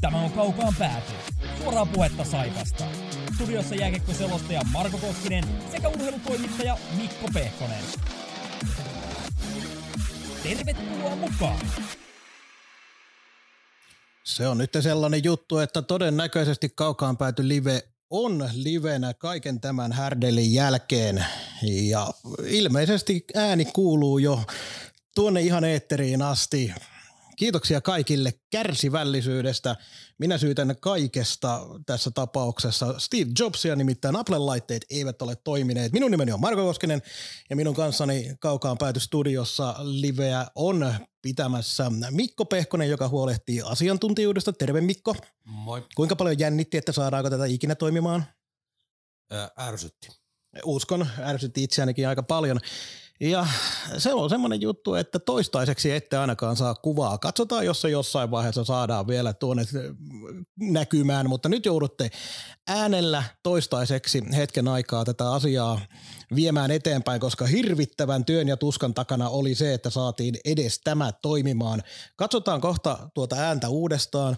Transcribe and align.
Tämä 0.00 0.20
on 0.20 0.32
Kaukaan 0.32 0.74
pääty. 0.78 1.12
Suoraa 1.58 1.86
puhetta 1.86 2.24
Saipasta. 2.24 2.84
Studiossa 3.34 3.74
jääkiekkoselostaja 3.74 4.60
Marko 4.72 4.98
Koskinen 4.98 5.44
sekä 5.70 5.88
urheilutoimittaja 5.88 6.78
Mikko 6.96 7.28
Pehkonen. 7.34 7.84
Tervetuloa 10.42 11.16
mukaan! 11.16 11.58
Se 14.24 14.48
on 14.48 14.58
nyt 14.58 14.70
sellainen 14.80 15.24
juttu, 15.24 15.58
että 15.58 15.82
todennäköisesti 15.82 16.68
kaukaan 16.74 17.16
pääty 17.16 17.48
live 17.48 17.82
on 18.10 18.50
livenä 18.52 19.14
kaiken 19.14 19.60
tämän 19.60 19.92
härdelin 19.92 20.54
jälkeen 20.54 21.24
ja 21.62 22.10
ilmeisesti 22.46 23.24
ääni 23.34 23.64
kuuluu 23.64 24.18
jo 24.18 24.42
tuonne 25.14 25.40
ihan 25.40 25.64
eetteriin 25.64 26.22
asti. 26.22 26.74
Kiitoksia 27.38 27.80
kaikille 27.80 28.32
kärsivällisyydestä. 28.50 29.76
Minä 30.18 30.38
syytän 30.38 30.76
kaikesta 30.80 31.66
tässä 31.86 32.10
tapauksessa. 32.14 32.98
Steve 32.98 33.30
Jobsia 33.38 33.76
nimittäin 33.76 34.16
Apple-laitteet 34.16 34.86
eivät 34.90 35.22
ole 35.22 35.36
toimineet. 35.36 35.92
Minun 35.92 36.10
nimeni 36.10 36.32
on 36.32 36.40
Marko 36.40 36.64
Koskinen 36.64 37.02
ja 37.50 37.56
minun 37.56 37.74
kanssani 37.74 38.36
kaukaan 38.40 38.78
pääty 38.78 39.00
studiossa 39.00 39.74
liveä 39.82 40.46
on 40.54 40.94
pitämässä 41.22 41.92
Mikko 42.10 42.44
Pehkonen, 42.44 42.90
joka 42.90 43.08
huolehtii 43.08 43.62
asiantuntijuudesta. 43.64 44.52
Terve 44.52 44.80
Mikko. 44.80 45.16
Moi. 45.44 45.82
Kuinka 45.96 46.16
paljon 46.16 46.38
jännitti, 46.38 46.76
että 46.76 46.92
saadaanko 46.92 47.30
tätä 47.30 47.44
ikinä 47.44 47.74
toimimaan? 47.74 48.24
Ää, 49.30 49.50
ärsytti. 49.58 50.08
Uskon, 50.64 51.06
ärsytti 51.18 51.64
itseänikin 51.64 52.08
aika 52.08 52.22
paljon. 52.22 52.60
Ja 53.20 53.46
se 53.98 54.14
on 54.14 54.30
semmoinen 54.30 54.60
juttu, 54.60 54.94
että 54.94 55.18
toistaiseksi 55.18 55.90
ette 55.90 56.16
ainakaan 56.16 56.56
saa 56.56 56.74
kuvaa. 56.74 57.18
Katsotaan, 57.18 57.66
jos 57.66 57.80
se 57.80 57.90
jossain 57.90 58.30
vaiheessa 58.30 58.64
saadaan 58.64 59.06
vielä 59.06 59.32
tuonne 59.32 59.62
näkymään, 60.60 61.28
mutta 61.28 61.48
nyt 61.48 61.66
joudutte 61.66 62.10
äänellä 62.68 63.24
toistaiseksi 63.42 64.22
hetken 64.36 64.68
aikaa 64.68 65.04
tätä 65.04 65.32
asiaa 65.32 65.80
viemään 66.34 66.70
eteenpäin, 66.70 67.20
koska 67.20 67.46
hirvittävän 67.46 68.24
työn 68.24 68.48
ja 68.48 68.56
tuskan 68.56 68.94
takana 68.94 69.28
oli 69.28 69.54
se, 69.54 69.74
että 69.74 69.90
saatiin 69.90 70.36
edes 70.44 70.80
tämä 70.84 71.12
toimimaan. 71.12 71.82
Katsotaan 72.16 72.60
kohta 72.60 73.10
tuota 73.14 73.36
ääntä 73.36 73.68
uudestaan. 73.68 74.36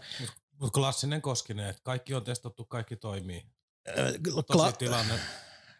Klassinen 0.73 1.23
Koskinen, 1.23 1.69
että 1.71 1.83
kaikki 1.85 2.15
on 2.15 2.25
testattu, 2.25 2.65
kaikki 2.65 2.97
toimii. 2.97 3.43
Kla- 4.29 4.43
Tosi 4.53 4.77
tilanne. 4.79 5.15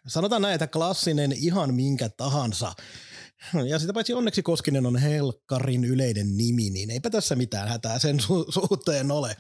Sanotaan 0.07 0.43
näin, 0.43 0.55
että 0.55 0.67
klassinen 0.67 1.33
ihan 1.33 1.75
minkä 1.75 2.09
tahansa. 2.09 2.73
Ja 3.69 3.79
sitä 3.79 3.93
paitsi 3.93 4.15
onneksi 4.15 4.43
Koskinen 4.43 4.87
on 4.87 4.97
Helkkarin 4.97 5.85
yleinen 5.85 6.37
nimi, 6.37 6.71
niin 6.71 6.91
eipä 6.91 7.11
tässä 7.11 7.35
mitään 7.37 7.69
hätää 7.69 7.99
sen 7.99 8.19
su- 8.21 8.53
suhteen 8.53 9.11
ole. 9.11 9.37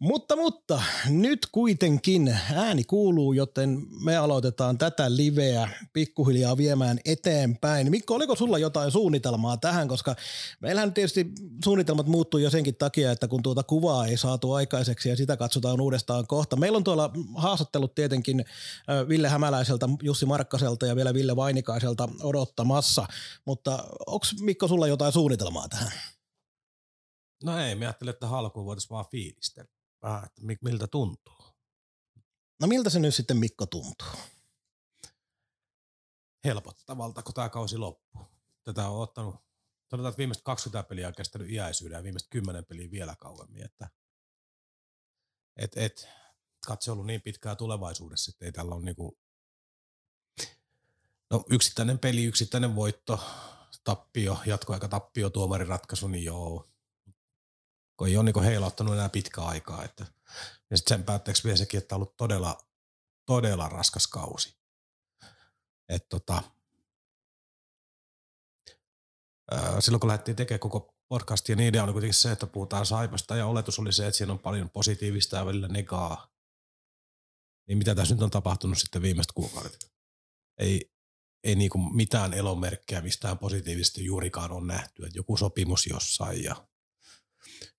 Mutta, 0.00 0.36
mutta 0.36 0.82
nyt 1.08 1.46
kuitenkin 1.52 2.38
ääni 2.54 2.84
kuuluu, 2.84 3.32
joten 3.32 3.82
me 4.04 4.16
aloitetaan 4.16 4.78
tätä 4.78 5.16
liveä 5.16 5.68
pikkuhiljaa 5.92 6.56
viemään 6.56 6.98
eteenpäin. 7.04 7.90
Mikko, 7.90 8.14
oliko 8.14 8.36
sulla 8.36 8.58
jotain 8.58 8.90
suunnitelmaa 8.90 9.56
tähän, 9.56 9.88
koska 9.88 10.16
meillähän 10.60 10.94
tietysti 10.94 11.26
suunnitelmat 11.64 12.06
muuttuu 12.06 12.40
jo 12.40 12.50
senkin 12.50 12.74
takia, 12.76 13.12
että 13.12 13.28
kun 13.28 13.42
tuota 13.42 13.62
kuvaa 13.62 14.06
ei 14.06 14.16
saatu 14.16 14.52
aikaiseksi 14.52 15.08
ja 15.08 15.16
sitä 15.16 15.36
katsotaan 15.36 15.80
uudestaan 15.80 16.26
kohta. 16.26 16.56
Meillä 16.56 16.76
on 16.76 16.84
tuolla 16.84 17.10
haastattelut 17.34 17.94
tietenkin 17.94 18.44
Ville 19.08 19.28
Hämäläiseltä, 19.28 19.88
Jussi 20.02 20.26
Markkaselta 20.26 20.86
ja 20.86 20.96
vielä 20.96 21.14
Ville 21.14 21.36
Vainikaiselta 21.36 22.08
odottamassa, 22.22 23.06
mutta 23.44 23.84
onko 24.06 24.26
Mikko 24.40 24.68
sulla 24.68 24.86
jotain 24.86 25.12
suunnitelmaa 25.12 25.68
tähän? 25.68 25.92
No 27.44 27.58
ei, 27.58 27.74
me 27.74 27.86
ajattelin, 27.86 28.14
että 28.14 28.28
alkuun 28.28 28.66
voitaisiin 28.66 28.90
vaan 28.90 29.04
fiilistellä. 29.10 29.73
Mi- 30.40 30.58
miltä 30.62 30.86
tuntuu. 30.86 31.44
No 32.60 32.66
miltä 32.66 32.90
se 32.90 32.98
nyt 32.98 33.14
sitten 33.14 33.36
Mikko 33.36 33.66
tuntuu? 33.66 34.08
Helpottavalta, 36.44 37.22
kun 37.22 37.34
tämä 37.34 37.48
kausi 37.48 37.78
loppuu. 37.78 38.26
Tätä 38.64 38.88
on 38.88 39.02
ottanut, 39.02 39.34
sanotaan, 39.90 40.10
että 40.10 40.18
viimeiset 40.18 40.44
20 40.44 40.88
peliä 40.88 41.08
on 41.08 41.14
kestänyt 41.14 41.50
iäisyyden 41.50 41.96
ja 41.96 42.02
viimeiset 42.02 42.28
10 42.30 42.64
peliä 42.64 42.90
vielä 42.90 43.16
kauemmin. 43.20 43.64
Että 43.64 43.88
et, 45.56 45.76
et, 45.76 46.08
katse 46.66 46.90
ollut 46.90 47.06
niin 47.06 47.22
pitkään 47.22 47.56
tulevaisuudessa, 47.56 48.30
että 48.30 48.44
ei 48.44 48.52
tällä 48.52 48.74
ole 48.74 48.84
niinku, 48.84 49.18
no 51.30 51.44
yksittäinen 51.50 51.98
peli, 51.98 52.24
yksittäinen 52.24 52.76
voitto, 52.76 53.20
tappio, 53.84 54.38
jatkoaika 54.46 54.88
tappio, 54.88 55.30
tuomariratkaisu, 55.30 56.08
niin 56.08 56.24
joo. 56.24 56.73
Kun 57.96 58.08
ei 58.08 58.16
ole 58.16 58.24
niinku 58.24 58.40
heilauttanut 58.40 58.94
enää 58.94 59.08
pitkää 59.08 59.44
aikaa. 59.44 59.84
Että, 59.84 60.06
ja 60.70 60.76
sitten 60.76 60.98
sen 60.98 61.04
päätteeksi 61.04 61.44
vielä 61.44 61.56
sekin, 61.56 61.78
että 61.78 61.94
on 61.94 61.96
ollut 61.96 62.16
todella, 62.16 62.58
todella 63.26 63.68
raskas 63.68 64.06
kausi. 64.06 64.56
Et 65.88 66.08
tota, 66.08 66.42
silloin 69.80 70.00
kun 70.00 70.08
lähdettiin 70.08 70.36
tekemään 70.36 70.60
koko 70.60 70.94
podcastia, 71.08 71.56
niin 71.56 71.68
idea 71.68 71.84
oli 71.84 71.92
kuitenkin 71.92 72.14
se, 72.14 72.32
että 72.32 72.46
puhutaan 72.46 72.86
saipasta 72.86 73.36
ja 73.36 73.46
oletus 73.46 73.78
oli 73.78 73.92
se, 73.92 74.06
että 74.06 74.18
siinä 74.18 74.32
on 74.32 74.38
paljon 74.38 74.70
positiivista 74.70 75.36
ja 75.36 75.46
välillä 75.46 75.68
negaa. 75.68 76.34
Niin 77.68 77.78
mitä 77.78 77.94
tässä 77.94 78.14
nyt 78.14 78.22
on 78.22 78.30
tapahtunut 78.30 78.78
sitten 78.78 79.02
viimeiset 79.02 79.32
kuukaudet? 79.32 79.92
Ei, 80.58 80.92
ei 81.44 81.54
niinku 81.54 81.78
mitään 81.78 82.34
elomerkkejä 82.34 83.00
mistään 83.00 83.38
positiivista 83.38 84.00
juurikaan 84.00 84.52
on 84.52 84.66
nähty. 84.66 85.06
Että 85.06 85.18
joku 85.18 85.36
sopimus 85.36 85.86
jossain 85.86 86.42
ja 86.42 86.68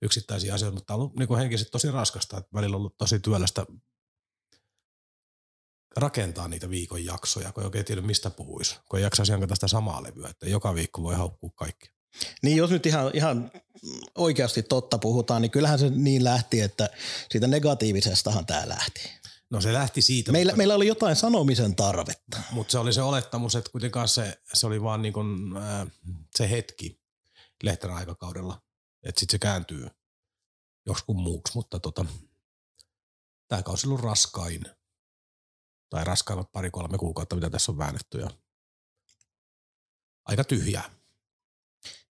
yksittäisiä 0.06 0.54
asioita, 0.54 0.76
mutta 0.76 0.94
on 0.94 1.00
ollut 1.00 1.16
niinku 1.16 1.36
henkisesti 1.36 1.72
tosi 1.72 1.92
raskasta. 1.92 2.38
Että 2.38 2.50
välillä 2.54 2.76
on 2.76 2.80
ollut 2.80 2.98
tosi 2.98 3.20
työlästä 3.20 3.66
rakentaa 5.98 6.48
niitä 6.48 6.70
viikon 6.70 7.06
jaksoja, 7.06 7.52
kun 7.52 7.64
ei 7.64 7.66
oikein 7.66 7.86
tiedä 7.86 8.02
mistä 8.02 8.30
puhuisi. 8.30 8.76
Kun 8.90 9.00
ei 9.00 9.04
jaksaisi 9.04 9.34
tästä 9.48 9.68
samaa 9.68 10.04
levyä, 10.04 10.30
että 10.30 10.50
joka 10.50 10.76
viikko 10.76 11.04
voi 11.04 11.16
haukkua 11.16 11.52
kaikki. 11.56 11.90
Niin 12.44 12.58
jos 12.58 12.70
nyt 12.70 12.86
ihan, 12.86 13.12
ihan 13.14 13.52
oikeasti 14.16 14.64
totta 14.64 14.98
puhutaan, 14.98 15.42
niin 15.42 15.52
kyllähän 15.52 15.80
se 15.80 15.90
niin 15.90 16.24
lähti, 16.24 16.62
että 16.62 16.90
siitä 17.32 17.48
negatiivisestahan 17.48 18.46
tämä 18.46 18.70
lähti. 18.70 19.10
No 19.50 19.62
se 19.62 19.74
lähti 19.74 20.02
siitä, 20.02 20.32
Meillä, 20.32 20.52
mutta, 20.52 20.58
meillä 20.58 20.76
oli 20.76 20.88
jotain 20.88 21.16
sanomisen 21.16 21.76
tarvetta. 21.76 22.38
mutta 22.52 22.72
se 22.72 22.80
oli 22.80 22.94
se 22.94 23.02
olettamus, 23.02 23.56
että 23.56 23.72
kuitenkaan 23.72 24.08
se, 24.08 24.42
se 24.54 24.68
oli 24.68 24.82
vaan 24.82 25.02
niin 25.02 25.14
kuin, 25.14 25.58
äh, 25.58 25.88
se 26.36 26.50
hetki 26.50 27.06
Lehterän 27.64 27.98
aikakaudella, 27.98 28.62
että 29.06 29.20
sitten 29.20 29.32
se 29.32 29.40
kääntyy 29.40 29.88
joskus 30.86 31.16
muuksi, 31.16 31.54
mutta 31.56 31.80
tota, 31.80 32.06
tämä 33.48 33.64
kausi 33.64 33.88
on 33.88 33.92
ollut 33.92 34.06
raskain, 34.06 34.66
tai 35.90 36.04
raskaimmat 36.04 36.52
pari-kolme 36.52 36.98
kuukautta, 36.98 37.36
mitä 37.36 37.50
tässä 37.50 37.72
on 37.72 37.78
väännetty, 37.78 38.20
ja 38.20 38.30
aika 40.26 40.44
tyhjää. 40.44 40.96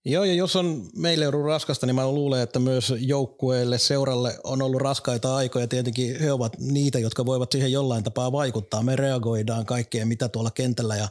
Joo, 0.08 0.24
ja 0.24 0.34
jos 0.34 0.56
on 0.56 0.90
meille 0.96 1.28
ollut 1.28 1.46
raskasta, 1.46 1.86
niin 1.86 1.96
mä 1.96 2.12
luulen, 2.12 2.42
että 2.42 2.60
myös 2.60 2.94
joukkueelle, 2.98 3.78
seuralle 3.78 4.40
on 4.44 4.62
ollut 4.62 4.82
raskaita 4.82 5.36
aikoja. 5.36 5.68
Tietenkin 5.68 6.20
he 6.20 6.32
ovat 6.32 6.60
niitä, 6.60 7.00
jotka 7.00 7.26
voivat 7.26 7.52
siihen 7.52 7.72
jollain 7.72 8.04
tapaa 8.04 8.32
vaikuttaa. 8.32 8.84
Me 8.84 8.96
reagoidaan 8.96 9.66
kaikkeen, 9.66 10.08
mitä 10.08 10.30
tuolla 10.30 10.52
kentällä 10.52 10.96
ja 10.96 11.08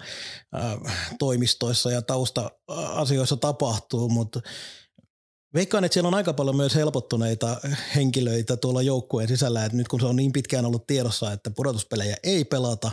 äh, 0.55 1.17
toimistoissa 1.19 1.91
ja 1.91 2.03
tausta-asioissa 2.03 3.37
tapahtuu, 3.37 4.09
mutta 4.09 4.41
Veikkaan, 5.55 5.85
että 5.85 5.95
siellä 5.95 6.09
on 6.09 6.15
aika 6.15 6.33
paljon 6.33 6.57
myös 6.57 6.75
helpottuneita 6.75 7.61
henkilöitä 7.95 8.57
tuolla 8.57 8.83
joukkueen 8.83 9.29
sisällä, 9.29 9.65
että 9.65 9.77
nyt 9.77 9.89
kun 9.89 10.01
se 10.01 10.07
on 10.07 10.17
niin 10.17 10.33
pitkään 10.33 10.65
ollut 10.65 10.87
tiedossa, 10.87 11.33
että 11.33 11.51
pudotuspelejä 11.51 12.17
ei 12.23 12.45
pelata, 12.45 12.93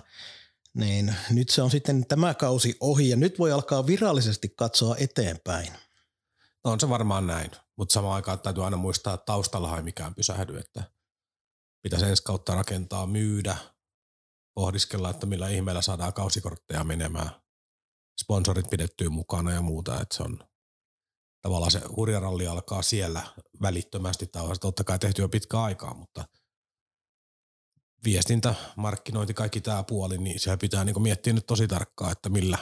niin 0.73 1.15
nyt 1.29 1.49
se 1.49 1.61
on 1.61 1.71
sitten 1.71 2.05
tämä 2.07 2.33
kausi 2.33 2.77
ohi 2.79 3.09
ja 3.09 3.15
nyt 3.15 3.39
voi 3.39 3.51
alkaa 3.51 3.87
virallisesti 3.87 4.49
katsoa 4.49 4.95
eteenpäin. 4.95 5.67
No 6.63 6.71
on 6.71 6.79
se 6.79 6.89
varmaan 6.89 7.27
näin, 7.27 7.51
mutta 7.75 7.93
samaan 7.93 8.15
aikaan 8.15 8.39
täytyy 8.39 8.65
aina 8.65 8.77
muistaa, 8.77 9.13
että 9.13 9.25
taustalla 9.25 9.77
ei 9.77 9.83
mikään 9.83 10.15
pysähdy, 10.15 10.57
että 10.57 10.83
pitäisi 11.81 12.05
ensi 12.05 12.23
kautta 12.23 12.55
rakentaa, 12.55 13.07
myydä, 13.07 13.57
pohdiskella, 14.53 15.09
että 15.09 15.25
millä 15.25 15.49
ihmeellä 15.49 15.81
saadaan 15.81 16.13
kausikortteja 16.13 16.83
menemään, 16.83 17.29
sponsorit 18.21 18.69
pidettyy 18.69 19.09
mukana 19.09 19.51
ja 19.51 19.61
muuta, 19.61 20.01
että 20.01 20.17
se 20.17 20.23
on 20.23 20.50
tavallaan 21.41 21.71
se 21.71 21.81
hurjaralli 21.95 22.47
alkaa 22.47 22.81
siellä 22.81 23.21
välittömästi, 23.61 24.27
tai 24.27 24.43
on 24.43 24.55
totta 24.61 24.83
kai 24.83 24.99
tehty 24.99 25.21
jo 25.21 25.29
pitkään 25.29 25.63
aikaa, 25.63 25.93
mutta 25.93 26.25
viestintä, 28.03 28.55
markkinointi, 28.75 29.33
kaikki 29.33 29.61
tämä 29.61 29.83
puoli, 29.83 30.17
niin 30.17 30.39
siellä 30.39 30.57
pitää 30.57 30.85
niin 30.85 31.01
miettiä 31.01 31.33
nyt 31.33 31.45
tosi 31.45 31.67
tarkkaan, 31.67 32.11
että 32.11 32.29
millä, 32.29 32.57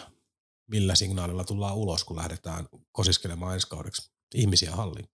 millä 0.71 0.95
signaalilla 0.95 1.43
tullaan 1.43 1.75
ulos, 1.75 2.03
kun 2.03 2.17
lähdetään 2.17 2.67
kosiskelemaan 2.91 3.53
ensi 3.53 3.67
kaudeksi 3.67 4.11
ihmisiä 4.35 4.71
halliin. 4.71 5.09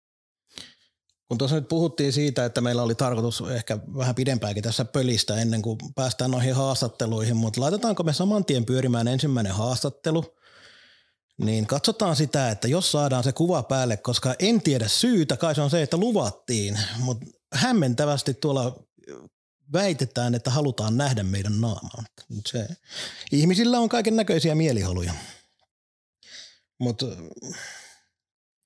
Kun 1.28 1.38
tuossa 1.38 1.56
nyt 1.56 1.68
puhuttiin 1.68 2.14
siitä, 2.14 2.46
että 2.46 2.62
meillä 2.62 2.84
oli 2.84 2.96
tarkoitus 2.96 3.44
ehkä 3.52 3.80
vähän 3.98 4.16
pidempäänkin 4.16 4.64
tässä 4.64 4.86
pölistä 4.86 5.42
ennen 5.42 5.62
kuin 5.62 5.78
päästään 5.96 6.32
noihin 6.32 6.56
haastatteluihin, 6.56 7.38
mutta 7.38 7.62
laitetaanko 7.62 8.04
me 8.04 8.14
saman 8.14 8.46
tien 8.46 8.66
pyörimään 8.66 9.08
ensimmäinen 9.08 9.54
haastattelu, 9.54 10.36
niin 11.38 11.68
katsotaan 11.68 12.16
sitä, 12.16 12.52
että 12.52 12.68
jos 12.68 12.92
saadaan 12.92 13.24
se 13.24 13.32
kuva 13.32 13.64
päälle, 13.64 13.98
koska 13.98 14.36
en 14.40 14.62
tiedä 14.62 14.88
syytä, 14.88 15.38
kai 15.38 15.56
se 15.56 15.62
on 15.62 15.70
se, 15.70 15.82
että 15.82 15.98
luvattiin, 15.98 16.80
mutta 17.00 17.26
hämmentävästi 17.54 18.34
tuolla 18.34 18.84
väitetään, 19.74 20.36
että 20.36 20.52
halutaan 20.52 20.98
nähdä 20.98 21.24
meidän 21.24 21.62
naamaa. 21.62 22.04
Se, 22.48 22.68
ihmisillä 23.32 23.80
on 23.80 23.90
kaiken 23.90 24.16
näköisiä 24.16 24.56
mielihaluja. 24.56 25.14
Mutta 26.80 27.06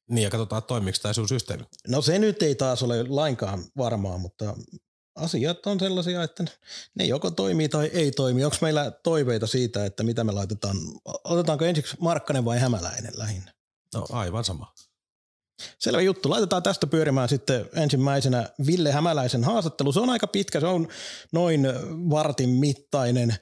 Niin 0.10 0.24
ja 0.24 0.30
katsotaan, 0.30 0.64
toimiiko 0.64 0.98
tämä 1.02 1.14
sun 1.14 1.28
systeemi. 1.28 1.64
no 1.88 2.02
se 2.02 2.20
nyt 2.20 2.44
ei 2.44 2.56
taas 2.56 2.84
ole 2.84 3.04
lainkaan 3.08 3.64
varmaa, 3.78 4.18
mutta 4.18 4.56
asiat 5.16 5.66
on 5.66 5.80
sellaisia, 5.80 6.24
että 6.24 6.44
ne 6.96 7.06
joko 7.06 7.32
toimii 7.32 7.70
tai 7.70 7.90
ei 7.94 8.12
toimi. 8.12 8.46
Onko 8.46 8.58
meillä 8.62 8.92
toiveita 8.92 9.48
siitä, 9.48 9.86
että 9.86 10.04
mitä 10.04 10.24
me 10.24 10.32
laitetaan? 10.32 10.78
Otetaanko 11.24 11.66
ensiksi 11.66 11.98
Markkanen 12.00 12.46
vai 12.46 12.60
Hämäläinen 12.60 13.14
lähinnä? 13.16 13.54
No 13.94 14.06
aivan 14.10 14.44
sama. 14.44 14.74
Selvä 15.80 16.02
juttu. 16.02 16.30
Laitetaan 16.30 16.64
tästä 16.64 16.88
pyörimään 16.88 17.30
sitten 17.30 17.66
ensimmäisenä 17.76 18.50
Ville 18.66 18.92
Hämäläisen 18.92 19.44
haastattelu. 19.44 19.92
Se 19.92 20.00
on 20.00 20.10
aika 20.10 20.28
pitkä, 20.28 20.60
se 20.60 20.66
on 20.66 20.88
noin 21.32 21.68
vartin 22.10 22.50
mittainen, 22.50 23.36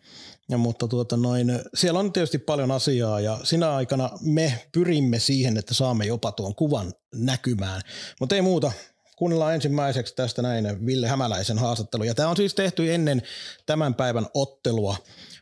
ja, 0.49 0.57
mutta 0.57 0.87
tuota 0.87 1.17
noin, 1.17 1.59
siellä 1.73 1.99
on 1.99 2.13
tietysti 2.13 2.37
paljon 2.37 2.71
asiaa 2.71 3.19
ja 3.19 3.39
sinä 3.43 3.75
aikana 3.75 4.09
me 4.21 4.67
pyrimme 4.71 5.19
siihen, 5.19 5.57
että 5.57 5.73
saamme 5.73 6.05
jopa 6.05 6.31
tuon 6.31 6.55
kuvan 6.55 6.93
näkymään. 7.15 7.81
Mutta 8.19 8.35
ei 8.35 8.41
muuta, 8.41 8.71
kuunnellaan 9.17 9.53
ensimmäiseksi 9.53 10.15
tästä 10.15 10.41
näin 10.41 10.85
Ville 10.85 11.07
Hämäläisen 11.07 11.57
haastattelu. 11.57 12.03
Ja 12.03 12.15
tämä 12.15 12.29
on 12.29 12.37
siis 12.37 12.55
tehty 12.55 12.93
ennen 12.93 13.21
tämän 13.65 13.95
päivän 13.95 14.27
ottelua, 14.33 14.97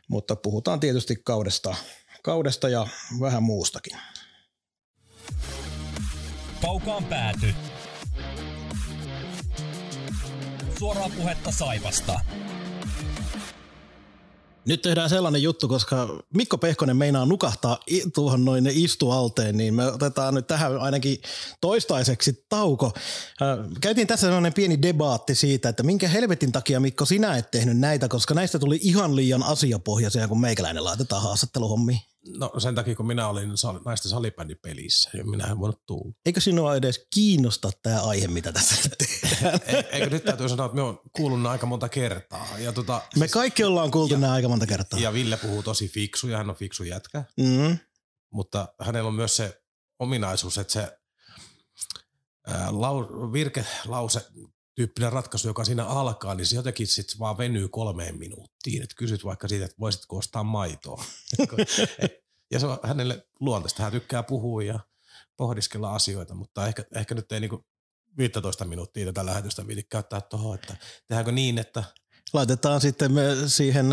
mutta 0.08 0.36
puhutaan 0.36 0.80
tietysti 0.80 1.16
kaudesta, 1.24 1.76
kaudesta 2.22 2.68
ja 2.68 2.86
vähän 3.20 3.42
muustakin. 3.42 3.98
Kaukaan 6.62 7.04
pääty. 7.04 7.54
Suoraa 10.78 11.10
puhetta 11.16 11.50
Saivasta. 11.52 12.20
Nyt 14.66 14.82
tehdään 14.82 15.10
sellainen 15.10 15.42
juttu, 15.42 15.68
koska 15.68 16.08
Mikko 16.34 16.58
Pehkonen 16.58 16.96
meinaa 16.96 17.26
nukahtaa 17.26 17.78
tuohon 18.14 18.44
noin 18.44 18.66
istualteen, 18.66 19.56
niin 19.56 19.74
me 19.74 19.86
otetaan 19.92 20.34
nyt 20.34 20.46
tähän 20.46 20.78
ainakin 20.78 21.18
toistaiseksi 21.60 22.46
tauko. 22.48 22.92
Käytiin 23.80 24.06
tässä 24.06 24.26
sellainen 24.26 24.52
pieni 24.52 24.82
debaatti 24.82 25.34
siitä, 25.34 25.68
että 25.68 25.82
minkä 25.82 26.08
helvetin 26.08 26.52
takia 26.52 26.80
Mikko 26.80 27.04
sinä 27.04 27.36
et 27.36 27.50
tehnyt 27.50 27.78
näitä, 27.78 28.08
koska 28.08 28.34
näistä 28.34 28.58
tuli 28.58 28.78
ihan 28.82 29.16
liian 29.16 29.42
asiapohjaisia, 29.42 30.28
kun 30.28 30.40
meikäläinen 30.40 30.84
laitetaan 30.84 31.22
haastatteluhommiin. 31.22 32.00
No 32.38 32.52
sen 32.58 32.74
takia, 32.74 32.94
kun 32.94 33.06
minä 33.06 33.28
olin 33.28 33.50
sal- 33.50 33.80
naisten 33.84 34.10
salibändipelissä, 34.10 35.10
ja 35.14 35.24
minä 35.24 35.44
en 35.46 35.58
voinut 35.58 35.86
tulla. 35.86 36.14
Eikö 36.26 36.40
sinua 36.40 36.76
edes 36.76 37.06
kiinnosta 37.14 37.70
tämä 37.82 38.02
aihe, 38.02 38.28
mitä 38.28 38.52
tässä 38.52 38.90
tehdään? 38.98 39.60
E- 39.66 39.84
Eikö 39.92 40.10
nyt 40.10 40.24
täytyy 40.24 40.48
sanoa, 40.48 40.66
että 40.66 40.76
me 40.76 40.82
on 40.82 41.00
kuullut 41.12 41.46
aika 41.46 41.66
monta 41.66 41.88
kertaa. 41.88 42.46
Ja, 42.58 42.72
tota, 42.72 43.02
Me 43.16 43.28
kaikki 43.28 43.64
ollaan 43.64 43.90
kuultu 43.90 44.16
nämä 44.16 44.32
aika 44.32 44.48
monta 44.48 44.66
kertaa. 44.66 44.98
ja 44.98 45.12
Ville 45.12 45.36
puhuu 45.36 45.62
tosi 45.62 45.88
fiksu 45.88 46.28
ja 46.28 46.36
hän 46.38 46.50
on 46.50 46.56
fiksu 46.56 46.84
jätkä. 46.84 47.24
Mm. 47.36 47.78
mutta 48.30 48.68
hänellä 48.80 49.08
on 49.08 49.14
myös 49.14 49.36
se 49.36 49.62
ominaisuus, 49.98 50.58
että 50.58 50.72
se 50.72 50.98
ää, 52.46 52.68
lau, 52.80 53.32
virkelause 53.32 54.26
tyyppinen 54.76 55.12
ratkaisu, 55.12 55.48
joka 55.48 55.64
siinä 55.64 55.84
alkaa, 55.84 56.34
niin 56.34 56.46
se 56.46 56.56
jotenkin 56.56 56.86
sitten 56.86 57.18
vaan 57.18 57.38
venyy 57.38 57.68
kolmeen 57.68 58.18
minuuttiin. 58.18 58.82
Että 58.82 58.96
kysyt 58.96 59.24
vaikka 59.24 59.48
siitä, 59.48 59.64
että 59.64 59.80
voisitko 59.80 60.16
ostaa 60.16 60.44
maitoa. 60.44 61.04
ja 62.52 62.60
se 62.60 62.66
on 62.66 62.78
hänelle 62.82 63.26
luontaista. 63.40 63.82
Hän 63.82 63.92
tykkää 63.92 64.22
puhua 64.22 64.62
ja 64.62 64.80
pohdiskella 65.36 65.94
asioita, 65.94 66.34
mutta 66.34 66.66
ehkä, 66.66 66.84
ehkä 66.94 67.14
nyt 67.14 67.32
ei 67.32 67.40
niinku 67.40 67.66
15 68.18 68.64
minuuttia 68.64 69.06
tätä 69.06 69.26
lähetystä 69.26 69.66
viiti 69.66 69.82
käyttää 69.82 70.20
tuohon, 70.20 70.54
että 70.54 70.76
tehdäänkö 71.08 71.32
niin, 71.32 71.58
että 71.58 71.84
Laitetaan 72.32 72.80
sitten 72.80 73.12
me 73.12 73.22
siihen 73.46 73.86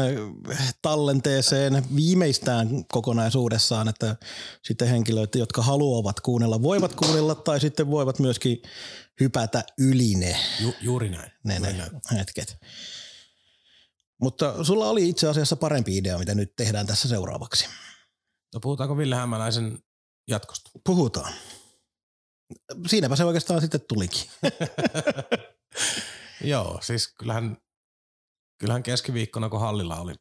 tallenteeseen 0.82 1.84
viimeistään 1.96 2.86
kokonaisuudessaan, 2.92 3.88
että 3.88 4.16
sitten 4.62 4.88
henkilöt, 4.88 5.36
jotka 5.36 5.62
haluavat 5.62 6.20
kuunnella, 6.20 6.62
voivat 6.62 6.96
kuunnella 6.96 7.36
tai 7.36 7.60
sitten 7.60 7.92
voivat 7.92 8.20
myöskin 8.20 8.62
hypätä 9.20 9.64
yli 9.78 10.16
ne, 10.16 10.40
ju, 10.60 10.74
juuri 10.82 11.10
näin. 11.10 11.32
ne, 11.44 11.56
juuri 11.56 11.74
ne 11.74 11.78
näin. 11.78 11.92
hetket. 12.18 12.58
Mutta 14.22 14.64
sulla 14.64 14.90
oli 14.90 15.10
itse 15.10 15.28
asiassa 15.28 15.56
parempi 15.56 15.98
idea, 15.98 16.18
mitä 16.18 16.36
nyt 16.36 16.56
tehdään 16.56 16.88
tässä 16.88 17.08
seuraavaksi. 17.08 17.66
No 18.54 18.60
puhutaanko 18.60 18.98
Ville 18.98 19.16
Hämäläisen 19.16 19.80
jatkosta? 20.28 20.72
Puhutaan. 20.86 21.34
Siinäpä 22.88 23.16
se 23.16 23.26
oikeastaan 23.26 23.62
sitten 23.62 23.82
tulikin. 23.88 24.30
Joo, 26.42 26.80
siis 26.82 27.14
kyllähän, 27.14 27.58
kyllähän 28.60 28.84
keskiviikkona, 28.84 29.50
kun 29.50 29.60
Hallilla 29.60 30.00
oli 30.00 30.14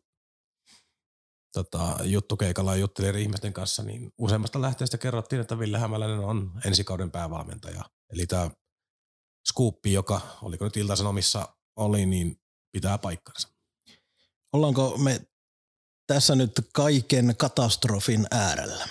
tota, 1.52 1.96
juttukeikalla 2.02 2.74
ja 2.74 2.80
jutteli 2.80 3.08
eri 3.08 3.22
ihmisten 3.22 3.52
kanssa, 3.52 3.82
niin 3.82 4.12
useammasta 4.18 4.60
lähteestä 4.60 4.98
kerrottiin, 4.98 5.40
että 5.40 5.58
Ville 5.58 5.78
Hämäläinen 5.78 6.18
on 6.18 6.60
ensi 6.66 6.84
kauden 6.84 7.10
päävalmentaja. 7.10 7.84
Eli 8.12 8.26
tämä 8.26 8.50
skuuppi, 9.48 9.92
joka 9.92 10.20
oliko 10.42 10.64
nyt 10.64 10.76
Ilta-Sanomissa 10.76 11.56
oli, 11.76 12.06
niin 12.06 12.40
pitää 12.72 12.98
paikkansa. 12.98 13.48
Ollaanko 14.52 14.98
me 14.98 15.26
tässä 16.06 16.34
nyt 16.34 16.52
kaiken 16.72 17.34
katastrofin 17.38 18.26
äärellä? 18.30 18.88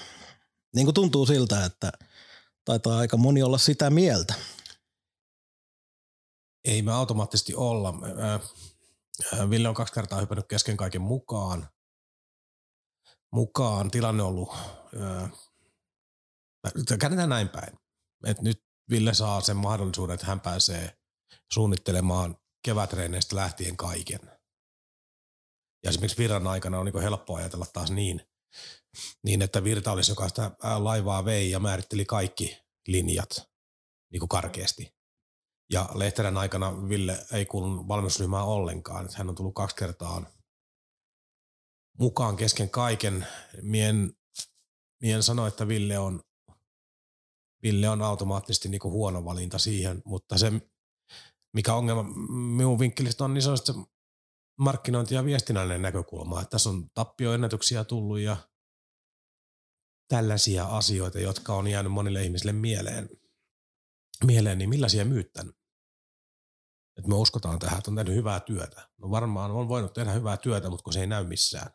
Niin 0.76 0.86
kuin 0.86 0.96
tuntuu 0.96 1.26
siltä, 1.26 1.66
että 1.66 1.92
taitaa 2.66 2.98
aika 2.98 3.18
moni 3.18 3.44
olla 3.44 3.58
sitä 3.58 3.90
mieltä. 3.90 4.34
Ei 6.64 6.82
me 6.82 6.94
automaattisesti 6.94 7.56
olla. 7.56 7.94
Ää, 8.18 8.40
ää, 9.34 9.50
Ville 9.50 9.70
on 9.70 9.76
kaksi 9.76 9.94
kertaa 9.94 10.20
hypännyt 10.20 10.48
kesken 10.48 10.78
kaiken 10.78 11.02
mukaan. 11.02 11.70
Mukaan 13.32 13.92
tilanne 13.92 14.24
on 14.24 14.30
ollut, 14.30 14.50
ää, 15.00 15.30
käännetään 17.00 17.30
näin 17.30 17.50
päin. 17.50 17.80
Et 18.26 18.42
nyt 18.42 18.64
Ville 18.92 19.14
saa 19.14 19.42
sen 19.42 19.58
mahdollisuuden, 19.58 20.14
että 20.14 20.26
hän 20.26 20.40
pääsee 20.40 20.98
suunnittelemaan 21.54 22.38
kevätreeneistä 22.66 23.36
lähtien 23.36 23.78
kaiken. 23.78 24.20
Ja 25.84 25.90
esimerkiksi 25.90 26.18
Virran 26.18 26.48
aikana 26.48 26.80
on 26.80 26.86
niin 26.86 27.02
helppo 27.02 27.36
ajatella 27.36 27.66
taas 27.74 27.92
niin, 27.92 28.22
niin, 29.24 29.42
että 29.42 29.64
Virta 29.64 29.92
olisi, 29.92 30.12
joka 30.12 30.28
sitä 30.28 30.52
laivaa 30.62 31.26
vei 31.26 31.52
ja 31.52 31.60
määritteli 31.60 32.06
kaikki 32.06 32.58
linjat 32.88 33.30
niin 34.12 34.20
kuin 34.20 34.30
karkeasti. 34.30 34.94
Ja 35.72 35.90
Lehterän 35.94 36.38
aikana 36.38 36.90
Ville 36.90 37.26
ei 37.32 37.46
kuulunut 37.46 37.88
valmennusryhmään 37.88 38.46
ollenkaan. 38.46 39.10
Hän 39.16 39.30
on 39.30 39.36
tullut 39.36 39.56
kaksi 39.56 39.76
kertaa 39.76 40.26
mukaan 42.00 42.38
kesken 42.38 42.70
kaiken. 42.70 43.28
Mien, 43.62 44.14
mien 45.02 45.24
sano, 45.24 45.48
että 45.48 45.68
Ville 45.68 46.00
on, 46.00 46.24
Ville 47.64 47.90
on 47.90 48.02
automaattisesti 48.02 48.70
niin 48.70 48.82
kuin 48.82 48.92
huono 48.92 49.26
valinta 49.26 49.60
siihen, 49.60 50.02
mutta 50.06 50.38
se, 50.38 50.52
mikä 51.54 51.74
ongelma 51.74 52.04
minun 52.58 52.80
vinkkelistä 52.80 53.24
on, 53.24 53.34
niin 53.34 53.42
se 53.42 53.50
on 53.50 53.58
se 53.58 53.74
markkinointi- 54.62 55.16
ja 55.16 55.26
viestinnällinen 55.26 55.82
näkökulma. 55.82 56.42
Että 56.42 56.50
tässä 56.50 56.70
on 56.70 56.90
tappioennätyksiä 56.94 57.84
tullut 57.84 58.20
ja 58.20 58.38
tällaisia 60.08 60.66
asioita, 60.66 61.20
jotka 61.20 61.54
on 61.54 61.68
jäänyt 61.68 61.92
monille 61.92 62.24
ihmisille 62.24 62.54
mieleen, 62.54 63.10
mieleen 64.26 64.58
niin 64.58 64.70
millaisia 64.70 65.06
myyttän? 65.06 65.54
Että 66.98 67.10
me 67.10 67.16
uskotaan 67.16 67.60
tähän, 67.60 67.78
että 67.78 67.92
on 67.92 67.96
tehnyt 67.96 68.16
hyvää 68.16 68.40
työtä. 68.40 68.90
No 68.98 69.12
varmaan 69.12 69.52
on 69.52 69.68
voinut 69.68 69.94
tehdä 69.94 70.12
hyvää 70.12 70.38
työtä, 70.38 70.70
mutta 70.70 70.84
kun 70.84 70.94
se 70.94 71.00
ei 71.00 71.08
näy 71.08 71.28
missään. 71.28 71.72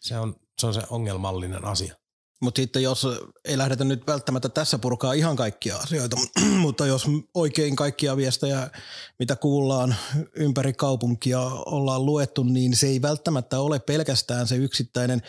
Se 0.00 0.18
on 0.18 0.34
se, 0.58 0.66
on 0.66 0.74
se 0.74 0.82
ongelmallinen 0.90 1.64
asia. 1.64 1.94
Mutta 2.42 2.62
sitten 2.62 2.82
jos 2.82 3.06
ei 3.44 3.58
lähdetä 3.58 3.84
nyt 3.84 4.06
välttämättä 4.06 4.48
tässä 4.48 4.78
purkaa 4.78 5.12
ihan 5.12 5.36
kaikkia 5.36 5.76
asioita, 5.76 6.16
mutta 6.64 6.86
jos 6.86 7.06
oikein 7.34 7.76
kaikkia 7.76 8.16
viestejä, 8.16 8.70
mitä 9.18 9.36
kuullaan 9.36 9.94
ympäri 10.34 10.72
kaupunkia 10.72 11.40
ollaan 11.66 12.06
luettu, 12.06 12.42
niin 12.42 12.76
se 12.76 12.86
ei 12.86 13.02
välttämättä 13.02 13.60
ole 13.60 13.78
pelkästään 13.78 14.46
se 14.46 14.56
yksittäinen 14.56 15.22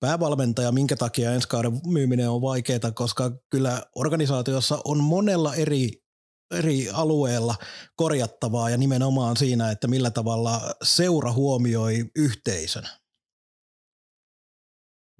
päävalmentaja, 0.00 0.72
minkä 0.72 0.96
takia 0.96 1.32
ensi 1.32 1.48
kauden 1.48 1.80
myyminen 1.86 2.30
on 2.30 2.42
vaikeaa, 2.42 2.90
koska 2.94 3.30
kyllä 3.50 3.82
organisaatiossa 3.94 4.78
on 4.84 5.04
monella 5.04 5.54
eri 5.54 6.06
eri 6.50 6.90
alueella 6.90 7.54
korjattavaa 7.96 8.70
ja 8.70 8.76
nimenomaan 8.76 9.36
siinä, 9.36 9.70
että 9.70 9.88
millä 9.88 10.10
tavalla 10.10 10.60
seura 10.82 11.32
huomioi 11.32 12.10
yhteisön. 12.16 12.88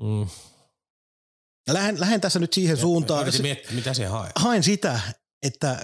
Mm. 0.01 0.27
Ja 1.67 1.75
lähden, 1.75 2.01
lähden 2.01 2.21
tässä 2.21 2.39
nyt 2.39 2.53
siihen 2.53 2.77
suuntaan. 2.77 3.23
Yritin 3.23 3.43
miettiä, 3.43 3.73
mitä 3.73 3.95
siihen 3.95 4.13
hae. 4.13 4.31
haen 4.37 4.63
sitä, 4.63 5.01
että 5.43 5.79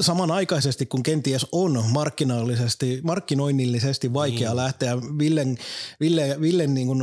samanaikaisesti 0.00 0.86
kun 0.86 1.02
kenties 1.02 1.46
on 1.52 1.84
markkinoillisesti, 1.88 3.00
markkinoinnillisesti 3.04 4.14
vaikea 4.14 4.50
mm. 4.50 4.56
lähteä 4.56 4.96
Villen, 4.96 5.58
Ville, 6.00 6.40
Villen 6.40 6.74
niin 6.74 6.86
kuin 6.86 7.02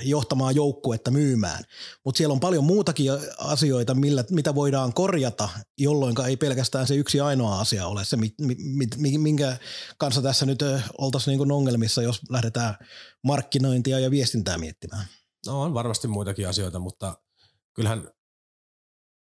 johtamaa 0.00 0.52
joukkuetta 0.52 1.10
myymään, 1.10 1.64
mutta 2.04 2.18
siellä 2.18 2.32
on 2.32 2.40
paljon 2.40 2.64
muutakin 2.64 3.12
asioita, 3.38 3.94
millä, 3.94 4.24
mitä 4.30 4.54
voidaan 4.54 4.92
korjata, 4.92 5.48
jolloin 5.78 6.14
ei 6.26 6.36
pelkästään 6.36 6.86
se 6.86 6.94
yksi 6.94 7.20
ainoa 7.20 7.60
asia 7.60 7.86
ole 7.86 8.04
se, 8.04 8.18
minkä 9.18 9.56
kanssa 9.98 10.22
tässä 10.22 10.46
nyt 10.46 10.58
oltaisiin 10.98 11.38
niin 11.38 11.52
ongelmissa, 11.52 12.02
jos 12.02 12.20
lähdetään 12.28 12.74
markkinointia 13.24 13.98
ja 13.98 14.10
viestintää 14.10 14.58
miettimään. 14.58 15.04
No 15.46 15.62
on 15.62 15.74
varmasti 15.74 16.08
muitakin 16.08 16.48
asioita, 16.48 16.78
mutta 16.78 17.16
kyllähän 17.74 18.10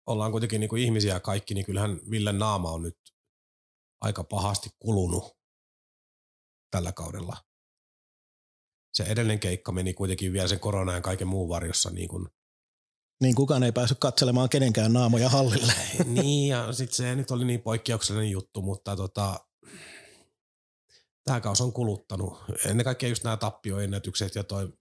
ollaan 0.08 0.32
kuitenkin 0.32 0.60
niin 0.60 0.70
kuin 0.70 0.82
ihmisiä 0.82 1.20
kaikki, 1.20 1.54
niin 1.54 1.66
kyllähän 1.66 2.00
Villen 2.12 2.40
naama 2.40 2.72
on 2.72 2.82
nyt 2.82 2.98
aika 4.02 4.24
pahasti 4.24 4.70
kulunut 4.80 5.38
tällä 6.72 6.92
kaudella. 6.92 7.38
Se 8.94 9.04
edellinen 9.04 9.40
keikka 9.40 9.72
meni 9.72 9.94
kuitenkin 9.94 10.34
vielä 10.34 10.48
sen 10.48 10.60
korona 10.60 10.94
ja 10.94 11.02
kaiken 11.02 11.28
muun 11.28 11.50
varjossa 11.50 11.90
niin 11.90 12.08
kuin 12.08 12.28
niin 13.22 13.36
kukaan 13.36 13.64
ei 13.64 13.72
päässyt 13.72 14.00
katselemaan 14.00 14.50
kenenkään 14.50 14.94
naamoja 14.94 15.30
hallille. 15.30 15.74
niin, 16.06 16.50
ja 16.50 16.74
sitten 16.74 16.96
se 16.96 17.16
nyt 17.16 17.32
oli 17.32 17.46
niin 17.46 17.62
poikkeuksellinen 17.62 18.32
juttu, 18.32 18.62
mutta 18.62 18.96
tota, 18.96 19.40
tämä 21.24 21.42
kausi 21.42 21.64
on 21.64 21.74
kuluttanut. 21.74 22.44
Ennen 22.66 22.84
kaikkea 22.84 23.10
just 23.10 23.24
nämä 23.24 23.38
tappioennätykset 23.38 24.36
ja 24.36 24.44
toi, 24.44 24.77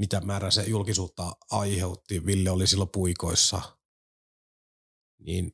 mitä 0.00 0.20
määrä 0.20 0.50
se 0.50 0.62
julkisuutta 0.62 1.36
aiheutti. 1.50 2.26
Ville 2.26 2.50
oli 2.50 2.66
silloin 2.66 2.90
puikoissa 2.92 3.62
niin 5.18 5.52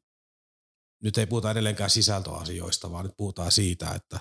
nyt 1.03 1.19
ei 1.19 1.27
puhuta 1.27 1.51
edelleenkään 1.51 1.91
sisältöasioista, 1.91 2.93
vaan 2.93 3.05
nyt 3.05 3.17
puhutaan 3.17 3.53
siitä, 3.53 3.91
että 3.91 4.21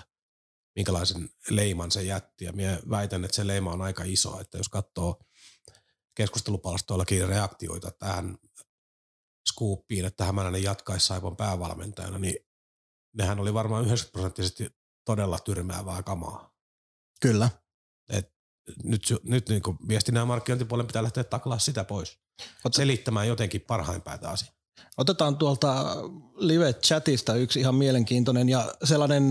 minkälaisen 0.76 1.28
leiman 1.50 1.90
se 1.90 2.02
jätti. 2.02 2.44
Ja 2.44 2.52
minä 2.52 2.80
väitän, 2.90 3.24
että 3.24 3.36
se 3.36 3.46
leima 3.46 3.72
on 3.72 3.82
aika 3.82 4.04
iso, 4.04 4.40
että 4.40 4.58
jos 4.58 4.68
katsoo 4.68 5.20
keskustelupalstoillakin 6.14 7.28
reaktioita 7.28 7.90
tähän 7.90 8.38
skuuppiin, 9.48 10.04
että 10.04 10.24
Hämäläinen 10.24 10.62
jatkaisi 10.62 11.06
Saipon 11.06 11.36
päävalmentajana, 11.36 12.18
niin 12.18 12.36
nehän 13.12 13.40
oli 13.40 13.54
varmaan 13.54 13.84
90 13.84 14.12
prosenttisesti 14.12 14.70
todella 15.04 15.38
tyrmäävää 15.38 16.02
kamaa. 16.02 16.54
Kyllä. 17.20 17.50
Nyt 18.84 19.02
nyt 19.24 19.48
niin 19.48 19.62
viestinnän 19.88 20.20
ja 20.20 20.26
markkinointipuolen 20.26 20.86
pitää 20.86 21.02
lähteä 21.02 21.24
taklaa 21.24 21.58
sitä 21.58 21.84
pois. 21.84 22.18
Ot- 22.42 22.76
Selittämään 22.76 23.28
jotenkin 23.28 23.60
parhain 23.60 24.02
päätä 24.02 24.30
asia. 24.30 24.56
Otetaan 24.96 25.36
tuolta 25.36 25.96
live-chatista 26.36 27.34
yksi 27.34 27.60
ihan 27.60 27.74
mielenkiintoinen 27.74 28.48
ja 28.48 28.74
sellainen, 28.84 29.30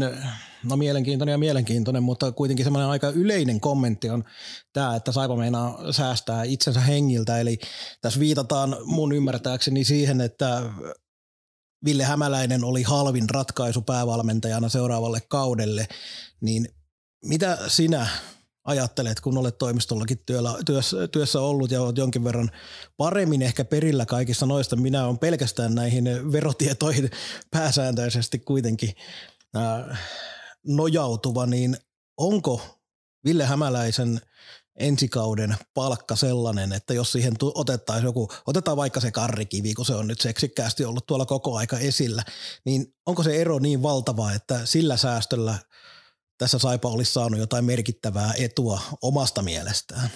no 0.64 0.78
mielenkiintoinen 0.78 1.32
ja 1.32 1.38
mielenkiintoinen, 1.38 2.04
mutta 2.04 2.32
kuitenkin 2.32 2.66
semmoinen 2.66 2.90
aika 2.90 3.10
yleinen 3.10 3.60
kommentti 3.60 4.10
on 4.10 4.24
tämä, 4.74 4.96
että 4.96 5.12
Saipa 5.12 5.36
meinaa 5.36 5.94
säästää 5.94 6.44
itsensä 6.44 6.80
hengiltä. 6.80 7.40
Eli 7.40 7.60
tässä 8.02 8.20
viitataan 8.20 8.78
mun 8.84 9.12
ymmärtääkseni 9.12 9.84
siihen, 9.84 10.22
että 10.22 10.62
Ville 11.86 12.04
Hämäläinen 12.04 12.64
oli 12.64 12.84
halvin 12.84 13.30
ratkaisu 13.30 13.82
päävalmentajana 13.82 14.70
seuraavalle 14.70 15.22
kaudelle, 15.30 15.88
niin 16.42 16.70
mitä 17.26 17.58
sinä 17.68 18.08
ajattelet, 18.66 19.20
kun 19.20 19.38
olet 19.38 19.58
toimistollakin 19.58 20.20
työllä, 20.26 20.56
työssä, 20.66 21.08
työssä 21.08 21.42
ollut 21.42 21.72
ja 21.72 21.82
olet 21.82 21.98
jonkin 21.98 22.24
verran 22.24 22.52
paremmin 22.98 23.42
ehkä 23.42 23.66
perillä 23.66 24.06
kaikista 24.06 24.46
noista. 24.46 24.76
Minä 24.76 25.06
olen 25.06 25.18
pelkästään 25.18 25.76
näihin 25.76 26.32
verotietoihin 26.32 27.10
pääsääntöisesti 27.52 28.40
kuitenkin 28.40 28.94
ää, 29.56 29.98
nojautuva, 30.68 31.46
niin 31.46 31.78
onko 32.18 32.62
Ville 33.26 33.46
Hämäläisen 33.46 34.22
ensikauden 34.80 35.56
palkka 35.74 36.16
sellainen, 36.16 36.74
että 36.74 36.94
jos 36.94 37.12
siihen 37.12 37.34
otettaisiin 37.42 38.06
joku, 38.06 38.30
otetaan 38.48 38.78
vaikka 38.78 39.00
se 39.00 39.12
karrikivi, 39.12 39.74
kun 39.74 39.86
se 39.86 39.96
on 39.96 40.08
nyt 40.08 40.22
seksikkäästi 40.22 40.86
ollut 40.86 41.06
tuolla 41.06 41.26
koko 41.26 41.58
aika 41.58 41.80
esillä, 41.80 42.24
niin 42.66 42.94
onko 43.06 43.24
se 43.24 43.42
ero 43.42 43.60
niin 43.60 43.84
valtava, 43.84 44.32
että 44.32 44.66
sillä 44.66 44.98
säästöllä– 44.98 45.58
tässä 46.38 46.60
Saipa 46.60 46.90
olisi 46.90 47.14
saanut 47.14 47.40
jotain 47.40 47.66
merkittävää 47.66 48.34
etua 48.40 48.82
omasta 49.02 49.42
mielestään. 49.42 50.10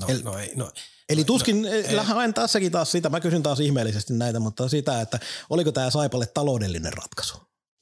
No, 0.00 0.06
eli, 0.08 0.22
no 0.22 0.38
ei, 0.38 0.52
no, 0.54 0.72
eli 1.08 1.20
no, 1.20 1.26
tuskin, 1.26 1.62
no, 1.62 1.68
lähden 1.90 2.34
tässäkin 2.34 2.72
taas 2.72 2.92
sitä, 2.92 3.08
mä 3.08 3.20
kysyn 3.20 3.42
taas 3.42 3.60
ihmeellisesti 3.60 4.12
näitä, 4.12 4.40
mutta 4.40 4.68
sitä, 4.68 5.00
että 5.00 5.20
oliko 5.50 5.72
tämä 5.72 5.90
Saipalle 5.90 6.26
taloudellinen 6.26 6.92
ratkaisu? 6.92 7.38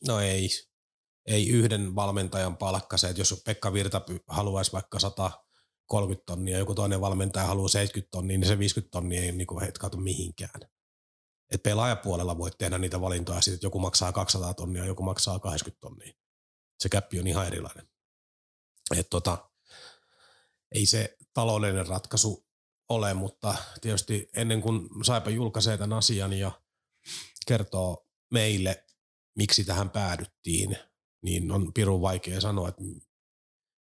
No 0.06 0.20
ei, 0.20 0.48
ei 1.26 1.48
yhden 1.48 1.94
valmentajan 1.94 2.56
palkka 2.56 2.96
se, 2.96 3.08
että 3.08 3.20
jos 3.20 3.42
Pekka 3.44 3.72
Virta 3.72 4.02
haluaisi 4.28 4.72
vaikka 4.72 4.98
130 4.98 6.26
tonnia 6.26 6.54
ja 6.54 6.58
joku 6.58 6.74
toinen 6.74 7.00
valmentaja 7.00 7.46
haluaa 7.46 7.68
70 7.68 8.10
tonnia, 8.10 8.38
niin 8.38 8.48
se 8.48 8.58
50 8.58 8.90
tonnia 8.90 9.22
ei 9.22 9.32
niin 9.32 9.60
hetkautu 9.60 9.96
mihinkään. 9.96 10.60
Et 11.50 11.62
pelaajapuolella 11.62 12.38
voit 12.38 12.58
tehdä 12.58 12.78
niitä 12.78 13.00
valintoja, 13.00 13.38
että 13.38 13.66
joku 13.66 13.78
maksaa 13.78 14.12
200 14.12 14.54
tonnia, 14.54 14.84
joku 14.84 15.02
maksaa 15.02 15.38
80 15.38 15.80
tonnia 15.80 16.14
se 16.78 16.88
käppi 16.88 17.20
on 17.20 17.26
ihan 17.26 17.46
erilainen. 17.46 17.88
Et 18.96 19.10
tota, 19.10 19.50
ei 20.74 20.86
se 20.86 21.16
taloudellinen 21.34 21.86
ratkaisu 21.86 22.48
ole, 22.88 23.14
mutta 23.14 23.54
tietysti 23.80 24.30
ennen 24.34 24.62
kuin 24.62 24.88
Saipa 25.02 25.30
julkaisee 25.30 25.78
tämän 25.78 25.98
asian 25.98 26.32
ja 26.32 26.52
kertoo 27.46 28.08
meille, 28.30 28.84
miksi 29.36 29.64
tähän 29.64 29.90
päädyttiin, 29.90 30.76
niin 31.22 31.52
on 31.52 31.72
pirun 31.72 32.02
vaikea 32.02 32.40
sanoa, 32.40 32.68
että 32.68 32.82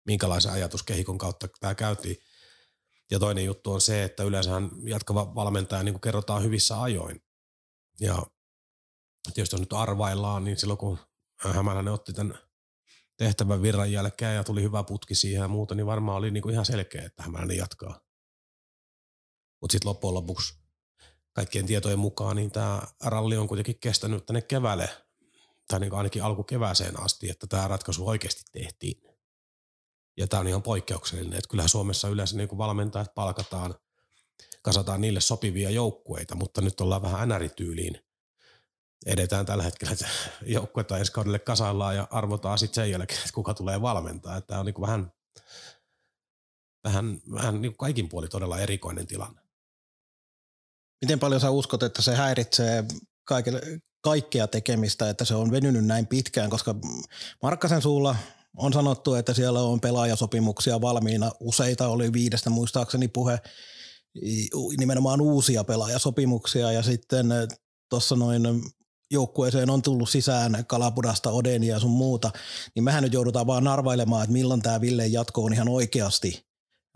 minkälaisen 0.06 0.52
ajatuskehikon 0.52 1.18
kautta 1.18 1.48
tämä 1.60 1.74
käytiin. 1.74 2.16
Ja 3.10 3.18
toinen 3.18 3.44
juttu 3.44 3.72
on 3.72 3.80
se, 3.80 4.04
että 4.04 4.22
yleensähän 4.22 4.70
jatkava 4.84 5.34
valmentaja 5.34 5.82
niin 5.82 5.92
kuin 5.92 6.00
kerrotaan 6.00 6.42
hyvissä 6.42 6.82
ajoin. 6.82 7.22
Ja 8.00 8.26
tietysti 9.34 9.56
jos 9.56 9.60
nyt 9.60 9.72
arvaillaan, 9.72 10.44
niin 10.44 10.56
silloin 10.56 10.78
kun 10.78 10.98
Hämäläinen 11.36 11.92
otti 11.92 12.12
tämän 12.12 12.38
tehtävän 13.16 13.62
virran 13.62 13.92
jälkeen 13.92 14.36
ja 14.36 14.44
tuli 14.44 14.62
hyvä 14.62 14.82
putki 14.82 15.14
siihen 15.14 15.40
ja 15.40 15.48
muuta, 15.48 15.74
niin 15.74 15.86
varmaan 15.86 16.18
oli 16.18 16.30
niinku 16.30 16.48
ihan 16.48 16.64
selkeä, 16.64 17.02
että 17.02 17.22
Hämäläinen 17.22 17.56
jatkaa. 17.56 18.00
Mutta 19.60 19.72
sitten 19.72 19.88
loppujen 19.88 20.14
lopuksi 20.14 20.54
kaikkien 21.32 21.66
tietojen 21.66 21.98
mukaan 21.98 22.36
niin 22.36 22.50
tämä 22.50 22.82
ralli 23.04 23.36
on 23.36 23.48
kuitenkin 23.48 23.80
kestänyt 23.80 24.26
tänne 24.26 24.42
keväälle, 24.42 24.88
tai 25.68 25.80
niin 25.80 25.94
ainakin 25.94 26.22
alkukevääseen 26.22 27.00
asti, 27.00 27.30
että 27.30 27.46
tämä 27.46 27.68
ratkaisu 27.68 28.08
oikeasti 28.08 28.42
tehtiin. 28.52 29.02
Ja 30.16 30.28
tämä 30.28 30.40
on 30.40 30.48
ihan 30.48 30.62
poikkeuksellinen, 30.62 31.38
että 31.38 31.48
kyllähän 31.48 31.68
Suomessa 31.68 32.08
yleensä 32.08 32.36
niin 32.36 32.58
valmentajat 32.58 33.14
palkataan, 33.14 33.74
kasataan 34.62 35.00
niille 35.00 35.20
sopivia 35.20 35.70
joukkueita, 35.70 36.34
mutta 36.34 36.60
nyt 36.60 36.80
ollaan 36.80 37.02
vähän 37.02 37.28
NR-tyyliin 37.28 38.05
edetään 39.06 39.46
tällä 39.46 39.62
hetkellä, 39.62 39.92
että 39.92 40.08
joukkuetta 40.56 40.98
ensi 40.98 41.12
kaudelle 41.12 41.38
kasaillaan 41.38 41.96
ja 41.96 42.08
arvotaan 42.10 42.58
sitten 42.58 42.84
sen 42.84 42.90
jälkeen, 42.90 43.20
että 43.20 43.32
kuka 43.34 43.54
tulee 43.54 43.82
valmentaa. 43.82 44.40
Tämä 44.40 44.60
on 44.60 44.66
niin 44.66 44.74
kuin 44.74 44.86
vähän, 44.86 45.12
vähän, 46.84 47.20
vähän 47.32 47.54
niin 47.54 47.72
kuin 47.72 47.78
kaikin 47.78 48.08
puoli 48.08 48.28
todella 48.28 48.58
erikoinen 48.58 49.06
tilanne. 49.06 49.40
Miten 51.00 51.18
paljon 51.18 51.40
sä 51.40 51.50
uskot, 51.50 51.82
että 51.82 52.02
se 52.02 52.14
häiritsee 52.14 52.84
kaikille, 53.24 53.60
kaikkea 54.00 54.46
tekemistä, 54.46 55.10
että 55.10 55.24
se 55.24 55.34
on 55.34 55.50
venynyt 55.50 55.84
näin 55.84 56.06
pitkään, 56.06 56.50
koska 56.50 56.74
Markkasen 57.42 57.82
suulla 57.82 58.16
on 58.56 58.72
sanottu, 58.72 59.14
että 59.14 59.34
siellä 59.34 59.60
on 59.60 59.80
pelaajasopimuksia 59.80 60.80
valmiina. 60.80 61.32
Useita 61.40 61.88
oli 61.88 62.12
viidestä 62.12 62.50
muistaakseni 62.50 63.08
puhe, 63.08 63.38
nimenomaan 64.78 65.20
uusia 65.20 65.64
pelaajasopimuksia 65.64 66.72
ja 66.72 66.82
sitten 66.82 67.26
tuossa 67.90 68.16
noin 68.16 68.42
joukkueeseen 69.10 69.70
on 69.70 69.82
tullut 69.82 70.10
sisään 70.10 70.66
Kalapudasta, 70.66 71.30
Odenia 71.30 71.74
ja 71.74 71.80
sun 71.80 71.90
muuta, 71.90 72.30
niin 72.74 72.84
mehän 72.84 73.02
nyt 73.02 73.12
joudutaan 73.12 73.46
vaan 73.46 73.68
arvailemaan, 73.68 74.22
että 74.22 74.32
milloin 74.32 74.62
tämä 74.62 74.80
Villeen 74.80 75.12
jatko 75.12 75.44
on 75.44 75.52
ihan 75.52 75.68
oikeasti 75.68 76.46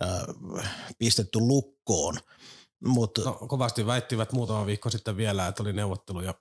äh, 0.02 0.74
pistetty 0.98 1.38
lukkoon. 1.38 2.18
Mut, 2.84 3.18
no, 3.24 3.32
kovasti 3.32 3.86
väittivät 3.86 4.32
muutama 4.32 4.66
viikko 4.66 4.90
sitten 4.90 5.16
vielä, 5.16 5.46
että 5.46 5.62
oli 5.62 5.72
neuvotteluja 5.72 6.34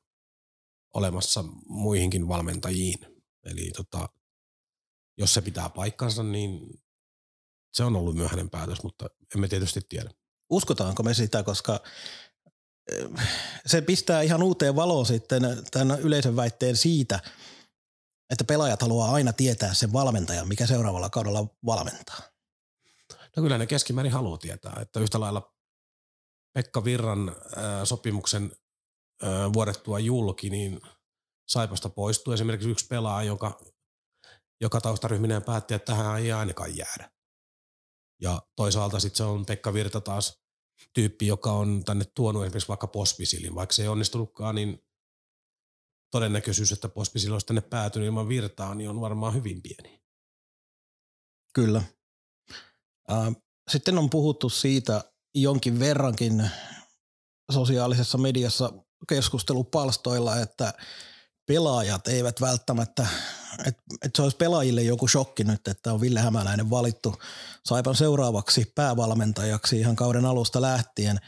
olemassa 0.94 1.44
muihinkin 1.68 2.28
valmentajiin. 2.28 3.00
Eli 3.46 3.72
tota, 3.72 4.10
jos 5.18 5.34
se 5.34 5.42
pitää 5.42 5.70
paikkansa, 5.70 6.24
niin 6.24 6.82
se 7.74 7.84
on 7.84 7.96
ollut 7.96 8.16
myöhäinen 8.16 8.50
päätös, 8.50 8.84
mutta 8.84 9.10
emme 9.36 9.48
tietysti 9.48 9.82
tiedä. 9.90 10.10
Uskotaanko 10.50 11.04
me 11.04 11.14
sitä, 11.14 11.44
koska 11.44 11.80
se 13.66 13.82
pistää 13.82 14.22
ihan 14.22 14.44
uuteen 14.44 14.76
valoon 14.76 15.06
sitten 15.06 15.42
tämän 15.72 16.00
yleisen 16.00 16.36
väitteen 16.36 16.76
siitä, 16.76 17.20
että 18.30 18.44
pelaajat 18.44 18.82
haluaa 18.82 19.12
aina 19.12 19.34
tietää 19.34 19.74
sen 19.74 19.94
valmentajan, 19.94 20.48
mikä 20.48 20.66
seuraavalla 20.66 21.10
kaudella 21.10 21.48
valmentaa. 21.66 22.20
No 23.38 23.44
kyllä 23.44 23.58
ne 23.58 23.68
keskimäärin 23.68 24.12
haluaa 24.12 24.38
tietää, 24.38 24.78
että 24.82 25.00
yhtä 25.00 25.20
lailla 25.20 25.54
Pekka 26.54 26.84
Virran 26.84 27.36
sopimuksen 27.84 28.52
ö, 29.24 29.28
vuodettua 29.54 30.00
julki, 30.00 30.50
niin 30.50 30.82
Saipasta 31.48 31.90
poistui 31.90 32.34
esimerkiksi 32.34 32.70
yksi 32.70 32.88
pelaaja, 32.88 33.28
joka, 33.28 33.60
joka 34.62 34.82
taustaryhminen 34.82 35.44
päätti, 35.44 35.74
että 35.74 35.86
tähän 35.86 36.20
ei 36.20 36.32
ainakaan 36.32 36.78
jäädä. 36.78 37.12
Ja 38.22 38.42
toisaalta 38.56 39.00
sitten 39.00 39.18
se 39.18 39.24
on 39.24 39.46
Pekka 39.46 39.74
Virta 39.74 40.02
taas 40.02 40.42
tyyppi, 40.94 41.28
joka 41.28 41.52
on 41.52 41.84
tänne 41.86 42.06
tuonut 42.16 42.44
esimerkiksi 42.44 42.68
vaikka 42.68 42.88
Pospisilin. 42.88 43.56
Vaikka 43.56 43.74
se 43.74 43.82
ei 43.82 43.88
onnistunutkaan, 43.88 44.56
niin 44.56 44.84
todennäköisyys, 46.12 46.72
että 46.72 46.90
Pospisil 46.90 47.34
olisi 47.34 47.46
tänne 47.46 47.62
päätynyt 47.62 48.08
ilman 48.08 48.28
virtaa, 48.30 48.76
niin 48.76 48.90
on 48.90 49.02
varmaan 49.02 49.34
hyvin 49.34 49.62
pieni. 49.62 50.02
Kyllä. 51.54 51.84
Sitten 53.72 53.98
on 53.98 54.10
puhuttu 54.10 54.50
siitä 54.50 55.04
jonkin 55.36 55.80
verrankin 55.80 56.50
sosiaalisessa 57.52 58.18
mediassa 58.18 58.74
keskustelupalstoilla, 59.10 60.40
että 60.40 60.74
pelaajat 61.46 62.08
eivät 62.08 62.42
välttämättä, 62.42 63.08
että, 63.66 63.82
että 63.92 64.10
se 64.16 64.22
olisi 64.22 64.38
pelaajille 64.38 64.82
joku 64.82 65.08
shokki 65.08 65.44
nyt, 65.44 65.68
että 65.68 65.94
on 65.94 66.02
Ville 66.02 66.20
Hämäläinen 66.20 66.70
valittu 66.70 67.16
Saipan 67.66 67.96
seuraavaksi 67.96 68.72
päävalmentajaksi 68.76 69.80
ihan 69.80 69.96
kauden 69.96 70.26
alusta 70.26 70.62
lähtien. 70.62 71.20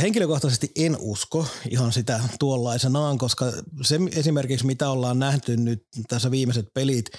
Henkilökohtaisesti 0.00 0.72
en 0.76 0.96
usko 1.00 1.46
ihan 1.70 1.92
sitä 1.92 2.20
tuollaisenaan, 2.38 3.18
koska 3.18 3.44
se 3.82 3.98
esimerkiksi 4.12 4.66
mitä 4.66 4.90
ollaan 4.90 5.18
nähty 5.18 5.56
nyt 5.56 5.86
tässä 6.08 6.30
viimeiset 6.30 6.66
pelit, 6.74 7.10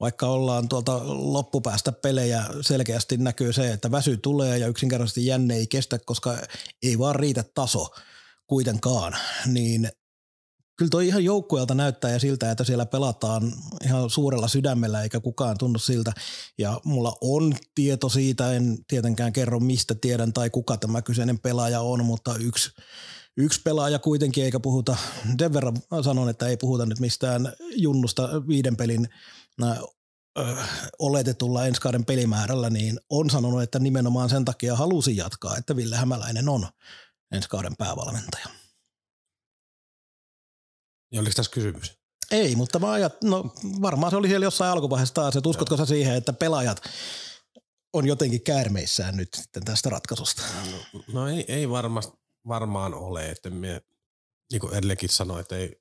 vaikka 0.00 0.26
ollaan 0.26 0.68
tuolta 0.68 1.00
loppupäästä 1.04 1.92
pelejä, 1.92 2.44
selkeästi 2.60 3.16
näkyy 3.16 3.52
se, 3.52 3.72
että 3.72 3.90
väsy 3.90 4.16
tulee 4.16 4.58
ja 4.58 4.66
yksinkertaisesti 4.66 5.26
jänne 5.26 5.54
ei 5.54 5.66
kestä, 5.66 5.98
koska 5.98 6.38
ei 6.82 6.98
vaan 6.98 7.16
riitä 7.16 7.44
taso 7.54 7.88
kuitenkaan, 8.46 9.16
niin 9.46 9.88
kyllä 10.78 10.90
toi 10.90 11.06
ihan 11.06 11.24
joukkueelta 11.24 11.74
näyttää 11.74 12.10
ja 12.10 12.18
siltä, 12.18 12.50
että 12.50 12.64
siellä 12.64 12.86
pelataan 12.86 13.52
ihan 13.84 14.10
suurella 14.10 14.48
sydämellä 14.48 15.02
eikä 15.02 15.20
kukaan 15.20 15.58
tunnu 15.58 15.78
siltä. 15.78 16.12
Ja 16.58 16.80
mulla 16.84 17.16
on 17.20 17.54
tieto 17.74 18.08
siitä, 18.08 18.52
en 18.52 18.78
tietenkään 18.88 19.32
kerro 19.32 19.60
mistä 19.60 19.94
tiedän 19.94 20.32
tai 20.32 20.50
kuka 20.50 20.76
tämä 20.76 21.02
kyseinen 21.02 21.38
pelaaja 21.38 21.80
on, 21.80 22.04
mutta 22.04 22.36
yksi, 22.36 22.70
yksi 23.36 23.60
pelaaja 23.64 23.98
kuitenkin, 23.98 24.44
eikä 24.44 24.60
puhuta, 24.60 24.96
sen 25.38 25.52
verran 25.52 25.76
sanon, 26.04 26.28
että 26.28 26.46
ei 26.46 26.56
puhuta 26.56 26.86
nyt 26.86 27.00
mistään 27.00 27.52
junnusta 27.76 28.28
viiden 28.48 28.76
pelin 28.76 29.08
oletetulla 30.98 31.66
ensi 31.66 31.80
kauden 31.80 32.04
pelimäärällä, 32.04 32.70
niin 32.70 33.00
on 33.10 33.30
sanonut, 33.30 33.62
että 33.62 33.78
nimenomaan 33.78 34.30
sen 34.30 34.44
takia 34.44 34.76
halusi 34.76 35.16
jatkaa, 35.16 35.56
että 35.56 35.76
Ville 35.76 35.96
Hämäläinen 35.96 36.48
on 36.48 36.66
ensi 37.32 37.48
kauden 37.48 37.76
päävalmentaja. 37.78 38.57
Niin 41.10 41.20
oliko 41.20 41.32
tässä 41.36 41.52
kysymys? 41.52 41.98
Ei, 42.30 42.56
mutta 42.56 42.78
mä 42.78 42.90
ajat, 42.90 43.22
no 43.24 43.54
varmaan 43.82 44.10
se 44.10 44.16
oli 44.16 44.28
siellä 44.28 44.46
jossain 44.46 44.72
alkuvaiheessa 44.72 45.14
taas, 45.14 45.36
että 45.36 45.48
uskotko 45.48 45.76
sä 45.76 45.86
siihen, 45.86 46.14
että 46.14 46.32
pelaajat 46.32 46.82
on 47.92 48.06
jotenkin 48.06 48.42
käärmeissään 48.42 49.16
nyt 49.16 49.34
sitten 49.34 49.64
tästä 49.64 49.90
ratkaisusta? 49.90 50.42
No, 50.70 51.02
no 51.12 51.28
ei, 51.28 51.44
ei 51.48 51.70
varmasti, 51.70 52.12
varmaan 52.48 52.94
ole, 52.94 53.30
että 53.30 53.50
me, 53.50 53.82
niin 54.52 54.60
kuin 54.60 54.74
edellekin 54.74 55.08
sanoin, 55.08 55.40
että 55.40 55.56
ei, 55.56 55.80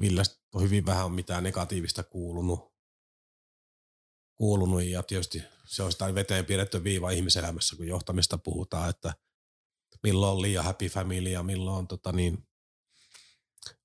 Villestä 0.00 0.36
on 0.54 0.62
hyvin 0.62 0.86
vähän 0.86 1.04
on 1.04 1.12
mitään 1.12 1.44
negatiivista 1.44 2.02
kuulunut, 2.02 2.72
kuulunut 4.34 4.82
ja 4.82 5.02
tietysti 5.02 5.42
se 5.66 5.82
on 5.82 5.92
sitä 5.92 6.14
veteen 6.14 6.46
pidetty 6.46 6.84
viiva 6.84 7.10
ihmiselämässä, 7.10 7.76
kun 7.76 7.86
johtamista 7.86 8.38
puhutaan, 8.38 8.90
että 8.90 9.14
milloin 10.02 10.32
on 10.32 10.42
liian 10.42 10.64
happy 10.64 10.88
family 10.88 11.28
ja 11.28 11.42
milloin 11.42 11.78
on 11.78 11.88
tota 11.88 12.12
niin, 12.12 12.48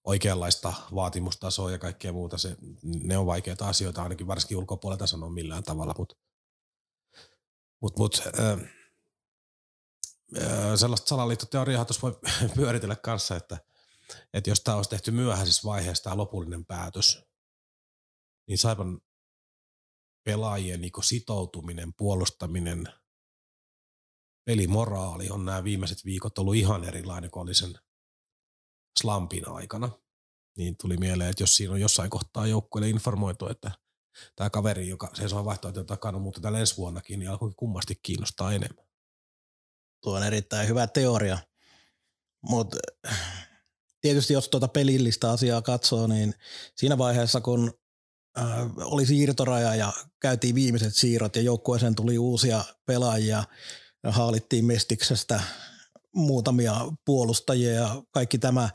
oikeanlaista 0.07 0.73
vaatimustasoa 0.95 1.71
ja 1.71 1.79
kaikkea 1.79 2.13
muuta. 2.13 2.37
Se, 2.37 2.57
ne 2.83 3.17
on 3.17 3.25
vaikeita 3.25 3.67
asioita 3.67 4.03
ainakin 4.03 4.27
varsinkin 4.27 4.57
ulkopuolelta 4.57 5.07
sanoa 5.07 5.29
millään 5.29 5.63
tavalla, 5.63 5.95
mutta 5.97 6.15
mut, 7.81 7.97
mut, 7.97 8.23
äh, 8.39 8.59
sellaista 10.75 11.07
salaliittoteoriaa 11.07 11.85
tuossa 11.85 12.01
voi 12.01 12.19
pyöritellä 12.55 12.95
kanssa, 12.95 13.35
että, 13.35 13.57
että 14.33 14.49
jos 14.49 14.61
tämä 14.61 14.77
olisi 14.77 14.89
tehty 14.89 15.11
myöhäisessä 15.11 15.67
vaiheessa 15.67 16.03
tämä 16.03 16.17
lopullinen 16.17 16.65
päätös, 16.65 17.23
niin 18.47 18.57
Saipan 18.57 19.01
pelaajien 20.23 20.81
niin 20.81 20.91
sitoutuminen, 21.03 21.93
puolustaminen, 21.93 22.93
pelimoraali 24.45 25.29
on 25.29 25.45
nämä 25.45 25.63
viimeiset 25.63 26.05
viikot 26.05 26.37
ollut 26.37 26.55
ihan 26.55 26.83
erilainen 26.83 27.31
kuin 27.31 27.41
oli 27.41 27.53
sen 27.53 27.75
slampin 28.97 29.49
aikana, 29.49 29.89
niin 30.57 30.77
tuli 30.81 30.97
mieleen, 30.97 31.29
että 31.29 31.43
jos 31.43 31.55
siinä 31.55 31.73
on 31.73 31.81
jossain 31.81 32.09
kohtaa 32.09 32.47
joukkueelle 32.47 32.89
informoitu, 32.89 33.47
että 33.47 33.71
tämä 34.35 34.49
kaveri, 34.49 34.87
joka 34.87 35.09
seisoo 35.13 35.45
vaihtoehtojen 35.45 35.87
takana, 35.87 36.19
mutta 36.19 36.41
tällä 36.41 36.59
ensi 36.59 36.77
vuonnakin, 36.77 37.19
niin 37.19 37.29
alkoi 37.29 37.51
kummasti 37.55 37.99
kiinnostaa 38.03 38.53
enemmän. 38.53 38.85
Tuo 40.03 40.17
on 40.17 40.23
erittäin 40.23 40.67
hyvä 40.67 40.87
teoria, 40.87 41.37
mutta 42.41 42.77
tietysti 44.01 44.33
jos 44.33 44.49
tuota 44.49 44.67
pelillistä 44.67 45.31
asiaa 45.31 45.61
katsoo, 45.61 46.07
niin 46.07 46.33
siinä 46.75 46.97
vaiheessa, 46.97 47.41
kun 47.41 47.73
äh, 48.39 48.45
oli 48.77 49.05
siirtoraja 49.05 49.75
ja 49.75 49.93
käytiin 50.19 50.55
viimeiset 50.55 50.95
siirrot 50.95 51.35
ja 51.35 51.41
joukkueeseen 51.41 51.95
tuli 51.95 52.17
uusia 52.17 52.63
pelaajia, 52.85 53.43
haalittiin 54.03 54.65
Mestiksestä 54.65 55.41
muutamia 56.15 56.75
puolustajia 57.05 57.71
ja 57.71 58.03
kaikki 58.11 58.37
tämä, 58.37 58.69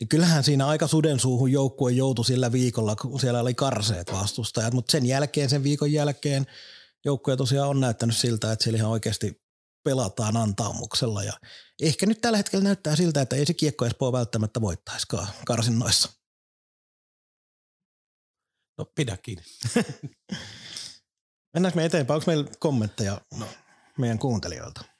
niin 0.00 0.08
kyllähän 0.08 0.44
siinä 0.44 0.66
aika 0.66 0.86
sudensuuhun 0.86 1.52
joukkue 1.52 1.92
joutui 1.92 2.24
sillä 2.24 2.52
viikolla, 2.52 2.96
kun 2.96 3.20
siellä 3.20 3.40
oli 3.40 3.54
karseet 3.54 4.12
vastustajat, 4.12 4.74
mutta 4.74 4.92
sen 4.92 5.06
jälkeen, 5.06 5.50
sen 5.50 5.62
viikon 5.62 5.92
jälkeen 5.92 6.46
joukkue 7.04 7.36
tosiaan 7.36 7.68
on 7.68 7.80
näyttänyt 7.80 8.16
siltä, 8.16 8.52
että 8.52 8.62
siellä 8.62 8.76
ihan 8.76 8.90
oikeasti 8.90 9.42
pelataan 9.84 10.36
antaumuksella 10.36 11.24
ja 11.24 11.32
ehkä 11.82 12.06
nyt 12.06 12.20
tällä 12.20 12.36
hetkellä 12.36 12.62
näyttää 12.62 12.96
siltä, 12.96 13.20
että 13.20 13.36
ei 13.36 13.46
se 13.46 13.54
kiekko 13.54 13.86
Espoo 13.86 14.12
välttämättä 14.12 14.60
voittaisikaan 14.60 15.28
karsinnoissa. 15.46 16.08
No 18.78 18.84
pidä 18.94 19.16
kiinni. 19.16 19.44
Mennäänkö 21.54 21.76
me 21.76 21.84
eteenpäin? 21.84 22.14
Onko 22.14 22.24
meillä 22.26 22.50
kommentteja 22.58 23.20
no. 23.38 23.46
meidän 23.98 24.18
kuuntelijoilta? 24.18 24.97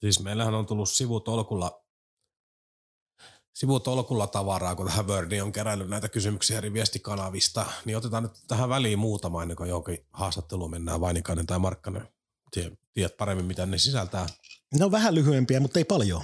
Siis 0.00 0.20
meillähän 0.20 0.54
on 0.54 0.66
tullut 0.66 0.88
sivutolkulla, 0.88 1.84
sivutolkulla 3.54 4.26
tavaraa, 4.26 4.74
kun 4.74 4.86
tähän 4.86 5.06
Wordiin 5.06 5.42
on 5.42 5.52
kerännyt 5.52 5.88
näitä 5.88 6.08
kysymyksiä 6.08 6.58
eri 6.58 6.72
viestikanavista, 6.72 7.66
niin 7.84 7.96
otetaan 7.96 8.22
nyt 8.22 8.32
tähän 8.48 8.68
väliin 8.68 8.98
muutama 8.98 9.42
ennen 9.42 9.56
kuin 9.56 9.68
johonkin 9.68 10.06
haastatteluun 10.12 10.70
mennään 10.70 11.00
Vainikainen 11.00 11.46
tai 11.46 11.58
Markkanen. 11.58 12.08
Tiedät 12.94 13.16
paremmin, 13.16 13.46
mitä 13.46 13.66
ne 13.66 13.78
sisältää. 13.78 14.26
Ne 14.74 14.84
on 14.84 14.90
vähän 14.90 15.14
lyhyempiä, 15.14 15.60
mutta 15.60 15.78
ei 15.78 15.84
paljon. 15.84 16.22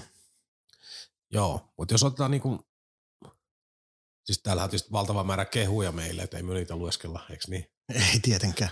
Joo, 1.30 1.72
mutta 1.78 1.94
jos 1.94 2.02
otetaan 2.02 2.30
niin 2.30 2.40
kuin, 2.40 2.58
siis 4.24 4.42
täällä 4.42 4.64
on 4.64 4.70
tietysti 4.70 4.92
valtava 4.92 5.24
määrä 5.24 5.44
kehuja 5.44 5.92
meille, 5.92 6.22
että 6.22 6.37
ei 6.37 6.42
me 6.42 6.54
niitä 6.54 6.76
lueskella, 6.76 7.26
eikö 7.30 7.44
niin? 7.48 7.66
Ei 7.94 8.20
tietenkään. 8.22 8.70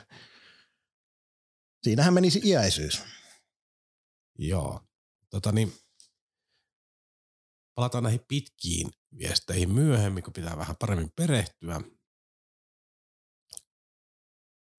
Siinähän 1.82 2.14
menisi 2.14 2.40
iäisyys. 2.44 3.02
Joo. 4.38 4.80
Tota 5.30 5.52
niin, 5.52 5.72
palataan 7.74 8.04
näihin 8.04 8.24
pitkiin 8.28 8.90
viesteihin 9.18 9.74
myöhemmin, 9.74 10.22
kun 10.22 10.32
pitää 10.32 10.56
vähän 10.56 10.76
paremmin 10.76 11.12
perehtyä. 11.16 11.80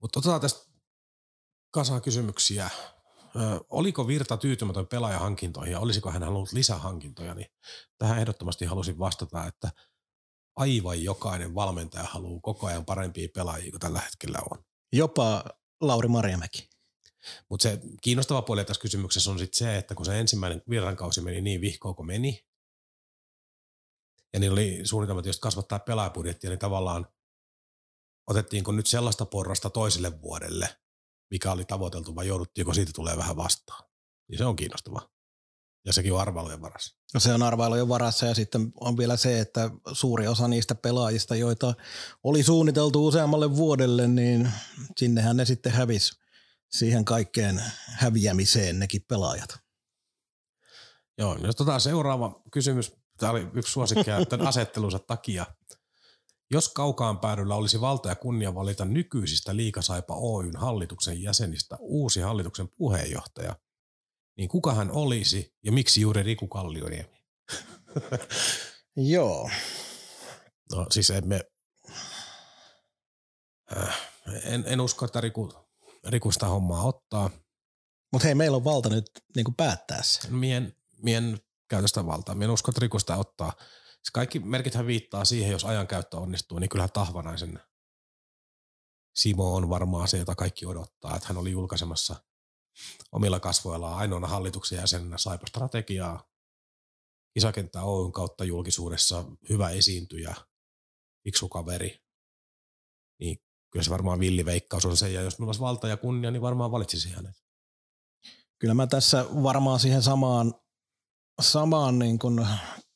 Mutta 0.01 0.19
otetaan 0.19 0.41
tästä 0.41 0.71
kasaan 1.71 2.01
kysymyksiä. 2.01 2.69
Ö, 3.35 3.65
oliko 3.69 4.07
Virta 4.07 4.37
tyytymätön 4.37 4.87
pelaajahankintoihin 4.87 5.71
ja 5.71 5.79
olisiko 5.79 6.11
hän 6.11 6.23
halunnut 6.23 6.51
lisähankintoja, 6.51 7.33
niin 7.33 7.47
tähän 7.97 8.19
ehdottomasti 8.19 8.65
halusin 8.65 8.99
vastata, 8.99 9.47
että 9.47 9.71
aivan 10.55 11.03
jokainen 11.03 11.55
valmentaja 11.55 12.03
haluaa 12.03 12.41
koko 12.41 12.67
ajan 12.67 12.85
parempia 12.85 13.27
pelaajia 13.35 13.71
kuin 13.71 13.79
tällä 13.79 13.99
hetkellä 13.99 14.39
on. 14.51 14.63
Jopa 14.93 15.43
Lauri 15.81 16.07
Marjamäki. 16.07 16.70
Mutta 17.49 17.63
se 17.63 17.79
kiinnostava 18.01 18.41
puoli 18.41 18.65
tässä 18.65 18.81
kysymyksessä 18.81 19.31
on 19.31 19.39
sitten 19.39 19.57
se, 19.57 19.77
että 19.77 19.95
kun 19.95 20.05
se 20.05 20.19
ensimmäinen 20.19 20.63
virrankausi 20.69 21.21
meni 21.21 21.41
niin 21.41 21.61
vihkoon 21.61 21.95
kuin 21.95 22.07
meni, 22.07 22.45
ja 24.33 24.39
niin 24.39 24.51
oli 24.51 24.81
suunnitelmat, 24.83 25.25
jos 25.25 25.39
kasvattaa 25.39 25.79
pelaajapudjettia, 25.79 26.49
niin 26.49 26.59
tavallaan 26.59 27.07
otettiinko 28.27 28.71
nyt 28.71 28.87
sellaista 28.87 29.25
porrasta 29.25 29.69
toiselle 29.69 30.21
vuodelle, 30.21 30.69
mikä 31.31 31.51
oli 31.51 31.65
tavoiteltu, 31.65 32.15
vai 32.15 32.27
jouduttiinko 32.27 32.73
siitä 32.73 32.91
tulee 32.95 33.17
vähän 33.17 33.37
vastaan. 33.37 33.89
Niin 34.29 34.37
se 34.37 34.45
on 34.45 34.55
kiinnostava. 34.55 35.09
Ja 35.85 35.93
sekin 35.93 36.13
on 36.13 36.21
arvailujen 36.21 36.61
varassa. 36.61 36.97
No 37.13 37.19
se 37.19 37.33
on 37.33 37.43
arvailujen 37.43 37.89
varassa 37.89 38.25
ja 38.25 38.35
sitten 38.35 38.71
on 38.79 38.97
vielä 38.97 39.17
se, 39.17 39.39
että 39.39 39.69
suuri 39.91 40.27
osa 40.27 40.47
niistä 40.47 40.75
pelaajista, 40.75 41.35
joita 41.35 41.73
oli 42.23 42.43
suunniteltu 42.43 43.07
useammalle 43.07 43.55
vuodelle, 43.55 44.07
niin 44.07 44.51
sinnehän 44.97 45.37
ne 45.37 45.45
sitten 45.45 45.71
hävisi 45.71 46.20
siihen 46.71 47.05
kaikkeen 47.05 47.63
häviämiseen 47.87 48.79
nekin 48.79 49.05
pelaajat. 49.07 49.59
Joo, 51.17 51.37
jos 51.43 51.55
tota 51.55 51.79
seuraava 51.79 52.41
kysymys, 52.51 52.93
tämä 53.17 53.31
oli 53.31 53.47
yksi 53.53 53.71
suosikkia 53.71 54.25
tämän 54.29 54.47
asettelunsa 54.47 54.99
takia. 54.99 55.45
Jos 56.51 56.69
kaukaan 56.69 57.19
päädyllä 57.19 57.55
olisi 57.55 57.81
valta 57.81 58.09
ja 58.09 58.15
kunnia 58.15 58.55
valita 58.55 58.85
nykyisistä 58.85 59.55
Liikasaipa 59.55 60.15
Oyn 60.15 60.55
hallituksen 60.55 61.21
jäsenistä 61.21 61.77
uusi 61.79 62.21
hallituksen 62.21 62.69
puheenjohtaja, 62.69 63.55
niin 64.37 64.49
kuka 64.49 64.73
hän 64.73 64.91
olisi 64.91 65.55
ja 65.63 65.71
miksi 65.71 66.01
juuri 66.01 66.23
Riku 66.23 66.47
Kallioniemi? 66.47 67.21
Joo. 69.13 69.49
No 70.71 70.85
siis 70.91 71.09
emme, 71.09 71.41
äh, 73.77 74.11
en, 74.43 74.63
en 74.67 74.81
usko, 74.81 75.05
että 75.05 75.21
Riku, 75.21 75.53
Riku 76.07 76.31
sitä 76.31 76.45
hommaa 76.45 76.83
ottaa. 76.83 77.29
Mutta 78.11 78.25
hei, 78.25 78.35
meillä 78.35 78.57
on 78.57 78.63
valta 78.63 78.89
nyt 78.89 79.05
niin 79.35 79.55
päättää 79.57 80.03
se. 80.03 80.29
Mien, 80.29 80.75
mien 81.03 81.39
käytöstä 81.67 82.05
valtaa. 82.05 82.35
Mien 82.35 82.51
usko, 82.51 82.71
että 82.71 82.79
Riku 82.79 82.99
sitä 82.99 83.17
ottaa. 83.17 83.53
Se 84.03 84.11
kaikki 84.13 84.39
merkithän 84.39 84.87
viittaa 84.87 85.25
siihen, 85.25 85.51
jos 85.51 85.65
ajankäyttö 85.65 86.17
onnistuu, 86.17 86.59
niin 86.59 86.69
kyllähän 86.69 86.91
Tahvanaisen 86.93 87.59
Simo 89.15 89.55
on 89.55 89.69
varmaan 89.69 90.07
se, 90.07 90.17
jota 90.17 90.35
kaikki 90.35 90.65
odottaa, 90.65 91.15
että 91.15 91.27
hän 91.27 91.37
oli 91.37 91.51
julkaisemassa 91.51 92.15
omilla 93.11 93.39
kasvoillaan 93.39 93.97
ainoana 93.97 94.27
hallituksen 94.27 94.77
jäsenenä 94.77 95.17
Saipa 95.17 95.47
strategiaa, 95.47 96.23
kisakenttä 97.33 97.81
Oyn 97.81 98.11
kautta 98.11 98.43
julkisuudessa 98.43 99.25
hyvä 99.49 99.69
esiintyjä, 99.69 100.35
fiksu 101.23 101.49
kaveri, 101.49 102.01
niin 103.19 103.37
kyllä 103.71 103.83
se 103.83 103.91
varmaan 103.91 104.19
villiveikkaus 104.19 104.85
on 104.85 104.97
se, 104.97 105.09
ja 105.09 105.21
jos 105.21 105.39
minulla 105.39 105.49
olisi 105.49 105.61
valta 105.61 105.87
ja 105.87 105.97
kunnia, 105.97 106.31
niin 106.31 106.41
varmaan 106.41 106.71
valitsisi 106.71 107.09
hänet. 107.09 107.35
Kyllä 108.59 108.73
mä 108.73 108.87
tässä 108.87 109.25
varmaan 109.43 109.79
siihen 109.79 110.01
samaan, 110.01 110.53
samaan 111.41 111.99
niin 111.99 112.19
kuin 112.19 112.47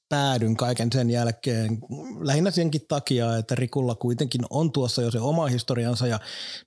päädyn 0.09 0.57
kaiken 0.57 0.89
sen 0.93 1.09
jälkeen, 1.09 1.77
lähinnä 2.19 2.51
senkin 2.51 2.81
takia, 2.87 3.37
että 3.37 3.55
Rikulla 3.55 3.95
kuitenkin 3.95 4.41
on 4.49 4.71
tuossa 4.71 5.01
jo 5.01 5.11
se 5.11 5.19
oma 5.19 5.47
historiansa 5.47 6.07
ja 6.07 6.19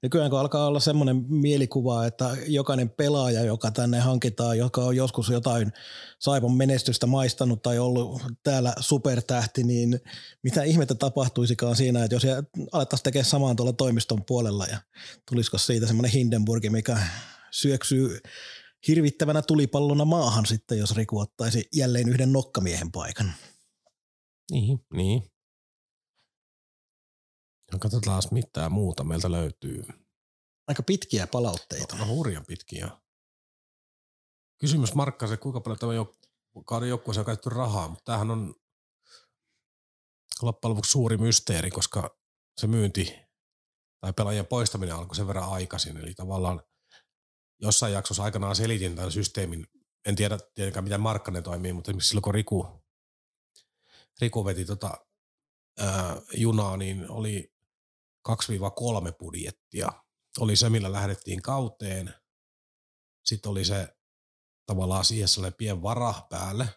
nykyään 0.02 0.30
kun 0.30 0.38
alkaa 0.38 0.66
olla 0.66 0.80
semmoinen 0.80 1.24
mielikuva, 1.28 2.06
että 2.06 2.36
jokainen 2.46 2.90
pelaaja, 2.90 3.42
joka 3.42 3.70
tänne 3.70 4.00
hankitaan, 4.00 4.58
joka 4.58 4.80
on 4.84 4.96
joskus 4.96 5.28
jotain 5.28 5.72
Saivon 6.18 6.56
menestystä 6.56 7.06
maistanut 7.06 7.62
tai 7.62 7.78
ollut 7.78 8.22
täällä 8.42 8.72
supertähti, 8.80 9.62
niin 9.64 10.00
mitä 10.42 10.62
ihmettä 10.62 10.94
tapahtuisikaan 10.94 11.76
siinä, 11.76 12.04
että 12.04 12.14
jos 12.14 12.26
alettaisiin 12.72 13.04
tekemään 13.04 13.24
samaan 13.24 13.56
tuolla 13.56 13.72
toimiston 13.72 14.24
puolella 14.24 14.66
ja 14.66 14.78
tulisiko 15.30 15.58
siitä 15.58 15.86
semmoinen 15.86 16.12
Hindenburgi, 16.12 16.70
mikä 16.70 16.98
syöksyy 17.50 18.20
hirvittävänä 18.88 19.42
tulipallona 19.42 20.04
maahan 20.04 20.46
sitten, 20.46 20.78
jos 20.78 20.96
Riku 20.96 21.18
ottaisi 21.18 21.68
jälleen 21.74 22.08
yhden 22.08 22.32
nokkamiehen 22.32 22.92
paikan. 22.92 23.32
Niin, 24.50 24.86
niin. 24.92 25.22
No 27.72 27.78
katsotaan, 27.78 28.22
mitä 28.30 28.68
muuta 28.68 29.04
meiltä 29.04 29.30
löytyy. 29.30 29.84
Aika 30.68 30.82
pitkiä 30.82 31.26
palautteita. 31.26 31.96
No, 31.96 32.04
no 32.04 32.14
hurjan 32.14 32.44
pitkiä. 32.46 32.90
Kysymys 34.60 34.94
Markkase, 34.94 35.36
kuinka 35.36 35.60
paljon 35.60 35.78
tämä 35.78 35.92
kauden 36.66 36.88
joukkueeseen 36.88 37.22
on 37.22 37.26
käytetty 37.26 37.48
rahaa, 37.50 37.88
mutta 37.88 38.04
tämähän 38.04 38.30
on 38.30 38.54
loppujen 40.42 40.70
lopuksi 40.70 40.90
suuri 40.90 41.16
mysteeri, 41.16 41.70
koska 41.70 42.18
se 42.60 42.66
myynti 42.66 43.16
tai 44.00 44.12
pelaajien 44.12 44.46
poistaminen 44.46 44.94
alkoi 44.94 45.16
sen 45.16 45.26
verran 45.26 45.48
aikaisin, 45.48 45.96
eli 45.96 46.14
tavallaan 46.14 46.62
jossain 47.60 47.92
jaksossa 47.92 48.22
aikanaan 48.22 48.56
selitin 48.56 48.96
tämän 48.96 49.12
systeemin. 49.12 49.66
En 50.06 50.16
tiedä 50.16 50.38
tietenkään, 50.54 50.84
miten 50.84 51.00
Markkanen 51.00 51.42
toimii, 51.42 51.72
mutta 51.72 51.90
esimerkiksi 51.90 52.08
silloin 52.08 52.22
kun 52.22 52.34
Riku, 52.34 52.84
Riku 54.20 54.44
veti 54.44 54.64
tota, 54.64 55.06
ää, 55.78 56.22
junaa, 56.34 56.76
niin 56.76 57.10
oli 57.10 57.52
2-3 58.28 58.32
budjettia. 59.18 59.92
Oli 60.38 60.56
se, 60.56 60.70
millä 60.70 60.92
lähdettiin 60.92 61.42
kauteen. 61.42 62.14
Sitten 63.24 63.50
oli 63.50 63.64
se 63.64 63.96
tavallaan 64.66 65.04
siihen 65.04 65.28
sellainen 65.28 65.56
pien 65.58 65.82
vara 65.82 66.14
päälle, 66.30 66.68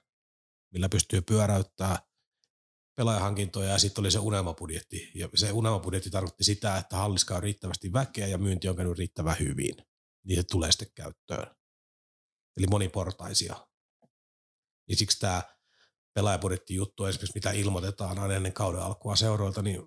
millä 0.74 0.90
pystyy 0.90 1.22
pyöräyttämään 1.22 1.98
pelaajahankintoja 2.96 3.70
ja 3.70 3.78
sitten 3.78 4.02
oli 4.02 4.12
se 4.12 4.20
unelmabudjetti. 4.20 5.12
Ja 5.16 5.30
se 5.36 5.52
unelmabudjetti 5.52 6.10
tarkoitti 6.10 6.44
sitä, 6.44 6.78
että 6.78 6.96
halliska 6.96 7.36
on 7.36 7.44
riittävästi 7.44 7.94
väkeä 7.94 8.28
ja 8.28 8.38
myynti 8.38 8.70
on 8.70 8.76
käynyt 8.76 8.98
riittävän 8.98 9.40
hyvin 9.40 9.76
niin 10.24 10.36
se 10.36 10.44
tulee 10.52 10.72
sitten 10.72 10.92
käyttöön. 10.96 11.56
Eli 12.58 12.68
moniportaisia. 12.68 13.68
Niin 14.88 14.98
siksi 14.98 15.20
tämä 15.20 15.44
pelaajabudjetti-juttu, 16.14 17.06
esimerkiksi 17.06 17.36
mitä 17.36 17.52
ilmoitetaan 17.52 18.20
aina 18.20 18.36
ennen 18.36 18.54
kauden 18.54 18.82
alkua 18.82 19.16
seuroilta, 19.16 19.62
niin 19.62 19.82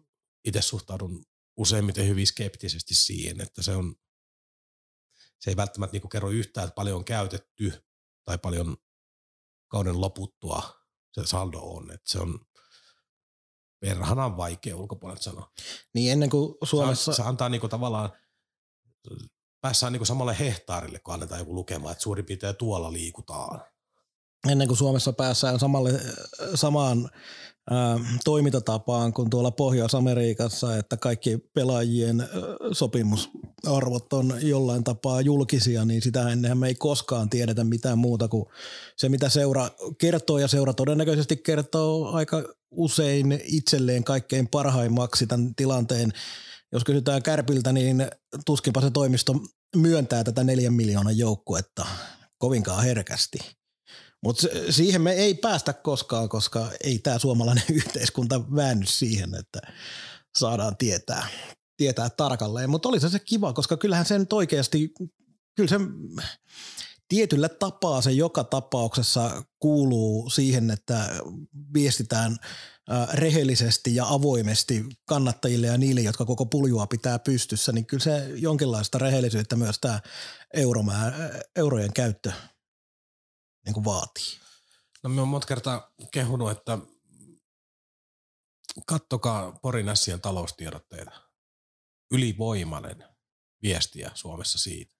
itse 0.45 0.63
suhtaudun 0.63 1.25
useimmiten 1.57 2.09
hyvin 2.09 2.27
skeptisesti 2.27 2.95
siihen, 2.95 3.41
että 3.41 3.63
se 3.63 3.77
on 3.77 3.95
se 5.41 5.51
ei 5.51 5.57
välttämättä 5.57 5.93
niinku 5.93 6.09
kerro 6.09 6.31
yhtään, 6.31 6.67
että 6.67 6.75
paljon 6.75 6.97
on 6.97 7.05
käytetty 7.05 7.85
tai 8.25 8.39
paljon 8.39 8.77
kauden 9.69 10.01
loputtua 10.01 10.85
se 11.13 11.27
saldo 11.27 11.59
on. 11.59 11.91
Että 11.91 12.13
se 12.13 12.19
on 12.19 12.47
perhanan 13.81 14.37
vaikea 14.37 14.77
ulkopuolelta 14.77 15.23
sanoa. 15.23 15.53
Niin 15.95 16.13
ennen 16.13 16.31
kuin 16.31 16.55
Suomessa... 16.65 17.13
Se, 17.13 17.17
se 17.17 17.23
antaa 17.23 17.49
niinku 17.49 17.69
tavallaan 17.69 18.11
päässään 19.65 19.93
niin 19.93 20.07
samalle 20.07 20.37
hehtaarille, 20.39 20.99
kun 20.99 21.15
annetaan 21.15 21.41
joku 21.41 21.55
lukema, 21.55 21.91
että 21.91 22.03
suurin 22.03 22.25
piirtein 22.25 22.57
tuolla 22.57 22.93
liikutaan. 22.93 23.61
Ennen 24.49 24.69
kuin 24.69 24.79
Suomessa 24.79 25.13
päässään 25.13 25.59
samalle, 25.59 26.01
samaan 26.55 27.11
ää, 27.71 27.99
toimintatapaan 28.25 29.13
kuin 29.13 29.31
tuolla 29.31 29.51
Pohjois-Amerikassa, 29.51 30.77
että 30.77 30.97
kaikki 30.97 31.39
pelaajien 31.39 32.21
ää, 32.21 32.29
sopimusarvot 32.73 34.13
on 34.13 34.35
jollain 34.41 34.85
tapaa 34.85 35.21
julkisia, 35.21 35.85
niin 35.85 36.03
sitä 36.03 36.29
ennenhän 36.29 36.59
me 36.59 36.69
ei 36.69 36.75
koskaan 36.75 37.31
tiedetä 37.31 37.65
mitään 37.65 37.99
muuta 37.99 38.29
kuin 38.29 38.47
se, 38.97 39.09
mitä 39.09 39.29
seura 39.29 39.71
kertoo, 39.99 40.39
ja 40.39 40.49
seura 40.49 40.75
todennäköisesti 40.75 41.37
kertoo 41.37 42.13
aika 42.13 42.43
usein 42.71 43.41
itselleen 43.45 44.05
kaikkein 44.05 44.49
parhaimmaksi 44.49 45.27
tämän 45.27 45.55
tilanteen 45.55 46.13
jos 46.75 46.85
kysytään 46.85 47.23
Kärpiltä, 47.23 47.73
niin 47.73 48.09
tuskinpa 48.47 48.81
se 48.81 48.91
toimisto 48.91 49.35
myöntää 49.77 50.25
tätä 50.25 50.45
neljän 50.45 50.75
miljoonan 50.75 51.19
joukkuetta 51.19 51.87
kovinkaan 52.39 52.85
herkästi. 52.85 53.39
Mutta 54.23 54.47
siihen 54.71 55.03
me 55.03 55.13
ei 55.13 55.35
päästä 55.35 55.73
koskaan, 55.73 56.29
koska 56.29 56.69
ei 56.85 56.99
tämä 56.99 57.19
suomalainen 57.19 57.65
yhteiskunta 57.75 58.55
väänny 58.55 58.87
siihen, 58.87 59.35
että 59.35 59.61
saadaan 60.39 60.77
tietää, 60.77 61.27
tietää 61.77 62.11
tarkalleen. 62.11 62.71
Mutta 62.71 62.89
oli 62.89 63.01
se 63.01 63.19
kiva, 63.19 63.53
koska 63.53 63.77
kyllähän 63.77 64.07
se 64.07 64.19
nyt 64.19 64.33
oikeasti, 64.33 64.93
kyllä 65.57 65.69
se 65.69 65.77
tietyllä 67.09 67.49
tapaa 67.49 68.03
se 68.03 68.13
joka 68.13 68.45
tapauksessa 68.45 69.43
kuuluu 69.59 70.31
siihen, 70.31 70.71
että 70.71 71.11
viestitään– 71.75 72.37
rehellisesti 73.13 73.95
ja 73.95 74.09
avoimesti 74.09 74.85
kannattajille 75.07 75.67
ja 75.67 75.79
niille, 75.79 76.01
jotka 76.01 76.25
koko 76.25 76.47
puljua 76.47 76.87
pitää 76.87 77.19
pystyssä, 77.19 77.73
niin 77.73 77.87
kyllä 77.87 78.05
se 78.05 78.29
jonkinlaista 78.35 78.99
rehellisyyttä 78.99 79.57
myös 79.57 79.79
tämä 79.81 80.01
euromää, 80.55 81.13
eurojen 81.57 81.93
käyttö 81.93 82.33
niin 83.67 83.75
kuin 83.75 83.85
vaatii. 83.85 84.39
No 85.03 85.11
me 85.11 85.21
on 85.21 85.29
monta 85.29 85.47
kertaa 85.47 85.93
kehunut, 86.13 86.51
että 86.51 86.79
kattokaa 88.87 89.53
Porin 89.53 89.89
Ässien 89.89 90.21
taloustiedotteita. 90.21 91.11
Ylivoimainen 92.11 93.05
viestiä 93.63 94.11
Suomessa 94.15 94.59
siitä. 94.59 94.95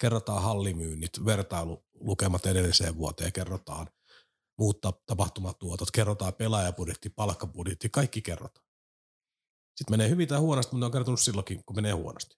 Kerrotaan 0.00 0.42
hallimyynnit, 0.42 1.24
vertailulukemat 1.24 2.46
edelliseen 2.46 2.96
vuoteen, 2.96 3.32
kerrotaan– 3.32 3.86
muut 4.58 4.80
tapahtumatuotot, 5.06 5.90
kerrotaan 5.90 6.34
pelaajabudjetti, 6.34 7.10
palkkabudjetti, 7.10 7.88
kaikki 7.88 8.22
kerrotaan. 8.22 8.66
Sitten 9.76 9.92
menee 9.92 10.08
hyvin 10.08 10.28
tai 10.28 10.38
huonosti, 10.38 10.74
mutta 10.74 10.80
ne 10.80 10.86
on 10.86 10.92
kertonut 10.92 11.20
silloinkin, 11.20 11.64
kun 11.64 11.76
menee 11.76 11.92
huonosti. 11.92 12.36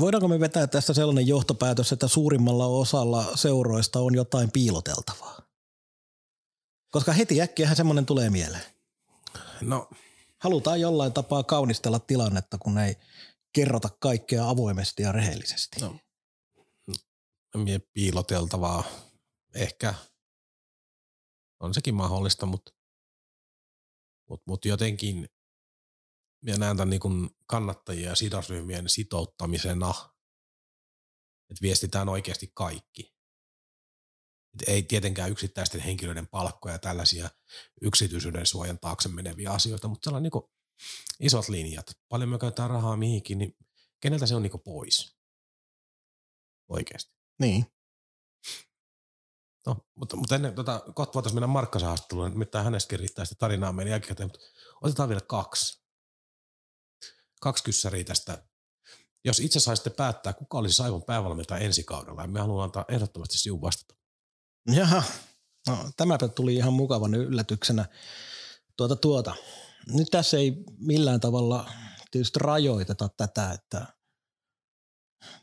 Voidaanko 0.00 0.28
me 0.28 0.40
vetää 0.40 0.66
tästä 0.66 0.94
sellainen 0.94 1.26
johtopäätös, 1.26 1.92
että 1.92 2.08
suurimmalla 2.08 2.66
osalla 2.66 3.36
seuroista 3.36 4.00
on 4.00 4.14
jotain 4.14 4.50
piiloteltavaa? 4.50 5.42
Koska 6.90 7.12
heti 7.12 7.40
äkkiähän 7.40 7.76
semmoinen 7.76 8.06
tulee 8.06 8.30
mieleen. 8.30 8.64
No. 9.60 9.88
Halutaan 10.38 10.80
jollain 10.80 11.12
tapaa 11.12 11.42
kaunistella 11.42 11.98
tilannetta, 11.98 12.58
kun 12.58 12.78
ei 12.78 12.96
kerrota 13.52 13.88
kaikkea 13.98 14.48
avoimesti 14.48 15.02
ja 15.02 15.12
rehellisesti. 15.12 15.80
No. 15.80 15.96
Piiloteltavaa. 17.92 18.84
Ehkä 19.54 19.94
on 21.64 21.74
sekin 21.74 21.94
mahdollista, 21.94 22.46
mutta 22.46 22.72
mut, 24.30 24.42
mut 24.46 24.64
jotenkin 24.64 25.28
minä 26.42 26.56
näen 26.56 26.76
tämän 26.76 26.90
niin 26.90 27.30
kannattajia 27.46 28.08
ja 28.08 28.14
sidosryhmien 28.14 28.88
sitouttamisena, 28.88 29.94
että 31.50 31.62
viestitään 31.62 32.08
oikeasti 32.08 32.50
kaikki. 32.54 33.14
Et 34.54 34.68
ei 34.68 34.82
tietenkään 34.82 35.30
yksittäisten 35.30 35.80
henkilöiden 35.80 36.26
palkkoja 36.26 36.74
ja 36.74 36.78
tällaisia 36.78 37.30
yksityisyyden 37.82 38.46
suojan 38.46 38.78
taakse 38.78 39.08
meneviä 39.08 39.50
asioita, 39.50 39.88
mutta 39.88 40.04
sellainen 40.04 40.30
niin 40.34 40.50
isot 41.20 41.48
linjat. 41.48 41.86
Paljon 42.08 42.28
me 42.28 42.38
käytetään 42.38 42.70
rahaa 42.70 42.96
mihinkin, 42.96 43.38
niin 43.38 43.56
keneltä 44.00 44.26
se 44.26 44.34
on 44.34 44.42
niin 44.42 44.60
pois? 44.64 45.16
Oikeasti. 46.68 47.14
Niin. 47.40 47.73
No, 49.66 49.76
mutta, 49.94 50.16
mutta 50.16 50.34
ennen, 50.34 50.54
tota, 50.54 50.82
kohta 50.94 51.14
voitaisiin 51.14 51.36
mennä 51.36 51.46
Markkasen 51.46 51.88
haastatteluun, 51.88 52.38
mitä 52.38 52.62
hänestäkin 52.62 52.98
riittää 52.98 53.24
sitä 53.24 53.38
tarinaa 53.38 53.72
meidän 53.72 53.90
jälkikäteen, 53.90 54.26
mutta 54.26 54.38
otetaan 54.80 55.08
vielä 55.08 55.20
kaksi. 55.20 55.84
Kaksi 57.40 57.64
kyssäriä 57.64 58.04
tästä. 58.04 58.46
Jos 59.24 59.40
itse 59.40 59.60
saisitte 59.60 59.90
päättää, 59.90 60.32
kuka 60.32 60.58
olisi 60.58 60.76
Saivon 60.76 61.02
päävalmentaja 61.02 61.60
ensi 61.60 61.84
kaudella, 61.84 62.22
ja 62.22 62.28
me 62.28 62.40
haluamme 62.40 62.64
antaa 62.64 62.84
ehdottomasti 62.88 63.38
sinun 63.38 63.60
vastata. 63.60 63.94
Jaha, 64.74 65.02
no, 65.66 65.90
tämäpä 65.96 66.28
tuli 66.28 66.54
ihan 66.54 66.72
mukavan 66.72 67.14
yllätyksenä. 67.14 67.86
Tuota, 68.76 68.96
tuota. 68.96 69.34
Nyt 69.92 70.08
tässä 70.10 70.36
ei 70.36 70.64
millään 70.78 71.20
tavalla 71.20 71.70
tietysti 72.10 72.38
rajoiteta 72.38 73.08
tätä, 73.08 73.50
että 73.52 73.93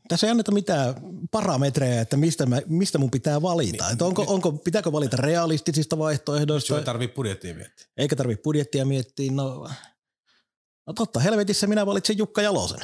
tässä 0.07 0.27
ei 0.27 0.31
anneta 0.31 0.51
mitään 0.51 0.95
parametreja, 1.31 2.01
että 2.01 2.17
mistä, 2.17 2.45
mä, 2.45 2.61
mistä 2.67 2.97
mun 2.97 3.11
pitää 3.11 3.41
valita. 3.41 3.83
Niin, 3.83 3.93
että 3.93 4.05
onko, 4.05 4.25
onko, 4.27 4.51
pitääkö 4.51 4.91
valita 4.91 5.17
realistisista 5.17 5.97
vaihtoehdoista? 5.97 6.77
Ei 6.77 6.83
tarvitse 6.83 7.15
budjettia 7.15 7.55
miettiä. 7.55 7.87
Eikä 7.97 8.15
tarvitse 8.15 8.41
budjettia 8.41 8.85
miettiä. 8.85 9.31
No, 9.31 9.69
no 10.87 10.93
totta, 10.93 11.19
helvetissä 11.19 11.67
minä 11.67 11.85
valitsen 11.85 12.17
Jukka 12.17 12.41
Jalosen. 12.41 12.79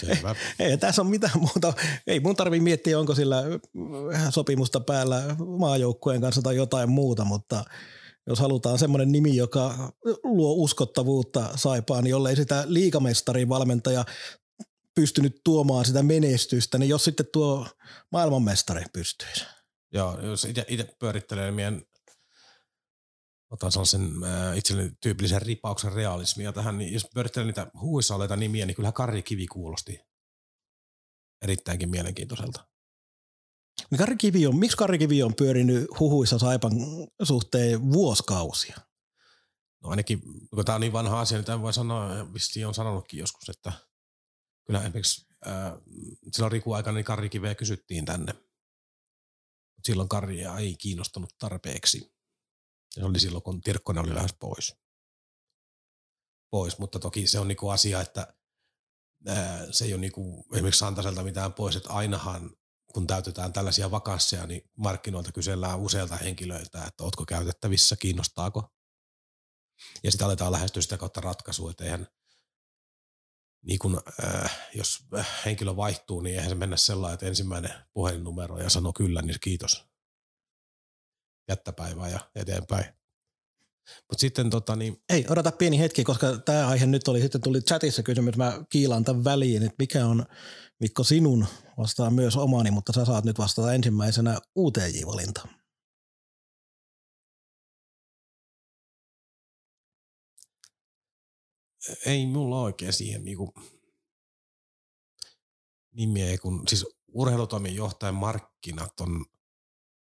Selvä. 0.00 0.34
ei, 0.58 0.66
ei 0.70 0.78
tässä 0.78 1.02
on 1.02 1.08
mitään 1.08 1.40
muuta. 1.40 1.72
Ei 2.06 2.20
mun 2.20 2.36
tarvi 2.36 2.60
miettiä, 2.60 2.98
onko 2.98 3.14
sillä 3.14 3.42
sopimusta 4.30 4.80
päällä 4.80 5.22
maajoukkueen 5.58 6.20
kanssa 6.20 6.42
tai 6.42 6.56
jotain 6.56 6.90
muuta, 6.90 7.24
mutta 7.24 7.64
jos 8.26 8.38
halutaan 8.38 8.78
semmoinen 8.78 9.12
nimi, 9.12 9.36
joka 9.36 9.92
luo 10.24 10.52
uskottavuutta 10.52 11.48
Saipaan, 11.56 12.04
niin 12.04 12.10
jollei 12.10 12.36
sitä 12.36 12.64
liikamestarin 12.66 13.48
valmentaja 13.48 14.04
pystynyt 14.94 15.40
tuomaan 15.44 15.84
sitä 15.84 16.02
menestystä, 16.02 16.78
niin 16.78 16.88
jos 16.88 17.04
sitten 17.04 17.26
tuo 17.32 17.66
maailmanmestari 18.12 18.84
pystyisi. 18.92 19.44
Joo, 19.92 20.20
jos 20.20 20.44
itse 20.44 20.96
pyörittelee 20.98 21.44
niin 21.44 21.54
meidän 21.54 21.82
otan 23.50 23.72
sellaisen 23.72 24.10
äh, 24.24 24.58
itselleni 24.58 24.92
tyypillisen 25.00 25.42
ripauksen 25.42 25.92
realismia 25.92 26.52
tähän, 26.52 26.78
niin 26.78 26.92
jos 26.92 27.06
pyörittelen 27.14 27.46
niitä 27.46 27.70
huuissa 27.80 28.14
oleita 28.14 28.36
nimiä, 28.36 28.66
niin 28.66 28.74
kyllähän 28.74 28.94
Karri 28.94 29.22
Kivi 29.22 29.46
kuulosti 29.46 30.00
erittäinkin 31.42 31.90
mielenkiintoiselta. 31.90 32.71
Niin 33.90 33.98
Karri 33.98 34.16
Kivi 34.16 34.46
on, 34.46 34.56
miksi 34.56 34.76
Karri 34.76 34.98
Kivi 34.98 35.22
on 35.22 35.34
pyörinyt 35.34 35.86
huhuissa 36.00 36.38
Saipan 36.38 36.72
suhteen 37.22 37.92
vuosikausia? 37.92 38.76
No 39.82 39.90
ainakin, 39.90 40.22
kun 40.54 40.64
tämä 40.64 40.74
on 40.74 40.80
niin 40.80 40.92
vanha 40.92 41.20
asia, 41.20 41.38
niin 41.38 41.62
voi 41.62 41.72
sanoa, 41.72 42.34
vissi 42.34 42.64
on 42.64 42.74
sanonutkin 42.74 43.20
joskus, 43.20 43.48
että 43.48 43.72
kyllä 44.66 44.80
esimerkiksi 44.80 45.26
äh, 45.46 45.72
silloin 46.32 46.52
Riku 46.52 46.72
aikana 46.72 46.94
niin 46.94 47.04
Karri 47.04 47.28
Kiveä 47.28 47.54
kysyttiin 47.54 48.04
tänne. 48.04 48.34
Silloin 49.84 50.08
Karria 50.08 50.58
ei 50.58 50.76
kiinnostanut 50.76 51.34
tarpeeksi. 51.38 52.14
Se 52.90 53.04
oli 53.04 53.20
silloin, 53.20 53.42
kun 53.42 53.60
Tirkkonen 53.60 54.04
oli 54.04 54.14
lähes 54.14 54.34
pois. 54.40 54.76
Pois, 56.50 56.78
mutta 56.78 56.98
toki 56.98 57.26
se 57.26 57.38
on 57.38 57.48
niinku 57.48 57.68
asia, 57.68 58.00
että 58.00 58.34
ää, 59.26 59.72
se 59.72 59.84
ei 59.84 59.92
ole 59.92 60.00
niinku 60.00 60.46
esimerkiksi 60.52 60.78
Santaselta 60.78 61.22
mitään 61.22 61.52
pois, 61.52 61.76
että 61.76 61.90
ainahan 61.90 62.56
kun 62.92 63.06
täytetään 63.06 63.52
tällaisia 63.52 63.90
vakansseja, 63.90 64.46
niin 64.46 64.70
markkinoilta 64.76 65.32
kysellään 65.32 65.78
useilta 65.78 66.16
henkilöiltä, 66.16 66.84
että 66.84 67.04
ootko 67.04 67.24
käytettävissä, 67.26 67.96
kiinnostaako. 67.96 68.72
Ja 70.02 70.10
sitten 70.10 70.26
aletaan 70.26 70.52
lähestyä 70.52 70.82
sitä 70.82 70.98
kautta 70.98 71.20
ratkaisua, 71.20 71.70
että 71.70 71.84
eihän, 71.84 72.06
niin 73.62 73.78
kun, 73.78 74.02
äh, 74.24 74.68
jos 74.74 75.06
henkilö 75.44 75.76
vaihtuu, 75.76 76.20
niin 76.20 76.36
eihän 76.36 76.48
se 76.48 76.54
mennä 76.54 76.76
sellainen, 76.76 77.14
että 77.14 77.26
ensimmäinen 77.26 77.74
puhelinnumero 77.92 78.58
ja 78.58 78.70
sanoo 78.70 78.92
kyllä, 78.92 79.22
niin 79.22 79.36
kiitos 79.40 79.84
jättäpäivää 81.48 82.08
ja 82.08 82.30
eteenpäin. 82.34 82.84
Mutta 83.98 84.20
sitten 84.20 84.50
tota 84.50 84.76
niin... 84.76 85.02
Ei, 85.08 85.26
odota 85.28 85.52
pieni 85.52 85.78
hetki, 85.78 86.04
koska 86.04 86.36
tämä 86.36 86.68
aihe 86.68 86.86
nyt 86.86 87.08
oli, 87.08 87.20
sitten 87.20 87.40
tuli 87.40 87.60
chatissa 87.60 88.02
kysymys, 88.02 88.36
mä 88.36 88.64
kiilaan 88.68 89.04
tämän 89.04 89.24
väliin, 89.24 89.62
että 89.62 89.76
mikä 89.78 90.06
on 90.06 90.26
Mikko 90.80 91.04
sinun, 91.04 91.46
vastaa 91.82 92.10
myös 92.10 92.36
omani, 92.36 92.70
mutta 92.70 92.92
sä 92.92 93.04
saat 93.04 93.24
nyt 93.24 93.38
vastata 93.38 93.74
ensimmäisenä 93.74 94.38
UTJ-valinta. 94.56 95.48
Ei 102.06 102.26
mulla 102.26 102.60
oikein 102.60 102.92
siihen 102.92 103.24
niinku 103.24 103.54
nimiä, 105.92 106.38
kun 106.38 106.68
siis 106.68 106.86
urheilutoimen 107.08 107.74
johtajan 107.74 108.14
markkinat 108.14 109.00
on 109.00 109.24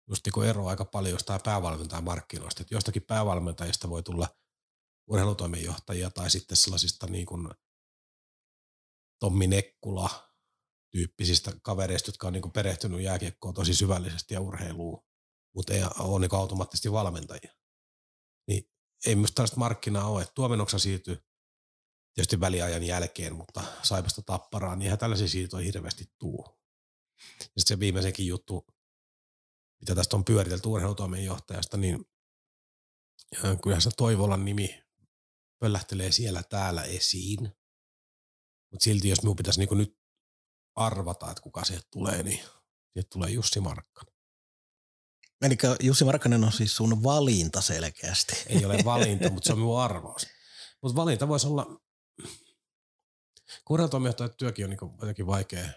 just 0.08 0.26
niin 0.26 0.48
ero 0.48 0.66
aika 0.66 0.84
paljon 0.84 1.12
jostain 1.12 1.40
päävalmentajan 1.44 2.04
markkinoista. 2.04 2.62
Että 2.62 2.74
jostakin 2.74 3.02
päävalmentajista 3.02 3.90
voi 3.90 4.02
tulla 4.02 4.28
urheilutoimenjohtajia 5.06 6.10
tai 6.10 6.30
sitten 6.30 6.56
sellaisista 6.56 7.06
niin 7.06 7.26
kuin 7.26 7.48
Tommi 9.18 9.46
Nekkula 9.46 10.27
tyyppisistä 10.90 11.52
kavereista, 11.62 12.08
jotka 12.08 12.26
on 12.26 12.32
niin 12.32 12.52
perehtynyt 12.52 13.00
jääkiekkoon 13.00 13.54
tosi 13.54 13.74
syvällisesti 13.74 14.34
ja 14.34 14.40
urheiluun, 14.40 15.04
mutta 15.54 15.74
ei 15.74 15.82
ole 15.98 16.20
niin 16.20 16.34
automaattisesti 16.34 16.92
valmentajia. 16.92 17.54
Niin 18.48 18.70
ei 19.06 19.16
myös 19.16 19.32
tällaista 19.32 19.56
markkinaa 19.56 20.08
ole. 20.08 20.22
Että 20.22 20.34
Tuomenoksa 20.34 20.78
siirtyy 20.78 21.24
tietysti 22.14 22.40
väliajan 22.40 22.82
jälkeen, 22.82 23.34
mutta 23.34 23.62
Saipasta 23.82 24.22
tapparaan, 24.22 24.78
niin 24.78 24.86
eihän 24.86 24.98
tällaisia 24.98 25.28
siirtoja 25.28 25.64
hirveästi 25.64 26.04
tuu. 26.18 26.58
Sitten 27.40 27.66
se 27.66 27.80
viimeisenkin 27.80 28.26
juttu, 28.26 28.66
mitä 29.80 29.94
tästä 29.94 30.16
on 30.16 30.24
pyöritelty 30.24 30.68
urheilutoimenjohtajasta, 30.68 31.76
niin 31.76 32.04
kyllähän 33.62 33.82
se 33.82 33.90
Toivolan 33.96 34.44
nimi 34.44 34.82
pöllähtelee 35.58 36.12
siellä 36.12 36.42
täällä 36.42 36.82
esiin. 36.82 37.40
Mutta 38.70 38.84
silti 38.84 39.08
jos 39.08 39.22
minun 39.22 39.36
pitäisi 39.36 39.60
niinku 39.60 39.74
nyt 39.74 39.97
arvata, 40.78 41.30
että 41.30 41.42
kuka 41.42 41.64
sieltä 41.64 41.86
tulee, 41.90 42.22
niin 42.22 42.40
sieltä 42.92 43.08
tulee 43.12 43.30
Jussi 43.30 43.60
Markkanen. 43.60 44.14
Eli 45.42 45.56
Jussi 45.82 46.04
Markkanen 46.04 46.44
on 46.44 46.52
siis 46.52 46.76
sun 46.76 47.02
valinta 47.02 47.60
selkeästi. 47.60 48.36
Ei 48.46 48.64
ole 48.64 48.78
valinta, 48.84 49.30
mutta 49.30 49.46
se 49.46 49.52
on 49.52 49.58
minun 49.58 49.80
arvaus. 49.80 50.26
Mutta 50.82 50.96
valinta 50.96 51.28
voisi 51.28 51.46
olla, 51.46 51.80
kun 53.64 53.78
työkin 54.38 54.64
on 54.64 54.70
niin 54.70 54.78
jotenkin 55.00 55.26
vaikea 55.26 55.68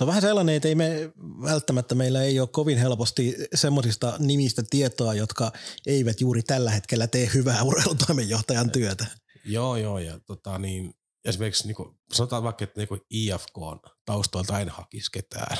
se 0.00 0.04
on 0.04 0.08
vähän 0.08 0.22
sellainen, 0.22 0.54
että 0.54 0.68
ei 0.68 0.74
me 0.74 1.12
välttämättä 1.42 1.94
meillä 1.94 2.22
ei 2.22 2.40
ole 2.40 2.48
kovin 2.52 2.78
helposti 2.78 3.36
semmoisista 3.54 4.14
nimistä 4.18 4.62
tietoa, 4.70 5.14
jotka 5.14 5.52
eivät 5.86 6.20
juuri 6.20 6.42
tällä 6.42 6.70
hetkellä 6.70 7.06
tee 7.06 7.30
hyvää 7.34 7.62
urheilutoimenjohtajan 7.62 8.70
työtä. 8.70 9.06
Joo, 9.44 9.76
joo, 9.76 9.98
ja 9.98 10.20
tota 10.26 10.58
niin, 10.58 10.94
esimerkiksi 11.24 11.66
niin 11.66 11.74
kuin, 11.74 11.98
sanotaan 12.12 12.42
vaikka, 12.42 12.64
että 12.64 12.80
niin 12.80 13.00
IFK 13.10 13.58
on 13.58 13.80
taustoilta 14.04 14.60
en 14.60 14.68
hakisi 14.68 15.10
ketään. 15.12 15.58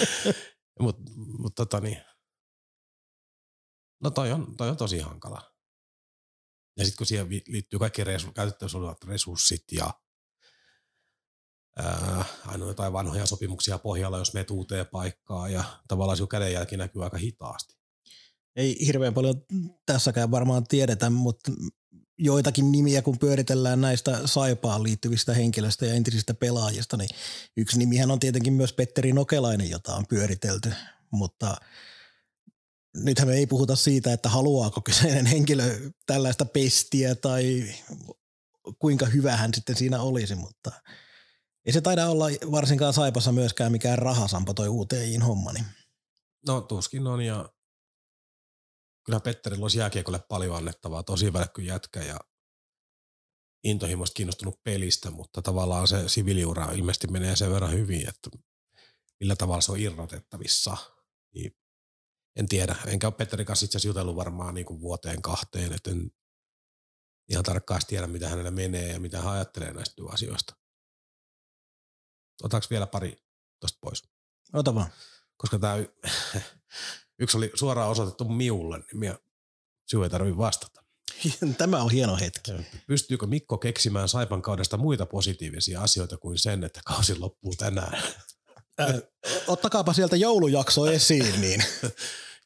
Mutta 0.80 1.02
mut, 1.38 1.54
tota 1.54 1.80
niin, 1.80 2.02
no 4.02 4.10
toi 4.10 4.32
on, 4.32 4.56
toi 4.56 4.68
on 4.68 4.76
tosi 4.76 4.98
hankala. 4.98 5.52
Ja 6.76 6.84
sitten 6.84 6.98
kun 6.98 7.06
siihen 7.06 7.28
liittyy 7.28 7.78
kaikki 7.78 8.04
resu, 8.04 8.32
käytettävissä 8.32 8.78
olevat 8.78 9.04
resurssit 9.04 9.64
ja 9.72 9.94
aina 12.46 12.66
jotain 12.66 12.92
vanhoja 12.92 13.26
sopimuksia 13.26 13.78
pohjalla, 13.78 14.18
jos 14.18 14.34
menet 14.34 14.50
uuteen 14.50 14.86
paikkaan 14.86 15.52
ja 15.52 15.64
tavallaan 15.88 16.16
sinun 16.16 16.28
kädenjälki 16.28 16.76
näkyy 16.76 17.04
aika 17.04 17.16
hitaasti. 17.16 17.74
Ei 18.56 18.86
hirveän 18.86 19.14
paljon 19.14 19.34
tässäkään 19.86 20.30
varmaan 20.30 20.64
tiedetä, 20.64 21.10
mutta 21.10 21.52
joitakin 22.20 22.72
nimiä, 22.72 23.02
kun 23.02 23.18
pyöritellään 23.18 23.80
näistä 23.80 24.20
Saipaan 24.24 24.82
liittyvistä 24.82 25.34
henkilöistä 25.34 25.86
ja 25.86 25.94
entisistä 25.94 26.34
pelaajista, 26.34 26.96
niin 26.96 27.10
yksi 27.56 27.78
nimihän 27.78 28.10
on 28.10 28.20
tietenkin 28.20 28.52
myös 28.52 28.72
Petteri 28.72 29.12
Nokelainen, 29.12 29.70
jota 29.70 29.94
on 29.94 30.06
pyöritelty, 30.06 30.72
mutta 31.10 31.56
nythän 32.96 33.28
me 33.28 33.34
ei 33.34 33.46
puhuta 33.46 33.76
siitä, 33.76 34.12
että 34.12 34.28
haluaako 34.28 34.80
kyseinen 34.80 35.26
henkilö 35.26 35.90
tällaista 36.06 36.44
pestiä 36.44 37.14
tai 37.14 37.74
kuinka 38.78 39.06
hyvä 39.06 39.36
hän 39.36 39.54
sitten 39.54 39.76
siinä 39.76 40.02
olisi, 40.02 40.34
mutta– 40.34 40.72
ei 41.66 41.72
se 41.72 41.80
taida 41.80 42.06
olla 42.06 42.26
varsinkaan 42.50 42.92
Saipassa 42.92 43.32
myöskään 43.32 43.72
mikään 43.72 43.98
rahasampo 43.98 44.54
toi 44.54 44.68
UTIin 44.68 45.22
homma. 45.22 45.52
Niin. 45.52 45.64
No 46.46 46.60
tuskin 46.60 47.06
on 47.06 47.20
ja 47.20 47.48
kyllä 49.10 49.20
Petterillä 49.20 49.64
olisi 49.64 49.78
jääkiekolle 49.78 50.18
paljon 50.18 50.56
annettavaa, 50.56 51.02
tosi 51.02 51.32
välkky 51.32 51.62
jätkä 51.62 52.02
ja 52.02 52.20
intohimoista 53.64 54.14
kiinnostunut 54.14 54.62
pelistä, 54.62 55.10
mutta 55.10 55.42
tavallaan 55.42 55.88
se 55.88 56.08
siviiliura 56.08 56.72
ilmeisesti 56.72 57.06
menee 57.06 57.36
sen 57.36 57.50
verran 57.50 57.72
hyvin, 57.72 58.08
että 58.08 58.30
millä 59.20 59.36
tavalla 59.36 59.60
se 59.60 59.72
on 59.72 59.80
irrotettavissa. 59.80 60.76
Niin 61.34 61.56
en 62.36 62.48
tiedä. 62.48 62.76
Enkä 62.86 63.06
ole 63.06 63.14
Petterin 63.14 63.46
kanssa 63.46 63.64
itse 63.64 63.78
asiassa 63.78 63.88
jutellut 63.88 64.16
varmaan 64.16 64.54
niin 64.54 64.66
kuin 64.66 64.80
vuoteen 64.80 65.22
kahteen, 65.22 65.72
että 65.72 65.90
en 65.90 66.10
ihan 67.28 67.44
tarkkaan 67.44 67.80
tiedä, 67.86 68.06
mitä 68.06 68.28
hänellä 68.28 68.50
menee 68.50 68.92
ja 68.92 69.00
mitä 69.00 69.20
hän 69.20 69.32
ajattelee 69.32 69.72
näistä 69.72 69.96
työasioista. 69.96 70.56
Otaks 72.42 72.70
vielä 72.70 72.86
pari 72.86 73.16
tosta 73.60 73.78
pois? 73.80 74.02
Ota 74.52 74.74
vaan. 74.74 74.90
Koska 75.36 75.58
tämä 75.58 75.74
yksi 77.20 77.36
oli 77.36 77.50
suoraan 77.54 77.90
osoitettu 77.90 78.24
miulle, 78.24 78.78
niin 78.78 78.98
minä, 78.98 79.18
sinun 79.86 80.04
ei 80.04 80.10
tarvitse 80.10 80.38
vastata. 80.38 80.82
Tämä 81.58 81.82
on 81.82 81.90
hieno 81.90 82.16
hetki. 82.16 82.52
Pystyykö 82.86 83.26
Mikko 83.26 83.58
keksimään 83.58 84.08
Saipan 84.08 84.42
kaudesta 84.42 84.76
muita 84.76 85.06
positiivisia 85.06 85.82
asioita 85.82 86.16
kuin 86.16 86.38
sen, 86.38 86.64
että 86.64 86.80
kausi 86.84 87.18
loppuu 87.18 87.54
tänään? 87.56 88.02
Äh, 88.80 88.94
ottakaapa 89.46 89.92
sieltä 89.92 90.16
joulujakso 90.16 90.86
esiin, 90.86 91.40
niin 91.40 91.64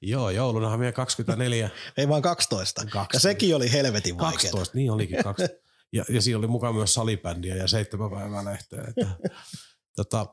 Joo, 0.02 0.30
joulunahan 0.30 0.80
vielä 0.80 0.92
24. 0.92 1.70
ei 1.96 2.08
vaan 2.08 2.22
12. 2.22 2.80
12. 2.80 3.16
Ja 3.16 3.20
sekin 3.20 3.56
oli 3.56 3.72
helvetin 3.72 4.18
vaikeaa. 4.18 4.52
12, 4.52 4.76
niin 4.76 4.90
olikin 4.90 5.24
12. 5.24 5.56
Ja, 5.92 6.04
ja 6.08 6.22
siinä 6.22 6.38
oli 6.38 6.46
mukaan 6.46 6.74
myös 6.74 6.94
salibändiä 6.94 7.56
ja 7.56 7.68
seitsemän 7.68 8.10
päivää 8.10 8.44
lehteä. 8.44 8.84
Että, 8.88 9.06
tota, 9.96 10.26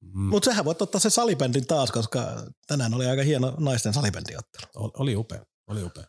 mm, 0.00 0.20
Mutta 0.20 0.50
sähän 0.50 0.64
voit 0.64 0.82
ottaa 0.82 1.00
se 1.00 1.10
salibändin 1.10 1.66
taas, 1.66 1.92
koska 1.92 2.46
tänään 2.66 2.94
oli 2.94 3.06
aika 3.06 3.22
hieno 3.22 3.54
naisten 3.58 3.94
salibändiottelu. 3.94 4.66
ol- 4.76 4.90
oli 4.94 5.16
upea, 5.16 5.46
oli 5.66 5.82
upea. 5.82 6.04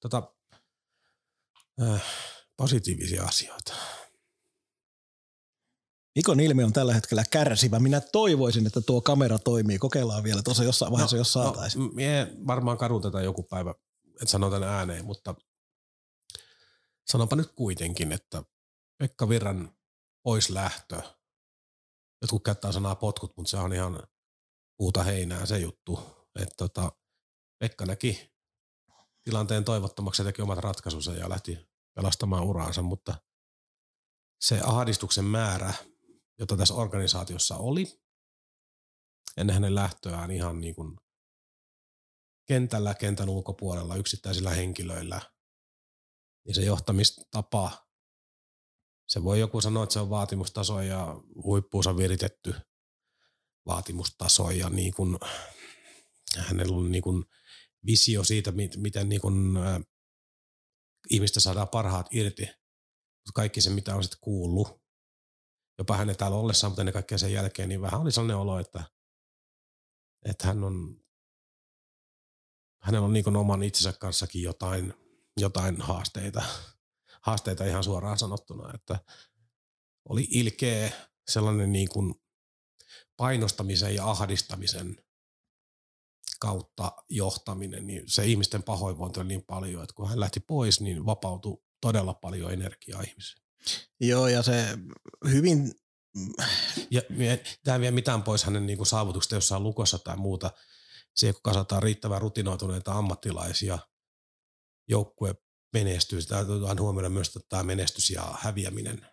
Tota, 0.00 0.32
äh, 1.82 2.02
positiivisia 2.56 3.24
asioita. 3.24 3.74
Mikon 6.16 6.40
ilme 6.40 6.64
on 6.64 6.72
tällä 6.72 6.94
hetkellä 6.94 7.24
kärsivä. 7.30 7.78
Minä 7.78 8.00
toivoisin, 8.00 8.66
että 8.66 8.80
tuo 8.80 9.00
kamera 9.00 9.38
toimii. 9.38 9.78
Kokeillaan 9.78 10.24
vielä 10.24 10.42
tuossa 10.42 10.64
jossain 10.64 10.92
vaiheessa, 10.92 11.16
jos 11.16 11.32
saataisiin. 11.32 11.84
No, 11.84 11.90
mie 11.92 12.32
varmaan 12.46 12.78
kadun 12.78 13.02
tätä 13.02 13.22
joku 13.22 13.42
päivä, 13.42 13.74
että 14.06 14.26
sanon 14.26 14.50
tänne 14.50 14.66
ääneen, 14.66 15.04
mutta 15.04 15.34
sanonpa 17.06 17.36
nyt 17.36 17.52
kuitenkin, 17.52 18.12
että 18.12 18.42
Pekka 18.98 19.28
Virran 19.28 19.70
pois 20.22 20.50
lähtö, 20.50 21.02
jotkut 22.24 22.44
käyttää 22.44 22.72
sanaa 22.72 22.94
potkut, 22.94 23.36
mutta 23.36 23.50
se 23.50 23.56
on 23.56 23.72
ihan 23.72 24.02
puuta 24.76 25.02
heinää 25.02 25.46
se 25.46 25.58
juttu, 25.58 26.00
että 26.40 26.54
tota, 26.56 26.92
Pekka 27.58 27.86
näki 27.86 28.34
tilanteen 29.24 29.64
toivottomaksi 29.64 30.22
ja 30.22 30.26
teki 30.26 30.42
omat 30.42 30.58
ratkaisunsa 30.58 31.14
ja 31.14 31.28
lähti 31.28 31.58
pelastamaan 31.94 32.44
uraansa, 32.44 32.82
mutta 32.82 33.14
se 34.40 34.60
ahdistuksen 34.64 35.24
määrä, 35.24 35.74
jota 36.38 36.56
tässä 36.56 36.74
organisaatiossa 36.74 37.56
oli, 37.56 38.00
ennen 39.36 39.54
hänen 39.54 39.74
lähtöään 39.74 40.30
ihan 40.30 40.60
niin 40.60 40.74
kuin 40.74 40.96
kentällä, 42.48 42.94
kentän 42.94 43.28
ulkopuolella, 43.28 43.96
yksittäisillä 43.96 44.50
henkilöillä, 44.50 45.20
niin 46.46 46.54
se 46.54 46.62
johtamistapa, 46.62 47.83
se 49.08 49.24
voi 49.24 49.40
joku 49.40 49.60
sanoa, 49.60 49.84
että 49.84 49.92
se 49.92 50.00
on 50.00 50.10
vaatimustaso 50.10 50.80
ja 50.80 51.20
huippuunsa 51.44 51.96
viritetty 51.96 52.54
vaatimustaso 53.66 54.50
ja 54.50 54.68
niin 54.68 54.94
kuin, 54.94 55.18
hänellä 56.38 56.76
on 56.76 56.90
niin 56.90 57.02
kuin 57.02 57.24
visio 57.86 58.24
siitä, 58.24 58.52
mit- 58.52 58.76
miten 58.76 59.08
niin 59.08 59.20
kuin, 59.20 59.56
äh, 59.56 59.80
ihmistä 61.10 61.40
saadaan 61.40 61.68
parhaat 61.68 62.06
irti. 62.10 62.48
Kaikki 63.34 63.60
se, 63.60 63.70
mitä 63.70 63.96
on 63.96 64.02
sitten 64.02 64.20
kuullut, 64.20 64.84
jopa 65.78 65.96
hänen 65.96 66.16
täällä 66.16 66.36
ollessaan, 66.36 66.70
mutta 66.70 66.82
ennen 66.82 66.92
kaikkea 66.92 67.18
sen 67.18 67.32
jälkeen, 67.32 67.68
niin 67.68 67.80
vähän 67.80 68.00
oli 68.00 68.12
sellainen 68.12 68.36
olo, 68.36 68.58
että, 68.58 68.84
että 70.24 70.46
hän 70.46 70.64
on, 70.64 71.00
hänellä 72.82 73.06
on 73.06 73.12
niin 73.12 73.24
kuin 73.24 73.36
oman 73.36 73.62
itsensä 73.62 73.92
kanssakin 73.92 74.42
jotain, 74.42 74.94
jotain 75.36 75.80
haasteita, 75.80 76.42
haasteita 77.24 77.64
ihan 77.64 77.84
suoraan 77.84 78.18
sanottuna, 78.18 78.74
että 78.74 78.98
oli 80.08 80.28
ilkeä 80.30 80.92
sellainen 81.28 81.72
niin 81.72 81.88
kuin 81.88 82.14
painostamisen 83.16 83.94
ja 83.94 84.10
ahdistamisen 84.10 85.04
kautta 86.40 86.92
johtaminen, 87.08 87.86
niin 87.86 88.02
se 88.06 88.26
ihmisten 88.26 88.62
pahoinvointi 88.62 89.20
on 89.20 89.28
niin 89.28 89.44
paljon, 89.44 89.82
että 89.82 89.94
kun 89.94 90.08
hän 90.08 90.20
lähti 90.20 90.40
pois, 90.40 90.80
niin 90.80 91.06
vapautui 91.06 91.62
todella 91.80 92.14
paljon 92.14 92.52
energiaa 92.52 93.02
ihmisille. 93.02 93.44
Joo, 94.00 94.28
ja 94.28 94.42
se 94.42 94.78
hyvin, 95.30 95.74
Ja 96.90 97.02
tämä 97.64 97.74
ei 97.74 97.80
vie 97.80 97.90
mitään 97.90 98.22
pois 98.22 98.44
hänen 98.44 98.66
niin 98.66 98.86
saavutuksesta 98.86 99.34
jossain 99.34 99.62
lukossa 99.62 99.98
tai 99.98 100.16
muuta. 100.16 100.50
Se, 101.14 101.32
kun 101.32 101.42
kasataan 101.42 101.82
riittävän 101.82 102.20
rutinoituneita 102.20 102.92
ammattilaisia, 102.92 103.78
joukkue 104.88 105.34
menestyy. 105.74 106.22
Sitä 106.22 106.38
aina 106.68 106.82
huomioida 106.82 107.08
myös, 107.08 107.28
että 107.28 107.40
tämä 107.48 107.62
menestys 107.62 108.10
ja 108.10 108.34
häviäminen, 108.40 109.06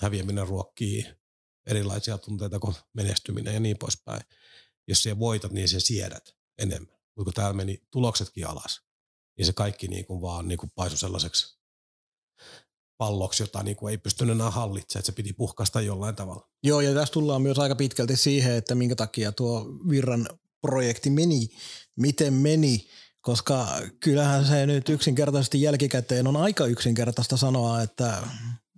häviäminen 0.00 0.48
ruokkii 0.48 1.06
erilaisia 1.66 2.18
tunteita 2.18 2.58
kuin 2.58 2.74
menestyminen 2.94 3.54
ja 3.54 3.60
niin 3.60 3.78
poispäin. 3.78 4.22
Jos 4.88 5.02
siellä 5.02 5.18
voitat, 5.18 5.52
niin 5.52 5.68
se 5.68 5.80
siedät 5.80 6.34
enemmän. 6.58 6.96
Mutta 7.16 7.24
kun 7.24 7.32
täällä 7.32 7.52
meni 7.52 7.82
tuloksetkin 7.90 8.46
alas, 8.46 8.80
niin 9.38 9.46
se 9.46 9.52
kaikki 9.52 9.88
niin 9.88 10.06
kuin 10.06 10.20
vaan 10.20 10.48
niin 10.48 10.58
kuin 10.58 10.72
paisui 10.74 10.98
sellaiseksi 10.98 11.58
palloksi, 12.98 13.42
jota 13.42 13.62
niin 13.62 13.76
kuin 13.76 13.90
ei 13.90 13.98
pystynyt 13.98 14.34
enää 14.34 14.50
hallitsemaan, 14.50 15.00
että 15.00 15.06
se 15.06 15.16
piti 15.16 15.32
puhkaista 15.32 15.80
jollain 15.80 16.16
tavalla. 16.16 16.48
joo, 16.62 16.80
ja 16.80 16.94
tässä 16.94 17.12
tullaan 17.12 17.42
myös 17.42 17.58
aika 17.58 17.74
pitkälti 17.74 18.16
siihen, 18.16 18.54
että 18.54 18.74
minkä 18.74 18.96
takia 18.96 19.32
tuo 19.32 19.66
Virran 19.88 20.28
projekti 20.60 21.10
meni, 21.10 21.48
miten 21.96 22.34
meni, 22.34 22.88
koska 23.22 23.66
kyllähän 24.00 24.46
se 24.46 24.66
nyt 24.66 24.88
yksinkertaisesti 24.88 25.62
jälkikäteen 25.62 26.26
on 26.26 26.36
aika 26.36 26.66
yksinkertaista 26.66 27.36
sanoa, 27.36 27.82
että 27.82 28.22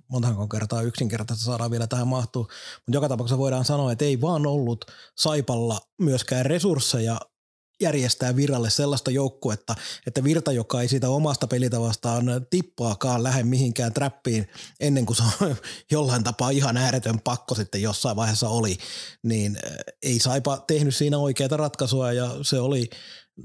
montahan 0.09 0.49
kertaa 0.49 0.83
yksinkertaista 0.83 1.45
saadaan 1.45 1.71
vielä 1.71 1.87
tähän 1.87 2.09
mahtuu, 2.09 2.43
mutta 2.43 2.97
joka 2.97 3.09
tapauksessa 3.09 3.39
voidaan 3.39 3.65
sanoa, 3.65 3.93
että 3.93 4.05
ei 4.05 4.21
vaan 4.21 4.47
ollut 4.47 4.85
Saipalla 5.17 5.81
myöskään 5.99 6.47
resursseja 6.47 7.21
järjestää 7.81 8.37
Virralle 8.37 8.71
sellaista 8.71 9.11
joukkuetta, 9.11 9.75
että 10.07 10.25
Virta, 10.25 10.53
joka 10.53 10.81
ei 10.81 10.89
siitä 10.89 11.09
omasta 11.09 11.47
pelitavastaan 11.47 12.25
tippaakaan 12.51 13.23
lähde 13.23 13.43
mihinkään 13.43 13.93
trappiin 13.93 14.49
ennen 14.81 15.07
kuin 15.07 15.17
se 15.17 15.23
on 15.23 15.57
jollain 15.93 16.25
tapaa 16.25 16.51
ihan 16.51 16.77
ääretön 16.77 17.21
pakko 17.21 17.55
sitten 17.55 17.83
jossain 17.83 18.17
vaiheessa 18.17 18.49
oli, 18.49 18.79
niin 19.23 19.57
äh, 19.67 19.73
ei 20.03 20.19
Saipa 20.19 20.65
tehnyt 20.67 20.97
siinä 20.97 21.19
oikeaa 21.19 21.57
ratkaisua 21.57 22.13
ja 22.13 22.31
se 22.43 22.61
oli 22.61 22.91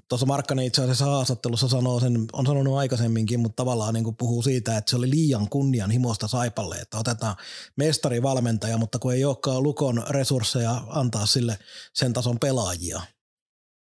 Tuossa 0.10 0.26
Markkanen 0.26 0.66
itse 0.66 0.84
asiassa 0.84 1.06
haastattelussa 1.06 1.68
sanoo 1.68 2.00
sen, 2.00 2.26
on 2.34 2.46
sanonut 2.46 2.78
aikaisemminkin, 2.78 3.40
mutta 3.40 3.56
tavallaan 3.56 3.94
niin 3.94 4.04
kuin 4.04 4.16
puhuu 4.16 4.42
siitä, 4.42 4.78
että 4.78 4.90
se 4.90 4.96
oli 4.96 5.10
liian 5.10 5.50
kunnianhimoista 5.50 6.28
Saipalle, 6.28 6.76
että 6.76 6.98
otetaan 6.98 7.36
mestarivalmentaja, 7.76 8.78
mutta 8.78 9.00
kun 9.00 9.14
ei 9.14 9.26
olekaan 9.26 9.64
Lukon 9.64 10.04
resursseja 10.10 10.84
antaa 10.88 11.26
sille 11.26 11.60
sen 11.94 12.14
tason 12.14 12.40
pelaajia. 12.40 13.02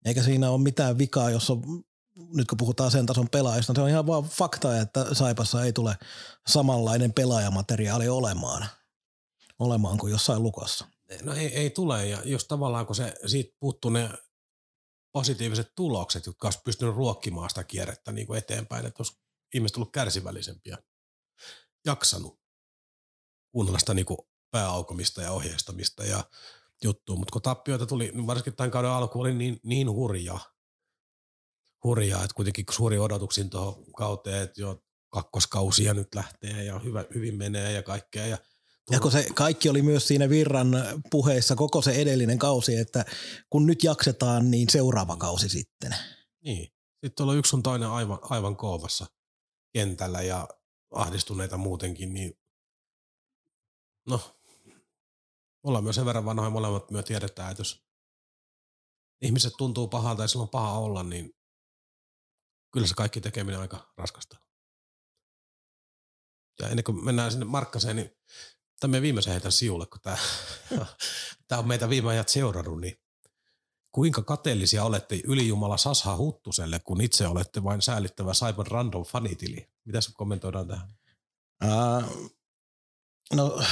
Eikä 0.06 0.24
siinä 0.24 0.50
ole 0.50 0.62
mitään 0.62 0.98
vikaa, 0.98 1.30
jos 1.30 1.50
on, 1.50 1.64
nyt 2.34 2.48
kun 2.48 2.58
puhutaan 2.58 2.92
sen 2.92 3.06
tason 3.06 3.30
pelaajista, 3.30 3.74
se 3.76 3.82
on 3.82 3.90
ihan 3.90 4.08
vaan 4.08 4.24
fakta, 4.24 4.82
että 4.82 5.14
Saipassa 5.14 5.64
ei 5.64 5.74
tule 5.74 5.96
samanlainen 6.48 7.14
pelaajamateriaali 7.14 8.10
olemaan, 8.10 8.66
olemaan 9.60 9.98
kuin 9.98 10.12
jossain 10.12 10.44
Lukossa. 10.44 10.86
No 11.24 11.34
ei, 11.34 11.48
ei 11.48 11.70
tule, 11.70 12.08
ja 12.08 12.22
jos 12.26 12.46
tavallaan 12.46 12.86
kun 12.86 12.96
se, 12.96 13.14
siitä 13.26 13.56
puuttuu 13.60 13.92
ne 13.92 14.10
positiiviset 15.12 15.72
tulokset, 15.76 16.26
jotka 16.26 16.48
olisi 16.48 16.60
pystynyt 16.66 16.96
ruokkimaan 16.96 17.50
sitä 17.50 17.64
kierrettä 17.64 18.12
niin 18.12 18.28
kuin 18.28 18.38
eteenpäin, 18.38 18.86
että 18.86 19.04
olisi 19.04 19.20
ihmiset 19.54 19.78
ollut 19.78 19.92
kärsivällisempiä, 19.92 20.78
jaksanut 21.86 22.40
kuunnella 23.52 23.80
sitä 23.80 23.94
niin 23.94 24.06
kuin 24.06 24.18
pääaukomista 24.52 25.22
ja 25.22 25.32
ohjeistamista 25.32 26.04
ja 26.04 26.24
juttua, 26.84 27.16
mutta 27.16 27.32
kun 27.32 27.42
tappioita 27.42 27.86
tuli, 27.86 28.12
niin 28.14 28.28
varsinkin 28.28 28.56
tämän 28.56 28.72
kauden 28.72 28.92
alku 28.92 29.20
oli 29.22 29.34
niin, 29.34 29.60
niin 29.64 29.92
hurja, 29.92 30.40
hurjaa, 31.84 32.24
että 32.24 32.36
kuitenkin 32.36 32.66
suuri 32.72 33.00
odotuksin 33.00 33.50
tuohon 33.50 33.94
kauteen, 33.94 34.44
että 34.44 34.62
jo 34.62 34.84
kakkoskausia 35.10 35.94
nyt 35.94 36.16
lähtee 36.16 36.64
ja 36.64 36.80
hyvä, 36.80 37.06
hyvin 37.14 37.36
menee 37.36 37.72
ja 37.72 37.84
kaikkea. 37.84 38.26
Ja, 38.26 38.38
Ja 38.92 39.00
kun 39.00 39.12
se 39.12 39.28
kaikki 39.36 39.70
oli 39.70 39.82
myös 39.82 40.08
siinä 40.08 40.30
Virran 40.30 40.72
puheessa 41.12 41.56
koko 41.56 41.82
se 41.82 41.92
edellinen 41.92 42.40
kausi, 42.40 42.78
että 42.78 43.06
kun 43.50 43.66
nyt 43.66 43.84
jaksetaan, 43.84 44.52
niin 44.52 44.70
seuraava 44.70 45.18
kausi 45.18 45.50
sitten. 45.50 45.96
Niin. 46.44 46.74
Sitten 47.06 47.26
on 47.26 47.38
yksi 47.38 47.50
sun 47.50 47.64
toinen 47.64 47.90
aivan, 47.90 48.20
aivan 48.22 48.56
koovassa 48.56 49.06
kentällä 49.74 50.22
ja 50.22 50.48
ahdistuneita 50.92 51.58
muutenkin, 51.58 52.14
niin 52.14 52.40
no, 54.08 54.38
ollaan 55.64 55.84
myös 55.84 55.96
sen 55.96 56.06
verran 56.06 56.26
vanhoja 56.26 56.50
molemmat 56.50 56.92
myös 56.92 57.06
tiedetään, 57.06 57.52
että 57.52 57.62
jos 57.62 57.88
ihmiset 59.22 59.54
tuntuu 59.58 59.88
pahalta 59.88 60.22
ja 60.22 60.28
silloin 60.28 60.48
on 60.48 60.50
paha 60.50 60.80
olla, 60.80 61.04
niin 61.04 61.36
kyllä 62.74 62.88
se 62.88 62.94
kaikki 62.94 63.22
tekeminen 63.22 63.58
on 63.58 63.62
aika 63.62 63.94
raskasta. 63.98 64.38
Ja 66.60 66.70
ennen 66.70 66.84
kuin 66.84 67.06
mennään 67.06 67.32
sinne 67.32 67.46
Markkaseen, 67.46 67.96
niin 67.96 68.12
Tämä 68.80 69.02
viimeisen 69.02 69.32
heitän 69.32 69.52
siulle, 69.52 69.86
kun 69.86 70.02
tämä, 70.02 70.18
tämä 71.48 71.60
on 71.60 71.68
meitä 71.68 71.90
viime 71.90 72.10
ajat 72.10 72.30
seurannut, 72.30 72.82
niin 72.82 72.98
kuinka 73.92 74.22
kateellisia 74.22 74.84
olette 74.84 75.22
ylijumala 75.24 75.78
Sasha 75.78 76.18
Huttuselle, 76.18 76.80
kun 76.80 77.02
itse 77.02 77.28
olette 77.28 77.64
vain 77.64 77.82
säällittävä 77.82 78.34
Saipan 78.34 78.68
random 78.68 79.06
fanitili? 79.06 79.70
Mitäs 79.86 80.12
kommentoidaan 80.14 80.68
tähän? 80.68 80.90
Uh, 81.64 82.32
no, 83.34 83.64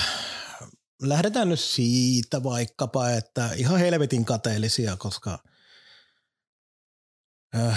lähdetään 1.02 1.50
nyt 1.50 1.60
siitä 1.60 2.44
vaikkapa, 2.44 3.10
että 3.10 3.50
ihan 3.56 3.80
helvetin 3.80 4.26
kateellisia, 4.26 4.98
koska 4.98 5.40
uh, 7.56 7.76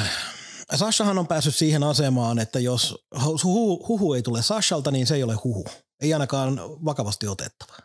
Sashahan 0.75 1.19
on 1.19 1.27
päässyt 1.27 1.57
siihen 1.57 1.83
asemaan, 1.83 2.39
että 2.39 2.61
jos 2.61 3.07
huhu, 3.45 3.89
huhu 3.89 4.15
ei 4.15 4.23
tule 4.23 4.43
Sashalta, 4.43 4.91
niin 4.91 5.07
se 5.07 5.15
ei 5.15 5.23
ole 5.23 5.35
huhu. 5.35 5.65
Ei 6.01 6.13
ainakaan 6.13 6.61
vakavasti 6.85 7.27
otettava. 7.29 7.77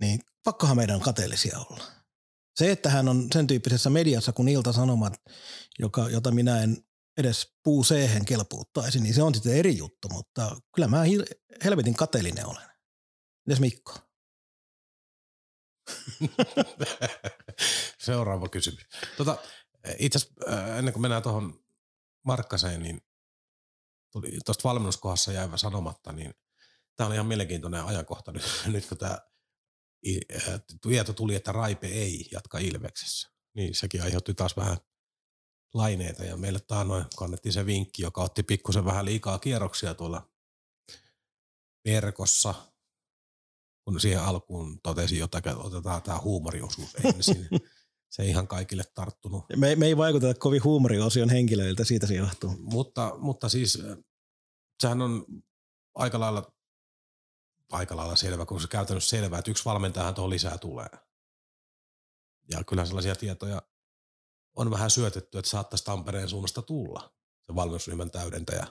Niin 0.00 0.20
pakkohan 0.44 0.76
meidän 0.76 1.00
kateellisia 1.00 1.58
olla. 1.58 1.84
Se, 2.56 2.72
että 2.72 2.90
hän 2.90 3.08
on 3.08 3.28
sen 3.32 3.46
tyyppisessä 3.46 3.90
mediassa 3.90 4.32
kuin 4.32 4.48
Ilta 4.48 4.72
Sanomat, 4.72 5.22
joka, 5.78 6.08
jota 6.08 6.30
minä 6.30 6.62
en 6.62 6.84
edes 7.16 7.56
puu 7.62 7.84
seehen 7.84 8.24
kelpuuttaisi, 8.24 9.00
niin 9.00 9.14
se 9.14 9.22
on 9.22 9.34
sitten 9.34 9.56
eri 9.56 9.76
juttu, 9.76 10.08
mutta 10.08 10.56
kyllä 10.74 10.88
mä 10.88 11.02
helvetin 11.64 11.94
kateellinen 11.94 12.46
olen. 12.46 12.68
Mites 13.46 13.60
Mikko? 13.60 13.94
Seuraava 17.98 18.48
kysymys. 18.48 18.86
Tota, 19.16 19.38
itse 19.98 20.18
asiassa 20.18 20.76
ennen 20.76 20.92
kuin 20.92 21.02
mennään 21.02 21.22
tuohon 21.22 21.64
Markkaseen, 22.24 22.82
niin 22.82 23.00
tuosta 24.44 24.68
valmennuskohdassa 24.68 25.32
jäivä 25.32 25.56
sanomatta, 25.56 26.12
niin 26.12 26.34
tämä 26.98 27.08
on 27.08 27.14
ihan 27.14 27.26
mielenkiintoinen 27.26 27.84
ajankohta 27.84 28.32
nyt, 28.32 28.42
nyt 28.72 28.86
kun 28.86 28.98
tämä 28.98 29.18
tieto 30.82 31.12
tuli, 31.12 31.34
että 31.34 31.52
Raipe 31.52 31.86
ei 31.86 32.28
jatka 32.32 32.58
Ilveksessä. 32.58 33.28
Niin 33.54 33.74
sekin 33.74 34.02
aiheutti 34.02 34.34
taas 34.34 34.56
vähän 34.56 34.76
laineita 35.74 36.24
ja 36.24 36.36
meille 36.36 36.60
taannoin 36.60 37.04
kannettiin 37.16 37.52
se 37.52 37.66
vinkki, 37.66 38.02
joka 38.02 38.22
otti 38.22 38.42
pikkusen 38.42 38.84
vähän 38.84 39.04
liikaa 39.04 39.38
kierroksia 39.38 39.94
tuolla 39.94 40.30
verkossa, 41.84 42.54
kun 43.84 44.00
siihen 44.00 44.22
alkuun 44.22 44.80
totesi 44.82 45.18
jotakin, 45.18 45.52
että 45.52 45.64
otetaan 45.64 46.02
tämä 46.02 46.18
huumoriosuus 46.18 46.96
ensin. 47.04 47.48
se 48.12 48.22
ei 48.22 48.28
ihan 48.28 48.48
kaikille 48.48 48.84
tarttunut. 48.94 49.44
Me, 49.56 49.76
me 49.76 49.86
ei 49.86 49.96
vaikuteta 49.96 50.40
kovin 50.40 50.64
huumoriosion 50.64 51.30
henkilöiltä, 51.30 51.84
siitä 51.84 52.06
se 52.06 52.14
johtuu. 52.14 52.56
Mutta, 52.58 53.14
mutta 53.18 53.48
siis 53.48 53.82
sehän 54.82 55.02
on 55.02 55.24
aika 55.94 56.20
lailla, 56.20 56.52
aika 57.72 57.96
lailla 57.96 58.16
selvä, 58.16 58.46
kun 58.46 58.60
se 58.60 58.68
käytännössä 58.68 59.10
selvää, 59.10 59.38
että 59.38 59.50
yksi 59.50 59.64
valmentajahan 59.64 60.14
tuohon 60.14 60.30
lisää 60.30 60.58
tulee. 60.58 60.88
Ja 62.50 62.64
kyllä 62.64 62.86
sellaisia 62.86 63.16
tietoja 63.16 63.62
on 64.56 64.70
vähän 64.70 64.90
syötetty, 64.90 65.38
että 65.38 65.50
saattaisi 65.50 65.84
Tampereen 65.84 66.28
suunnasta 66.28 66.62
tulla 66.62 67.14
se 67.46 67.54
valmennusryhmän 67.54 68.10
täydentäjä. 68.10 68.66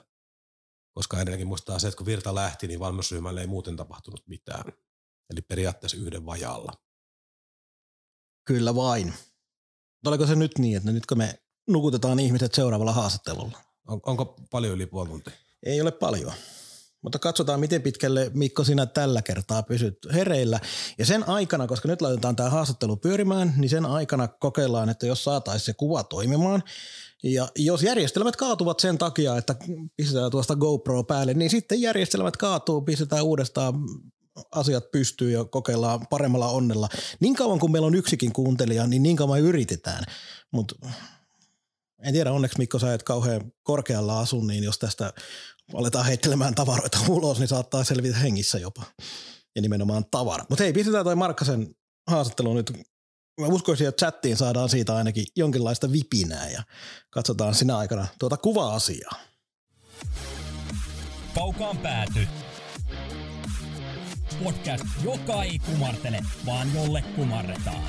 Koska 0.92 1.20
ennenkin 1.20 1.46
muistaa 1.46 1.78
se, 1.78 1.88
että 1.88 1.98
kun 1.98 2.06
Virta 2.06 2.34
lähti, 2.34 2.68
niin 2.68 2.80
valmennusryhmälle 2.80 3.40
ei 3.40 3.46
muuten 3.46 3.76
tapahtunut 3.76 4.26
mitään. 4.26 4.72
Eli 5.30 5.40
periaatteessa 5.40 5.96
yhden 5.96 6.26
vajalla. 6.26 6.72
Kyllä 8.44 8.74
vain. 8.74 9.14
Oliko 10.06 10.26
se 10.26 10.34
nyt 10.34 10.58
niin, 10.58 10.76
että 10.76 10.92
nyt 10.92 11.06
kun 11.06 11.18
me 11.18 11.42
nukutetaan 11.68 12.20
ihmiset 12.20 12.54
seuraavalla 12.54 12.92
haastattelulla? 12.92 13.58
On, 13.86 14.00
onko 14.06 14.36
paljon 14.50 14.74
yli 14.74 14.86
puoli 14.86 15.08
tuntia? 15.08 15.34
Ei 15.62 15.80
ole 15.80 15.90
paljon. 15.90 16.32
Mutta 17.02 17.18
katsotaan, 17.18 17.60
miten 17.60 17.82
pitkälle 17.82 18.30
Mikko 18.34 18.64
sinä 18.64 18.86
tällä 18.86 19.22
kertaa 19.22 19.62
pysyt 19.62 19.98
hereillä. 20.12 20.60
Ja 20.98 21.06
sen 21.06 21.28
aikana, 21.28 21.66
koska 21.66 21.88
nyt 21.88 22.02
laitetaan 22.02 22.36
tämä 22.36 22.50
haastattelu 22.50 22.96
pyörimään, 22.96 23.54
niin 23.56 23.68
sen 23.68 23.86
aikana 23.86 24.28
kokeillaan, 24.28 24.88
että 24.88 25.06
jos 25.06 25.24
saataisiin 25.24 25.66
se 25.66 25.72
kuva 25.72 26.04
toimimaan. 26.04 26.62
Ja 27.22 27.48
jos 27.56 27.82
järjestelmät 27.82 28.36
kaatuvat 28.36 28.80
sen 28.80 28.98
takia, 28.98 29.36
että 29.36 29.56
pistetään 29.96 30.30
tuosta 30.30 30.56
GoPro 30.56 31.04
päälle, 31.04 31.34
niin 31.34 31.50
sitten 31.50 31.80
järjestelmät 31.80 32.36
kaatuu, 32.36 32.82
pistetään 32.82 33.24
uudestaan 33.24 33.74
asiat 34.52 34.90
pystyy 34.90 35.30
ja 35.30 35.44
kokeillaan 35.44 36.06
paremmalla 36.10 36.48
onnella. 36.48 36.88
Niin 37.20 37.34
kauan 37.34 37.58
kuin 37.58 37.72
meillä 37.72 37.86
on 37.86 37.94
yksikin 37.94 38.32
kuuntelija, 38.32 38.86
niin 38.86 39.02
niin 39.02 39.16
kauan 39.16 39.40
yritetään. 39.40 40.04
Mutta 40.50 40.74
en 42.02 42.12
tiedä, 42.12 42.32
onneksi 42.32 42.58
Mikko 42.58 42.78
sä 42.78 42.94
et 42.94 43.02
kauhean 43.02 43.52
korkealla 43.62 44.20
asu, 44.20 44.40
niin 44.40 44.64
jos 44.64 44.78
tästä 44.78 45.12
aletaan 45.74 46.06
heittelemään 46.06 46.54
tavaroita 46.54 46.98
ulos, 47.08 47.38
niin 47.38 47.48
saattaa 47.48 47.84
selvitä 47.84 48.16
hengissä 48.16 48.58
jopa. 48.58 48.82
Ja 49.56 49.62
nimenomaan 49.62 50.04
tavara. 50.10 50.44
Mutta 50.48 50.64
hei, 50.64 50.72
pistetään 50.72 51.04
toi 51.04 51.16
Markkasen 51.16 51.74
haastattelu 52.06 52.54
nyt. 52.54 52.72
Mä 53.40 53.46
uskoisin, 53.46 53.88
että 53.88 54.06
chattiin 54.06 54.36
saadaan 54.36 54.68
siitä 54.68 54.96
ainakin 54.96 55.26
jonkinlaista 55.36 55.92
vipinää 55.92 56.50
ja 56.50 56.62
katsotaan 57.10 57.54
sinä 57.54 57.76
aikana 57.76 58.06
tuota 58.18 58.36
kuva-asiaa. 58.36 59.12
Kaukaan 61.34 61.78
pääty. 61.78 62.28
Podcast, 64.44 64.84
joka 65.04 65.42
ei 65.42 65.58
kumartele, 65.58 66.20
vaan 66.46 66.74
jolle 66.74 67.02
kumarretaan. 67.16 67.84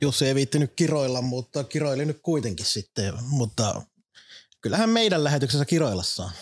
Jos 0.00 0.22
ei 0.22 0.34
viittinyt 0.34 0.72
kiroilla, 0.76 1.22
mutta 1.22 1.64
kiroili 1.64 2.04
nyt 2.04 2.20
kuitenkin 2.22 2.66
sitten. 2.66 3.14
Mutta 3.28 3.82
kyllähän 4.62 4.90
meidän 4.90 5.24
lähetyksessä 5.24 5.64
kiroilla 5.64 6.02
saa. 6.02 6.32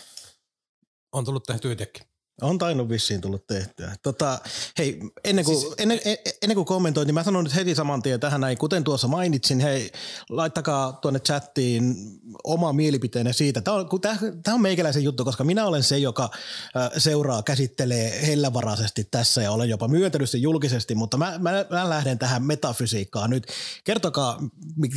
On 1.11 1.25
tullut 1.25 1.43
tehty 1.43 1.71
itsekin. 1.71 2.10
On 2.41 2.57
tainnut 2.57 2.89
vissiin 2.89 3.21
tullut 3.21 3.47
tehtyä. 3.47 3.95
Tota, 4.03 4.39
hei, 4.77 4.99
ennen 5.23 5.45
kuin, 5.45 5.59
siis, 5.59 5.73
ennen, 5.77 5.99
ennen 6.41 6.55
kuin 6.55 6.65
kommentoin, 6.65 7.05
niin 7.05 7.13
mä 7.13 7.23
sanon 7.23 7.43
nyt 7.43 7.55
heti 7.55 7.75
saman 7.75 8.01
tien 8.01 8.19
tähän 8.19 8.41
näin, 8.41 8.57
kuten 8.57 8.83
tuossa 8.83 9.07
mainitsin, 9.07 9.59
hei, 9.59 9.91
laittakaa 10.29 10.93
tuonne 10.93 11.19
chattiin 11.19 11.95
oma 12.43 12.73
mielipiteenne 12.73 13.33
siitä. 13.33 13.61
Tämä 13.61 13.77
on, 13.77 14.01
tämä, 14.01 14.17
tämä 14.43 14.55
on 14.55 14.61
meikäläisen 14.61 15.03
juttu, 15.03 15.25
koska 15.25 15.43
minä 15.43 15.65
olen 15.65 15.83
se, 15.83 15.97
joka 15.97 16.29
seuraa, 16.97 17.43
käsittelee 17.43 18.27
hellävaraisesti 18.27 19.07
tässä 19.11 19.41
ja 19.41 19.51
olen 19.51 19.69
jopa 19.69 19.87
myöntänyt 19.87 20.29
sen 20.29 20.41
julkisesti, 20.41 20.95
mutta 20.95 21.17
mä, 21.17 21.33
mä, 21.39 21.65
mä 21.69 21.89
lähden 21.89 22.19
tähän 22.19 22.43
metafysiikkaan 22.43 23.29
nyt. 23.29 23.47
Kertokaa, 23.83 24.39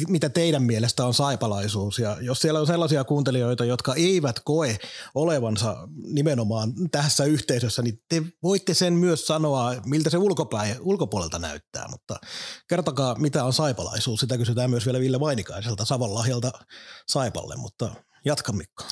mitä 0.08 0.28
teidän 0.28 0.62
mielestä 0.62 1.06
on 1.06 1.14
saipalaisuus 1.14 1.98
ja 1.98 2.16
jos 2.20 2.38
siellä 2.38 2.60
on 2.60 2.66
sellaisia 2.66 3.04
kuuntelijoita, 3.04 3.64
jotka 3.64 3.94
eivät 3.94 4.40
koe 4.44 4.78
olevansa 5.14 5.88
nimenomaan 6.02 6.72
tässä 6.90 7.24
yhteisössä, 7.34 7.82
niin 7.82 8.02
te 8.08 8.22
voitte 8.42 8.74
sen 8.74 8.92
myös 8.92 9.26
sanoa, 9.26 9.74
miltä 9.86 10.10
se 10.10 10.18
ulkopäin, 10.18 10.76
ulkopuolelta 10.80 11.38
näyttää, 11.38 11.88
mutta 11.88 12.16
kertokaa, 12.68 13.14
mitä 13.14 13.44
on 13.44 13.52
saipalaisuus. 13.52 14.20
Sitä 14.20 14.38
kysytään 14.38 14.70
myös 14.70 14.86
vielä 14.86 15.00
Ville 15.00 15.20
Vainikaiselta 15.20 15.84
Savonlahjalta 15.84 16.52
Saipalle, 17.08 17.56
mutta 17.56 17.94
jatka 18.24 18.52
Mikko. 18.52 18.84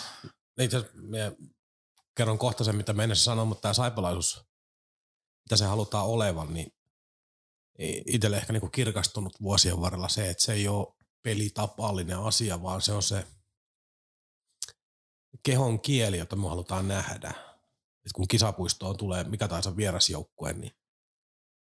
Itse 0.61 0.77
asiassa 0.77 1.37
kerron 2.17 2.39
kohta 2.39 2.65
sen, 2.65 2.77
mitä 2.77 2.93
mennessä 2.93 3.25
sanoin, 3.25 3.49
mutta 3.49 3.63
tämä 3.63 3.75
saipalaisuus, 3.75 4.45
mitä 5.45 5.57
se 5.57 5.65
halutaan 5.65 6.07
olevan, 6.07 6.55
niin 6.55 6.73
itselle 8.07 8.37
ehkä 8.37 8.53
niinku 8.53 8.69
kirkastunut 8.69 9.33
vuosien 9.43 9.81
varrella 9.81 10.09
se, 10.09 10.31
että 10.31 10.45
se 10.45 10.53
ei 10.53 10.69
ole 10.69 10.95
pelitapallinen 11.23 12.19
asia, 12.19 12.63
vaan 12.63 12.83
se 12.83 12.93
on 12.93 13.03
se 13.03 13.27
kehon 15.43 15.81
kieli, 15.81 16.19
jota 16.19 16.37
me 16.37 16.49
halutaan 16.49 16.89
nähdä 16.89 17.52
että 18.05 18.15
kun 18.15 18.29
kisapuistoon 18.29 18.97
tulee 18.97 19.25
mikä 19.25 19.49
tahansa 19.49 19.77
vierasjoukkue, 19.77 20.53
niin 20.53 20.73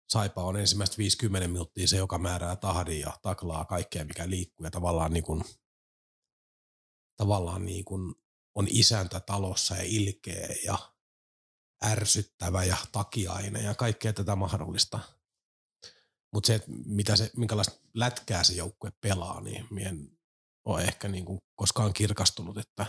Saipa 0.08 0.44
on 0.44 0.56
ensimmäistä 0.56 0.96
50 0.98 1.48
minuuttia 1.48 1.88
se, 1.88 1.96
joka 1.96 2.18
määrää 2.18 2.56
tahdin 2.56 3.00
ja 3.00 3.18
taklaa 3.22 3.64
kaikkea, 3.64 4.04
mikä 4.04 4.30
liikkuu 4.30 4.66
ja 4.66 4.70
tavallaan, 4.70 5.12
niin 5.12 5.24
kuin, 5.24 5.44
tavallaan 7.16 7.64
niin 7.64 7.84
kuin 7.84 8.14
on 8.54 8.66
isäntä 8.70 9.20
talossa 9.20 9.76
ja 9.76 9.82
ilkeä 9.82 10.48
ja 10.64 10.78
ärsyttävä 11.84 12.64
ja 12.64 12.76
takiainen 12.92 13.64
ja 13.64 13.74
kaikkea 13.74 14.12
tätä 14.12 14.36
mahdollista. 14.36 15.00
Mutta 16.32 16.46
se, 16.46 16.60
mitä 16.86 17.16
se, 17.16 17.30
minkälaista 17.36 17.80
lätkää 17.94 18.44
se 18.44 18.52
joukkue 18.52 18.92
pelaa, 19.00 19.40
niin 19.40 19.66
mien 19.70 20.18
on 20.64 20.80
ehkä 20.80 21.08
niin 21.08 21.24
kuin 21.24 21.38
koskaan 21.56 21.92
kirkastunut, 21.92 22.58
että 22.58 22.86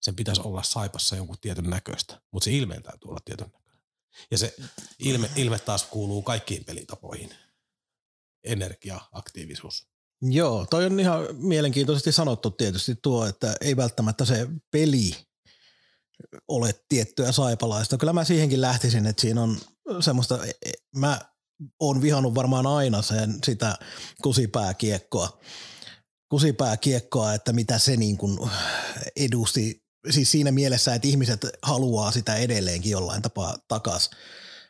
sen 0.00 0.16
pitäisi 0.16 0.40
olla 0.44 0.62
saipassa 0.62 1.16
jonkun 1.16 1.36
tietyn 1.40 1.70
näköistä, 1.70 2.20
mutta 2.32 2.44
se 2.44 2.52
ilmeen 2.52 2.82
täytyy 2.82 3.08
olla 3.08 3.20
tietyn 3.24 3.46
näköinen. 3.46 3.82
Ja 4.30 4.38
se 4.38 4.54
ilme, 4.98 5.30
ilme 5.36 5.58
taas 5.58 5.84
kuuluu 5.84 6.22
kaikkiin 6.22 6.64
pelitapoihin. 6.64 7.30
Energia, 8.44 9.00
aktiivisuus. 9.12 9.86
Joo, 10.22 10.66
toi 10.70 10.86
on 10.86 11.00
ihan 11.00 11.26
mielenkiintoisesti 11.32 12.12
sanottu 12.12 12.50
tietysti 12.50 12.94
tuo, 13.02 13.26
että 13.26 13.54
ei 13.60 13.76
välttämättä 13.76 14.24
se 14.24 14.48
peli 14.70 15.16
ole 16.48 16.74
tiettyä 16.88 17.32
saipalaista. 17.32 17.98
Kyllä 17.98 18.12
mä 18.12 18.24
siihenkin 18.24 18.60
lähtisin, 18.60 19.06
että 19.06 19.20
siinä 19.20 19.42
on 19.42 19.58
semmoista, 20.00 20.46
e, 20.46 20.50
e, 20.66 20.72
mä 20.96 21.20
oon 21.80 22.02
vihannut 22.02 22.34
varmaan 22.34 22.66
aina 22.66 23.02
sen 23.02 23.38
sitä 23.44 23.78
kusipääkiekkoa, 24.22 25.40
kusipääkiekkoa, 26.28 27.34
että 27.34 27.52
mitä 27.52 27.78
se 27.78 27.96
niin 27.96 28.16
kuin 28.16 28.38
edusti 29.16 29.85
siis 30.10 30.30
siinä 30.30 30.52
mielessä, 30.52 30.94
että 30.94 31.08
ihmiset 31.08 31.40
haluaa 31.62 32.10
sitä 32.10 32.36
edelleenkin 32.36 32.90
jollain 32.90 33.22
tapaa 33.22 33.58
takas. 33.68 34.10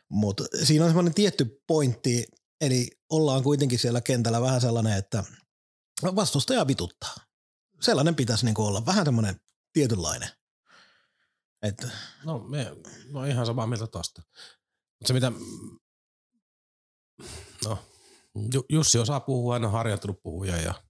Mutta 0.09 0.43
siinä 0.63 0.85
on 0.85 0.89
semmoinen 0.89 1.13
tietty 1.13 1.63
pointti, 1.67 2.27
eli 2.61 2.87
ollaan 3.09 3.43
kuitenkin 3.43 3.79
siellä 3.79 4.01
kentällä 4.01 4.41
vähän 4.41 4.61
sellainen, 4.61 4.97
että 4.97 5.23
vastustaja 6.03 6.67
vituttaa. 6.67 7.15
Sellainen 7.81 8.15
pitäisi 8.15 8.45
niinku 8.45 8.63
olla 8.65 8.85
vähän 8.85 9.05
semmoinen 9.05 9.35
tietynlainen. 9.73 10.29
Et, 11.61 11.87
No, 12.25 12.39
me, 12.39 12.75
no 13.11 13.25
ihan 13.25 13.45
samaa 13.45 13.67
mieltä 13.67 13.87
tosta. 13.87 14.21
Mutta 14.99 15.07
se 15.07 15.13
mitä, 15.13 15.31
no, 17.65 17.79
Ju- 18.53 18.65
Jussi 18.69 18.99
osaa 18.99 19.19
puhua, 19.19 19.55
hän 19.55 19.65
on 19.65 19.71
harjoittanut 19.71 20.21
puhuja 20.23 20.61
ja 20.61 20.83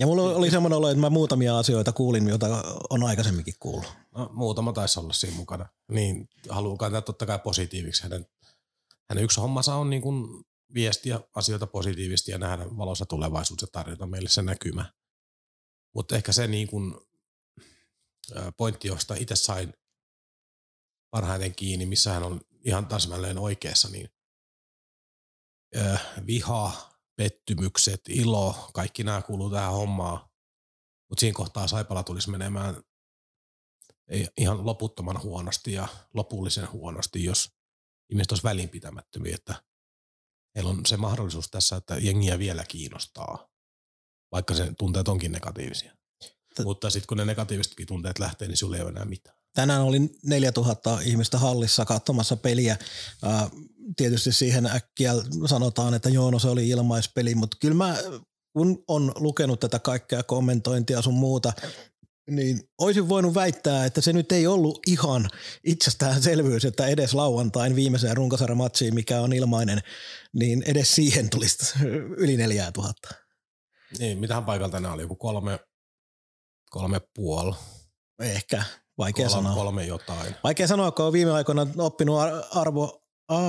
ja 0.00 0.06
mulla 0.06 0.22
oli 0.22 0.50
semmoinen 0.50 0.76
olo, 0.76 0.88
että 0.88 1.00
mä 1.00 1.10
muutamia 1.10 1.58
asioita 1.58 1.92
kuulin, 1.92 2.28
joita 2.28 2.46
on 2.90 3.04
aikaisemminkin 3.04 3.54
kuullut. 3.60 3.94
no, 4.14 4.30
muutama 4.32 4.72
taisi 4.72 5.00
olla 5.00 5.12
siinä 5.12 5.36
mukana. 5.36 5.68
Niin 5.92 6.28
haluaa 6.48 6.76
kantaa 6.76 7.02
totta 7.02 7.26
kai 7.26 7.38
positiiviksi. 7.38 8.02
Hänen, 8.02 8.26
hänen 9.08 9.24
yksi 9.24 9.40
hommansa 9.40 9.74
on 9.74 9.90
niin 9.90 10.02
kuin 10.02 10.44
viestiä 10.74 11.20
asioita 11.34 11.66
positiivisesti 11.66 12.30
ja 12.30 12.38
nähdä 12.38 12.66
valossa 12.76 13.06
tulevaisuus 13.06 13.62
ja 13.62 13.68
tarjota 13.72 14.06
meille 14.06 14.28
se 14.28 14.42
näkymä. 14.42 14.92
Mutta 15.94 16.16
ehkä 16.16 16.32
se 16.32 16.46
niin 16.46 16.68
kuin, 16.68 16.94
pointti, 18.56 18.88
josta 18.88 19.14
itse 19.14 19.36
sain 19.36 19.74
parhaiten 21.10 21.54
kiinni, 21.54 21.86
missä 21.86 22.12
hän 22.12 22.22
on 22.22 22.40
ihan 22.64 22.86
täsmälleen 22.86 23.38
oikeassa, 23.38 23.88
niin 23.88 24.10
ää, 25.76 25.98
viha, 26.26 26.89
pettymykset, 27.20 28.00
ilo, 28.08 28.70
kaikki 28.74 29.04
nämä 29.04 29.22
kuuluu 29.22 29.50
tähän 29.50 29.72
hommaan. 29.72 30.28
Mutta 31.08 31.20
siinä 31.20 31.36
kohtaa 31.36 31.66
Saipala 31.66 32.02
tulisi 32.02 32.30
menemään 32.30 32.82
ei 34.08 34.28
ihan 34.36 34.66
loputtoman 34.66 35.22
huonosti 35.22 35.72
ja 35.72 35.88
lopullisen 36.14 36.72
huonosti, 36.72 37.24
jos 37.24 37.52
ihmiset 38.10 38.32
olisi 38.32 38.44
välinpitämättömiä, 38.44 39.34
että 39.34 39.62
heillä 40.54 40.70
on 40.70 40.86
se 40.86 40.96
mahdollisuus 40.96 41.50
tässä, 41.50 41.76
että 41.76 41.96
jengiä 41.96 42.38
vielä 42.38 42.64
kiinnostaa, 42.64 43.48
vaikka 44.32 44.54
se 44.54 44.72
tunteet 44.78 45.08
onkin 45.08 45.32
negatiivisia. 45.32 45.96
T- 46.54 46.64
Mutta 46.64 46.90
sitten 46.90 47.06
kun 47.06 47.16
ne 47.16 47.24
negatiivisetkin 47.24 47.86
tunteet 47.86 48.18
lähtee, 48.18 48.48
niin 48.48 48.56
sulla 48.56 48.76
ei 48.76 48.82
ole 48.82 48.90
enää 48.90 49.04
mitään. 49.04 49.39
Tänään 49.54 49.82
oli 49.82 50.00
4000 50.24 50.98
ihmistä 51.04 51.38
hallissa 51.38 51.84
katsomassa 51.84 52.36
peliä. 52.36 52.76
Tietysti 53.96 54.32
siihen 54.32 54.66
äkkiä 54.66 55.12
sanotaan, 55.46 55.94
että 55.94 56.08
joo, 56.08 56.30
no 56.30 56.38
se 56.38 56.48
oli 56.48 56.68
ilmaispeli, 56.68 57.34
mutta 57.34 57.56
kyllä 57.60 57.74
mä, 57.74 57.96
kun 58.52 58.84
on 58.88 59.12
lukenut 59.16 59.60
tätä 59.60 59.78
kaikkea 59.78 60.22
kommentointia 60.22 61.02
sun 61.02 61.14
muuta, 61.14 61.52
niin 62.30 62.60
olisin 62.78 63.08
voinut 63.08 63.34
väittää, 63.34 63.84
että 63.84 64.00
se 64.00 64.12
nyt 64.12 64.32
ei 64.32 64.46
ollut 64.46 64.78
ihan 64.86 65.28
itsestäänselvyys, 65.64 66.64
että 66.64 66.86
edes 66.86 67.14
lauantain 67.14 67.76
viimeiseen 67.76 68.16
runkosarjamatsiin, 68.16 68.94
mikä 68.94 69.20
on 69.20 69.32
ilmainen, 69.32 69.80
niin 70.32 70.62
edes 70.66 70.94
siihen 70.94 71.30
tulisi 71.30 71.78
yli 72.16 72.36
4000. 72.36 73.08
Niin, 73.98 74.18
mitähän 74.18 74.44
paikalta 74.44 74.76
enää 74.76 74.92
oli? 74.92 75.02
Joku 75.02 75.16
kolme, 75.16 75.60
kolme 76.70 77.00
puoli, 77.14 77.54
Ehkä, 78.20 78.64
vaikea 79.00 79.28
kolme, 79.28 79.42
sanoa. 79.42 79.54
kolme 79.54 79.84
jotain. 79.84 80.34
Vaikea 80.44 80.66
sanoa, 80.66 80.90
kun 80.90 81.04
on 81.04 81.12
viime 81.12 81.32
aikoina 81.32 81.66
oppinut 81.78 82.20
ar- 82.20 82.42
arvo, 82.54 83.02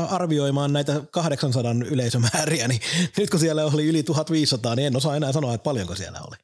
arvioimaan 0.09 0.73
näitä 0.73 1.01
800 1.11 1.71
yleisömääriä, 1.85 2.67
niin 2.67 2.81
nyt 3.17 3.29
kun 3.29 3.39
siellä 3.39 3.65
oli 3.65 3.87
yli 3.87 4.03
1500, 4.03 4.75
niin 4.75 4.87
en 4.87 4.95
osaa 4.95 5.15
enää 5.15 5.31
sanoa, 5.31 5.53
että 5.53 5.63
paljonko 5.63 5.95
siellä 5.95 6.21
oli. 6.21 6.35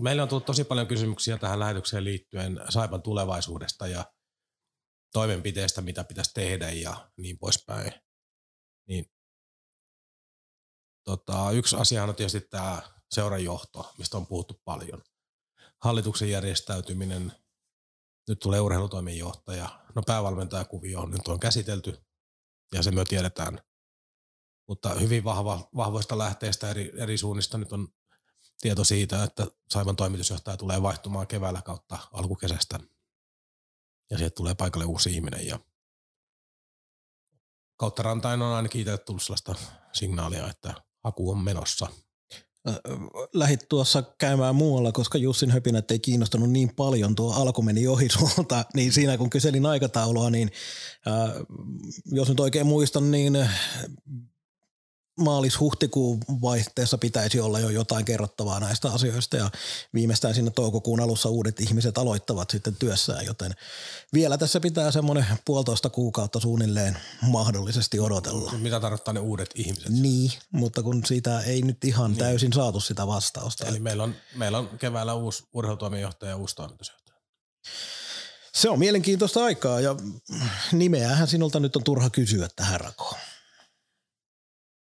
Meillä 0.00 0.22
on 0.22 0.28
tullut 0.28 0.46
tosi 0.46 0.64
paljon 0.64 0.86
kysymyksiä 0.86 1.38
tähän 1.38 1.58
lähetykseen 1.58 2.04
liittyen 2.04 2.60
Saipan 2.68 3.02
tulevaisuudesta 3.02 3.86
ja 3.86 4.04
toimenpiteistä, 5.12 5.80
mitä 5.80 6.04
pitäisi 6.04 6.34
tehdä 6.34 6.70
ja 6.70 7.10
niin 7.16 7.38
poispäin. 7.38 7.92
Niin, 8.88 9.04
tota, 11.04 11.50
yksi 11.50 11.76
asia 11.76 12.04
on 12.04 12.14
tietysti 12.14 12.40
tämä 12.40 12.82
seuranjohto, 13.10 13.92
mistä 13.98 14.16
on 14.16 14.26
puhuttu 14.26 14.60
paljon. 14.64 15.02
Hallituksen 15.82 16.30
järjestäytyminen, 16.30 17.32
nyt 18.28 18.38
tulee 18.38 18.60
urheilutoimenjohtaja, 18.60 19.68
no 19.94 20.02
päävalmentajakuvio 20.06 21.06
nyt 21.06 21.28
on 21.28 21.40
käsitelty 21.40 22.06
ja 22.72 22.82
se 22.82 22.90
me 22.90 23.04
tiedetään. 23.04 23.60
Mutta 24.68 24.94
hyvin 24.94 25.24
vahva, 25.24 25.68
vahvoista 25.76 26.18
lähteistä 26.18 26.70
eri, 26.70 26.92
eri 26.96 27.18
suunnista 27.18 27.58
nyt 27.58 27.72
on 27.72 27.88
tieto 28.60 28.84
siitä, 28.84 29.24
että 29.24 29.46
Saivan 29.70 29.96
toimitusjohtaja 29.96 30.56
tulee 30.56 30.82
vaihtumaan 30.82 31.26
keväällä 31.26 31.62
kautta 31.62 31.98
alkukesästä. 32.12 32.80
Ja 34.10 34.18
sieltä 34.18 34.34
tulee 34.34 34.54
paikalle 34.54 34.84
uusi 34.84 35.14
ihminen. 35.14 35.46
Ja 35.46 35.58
kautta 37.76 38.02
rantain 38.02 38.42
on 38.42 38.54
ainakin 38.54 38.80
itse 38.80 38.98
tullut 38.98 39.22
sellaista 39.22 39.54
signaalia, 39.92 40.50
että 40.50 40.74
haku 41.04 41.30
on 41.30 41.44
menossa. 41.44 41.86
Lähit 43.34 43.68
tuossa 43.68 44.02
käymään 44.18 44.56
muualla, 44.56 44.92
koska 44.92 45.18
Jussin 45.18 45.50
höpinät 45.50 45.90
ei 45.90 45.98
kiinnostanut 45.98 46.50
niin 46.50 46.74
paljon, 46.76 47.14
tuo 47.14 47.32
alku 47.32 47.62
meni 47.62 47.86
ohi 47.86 48.08
sulta, 48.08 48.64
niin 48.74 48.92
siinä 48.92 49.18
kun 49.18 49.30
kyselin 49.30 49.66
aikataulua, 49.66 50.30
niin 50.30 50.50
jos 52.04 52.28
nyt 52.28 52.40
oikein 52.40 52.66
muistan, 52.66 53.10
niin 53.10 53.38
maalis-huhtikuun 55.16 56.20
vaihteessa 56.42 56.98
pitäisi 56.98 57.40
olla 57.40 57.60
jo 57.60 57.68
jotain 57.68 58.04
kerrottavaa 58.04 58.60
näistä 58.60 58.90
asioista 58.92 59.36
ja 59.36 59.50
viimeistään 59.94 60.34
siinä 60.34 60.50
toukokuun 60.50 61.00
alussa 61.00 61.28
uudet 61.28 61.60
ihmiset 61.60 61.98
aloittavat 61.98 62.50
sitten 62.50 62.76
työssään, 62.76 63.26
joten 63.26 63.52
vielä 64.14 64.38
tässä 64.38 64.60
pitää 64.60 64.90
semmoinen 64.90 65.26
puolitoista 65.44 65.90
kuukautta 65.90 66.40
suunnilleen 66.40 66.98
mahdollisesti 67.22 68.00
odotella. 68.00 68.52
Mitä 68.52 68.80
tarkoittaa 68.80 69.14
ne 69.14 69.20
uudet 69.20 69.50
ihmiset? 69.54 69.88
Niin, 69.88 70.32
mutta 70.50 70.82
kun 70.82 71.02
siitä 71.06 71.40
ei 71.40 71.62
nyt 71.62 71.84
ihan 71.84 72.10
niin. 72.10 72.18
täysin 72.18 72.52
saatu 72.52 72.80
sitä 72.80 73.06
vastausta. 73.06 73.66
Eli 73.66 73.78
meillä 73.78 74.02
on, 74.02 74.14
meillä 74.34 74.58
on 74.58 74.78
keväällä 74.78 75.14
uusi 75.14 75.44
urheilutoimenjohtaja 75.52 76.30
ja 76.30 76.36
uusi 76.36 76.56
toimitusjohtaja. 76.56 77.16
Se 78.54 78.68
on 78.68 78.78
mielenkiintoista 78.78 79.44
aikaa 79.44 79.80
ja 79.80 79.96
nimeähän 80.72 81.28
sinulta 81.28 81.60
nyt 81.60 81.76
on 81.76 81.84
turha 81.84 82.10
kysyä 82.10 82.48
tähän 82.56 82.80
rakoon. 82.80 83.20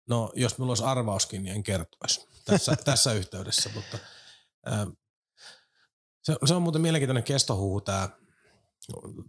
No, 0.08 0.32
jos 0.34 0.58
minulla 0.58 0.70
olisi 0.70 0.84
arvauskin, 0.84 1.42
niin 1.42 1.56
en 1.56 1.62
kertoisi 1.62 2.28
tässä, 2.44 2.76
tässä 2.84 3.12
yhteydessä, 3.12 3.70
mutta 3.74 3.98
ää, 4.66 4.86
se, 6.22 6.36
se, 6.44 6.54
on 6.54 6.62
muuten 6.62 6.82
mielenkiintoinen 6.82 7.24
kestohuhu 7.24 7.80
tämä 7.80 8.08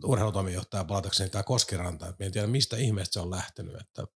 urheilutoimenjohtaja 0.04 0.86
palatakseni 0.86 1.30
tämä 1.30 1.44
Koskiranta, 1.44 2.08
että 2.08 2.26
en 2.26 2.32
tiedä 2.32 2.48
mistä 2.48 2.78
ihmeestä 2.78 3.14
se 3.14 3.20
on 3.20 3.32
lähtenyt, 3.32 3.76
että 3.76 4.08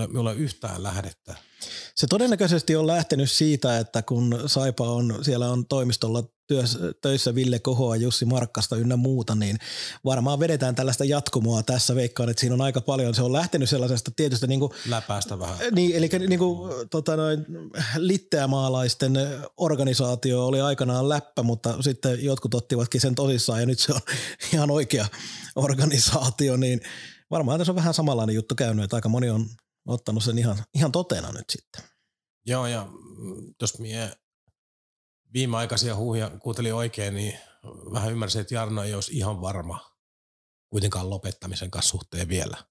ei 0.00 0.18
ole 0.18 0.34
yhtään 0.34 0.82
lähdettä. 0.82 1.36
Se 1.94 2.06
todennäköisesti 2.06 2.76
on 2.76 2.86
lähtenyt 2.86 3.30
siitä, 3.30 3.78
että 3.78 4.02
kun 4.02 4.42
Saipa 4.46 4.90
on, 4.90 5.18
siellä 5.22 5.50
on 5.50 5.66
toimistolla 5.66 6.22
työs, 6.46 6.78
töissä 7.00 7.34
Ville 7.34 7.58
Kohoa, 7.58 7.96
Jussi 7.96 8.24
Markkasta 8.24 8.76
ynnä 8.76 8.96
muuta, 8.96 9.34
niin 9.34 9.58
varmaan 10.04 10.40
vedetään 10.40 10.74
tällaista 10.74 11.04
jatkumoa 11.04 11.62
tässä. 11.62 11.94
Veikkaan, 11.94 12.28
että 12.28 12.40
siinä 12.40 12.54
on 12.54 12.60
aika 12.60 12.80
paljon. 12.80 13.14
Se 13.14 13.22
on 13.22 13.32
lähtenyt 13.32 13.68
sellaisesta 13.68 14.10
tietystä 14.16 14.46
niin 14.46 14.60
kuin, 14.60 14.72
Läpäästä 14.88 15.38
vähän. 15.38 15.58
niin, 15.72 15.96
eli 15.96 16.08
niin 16.28 16.38
kuin, 16.38 16.88
tota 16.90 17.16
noin, 17.16 17.46
litteämaalaisten 17.96 19.12
organisaatio 19.56 20.46
oli 20.46 20.60
aikanaan 20.60 21.08
läppä, 21.08 21.42
mutta 21.42 21.82
sitten 21.82 22.24
jotkut 22.24 22.54
ottivatkin 22.54 23.00
sen 23.00 23.14
tosissaan 23.14 23.60
ja 23.60 23.66
nyt 23.66 23.78
se 23.78 23.92
on 23.92 24.00
ihan 24.54 24.70
oikea 24.70 25.06
organisaatio, 25.56 26.56
niin 26.56 26.80
varmaan 27.30 27.58
tässä 27.58 27.72
on 27.72 27.76
vähän 27.76 27.94
samanlainen 27.94 28.34
juttu 28.34 28.54
käynyt, 28.54 28.84
että 28.84 28.96
aika 28.96 29.08
moni 29.08 29.30
on 29.30 29.46
ottanut 29.86 30.24
sen 30.24 30.38
ihan, 30.38 30.64
ihan 30.74 30.92
totena 30.92 31.32
nyt 31.32 31.50
sitten. 31.50 31.84
Joo, 32.46 32.66
ja 32.66 32.84
mm, 32.84 33.54
jos 33.60 33.78
mie 33.78 34.16
viimeaikaisia 35.32 35.96
huuhia 35.96 36.30
kuuntelin 36.30 36.74
oikein, 36.74 37.14
niin 37.14 37.38
vähän 37.92 38.12
ymmärsin, 38.12 38.40
että 38.40 38.54
Jarno 38.54 38.82
ei 38.82 38.94
olisi 38.94 39.12
ihan 39.12 39.40
varma 39.40 39.92
kuitenkaan 40.70 41.10
lopettamisen 41.10 41.70
kanssa 41.70 41.90
suhteen 41.90 42.28
vielä. 42.28 42.64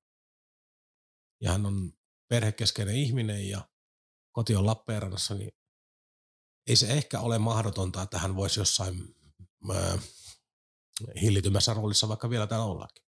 Ja 1.41 1.51
hän 1.51 1.65
on 1.65 1.93
perhekeskeinen 2.27 2.95
ihminen 2.95 3.49
ja 3.49 3.69
koti 4.31 4.55
on 4.55 4.65
Lappeenrannassa, 4.65 5.35
niin 5.35 5.51
ei 6.67 6.75
se 6.75 6.87
ehkä 6.87 7.19
ole 7.19 7.37
mahdotonta, 7.37 8.01
että 8.01 8.19
hän 8.19 8.35
voisi 8.35 8.59
jossain 8.59 9.15
ää, 9.75 9.99
hillitymässä 11.21 11.73
roolissa 11.73 12.07
vaikka 12.07 12.29
vielä 12.29 12.47
täällä 12.47 12.65
ollakin. 12.65 13.03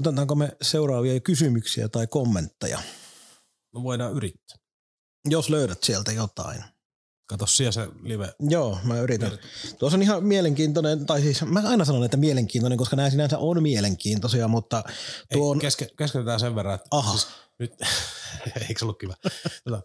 Otetaanko 0.00 0.34
me 0.34 0.56
seuraavia 0.62 1.20
kysymyksiä 1.20 1.88
tai 1.88 2.06
kommentteja, 2.06 2.78
No 3.74 3.82
voidaan 3.82 4.12
yrittää. 4.12 4.56
jos 5.28 5.50
löydät 5.50 5.84
sieltä 5.84 6.12
jotain? 6.12 6.64
Kato 7.26 7.46
siellä 7.46 7.72
se 7.72 7.88
live. 8.02 8.34
Joo, 8.40 8.78
mä 8.84 9.00
yritän. 9.00 9.38
Tuossa 9.78 9.96
on 9.96 10.02
ihan 10.02 10.24
mielenkiintoinen, 10.24 11.06
tai 11.06 11.20
siis 11.22 11.42
mä 11.42 11.62
aina 11.64 11.84
sanon, 11.84 12.04
että 12.04 12.16
mielenkiintoinen, 12.16 12.78
koska 12.78 12.96
nämä 12.96 13.10
sinänsä 13.10 13.38
on 13.38 13.62
mielenkiintoisia, 13.62 14.48
mutta 14.48 14.82
tuo 15.32 15.44
Ei, 15.44 15.50
on, 15.50 15.58
keske, 15.58 15.88
keskitytään 15.96 16.40
sen 16.40 16.54
verran, 16.54 16.74
että 16.74 16.88
aha, 16.90 17.12
siis 17.12 17.28
nyt, 17.58 17.74
eikö 18.68 18.78
se 18.78 18.84
ollut 18.84 18.98
kiva? 18.98 19.14
Tota, 19.64 19.82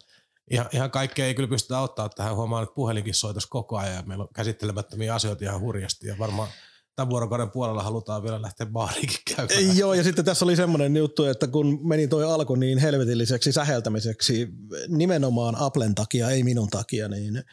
ihan, 0.52 0.70
ihan 0.74 0.92
kaikkea 0.92 1.26
ei 1.26 1.36
kyllä 1.36 1.50
pystytä 1.50 1.78
auttaa 1.78 2.10
tähän. 2.10 2.36
Huomaan, 2.36 2.64
että 2.64 2.76
puhelinkin 2.76 3.14
soitos 3.14 3.48
koko 3.48 3.78
ajan 3.78 3.96
ja 3.96 4.04
meillä 4.06 4.22
on 4.24 4.34
käsittelemättömiä 4.36 5.16
asioita 5.16 5.44
ihan 5.46 5.62
hurjasti 5.62 6.08
ja 6.08 6.16
varmaan 6.20 6.50
tämän 6.96 7.10
vuorokauden 7.10 7.52
puolella 7.52 7.84
halutaan 7.84 8.24
vielä 8.24 8.42
lähteä 8.42 8.66
baariinkin 8.66 9.20
käymään. 9.36 9.78
Joo, 9.78 9.94
ja 9.94 10.04
sitten 10.04 10.26
tässä 10.26 10.46
oli 10.46 10.56
semmoinen 10.56 10.98
juttu, 10.98 11.26
että 11.26 11.48
kun 11.48 11.80
meni 11.88 12.08
toi 12.08 12.24
alku 12.24 12.56
niin 12.56 12.78
helvetilliseksi 12.78 13.52
säheltämiseksi 13.52 14.48
nimenomaan 14.88 15.56
Applen 15.56 15.96
takia, 15.96 16.30
ei 16.30 16.44
minun 16.44 16.70
takia, 16.70 17.08
niin 17.08 17.44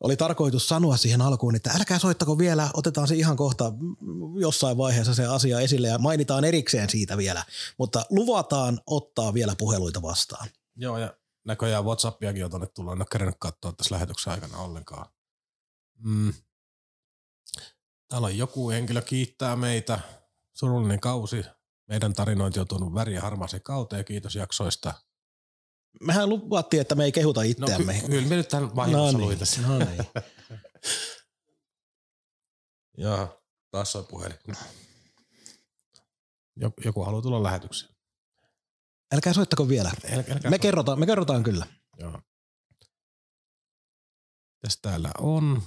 oli 0.00 0.16
tarkoitus 0.16 0.68
sanoa 0.68 0.96
siihen 0.96 1.20
alkuun, 1.20 1.56
että 1.56 1.70
älkää 1.70 1.98
soittako 1.98 2.38
vielä, 2.38 2.70
otetaan 2.74 3.08
se 3.08 3.14
ihan 3.14 3.36
kohta 3.36 3.72
jossain 4.40 4.76
vaiheessa 4.76 5.14
se 5.14 5.26
asia 5.26 5.60
esille 5.60 5.88
ja 5.88 5.98
mainitaan 5.98 6.44
erikseen 6.44 6.90
siitä 6.90 7.16
vielä, 7.16 7.44
mutta 7.78 8.06
luvataan 8.10 8.80
ottaa 8.86 9.34
vielä 9.34 9.54
puheluita 9.58 10.02
vastaan. 10.02 10.48
Joo, 10.76 10.98
ja 10.98 11.14
näköjään 11.44 11.84
Whatsappiakin 11.84 12.44
on 12.44 12.50
tuonne 12.50 12.66
tullut, 12.66 12.92
en 12.92 12.98
ole 12.98 13.06
kerännyt 13.12 13.36
katsoa 13.38 13.72
tässä 13.72 13.94
lähetyksen 13.94 14.32
aikana 14.32 14.58
ollenkaan. 14.58 15.06
Mm. 15.98 16.32
Täällä 18.10 18.26
on 18.26 18.38
joku 18.38 18.70
henkilö 18.70 19.02
kiittää 19.02 19.56
meitä. 19.56 20.00
Surullinen 20.54 21.00
kausi. 21.00 21.44
Meidän 21.88 22.12
tarinointi 22.12 22.60
on 22.60 22.68
tuonut 22.68 22.94
väriä 22.94 23.20
harmaaseen 23.20 23.62
kauteen. 23.62 24.04
Kiitos 24.04 24.34
jaksoista. 24.34 24.94
Mehän 26.00 26.28
luvattiin, 26.28 26.80
että 26.80 26.94
me 26.94 27.04
ei 27.04 27.12
kehuta 27.12 27.42
itseämme. 27.42 27.92
No, 27.92 28.00
ky- 28.00 28.06
kyllä 28.06 28.28
me 28.28 28.36
nyt 28.36 28.48
tämän 28.48 28.76
vahingossa 28.76 29.18
no 29.18 29.28
niin, 29.28 29.38
tässä. 29.38 29.62
no 29.62 29.78
niin. 29.78 30.04
Joo, 33.04 33.42
taas 33.70 33.96
on 33.96 34.06
puhelin. 34.06 34.38
Joku, 36.84 37.04
haluaa 37.04 37.22
tulla 37.22 37.42
lähetykseen. 37.42 37.94
Älkää 39.14 39.32
soittako 39.32 39.68
vielä. 39.68 39.90
Älkää, 40.12 40.34
älkää 40.34 40.50
Me 40.50 40.58
kerrotaan, 40.58 41.00
me 41.00 41.06
kerrotaan 41.06 41.42
kyllä. 41.42 41.66
Joo. 41.98 42.20
Tässä 44.60 44.78
täällä 44.82 45.10
on. 45.18 45.62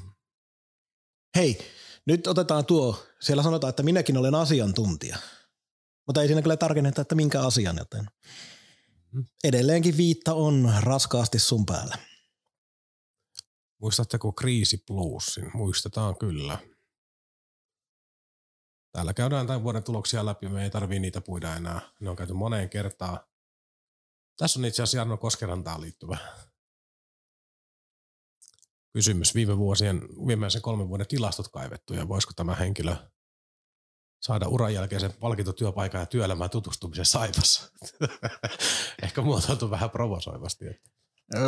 Hei, 1.36 1.60
nyt 2.06 2.28
otetaan 2.28 2.66
tuo. 2.66 3.04
Siellä 3.20 3.44
sanotaan, 3.44 3.70
että 3.70 3.84
minäkin 3.84 4.18
olen 4.18 4.36
asiantuntija. 4.36 5.18
Mutta 6.08 6.22
ei 6.22 6.28
siinä 6.28 6.42
kyllä 6.42 6.58
tarkenneta, 6.58 7.02
että 7.02 7.16
minkä 7.16 7.42
asian, 7.42 7.78
joten 7.78 8.08
Mhm. 9.12 9.24
edelleenkin 9.44 9.98
viitta 9.98 10.34
on 10.34 10.74
raskaasti 10.80 11.40
sun 11.40 11.66
päällä. 11.66 11.98
Muistatteko 13.82 14.32
Kriisi 14.32 14.78
Plusin? 14.78 15.52
Muistetaan 15.54 16.18
kyllä. 16.18 16.58
Täällä 18.92 19.14
käydään 19.14 19.48
tämän 19.48 19.64
vuoden 19.64 19.84
tuloksia 19.84 20.26
läpi, 20.26 20.50
me 20.50 20.64
ei 20.64 20.70
tarvii 20.70 21.00
niitä 21.00 21.22
puida 21.22 21.56
enää. 21.56 21.82
Ne 22.00 22.10
on 22.10 22.16
käyty 22.16 22.34
moneen 22.34 22.70
kertaan. 22.70 23.20
Tässä 24.38 24.60
on 24.60 24.66
itse 24.66 24.84
asiassa 24.84 24.98
Jarno 24.98 25.18
Koskerantaan 25.18 25.82
liittyvä 25.82 26.18
kysymys. 28.94 29.36
Viime 29.36 29.58
vuosien, 29.58 30.02
viimeisen 30.28 30.62
kolmen 30.62 30.90
vuoden 30.90 31.08
tilastot 31.08 31.48
kaivettu 31.48 31.94
ja 31.94 32.08
voisiko 32.08 32.34
tämä 32.36 32.56
henkilö 32.56 32.96
saada 34.22 34.48
uran 34.48 34.74
jälkeisen 34.74 35.14
palkintotyöpaikan 35.14 36.00
ja 36.00 36.06
työelämään 36.06 36.50
tutustumisen 36.50 37.06
saipassa. 37.06 37.72
Ehkä 39.04 39.22
muotoiltu 39.22 39.72
vähän 39.72 39.90
provosoivasti. 39.90 40.66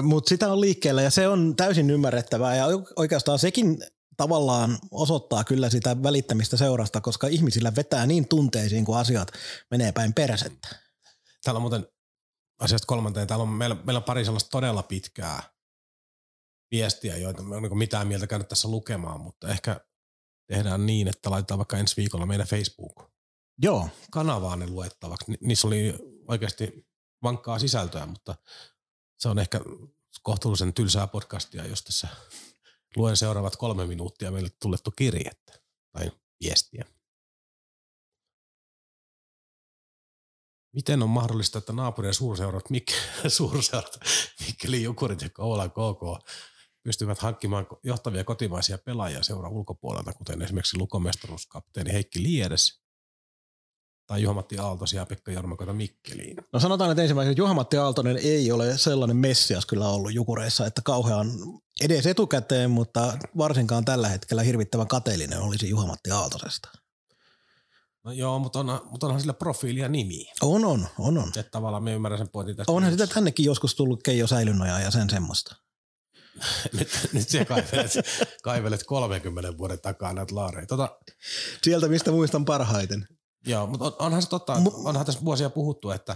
Mutta 0.02 0.30
sitä 0.30 0.52
on 0.52 0.62
liikkeellä 0.62 1.02
ja 1.02 1.12
se 1.12 1.28
on 1.28 1.56
täysin 1.56 1.90
ymmärrettävää 1.90 2.56
ja 2.56 2.66
oikeastaan 2.96 3.40
sekin 3.40 3.78
tavallaan 4.18 4.78
osoittaa 4.92 5.44
kyllä 5.44 5.70
sitä 5.70 6.04
välittämistä 6.04 6.58
seurasta, 6.58 7.02
koska 7.02 7.28
ihmisillä 7.28 7.76
vetää 7.76 8.06
niin 8.06 8.28
tunteisiin, 8.28 8.86
kun 8.86 8.98
asiat 8.98 9.32
menee 9.72 9.92
päin 9.92 10.14
persettä. 10.14 10.68
Täällä 11.44 11.58
on 11.58 11.62
muuten 11.62 11.88
asiasta 12.60 12.86
kolmanteen, 12.88 13.28
täällä 13.28 13.44
on 13.44 13.50
meillä, 13.50 13.76
meillä 13.84 13.98
on 13.98 14.04
pari 14.04 14.26
sellaista 14.26 14.50
todella 14.50 14.84
pitkää 14.84 15.55
viestiä, 16.76 17.18
joita 17.18 17.42
me 17.42 17.56
on 17.56 17.64
niin 17.64 17.78
mitään 17.78 18.08
mieltä 18.08 18.28
käynyt 18.28 18.48
tässä 18.48 18.68
lukemaan, 18.68 19.22
mutta 19.22 19.50
ehkä 19.50 19.82
tehdään 20.48 20.86
niin, 20.86 21.08
että 21.08 21.32
laitetaan 21.32 21.58
vaikka 21.58 21.78
ensi 21.78 21.98
viikolla 21.98 22.26
meidän 22.26 22.48
Facebook-kanavaan 22.48 24.60
Joo, 24.60 24.68
ne 24.68 24.74
luettavaksi. 24.74 25.32
Ni- 25.32 25.38
Niissä 25.42 25.68
oli 25.68 25.94
oikeasti 26.28 26.88
vankkaa 27.24 27.60
sisältöä, 27.60 28.06
mutta 28.06 28.36
se 29.20 29.30
on 29.30 29.40
ehkä 29.40 29.62
kohtuullisen 30.24 30.74
tylsää 30.74 31.08
podcastia, 31.08 31.68
jos 31.68 31.84
tässä 31.84 32.08
luen 32.96 33.18
seuraavat 33.18 33.56
kolme 33.56 33.88
minuuttia 33.88 34.32
meille 34.32 34.50
tullettu 34.62 34.92
kirjettä 34.92 35.54
tai 35.92 36.12
viestiä. 36.44 36.86
Miten 40.74 41.04
on 41.04 41.10
mahdollista, 41.10 41.58
että 41.58 41.74
naapurien 41.74 42.14
suurseurat, 42.14 42.64
Mik- 42.70 43.28
suurseurat 43.30 44.00
Mikkeli, 44.48 44.84
Jukurit 44.84 45.22
ja 45.22 45.30
Koulan 45.30 45.72
KK 45.72 46.30
pystyvät 46.86 47.20
hankkimaan 47.20 47.68
johtavia 47.84 48.24
kotimaisia 48.24 48.78
pelaajia 48.78 49.24
seuraa 49.24 49.52
ulkopuolelta, 49.52 50.14
kuten 50.14 50.42
esimerkiksi 50.42 50.78
lukomestaruuskapteeni 50.78 51.94
Heikki 51.94 52.24
Liedes 52.24 52.82
tai 54.08 54.22
Juha-Matti 54.22 54.58
Aaltosia 54.58 55.02
ja 55.02 55.06
Pekka 55.06 55.32
Jarmakota 55.32 55.74
Mikkeliin. 55.74 56.38
no 56.54 56.60
sanotaan, 56.60 56.92
että 56.92 57.02
ensimmäisenä 57.02 57.36
Juha-Matti 57.38 57.78
Aaltonen 57.78 58.18
ei 58.18 58.52
ole 58.52 58.78
sellainen 58.78 59.18
messias 59.18 59.66
kyllä 59.66 59.90
ollut 59.90 60.14
Jukureissa, 60.14 60.66
että 60.66 60.82
kauhean 60.86 61.28
edes 61.82 62.06
etukäteen, 62.06 62.72
mutta 62.72 63.18
varsinkaan 63.38 63.86
tällä 63.86 64.08
hetkellä 64.08 64.44
hirvittävän 64.44 64.88
kateellinen 64.88 65.42
olisi 65.42 65.70
Juha-Matti 65.70 66.12
Aaltosesta. 66.12 66.70
No 68.04 68.12
joo, 68.12 68.40
mutta, 68.40 68.60
on, 68.60 68.82
mutta 68.92 69.06
onhan 69.06 69.22
sillä 69.22 69.34
profiili 69.34 69.80
ja 69.80 69.90
nimi. 69.90 70.26
On, 70.42 70.66
on, 70.66 70.88
on, 71.00 71.18
on. 71.18 71.28
Että 71.28 71.52
tavallaan 71.52 71.84
me 71.84 71.94
ymmärrän 71.94 72.18
sen 72.18 72.30
pointin 72.30 72.56
tästä. 72.56 72.72
Onhan 72.72 72.92
sitä 72.92 73.08
tännekin 73.08 73.46
joskus 73.46 73.76
tullut 73.76 74.04
Keijo 74.04 74.28
Säilynnoja 74.28 74.80
ja 74.80 74.92
sen 74.92 75.10
semmoista. 75.10 75.65
nyt, 76.80 76.90
nyt 77.14 77.30
sä 77.30 77.46
kaivelet, 77.46 77.92
kaivelet 78.44 78.84
30 78.84 79.58
vuoden 79.58 79.82
takaa 79.82 80.14
näitä 80.14 80.36
laareja. 80.36 80.66
Tota, 80.66 81.00
Sieltä, 81.64 81.88
mistä 81.88 82.12
muistan 82.12 82.46
parhaiten. 82.46 83.08
Joo, 83.48 83.68
mutta 83.68 83.86
on, 83.86 83.96
onhan 84.00 84.22
se 84.22 84.30
totta, 84.30 84.56
Mu- 84.56 84.88
onhan 84.88 85.06
tässä 85.06 85.26
vuosia 85.26 85.50
puhuttu, 85.50 85.92
että 85.92 86.16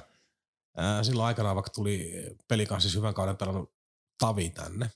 ää, 0.77 1.03
silloin 1.03 1.27
aikanaan 1.27 1.55
vaikka 1.55 1.71
tuli 1.71 2.13
pelikanssa 2.47 2.97
hyvän 2.97 3.13
kauden 3.13 3.37
pelannut 3.37 3.73
Tavi 4.19 4.49
tänne. 4.49 4.91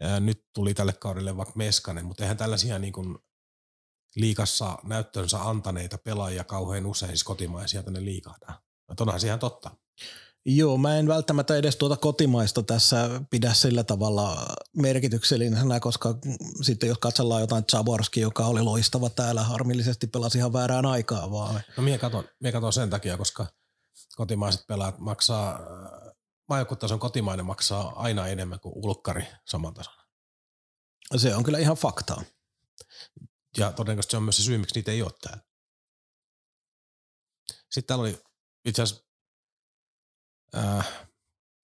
Ja 0.00 0.20
nyt 0.20 0.46
tuli 0.54 0.74
tälle 0.74 0.92
kaudelle 0.92 1.36
vaikka 1.36 1.54
Meskanen, 1.56 2.04
mutta 2.04 2.22
eihän 2.22 2.36
tällaisia 2.36 2.78
niin 2.78 2.92
kuin 2.92 3.18
liikassa 4.16 4.78
näyttönsä 4.82 5.42
antaneita 5.42 5.98
pelaajia 5.98 6.44
kauhean 6.44 6.86
usein 6.86 7.10
siis 7.10 7.24
kotimaisia 7.24 7.82
tänne 7.82 8.04
liikahda. 8.04 8.62
Mutta 8.88 9.04
onhan 9.04 9.20
se 9.20 9.26
ihan 9.26 9.38
totta. 9.38 9.70
Joo, 10.44 10.78
mä 10.78 10.98
en 10.98 11.08
välttämättä 11.08 11.56
edes 11.56 11.76
tuota 11.76 11.96
kotimaista 11.96 12.62
tässä 12.62 13.20
pidä 13.30 13.54
sillä 13.54 13.84
tavalla 13.84 14.54
merkityksellisenä, 14.76 15.80
koska 15.80 16.14
sitten 16.62 16.88
jos 16.88 16.98
katsellaan 16.98 17.40
jotain 17.40 17.64
Zaborski, 17.72 18.20
joka 18.20 18.46
oli 18.46 18.62
loistava 18.62 19.10
täällä, 19.10 19.42
harmillisesti 19.42 20.06
pelasi 20.06 20.38
ihan 20.38 20.52
väärään 20.52 20.86
aikaan 20.86 21.30
vaan. 21.30 21.60
No 21.76 21.82
minä 21.82 21.98
katon, 21.98 22.24
minä 22.40 22.52
katon 22.52 22.72
sen 22.72 22.90
takia, 22.90 23.16
koska 23.16 23.46
kotimaiset 24.16 24.66
pelaajat 24.66 24.98
maksaa, 24.98 25.60
maajoukkuetason 26.48 26.98
kotimainen 26.98 27.46
maksaa 27.46 27.92
aina 27.96 28.28
enemmän 28.28 28.60
kuin 28.60 28.72
ulkkari 28.76 29.26
saman 29.44 29.74
tason. 29.74 29.94
Se 31.16 31.36
on 31.36 31.44
kyllä 31.44 31.58
ihan 31.58 31.76
faktaa. 31.76 32.22
Ja 33.56 33.72
todennäköisesti 33.72 34.10
se 34.10 34.16
on 34.16 34.22
myös 34.22 34.36
se 34.36 34.42
syy, 34.42 34.58
miksi 34.58 34.74
niitä 34.74 34.90
ei 34.90 35.02
ole 35.02 35.12
täällä. 35.20 35.42
Sitten 37.70 37.84
täällä 37.86 38.02
oli 38.02 38.22
itse 38.64 38.82
asiassa, 38.82 39.11
äh, 40.56 41.08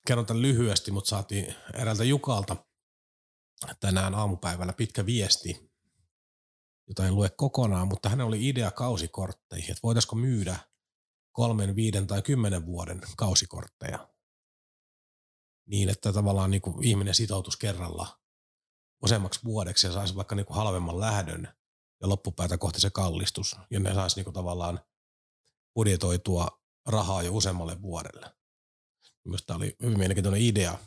kerron 0.07 0.26
tämän 0.26 0.43
lyhyesti, 0.43 0.91
mutta 0.91 1.09
saatiin 1.09 1.55
eräältä 1.74 2.05
Jukalta 2.05 2.57
tänään 3.80 4.14
aamupäivällä 4.14 4.72
pitkä 4.72 5.07
viesti, 5.07 5.70
jota 6.89 7.07
en 7.07 7.14
lue 7.14 7.30
kokonaan, 7.30 7.89
mutta 7.89 8.09
hän 8.09 8.20
oli 8.20 8.49
idea 8.49 8.70
kausikortteihin, 8.70 9.70
että 9.70 9.82
voitaisiko 9.82 10.16
myydä 10.16 10.57
kolmen, 11.32 11.76
viiden 11.76 12.07
tai 12.07 12.22
kymmenen 12.22 12.66
vuoden 12.66 13.01
kausikortteja 13.16 14.09
niin, 15.68 15.89
että 15.89 16.12
tavallaan 16.12 16.51
niin 16.51 16.62
kuin 16.62 16.84
ihminen 16.84 17.14
sitoutus 17.14 17.57
kerralla 17.57 18.18
useammaksi 19.03 19.41
vuodeksi 19.45 19.86
ja 19.86 19.93
saisi 19.93 20.14
vaikka 20.16 20.34
niin 20.34 20.47
kuin 20.47 20.57
halvemman 20.57 21.01
lähdön 21.01 21.49
ja 22.01 22.09
loppupäätä 22.09 22.59
kohti 22.59 22.80
se 22.80 22.91
kallistus 22.91 23.57
ja 23.70 23.80
ne 23.80 23.95
saisi 23.95 24.16
niin 24.16 24.24
kuin 24.24 24.34
tavallaan 24.34 24.80
budjetoitua 25.74 26.49
rahaa 26.86 27.22
jo 27.22 27.34
useammalle 27.34 27.82
vuodelle. 27.82 28.38
Minusta 29.28 29.46
tämä 29.46 29.56
oli 29.56 29.76
hyvin 29.82 29.98
mielenkiintoinen 29.98 30.42
idea, 30.42 30.78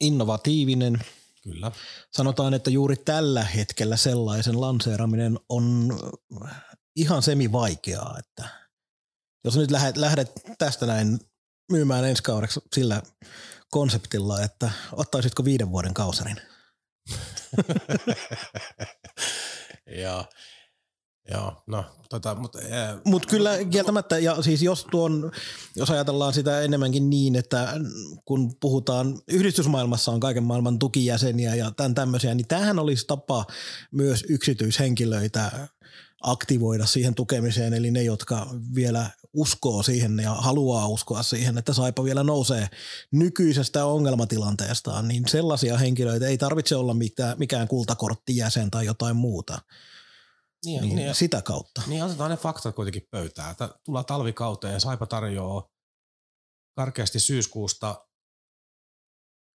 Innovatiivinen. 0.00 1.04
kyllä. 1.42 1.72
Sanotaan, 2.10 2.54
että 2.54 2.70
juuri 2.70 2.96
tällä 2.96 3.44
hetkellä 3.44 3.96
sellaisen 3.96 4.60
lanseeraminen 4.60 5.38
on 5.48 5.98
ihan 6.96 7.22
semi-vaikeaa, 7.22 8.18
että 8.18 8.48
jos 9.44 9.56
nyt 9.56 9.70
lähdet, 9.70 9.96
lähdet 9.96 10.32
tästä 10.58 10.86
näin 10.86 11.20
myymään 11.72 12.04
ensi 12.04 12.22
kaudeksi 12.22 12.60
sillä 12.72 13.02
konseptilla, 13.70 14.42
että 14.42 14.70
ottaisitko 14.92 15.44
viiden 15.44 15.70
vuoden 15.70 15.94
kausarin? 15.94 16.40
ja 20.02 20.24
Joo, 21.30 21.62
no, 21.66 21.84
tota, 22.08 22.34
mutta... 22.34 22.58
Ää... 22.70 22.98
Mutta 23.04 23.28
kyllä 23.28 23.64
kieltämättä, 23.64 24.18
ja 24.18 24.42
siis 24.42 24.62
jos, 24.62 24.86
tuon, 24.90 25.32
jos 25.76 25.90
ajatellaan 25.90 26.32
sitä 26.32 26.60
enemmänkin 26.60 27.10
niin, 27.10 27.36
että 27.36 27.74
kun 28.24 28.56
puhutaan, 28.60 29.18
yhdistysmaailmassa 29.28 30.12
on 30.12 30.20
kaiken 30.20 30.42
maailman 30.42 30.78
tukijäseniä 30.78 31.54
ja 31.54 31.70
tämän 31.70 31.94
tämmöisiä, 31.94 32.34
niin 32.34 32.48
tämähän 32.48 32.78
olisi 32.78 33.06
tapa 33.06 33.44
myös 33.90 34.24
yksityishenkilöitä 34.28 35.68
aktivoida 36.22 36.86
siihen 36.86 37.14
tukemiseen, 37.14 37.74
eli 37.74 37.90
ne, 37.90 38.02
jotka 38.02 38.46
vielä 38.74 39.10
uskoo 39.32 39.82
siihen 39.82 40.18
ja 40.18 40.34
haluaa 40.34 40.88
uskoa 40.88 41.22
siihen, 41.22 41.58
että 41.58 41.72
Saipa 41.72 42.04
vielä 42.04 42.22
nousee 42.22 42.68
nykyisestä 43.10 43.86
ongelmatilanteestaan, 43.86 45.08
niin 45.08 45.28
sellaisia 45.28 45.78
henkilöitä 45.78 46.26
ei 46.26 46.38
tarvitse 46.38 46.76
olla 46.76 46.94
mitään, 46.94 47.38
mikään 47.38 47.68
kultakorttijäsen 47.68 48.70
tai 48.70 48.86
jotain 48.86 49.16
muuta. 49.16 49.58
Niin, 50.64 50.82
niin, 50.82 50.96
niin, 50.96 51.14
sitä 51.14 51.42
kautta. 51.42 51.82
Niin 51.86 52.04
otetaan 52.04 52.30
ne 52.30 52.36
faktat 52.36 52.74
kuitenkin 52.74 53.08
pöytään. 53.10 53.50
Että 53.50 53.68
tullaan 53.84 54.06
talvikauteen 54.06 54.74
ja 54.74 54.80
Saipa 54.80 55.06
tarjoaa 55.06 55.68
karkeasti 56.76 57.20
syyskuusta, 57.20 58.08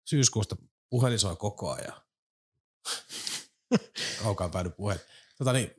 syyskuusta 0.05 0.55
puhelin 0.89 1.19
soi 1.19 1.35
koko 1.35 1.71
ajan. 1.71 2.01
Kaukaan 4.23 4.51
päädy 4.51 4.69
puhelin. 4.69 5.01
Tota 5.37 5.53
niin, 5.53 5.71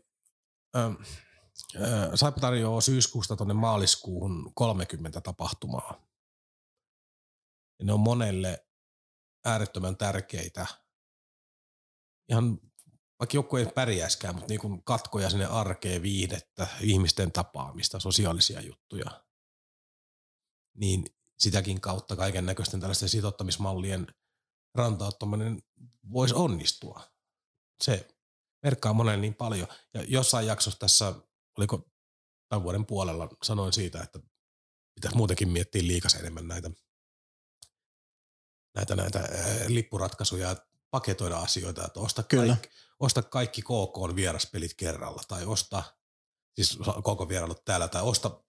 Saipa 2.15 2.41
tarjoaa 2.41 2.81
syyskuusta 2.81 3.37
tuonne 3.37 3.55
maaliskuuhun 3.55 4.53
30 4.55 5.21
tapahtumaa. 5.21 6.07
Ja 7.79 7.85
ne 7.85 7.93
on 7.93 8.01
monelle 8.01 8.67
äärettömän 9.45 9.97
tärkeitä. 9.97 10.67
Ihan 12.31 12.59
vaikka 13.19 13.37
joku 13.37 13.57
ei 13.57 13.67
pärjäiskään, 13.67 14.35
mutta 14.35 14.49
niin 14.49 14.61
kuin 14.61 14.85
katkoja 14.85 15.31
sinne 15.31 15.47
arkeen, 15.47 16.03
viihdettä, 16.03 16.67
ihmisten 16.81 17.33
tapaamista, 17.33 18.01
sosiaalisia 18.01 18.61
juttuja, 18.61 19.25
niin 20.75 21.05
sitäkin 21.39 21.81
kautta 21.81 22.17
kaiken 22.17 22.47
näköisten 22.47 22.81
tällaisten 22.81 23.09
sitottamismallien 23.09 24.07
rantauttaminen 24.75 25.63
voisi 26.13 26.35
onnistua. 26.35 27.03
Se 27.85 28.09
merkkaa 28.63 28.93
monelle 28.93 29.21
niin 29.21 29.35
paljon. 29.35 29.69
Ja 29.95 30.03
jossain 30.03 30.47
jaksossa 30.47 30.79
tässä, 30.79 31.15
oliko 31.59 31.91
tämän 32.49 32.63
vuoden 32.63 32.87
puolella, 32.87 33.29
sanoin 33.43 33.73
siitä, 33.73 34.03
että 34.03 34.21
pitäisi 34.95 35.17
muutenkin 35.17 35.49
miettiä 35.49 35.83
liikas 35.83 36.15
enemmän 36.15 36.49
näitä, 36.49 36.71
näitä, 38.75 38.97
näitä 38.97 39.29
lippuratkaisuja, 39.69 40.57
paketoida 40.91 41.39
asioita, 41.39 41.87
että 41.87 42.01
osta, 42.01 42.23
Kyllä. 42.23 42.47
Kaikki, 42.47 42.69
osta 43.01 43.23
kaikki 43.23 43.63
KK 43.63 44.17
vieraspelit 44.17 44.75
kerralla 44.75 45.23
tai 45.29 45.47
osta, 45.47 45.83
siis 46.55 46.79
koko 47.03 47.29
vierailut 47.29 47.65
täällä, 47.65 47.89
tai 47.89 48.03
osta 48.03 48.45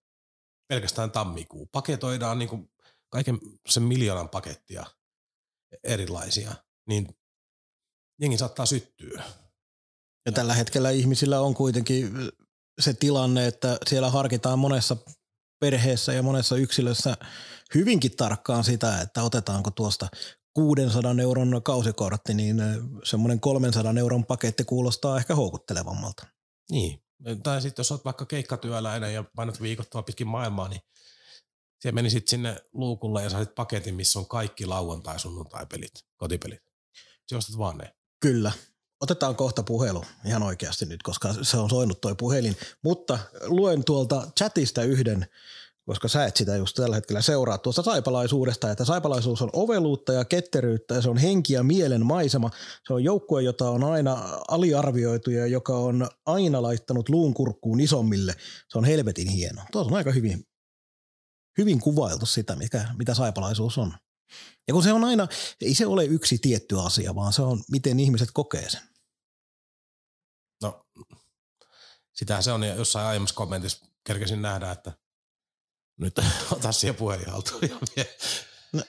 pelkästään 0.68 1.12
tammikuu. 1.12 1.66
Paketoidaan 1.72 2.40
niin 2.40 2.50
kuin 2.50 2.72
kaiken 3.10 3.40
sen 3.70 3.84
miljoonan 3.84 4.30
pakettia 4.30 4.86
erilaisia, 5.84 6.56
niin 6.88 7.18
jengi 8.22 8.38
saattaa 8.38 8.66
syttyä. 8.66 9.24
Ja 10.26 10.32
tällä 10.32 10.54
hetkellä 10.54 10.90
ihmisillä 10.90 11.42
on 11.42 11.54
kuitenkin 11.54 12.14
se 12.82 12.94
tilanne, 12.94 13.48
että 13.48 13.78
siellä 13.88 14.10
harkitaan 14.10 14.60
monessa 14.60 14.98
perheessä 15.60 16.14
ja 16.14 16.24
monessa 16.24 16.56
yksilössä 16.56 17.18
hyvinkin 17.76 18.16
tarkkaan 18.16 18.64
sitä, 18.64 19.02
että 19.02 19.24
otetaanko 19.24 19.72
tuosta 19.72 20.08
600 20.58 21.16
euron 21.22 21.62
kausikortti, 21.64 22.34
niin 22.34 22.58
semmoinen 23.04 23.40
300 23.40 23.94
euron 24.00 24.26
paketti 24.26 24.64
kuulostaa 24.64 25.18
ehkä 25.18 25.36
houkuttelevammalta. 25.36 26.28
Niin, 26.72 27.04
tai 27.44 27.62
sitten 27.62 27.80
jos 27.80 27.92
olet 27.92 28.06
vaikka 28.06 28.26
keikkatyöläinen 28.26 29.14
ja 29.14 29.24
painat 29.36 29.62
viikoittaa 29.62 30.04
pitkin 30.04 30.28
maailmaa, 30.28 30.68
niin 30.68 30.82
siellä 31.80 31.96
menisit 31.96 32.28
sinne 32.28 32.58
luukulle 32.74 33.24
ja 33.24 33.30
saisit 33.30 33.56
paketin, 33.56 33.96
missä 33.96 34.20
on 34.20 34.28
kaikki 34.28 34.66
lauantai, 34.66 35.20
sunnuntai 35.20 35.66
pelit, 35.66 36.06
kotipelit. 36.16 36.62
Se 37.28 37.36
ostat 37.36 37.58
vaan 37.58 37.78
ne. 37.78 37.96
Kyllä. 38.20 38.52
Otetaan 39.02 39.36
kohta 39.36 39.64
puhelu 39.64 40.06
ihan 40.26 40.44
oikeasti 40.44 40.86
nyt, 40.86 41.04
koska 41.04 41.34
se 41.42 41.58
on 41.58 41.70
soinut 41.70 42.02
toi 42.02 42.16
puhelin. 42.16 42.58
Mutta 42.84 43.20
luen 43.46 43.84
tuolta 43.84 44.28
chatista 44.38 44.84
yhden 44.84 45.28
koska 45.88 46.08
sä 46.08 46.26
et 46.26 46.38
sitä 46.38 46.56
just 46.56 46.76
tällä 46.76 46.96
hetkellä 46.96 47.22
seuraa 47.22 47.58
tuosta 47.58 47.84
saipalaisuudesta, 47.84 48.72
että 48.72 48.86
saipalaisuus 48.86 49.42
on 49.42 49.50
oveluutta 49.54 50.14
ja 50.14 50.26
ketteryyttä 50.26 50.96
ja 50.96 51.02
se 51.02 51.10
on 51.10 51.18
henki 51.18 51.54
ja 51.54 51.64
mielen 51.64 52.06
maisema. 52.06 52.50
Se 52.88 52.94
on 52.94 53.04
joukkue, 53.04 53.42
jota 53.42 53.70
on 53.70 53.84
aina 53.84 54.42
aliarvioitu 54.48 55.32
ja 55.32 55.48
joka 55.48 55.78
on 55.78 56.10
aina 56.26 56.62
laittanut 56.62 57.10
luun 57.10 57.34
kurkkuun 57.34 57.80
isommille. 57.80 58.36
Se 58.70 58.78
on 58.78 58.86
helvetin 58.86 59.28
hieno. 59.28 59.62
Tuossa 59.72 59.92
on 59.92 59.98
aika 59.98 60.12
hyvin, 60.12 60.44
hyvin 61.58 61.80
kuvailtu 61.80 62.26
sitä, 62.26 62.56
mikä, 62.56 62.86
mitä 62.98 63.14
saipalaisuus 63.14 63.78
on. 63.78 63.94
Ja 64.68 64.74
kun 64.74 64.84
se 64.84 64.94
on 64.94 65.04
aina, 65.04 65.28
ei 65.62 65.76
se 65.76 65.86
ole 65.86 66.06
yksi 66.06 66.38
tietty 66.38 66.80
asia, 66.80 67.16
vaan 67.16 67.34
se 67.34 67.42
on, 67.42 67.64
miten 67.72 68.00
ihmiset 68.00 68.30
kokee 68.34 68.70
sen. 68.70 68.82
No, 70.62 70.86
sitä 72.14 72.42
se 72.42 72.52
on 72.52 72.64
jossain 72.64 73.08
aiemmassa 73.08 73.36
kommentissa 73.36 73.86
kerkesin 74.04 74.42
nähdä, 74.42 74.72
että– 74.72 74.94
nyt 75.98 76.20
ota 76.52 76.72
siihen 76.72 76.96
puhelin 76.96 77.30
haltuun. 77.30 77.62
No, 78.74 78.84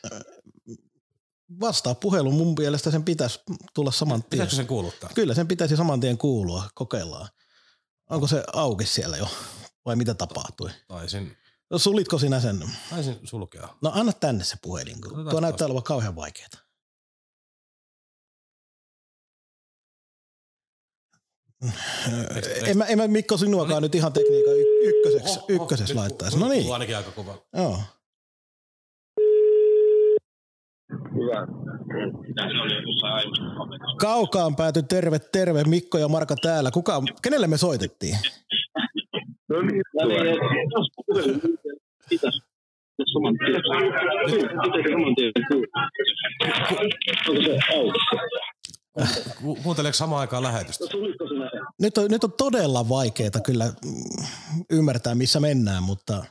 vastaa 1.60 1.94
puhelu. 1.94 2.30
Mun 2.30 2.54
mielestä 2.58 2.90
sen 2.90 3.04
pitäisi 3.04 3.40
tulla 3.74 3.90
saman 3.90 4.20
tien. 4.22 4.30
Pitäisikö 4.30 4.56
sen 4.56 4.66
kuuluttaa? 4.66 5.10
Kyllä, 5.14 5.34
sen 5.34 5.48
pitäisi 5.48 5.76
saman 5.76 6.00
tien 6.00 6.18
kuulua. 6.18 6.70
Kokeillaan. 6.74 7.28
Onko 8.10 8.26
se 8.26 8.44
auki 8.52 8.86
siellä 8.86 9.16
jo? 9.16 9.28
Vai 9.86 9.96
mitä 9.96 10.14
tapahtui? 10.14 10.70
Taisin. 10.88 11.36
No, 11.70 11.78
sulitko 11.78 12.18
sinä 12.18 12.40
sen? 12.40 12.70
Taisin 12.90 13.20
sulkea. 13.24 13.68
No 13.82 13.90
anna 13.94 14.12
tänne 14.12 14.44
se 14.44 14.56
puhelin. 14.62 15.00
Tuo 15.30 15.40
näyttää 15.40 15.66
olevan 15.66 15.82
kauhean 15.82 16.16
vaikeaa. 16.16 16.48
En 22.66 22.78
mä, 22.78 22.84
en 22.84 22.98
mä 22.98 23.08
Mikko 23.08 23.36
sinuakaan 23.36 23.70
no 23.70 23.80
niin. 23.80 23.82
nyt 23.82 23.94
ihan 23.94 24.12
tekniikan 24.12 24.54
ykköseksi, 24.82 25.38
oh, 25.38 25.44
ykköseksi 25.48 25.92
oh, 25.92 25.98
laittaisi. 25.98 26.38
No 26.38 26.48
niin. 26.48 26.72
ainakin 26.72 26.96
aika 26.96 27.10
kova. 27.10 27.34
Joo. 27.56 27.78
Hyvä. 30.90 31.46
Kaukaan 33.98 34.56
pääty 34.56 34.82
terve, 34.82 35.18
terve. 35.18 35.64
Mikko 35.64 35.98
ja 35.98 36.08
Marka 36.08 36.34
täällä. 36.42 36.70
Kuka, 36.70 37.02
kenelle 37.22 37.46
me 37.46 37.56
soitettiin? 37.56 38.16
No 39.48 39.62
niin, 39.62 39.82
pitäisi 42.08 42.40
saman 43.12 43.34
tien. 43.38 43.62
Pitäisi 44.26 44.88
saman 44.90 45.14
tien. 45.14 45.32
Onko 47.28 47.42
se 47.42 47.58
auki? 47.74 47.98
Kuunteleeko 49.62 49.96
samaan 49.96 50.20
aikaan 50.20 50.42
lähetystä? 50.42 50.84
Nyt 51.80 51.98
on, 51.98 52.10
nyt 52.10 52.24
on 52.24 52.32
todella 52.32 52.88
vaikeaa 52.88 53.40
kyllä 53.44 53.64
mm, 53.66 54.24
ymmärtää, 54.70 55.14
missä 55.14 55.40
mennään, 55.40 55.82
mutta 55.82 56.24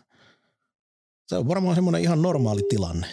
se 1.28 1.36
on 1.36 1.48
varmaan 1.48 1.76
semmoinen 1.76 2.02
ihan 2.02 2.22
normaali 2.22 2.62
tilanne. 2.70 3.08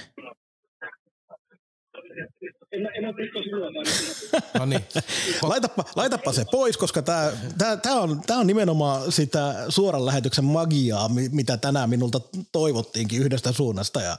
no 4.58 4.66
niin. 4.66 4.84
laitapa, 5.42 5.84
laitapa 5.96 6.32
se 6.32 6.44
pois, 6.50 6.76
koska 6.76 7.02
tämä 7.02 7.32
tää, 7.58 7.76
tää 7.76 7.94
on, 7.94 8.20
tää 8.26 8.38
on 8.38 8.46
nimenomaan 8.46 9.12
sitä 9.12 9.54
suoran 9.68 10.06
lähetyksen 10.06 10.44
magiaa, 10.44 11.10
mitä 11.30 11.56
tänään 11.56 11.90
minulta 11.90 12.20
toivottiinkin 12.52 13.22
yhdestä 13.22 13.52
suunnasta. 13.52 14.00
Ja 14.00 14.16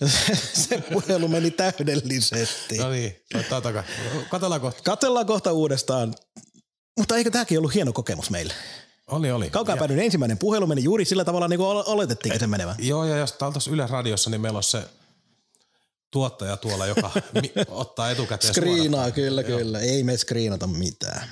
se 0.68 0.78
puhelu 0.92 1.28
meni 1.28 1.50
täydellisesti. 1.50 2.78
No 2.78 2.90
niin. 2.90 3.16
Katellaan 4.30 4.60
kohta. 4.60 4.82
Katellaan 4.82 5.26
kohta 5.26 5.52
uudestaan. 5.52 6.14
Mutta 6.98 7.16
eikö 7.16 7.30
tämäkin 7.30 7.58
ollut 7.58 7.74
hieno 7.74 7.92
kokemus 7.92 8.30
meille? 8.30 8.54
Oli, 9.06 9.30
oli. 9.30 9.50
Kaukaa 9.50 9.76
päädyin 9.76 10.00
ensimmäinen 10.00 10.38
puhelu 10.38 10.66
meni 10.66 10.84
juuri 10.84 11.04
sillä 11.04 11.24
tavalla, 11.24 11.48
niin 11.48 11.58
kuin 11.58 11.68
oletettiin 11.86 12.38
sen 12.38 12.50
menevän. 12.50 12.76
Joo, 12.78 13.04
ja 13.04 13.16
jos 13.16 13.32
täällä 13.32 13.56
Yle 13.70 13.86
Radiossa, 13.86 14.30
niin 14.30 14.40
meillä 14.40 14.56
on 14.56 14.62
se 14.62 14.82
tuottaja 16.10 16.56
tuolla, 16.56 16.86
joka 16.86 17.10
ottaa 17.68 18.10
etukäteen 18.10 18.54
Skriinaa, 18.54 19.00
suorata. 19.00 19.14
kyllä, 19.14 19.40
Joo. 19.40 19.58
kyllä. 19.58 19.80
Ei 19.80 20.04
me 20.04 20.16
skriinata 20.16 20.66
mitään. 20.66 21.28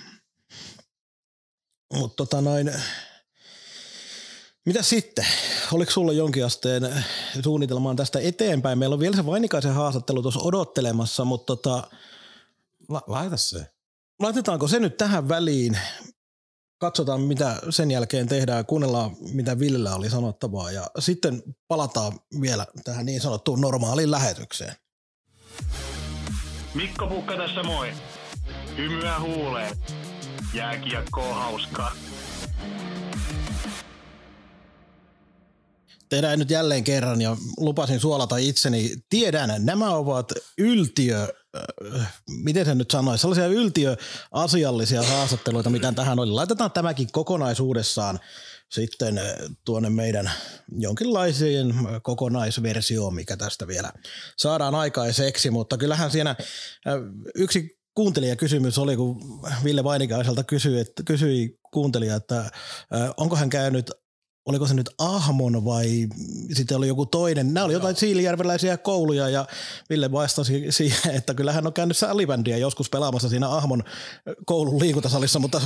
Mutta 1.95 2.17
tota 2.17 2.41
noin, 2.41 2.73
mitä 4.69 4.83
sitten? 4.83 5.27
Oliko 5.73 5.91
sulla 5.91 6.13
jonkin 6.13 6.45
asteen 6.45 7.05
suunnitelmaan 7.45 7.97
tästä 7.97 8.19
eteenpäin? 8.21 8.79
Meillä 8.79 8.95
on 8.95 9.01
vielä 9.01 9.17
se 9.17 9.27
Vainikaisen 9.27 9.75
haastattelu 9.75 10.23
tuossa 10.23 10.41
odottelemassa, 10.41 11.25
mutta 11.25 11.57
tota, 11.57 11.83
La- 12.89 13.03
laita 13.07 13.37
se. 13.37 13.67
Laitetaanko 14.21 14.69
se 14.69 14.81
nyt 14.81 14.97
tähän 14.97 15.29
väliin? 15.29 15.79
Katsotaan, 16.79 17.21
mitä 17.21 17.57
sen 17.71 17.91
jälkeen 17.91 18.29
tehdään, 18.29 18.67
kuunnellaan, 18.67 19.17
mitä 19.33 19.59
Villellä 19.59 19.95
oli 19.95 20.11
sanottavaa 20.11 20.73
ja 20.73 20.91
sitten 20.99 21.43
palataan 21.69 22.21
vielä 22.41 22.67
tähän 22.85 23.07
niin 23.07 23.21
sanottuun 23.21 23.61
normaaliin 23.61 24.11
lähetykseen. 24.11 24.75
Mikko 26.75 27.07
Pukka 27.07 27.37
tässä 27.37 27.63
moi. 27.63 27.93
Hymyä 28.77 29.21
huuleen. 29.21 29.77
Jääkiekko 30.55 31.21
on 31.21 31.35
hauskaa. 31.35 31.93
Tehdään 36.09 36.39
nyt 36.39 36.51
jälleen 36.51 36.85
kerran 36.85 37.21
ja 37.21 37.37
lupasin 37.57 38.01
suolata 38.01 38.37
itseni. 38.37 38.97
Tiedän, 39.11 39.51
nämä 39.59 39.95
ovat 39.95 40.33
yltiö, 40.59 41.29
äh, 41.97 42.21
miten 42.29 42.65
se 42.65 42.75
nyt 42.75 42.91
sanoisi, 42.91 43.21
sellaisia 43.21 43.47
yltiöasiallisia 43.47 45.03
haastatteluita, 45.03 45.71
mitä 45.71 45.93
tähän 45.93 46.19
oli. 46.19 46.31
Laitetaan 46.31 46.71
tämäkin 46.71 47.13
kokonaisuudessaan 47.13 48.21
sitten 48.71 49.19
äh, 49.19 49.25
tuonne 49.65 49.91
meidän 49.91 50.31
jonkinlaiseen 50.73 51.75
kokonaisversioon, 52.03 53.15
mikä 53.15 53.37
tästä 53.37 53.67
vielä 53.67 53.93
saadaan 54.37 54.75
aikaiseksi, 54.75 55.51
mutta 55.51 55.79
kyllähän 55.79 56.11
siinä 56.11 56.31
äh, 56.31 56.37
yksi 57.35 57.79
kuuntelijakysymys 57.95 58.79
oli, 58.79 58.97
kun 58.97 59.41
Ville 59.65 59.85
Vainikaiselta 59.85 60.45
kysyi, 60.45 60.81
että, 60.81 61.03
kysyi 61.03 61.59
kuuntelija, 61.73 62.15
että 62.15 62.51
onko 63.17 63.37
hän 63.37 63.51
käynyt 63.51 63.91
oliko 64.49 64.67
se 64.67 64.75
nyt 64.75 64.91
Ahmon 64.99 65.65
vai 65.65 66.09
sitten 66.53 66.77
oli 66.77 66.89
joku 66.89 67.07
toinen. 67.07 67.55
Nämä 67.55 67.65
oli 67.65 67.73
jotain 67.73 67.93
Joo. 67.93 68.01
siilijärveläisiä 68.01 68.77
kouluja 68.77 69.29
ja 69.29 69.47
Ville 69.91 70.13
vastasi 70.13 70.67
siihen, 70.71 71.15
että 71.15 71.35
kyllä 71.35 71.53
hän 71.53 71.67
on 71.67 71.73
käynyt 71.73 71.97
salibändiä 71.97 72.57
joskus 72.57 72.91
pelaamassa 72.91 73.29
siinä 73.29 73.49
Ahmon 73.49 73.85
koulun 74.47 74.81
liikuntasalissa, 74.81 75.39
mutta 75.39 75.61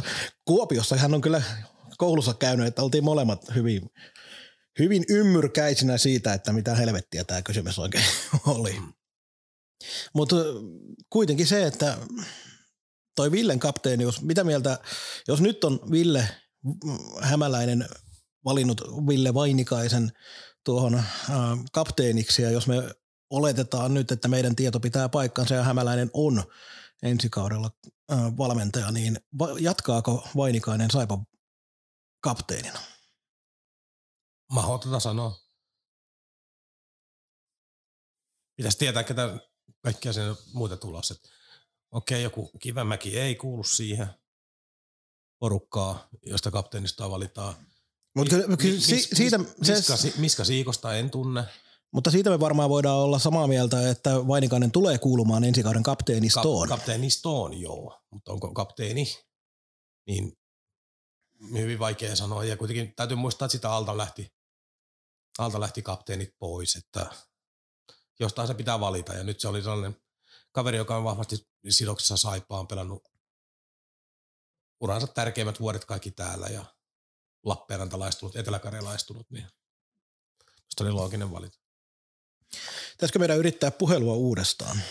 Kuopiossa 0.44 0.96
hän 0.96 1.14
on 1.14 1.20
kyllä 1.20 1.42
koulussa 1.98 2.34
käynyt, 2.34 2.66
että 2.66 2.82
oltiin 2.82 3.04
molemmat 3.04 3.54
hyvin, 3.54 3.90
hyvin 4.78 5.04
ymmyrkäisinä 5.08 5.98
siitä, 5.98 6.34
että 6.34 6.52
mitä 6.52 6.74
helvettiä 6.74 7.24
tämä 7.24 7.42
kysymys 7.42 7.78
oikein 7.78 8.04
oli. 8.46 8.80
Mutta 10.14 10.36
kuitenkin 11.10 11.46
se, 11.46 11.66
että 11.66 11.98
toi 13.16 13.30
Villen 13.32 13.58
kapteeni, 13.58 14.04
jos 14.04 14.22
mitä 14.22 14.44
mieltä, 14.44 14.78
jos 15.28 15.40
nyt 15.40 15.64
on 15.64 15.80
Ville 15.90 16.28
Hämäläinen 17.20 17.88
valinnut 18.44 18.80
Ville 18.80 19.34
Vainikaisen 19.34 20.12
tuohon 20.64 20.94
äh, 20.94 21.04
kapteeniksi 21.72 22.42
ja 22.42 22.50
jos 22.50 22.66
me 22.66 22.74
oletetaan 23.30 23.94
nyt, 23.94 24.12
että 24.12 24.28
meidän 24.28 24.56
tieto 24.56 24.80
pitää 24.80 25.08
paikkansa 25.08 25.54
ja 25.54 25.62
Hämäläinen 25.62 26.10
on 26.12 26.44
ensi 27.02 27.28
kaudella 27.28 27.70
äh, 28.12 28.36
valmentaja, 28.36 28.90
niin 28.90 29.20
jatkaako 29.60 30.28
Vainikainen 30.36 30.90
Saipa 30.90 31.18
kapteenina? 32.20 32.78
Mahdotonta 34.52 35.00
sanoa. 35.00 35.36
Pitäisi 38.56 38.78
tietää, 38.78 39.04
ketä 39.04 39.38
kaikkia 39.82 40.12
sen 40.12 40.36
muita 40.52 40.76
tulossa. 40.76 41.14
Okei, 41.90 42.22
joku 42.22 42.50
Kivämäki 42.60 43.18
ei 43.18 43.34
kuulu 43.34 43.64
siihen 43.64 44.06
porukkaa, 45.38 46.08
josta 46.26 46.50
kapteenista 46.50 47.10
valitaan– 47.10 47.54
Mut 48.14 48.28
kyllä, 48.28 48.56
kyllä 48.56 48.74
mis, 48.74 48.86
si, 48.86 49.08
siitä, 49.12 49.38
miska, 49.38 49.96
se, 49.96 50.12
miska 50.16 50.44
Siikosta 50.44 50.94
en 50.94 51.10
tunne. 51.10 51.44
Mutta 51.92 52.10
siitä 52.10 52.30
me 52.30 52.40
varmaan 52.40 52.70
voidaan 52.70 52.98
olla 52.98 53.18
samaa 53.18 53.46
mieltä, 53.46 53.90
että 53.90 54.26
Vainikainen 54.28 54.70
tulee 54.70 54.98
kuulumaan 54.98 55.44
ensi 55.44 55.62
kauden 55.62 55.82
kapteenistoon. 55.82 56.68
Ka- 56.68 56.76
kapteenistoon, 56.76 57.60
joo. 57.60 58.02
Mutta 58.10 58.32
onko 58.32 58.54
kapteeni, 58.54 59.06
niin 60.06 60.38
hyvin 61.52 61.78
vaikea 61.78 62.16
sanoa. 62.16 62.44
Ja 62.44 62.56
kuitenkin 62.56 62.94
täytyy 62.96 63.16
muistaa, 63.16 63.46
että 63.46 63.52
sitä 63.52 63.72
alta 63.72 63.96
lähti, 63.96 64.32
alta 65.38 65.60
lähti 65.60 65.82
kapteenit 65.82 66.34
pois, 66.38 66.76
että 66.76 67.10
jostain 68.20 68.48
se 68.48 68.54
pitää 68.54 68.80
valita. 68.80 69.14
Ja 69.14 69.24
nyt 69.24 69.40
se 69.40 69.48
oli 69.48 69.62
sellainen 69.62 69.96
kaveri, 70.52 70.76
joka 70.76 70.96
on 70.96 71.04
vahvasti 71.04 71.48
sidoksessa 71.68 72.16
saipaan 72.16 72.66
pelannut 72.66 73.08
uransa 74.80 75.06
tärkeimmät 75.06 75.60
vuodet 75.60 75.84
kaikki 75.84 76.10
täällä 76.10 76.46
ja 76.46 76.64
lappeenrantalaistunut, 77.44 78.36
eteläkarjalaistunut, 78.36 79.30
niin 79.30 79.46
se 80.68 80.84
oli 80.84 80.92
looginen 80.92 81.30
valinta. 81.32 81.58
Pitäisikö 82.90 83.18
meidän 83.18 83.38
yrittää 83.38 83.70
puhelua 83.70 84.14
uudestaan? 84.14 84.82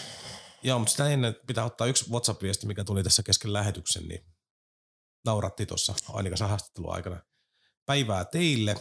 Joo, 0.64 0.80
mutta 0.80 0.92
sitä 0.92 1.10
ennen 1.10 1.36
pitää 1.48 1.66
ottaa 1.66 1.88
yksi 1.88 2.10
WhatsApp-viesti, 2.10 2.68
mikä 2.68 2.84
tuli 2.84 3.04
tässä 3.04 3.24
kesken 3.24 3.54
lähetyksen, 3.54 4.08
niin 4.08 4.26
nauratti 5.26 5.66
tuossa 5.66 5.96
ainakaan 6.10 6.50
haastattelun 6.50 6.94
aikana. 6.94 7.22
Päivää 7.86 8.26
teille. 8.26 8.76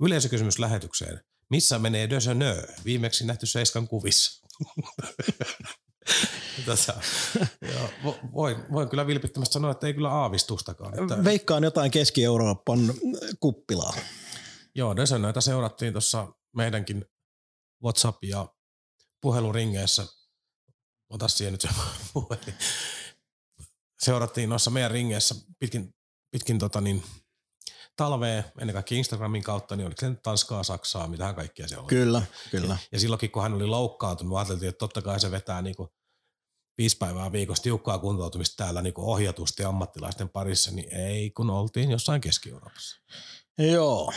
Yleisökysymys 0.00 0.58
lähetykseen. 0.58 1.20
Missä 1.50 1.78
menee 1.78 2.10
Dösönö? 2.10 2.62
Viimeksi 2.84 3.26
nähty 3.26 3.46
Seiskan 3.46 3.88
kuvissa. 3.88 4.46
Tässä, 6.66 6.94
joo, 7.74 8.14
voin, 8.34 8.56
voin 8.72 8.88
kyllä 8.88 9.06
vilpittömästi 9.06 9.52
sanoa, 9.52 9.70
että 9.70 9.86
ei 9.86 9.94
kyllä 9.94 10.10
aavistustakaan. 10.10 11.02
Että... 11.02 11.24
Veikkaan 11.24 11.64
jotain 11.64 11.90
Keski-Euroopan 11.90 12.94
kuppilaa. 13.40 13.94
Joo, 14.74 14.96
Desönöitä 14.96 15.40
seurattiin 15.40 15.92
tuossa 15.92 16.32
meidänkin 16.56 17.04
WhatsApp- 17.84 18.28
ja 18.28 18.48
puheluringeissä. 19.20 20.06
Ota 21.10 21.28
siihen 21.28 21.52
nyt 21.52 21.60
se 21.60 21.68
puhelin. 22.12 22.54
Seurattiin 24.02 24.48
noissa 24.48 24.70
meidän 24.70 24.90
ringeissä 24.90 25.34
pitkin, 25.58 25.94
pitkin 26.30 26.58
tota 26.58 26.80
niin, 26.80 27.02
talvea, 27.96 28.42
ennen 28.60 28.74
kaikkea 28.74 28.98
Instagramin 28.98 29.42
kautta, 29.42 29.76
niin 29.76 29.86
oliko 29.86 30.00
se 30.00 30.10
nyt 30.10 30.22
Tanskaa, 30.22 30.62
Saksaa, 30.62 31.06
mitähän 31.06 31.34
kaikkea 31.34 31.68
se 31.68 31.78
oli. 31.78 31.88
Kyllä, 31.88 32.22
kyllä. 32.50 32.66
Ja, 32.66 32.78
ja 32.92 33.00
silloinkin, 33.00 33.30
kun 33.30 33.42
hän 33.42 33.54
oli 33.54 33.66
loukkaantunut, 33.66 34.38
ajateltiin, 34.38 34.68
että 34.68 34.78
totta 34.78 35.02
kai 35.02 35.20
se 35.20 35.30
vetää 35.30 35.62
niin 35.62 35.76
kuin 35.76 35.88
viisi 36.78 36.96
päivää 36.96 37.32
viikossa 37.32 37.62
tiukkaa 37.62 37.98
kuntoutumista 37.98 38.64
täällä 38.64 38.82
niin 38.82 38.94
ohjatusti 38.96 39.64
ammattilaisten 39.64 40.28
parissa, 40.28 40.70
niin 40.70 40.94
ei 40.96 41.30
kun 41.30 41.50
oltiin 41.50 41.90
jossain 41.90 42.20
Keski-Euroopassa. 42.20 43.00
Joo, 43.58 44.12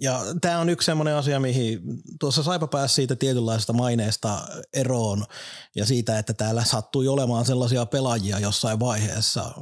ja 0.00 0.20
tämä 0.40 0.58
on 0.58 0.68
yksi 0.68 0.86
sellainen 0.86 1.14
asia, 1.14 1.40
mihin 1.40 1.80
tuossa 2.20 2.42
Saipa 2.42 2.66
pääsi 2.66 2.94
siitä 2.94 3.16
tietynlaisesta 3.16 3.72
maineesta 3.72 4.46
eroon 4.72 5.24
ja 5.76 5.86
siitä, 5.86 6.18
että 6.18 6.34
täällä 6.34 6.64
sattui 6.64 7.08
olemaan 7.08 7.44
sellaisia 7.44 7.86
pelaajia 7.86 8.38
jossain 8.38 8.80
vaiheessa, 8.80 9.54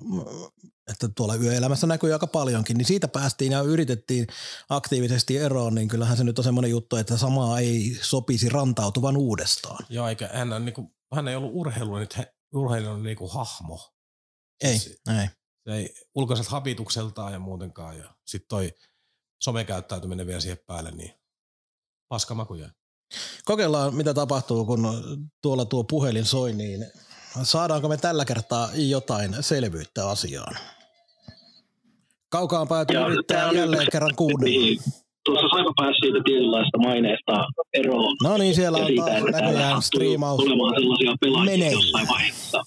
että 0.90 1.08
tuolla 1.08 1.34
yöelämässä 1.34 1.86
näkyy 1.86 2.12
aika 2.12 2.26
paljonkin, 2.26 2.76
niin 2.76 2.86
siitä 2.86 3.08
päästiin 3.08 3.52
ja 3.52 3.60
yritettiin 3.60 4.26
aktiivisesti 4.68 5.36
eroon, 5.36 5.74
niin 5.74 5.88
kyllähän 5.88 6.16
se 6.16 6.24
nyt 6.24 6.38
on 6.38 6.44
semmoinen 6.44 6.70
juttu, 6.70 6.96
että 6.96 7.16
samaa 7.16 7.58
ei 7.58 7.98
sopisi 8.02 8.48
rantautuvan 8.48 9.16
uudestaan. 9.16 9.86
Joo, 9.88 10.08
eikä 10.08 10.30
hän, 10.32 10.52
on, 10.52 10.64
niin 10.64 10.74
kuin, 10.74 10.94
hän 11.14 11.28
ei 11.28 11.36
ollut 11.36 11.52
urheilu 11.54 11.96
nyt 11.96 12.18
urheilun 12.54 13.02
niin 13.02 13.16
kuin 13.16 13.32
hahmo. 13.32 13.90
Ei, 14.62 14.78
se, 14.78 14.90
ei. 14.90 15.28
Se 15.64 15.74
ei 15.74 15.94
ulkoiselta 16.14 16.50
habitukseltaan 16.50 17.32
ja 17.32 17.38
muutenkaan. 17.38 17.98
Ja 17.98 18.14
sitten 18.26 18.48
toi 18.48 18.72
somekäyttäytyminen 19.42 20.26
vielä 20.26 20.40
siihen 20.40 20.58
päälle, 20.66 20.90
niin 20.90 21.14
paskamakuja. 22.08 22.70
Kokeillaan, 23.44 23.94
mitä 23.94 24.14
tapahtuu, 24.14 24.66
kun 24.66 24.86
tuolla 25.42 25.64
tuo 25.64 25.84
puhelin 25.84 26.24
soi, 26.24 26.52
niin 26.52 26.86
saadaanko 27.42 27.88
me 27.88 27.96
tällä 27.96 28.24
kertaa 28.24 28.70
jotain 28.74 29.36
selvyyttä 29.40 30.08
asiaan? 30.08 30.56
Kaukaan 32.30 32.68
päätyy 32.68 32.96
yrittää 32.96 33.52
jälleen 33.52 33.86
kerran 33.92 34.14
kuunnella. 34.16 34.60
Niin, 34.60 34.78
tuossa 35.24 35.48
Saipa 35.48 35.72
pääsi 35.76 35.98
siitä 36.00 36.18
tietynlaista 36.24 36.78
maineesta 36.78 37.32
eroon. 37.74 38.16
No 38.22 38.36
niin, 38.36 38.54
siellä 38.54 38.78
on 38.78 38.86
siitä, 38.86 39.04
taas 39.04 39.22
näköjään 39.22 39.82
striimaus 39.82 40.40
olemaan 40.40 40.74
sellaisia 40.80 41.14
pelaajia 41.20 41.52
meneillä. 41.52 41.82
jossain 41.82 42.08
vaiheessa. 42.08 42.62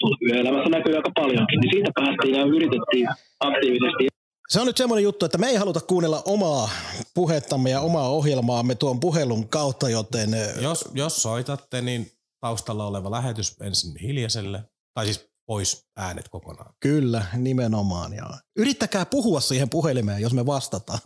Tuolla 0.00 0.16
yöelämässä 0.28 0.70
näkyy 0.70 0.96
aika 0.96 1.10
paljonkin, 1.14 1.60
niin 1.60 1.70
siitä 1.72 1.90
päästiin 1.94 2.34
ja 2.34 2.44
yritettiin 2.44 3.08
aktiivisesti 3.40 4.10
se 4.50 4.60
on 4.60 4.66
nyt 4.66 4.76
semmoinen 4.76 5.04
juttu, 5.04 5.24
että 5.24 5.38
me 5.38 5.46
ei 5.46 5.56
haluta 5.56 5.80
kuunnella 5.80 6.22
omaa 6.24 6.70
puhettamme 7.14 7.70
ja 7.70 7.80
omaa 7.80 8.08
ohjelmaamme 8.08 8.74
tuon 8.74 9.00
puhelun 9.00 9.48
kautta, 9.48 9.88
joten... 9.88 10.30
Jos, 10.62 10.88
jos 10.94 11.22
soitatte, 11.22 11.80
niin 11.80 12.12
taustalla 12.40 12.86
oleva 12.86 13.10
lähetys 13.10 13.56
ensin 13.60 13.96
hiljaiselle, 14.02 14.64
tai 14.94 15.04
siis 15.04 15.29
pois 15.50 15.86
äänet 15.96 16.28
kokonaan. 16.28 16.74
Kyllä, 16.80 17.26
nimenomaan. 17.36 18.12
Ja 18.12 18.30
yrittäkää 18.56 19.06
puhua 19.06 19.40
siihen 19.40 19.70
puhelimeen, 19.70 20.22
jos 20.22 20.32
me 20.32 20.46
vastataan. 20.46 21.00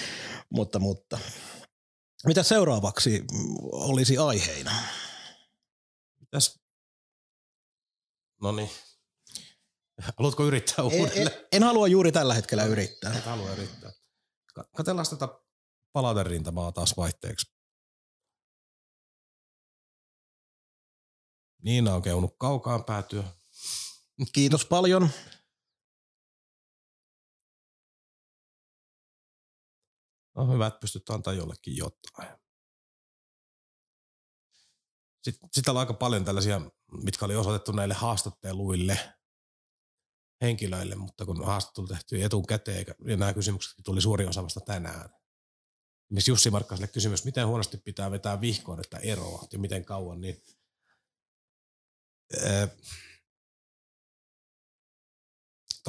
mutta, 0.56 0.78
mutta. 0.78 1.18
Mitä 2.26 2.42
seuraavaksi 2.42 3.24
olisi 3.72 4.18
aiheina? 4.18 4.72
Mitäs? 6.20 6.60
No 8.42 8.52
niin. 8.52 8.70
Haluatko 10.18 10.44
yrittää 10.44 10.84
uudelleen? 10.84 11.26
En, 11.26 11.32
en, 11.52 11.62
halua 11.62 11.88
juuri 11.88 12.12
tällä 12.12 12.34
hetkellä 12.34 12.64
yrittää. 12.64 13.12
En 13.12 13.22
halua 13.22 13.52
yrittää. 13.52 13.92
Katellaan 14.76 15.06
tätä 15.10 15.28
palauterintamaaa 15.92 16.72
taas 16.72 16.96
vaihteeksi. 16.96 17.56
Niina 21.62 21.94
on 21.94 22.02
keunut 22.02 22.34
kaukaan 22.38 22.84
päätyä. 22.84 23.24
Kiitos 24.32 24.66
paljon. 24.66 25.10
On 30.34 30.52
hyvä, 30.52 30.66
että 30.66 30.80
pystyt 30.80 31.10
antaa 31.10 31.32
jollekin 31.32 31.76
jotain. 31.76 32.38
Sitten, 35.22 35.48
sitten 35.52 35.70
on 35.74 35.80
aika 35.80 35.94
paljon 35.94 36.24
tällaisia, 36.24 36.60
mitkä 37.04 37.24
oli 37.24 37.36
osoitettu 37.36 37.72
näille 37.72 37.94
haastatteluille. 37.94 38.98
henkilöille, 40.40 40.94
mutta 40.94 41.26
kun 41.26 41.44
haastattelu 41.46 41.86
tehtiin 41.86 42.24
etukäteen 42.24 42.86
ja 43.06 43.16
nämä 43.16 43.34
kysymykset 43.34 43.74
tuli 43.84 44.00
suuri 44.00 44.26
osa 44.26 44.42
vasta 44.42 44.60
tänään. 44.60 45.10
Missä 46.10 46.30
Jussi 46.30 46.50
Markkaselle 46.50 46.88
kysymys, 46.88 47.24
miten 47.24 47.46
huonosti 47.46 47.76
pitää 47.76 48.10
vetää 48.10 48.40
vihkoon, 48.40 48.80
että 48.80 48.98
eroa 48.98 49.46
ja 49.52 49.58
miten 49.58 49.84
kauan, 49.84 50.20
niin 50.20 50.42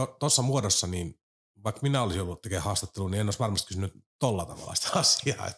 tuossa 0.06 0.42
muodossa, 0.42 0.88
niin 0.88 1.20
vaikka 1.64 1.82
minä 1.82 2.02
olisin 2.02 2.22
ollut 2.22 2.42
tekemään 2.42 2.64
haastattelua, 2.64 3.10
niin 3.10 3.22
en 3.22 3.28
olisi 3.28 3.40
varmasti 3.40 3.68
kysynyt 3.68 3.94
tolla 4.20 4.46
tavalla 4.46 4.76
sitä 4.76 4.90
asiaa. 5.00 5.52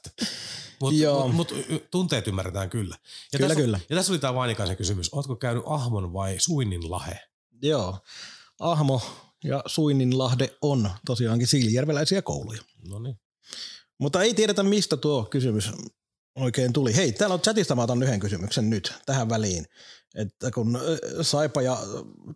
Mutta 0.80 1.24
mut, 1.34 1.34
mut, 1.34 1.54
tunteet 1.92 2.28
ymmärretään 2.28 2.70
kyllä. 2.70 2.96
Ja 3.34 3.40
kyllä, 3.40 3.50
tässä, 3.50 3.62
kyllä. 3.62 3.80
Ja 3.90 3.96
tässä 3.96 4.12
oli 4.12 4.20
tämä 4.20 4.34
Vainikaisen 4.34 4.78
kysymys. 4.78 5.14
Oletko 5.14 5.36
käynyt 5.36 5.64
Ahmon 5.66 6.14
vai 6.14 6.36
Suinnin 6.40 6.92
lahe? 6.92 7.20
Joo. 7.62 8.00
Ahmo 8.60 9.02
ja 9.44 9.64
Suinninlahde 9.66 10.58
on 10.62 10.92
tosiaankin 11.06 11.48
siilijärveläisiä 11.48 12.22
kouluja. 12.22 12.62
No 12.88 13.00
niin. 13.00 13.20
Mutta 13.98 14.22
ei 14.22 14.34
tiedetä, 14.34 14.64
mistä 14.64 14.98
tuo 14.98 15.26
kysymys 15.26 15.72
oikein 16.36 16.74
tuli. 16.74 16.96
Hei, 16.96 17.12
täällä 17.12 17.34
on 17.34 17.42
chatista, 17.42 17.76
mä 17.76 17.84
otan 17.84 18.04
yhden 18.04 18.20
kysymyksen 18.20 18.70
nyt 18.70 18.94
tähän 19.06 19.30
väliin. 19.30 19.66
Että 20.16 20.52
kun 20.52 20.80
Saipa 21.22 21.62
ja 21.62 21.78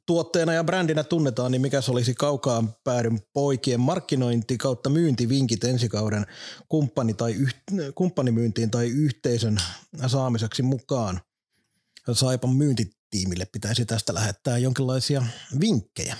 tuotteena 0.06 0.54
ja 0.54 0.64
brändinä 0.64 1.04
tunnetaan, 1.04 1.52
niin 1.52 1.62
mikä 1.62 1.82
se 1.82 1.92
olisi 1.92 2.14
kaukaan 2.14 2.76
päädyn 2.84 3.20
poikien 3.34 3.80
markkinointi 3.80 4.58
kautta 4.58 4.90
myyntivinkit 4.90 5.64
ensi 5.64 5.90
kauden 5.90 6.26
kumppani 6.70 7.14
tai 7.14 7.34
yht, 7.34 7.58
kumppanimyyntiin 7.96 8.72
tai 8.72 8.88
yhteisön 8.88 9.58
saamiseksi 10.08 10.64
mukaan? 10.64 11.22
Saipan 12.12 12.56
myyntitiimille 12.56 13.46
pitäisi 13.46 13.86
tästä 13.86 14.14
lähettää 14.14 14.58
jonkinlaisia 14.58 15.24
vinkkejä. 15.60 16.18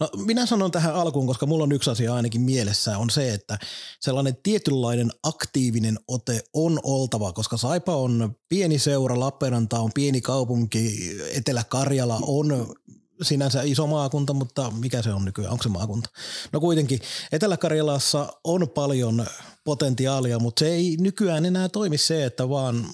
No 0.00 0.08
minä 0.16 0.46
sanon 0.46 0.70
tähän 0.70 0.94
alkuun, 0.94 1.26
koska 1.26 1.46
mulla 1.46 1.64
on 1.64 1.72
yksi 1.72 1.90
asia 1.90 2.14
ainakin 2.14 2.40
mielessä, 2.40 2.98
on 2.98 3.10
se, 3.10 3.34
että 3.34 3.58
sellainen 4.00 4.36
tietynlainen 4.42 5.10
aktiivinen 5.22 5.98
ote 6.08 6.44
on 6.52 6.80
oltava, 6.82 7.32
koska 7.32 7.56
Saipa 7.56 7.96
on 7.96 8.36
pieni 8.48 8.78
seura, 8.78 9.20
Lappeenranta 9.20 9.80
on 9.80 9.90
pieni 9.94 10.20
kaupunki, 10.20 11.16
Etelä-Karjala 11.34 12.18
on 12.22 12.74
sinänsä 13.22 13.62
iso 13.62 13.86
maakunta, 13.86 14.32
mutta 14.32 14.70
mikä 14.70 15.02
se 15.02 15.12
on 15.12 15.24
nykyään, 15.24 15.52
onko 15.52 15.62
se 15.62 15.68
maakunta? 15.68 16.10
No 16.52 16.60
kuitenkin 16.60 17.00
Etelä-Karjalassa 17.32 18.32
on 18.44 18.68
paljon 18.68 19.26
potentiaalia, 19.64 20.38
mutta 20.38 20.60
se 20.60 20.68
ei 20.68 20.96
nykyään 21.00 21.44
enää 21.44 21.68
toimi 21.68 21.98
se, 21.98 22.24
että 22.24 22.48
vaan 22.48 22.86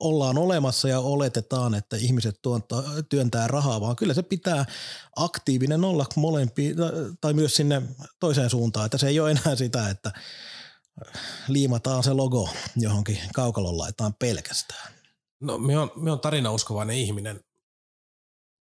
ollaan 0.00 0.38
olemassa 0.38 0.88
ja 0.88 1.00
oletetaan, 1.00 1.74
että 1.74 1.96
ihmiset 1.96 2.38
tuonta, 2.42 2.84
työntää 3.08 3.48
rahaa, 3.48 3.80
vaan 3.80 3.96
kyllä 3.96 4.14
se 4.14 4.22
pitää 4.22 4.64
aktiivinen 5.16 5.84
olla 5.84 6.06
molempi 6.16 6.74
tai 7.20 7.32
myös 7.32 7.56
sinne 7.56 7.82
toiseen 8.20 8.50
suuntaan, 8.50 8.86
että 8.86 8.98
se 8.98 9.08
ei 9.08 9.20
ole 9.20 9.30
enää 9.30 9.56
sitä, 9.56 9.90
että 9.90 10.12
liimataan 11.48 12.02
se 12.02 12.12
logo 12.12 12.48
johonkin 12.76 13.18
kaukalon 13.34 13.78
laitetaan 13.78 14.14
pelkästään. 14.14 14.92
No 15.40 15.58
me 15.58 15.78
on, 15.78 15.90
me 15.96 16.12
on 16.12 16.20
tarinauskovainen 16.20 16.96
ihminen 16.96 17.44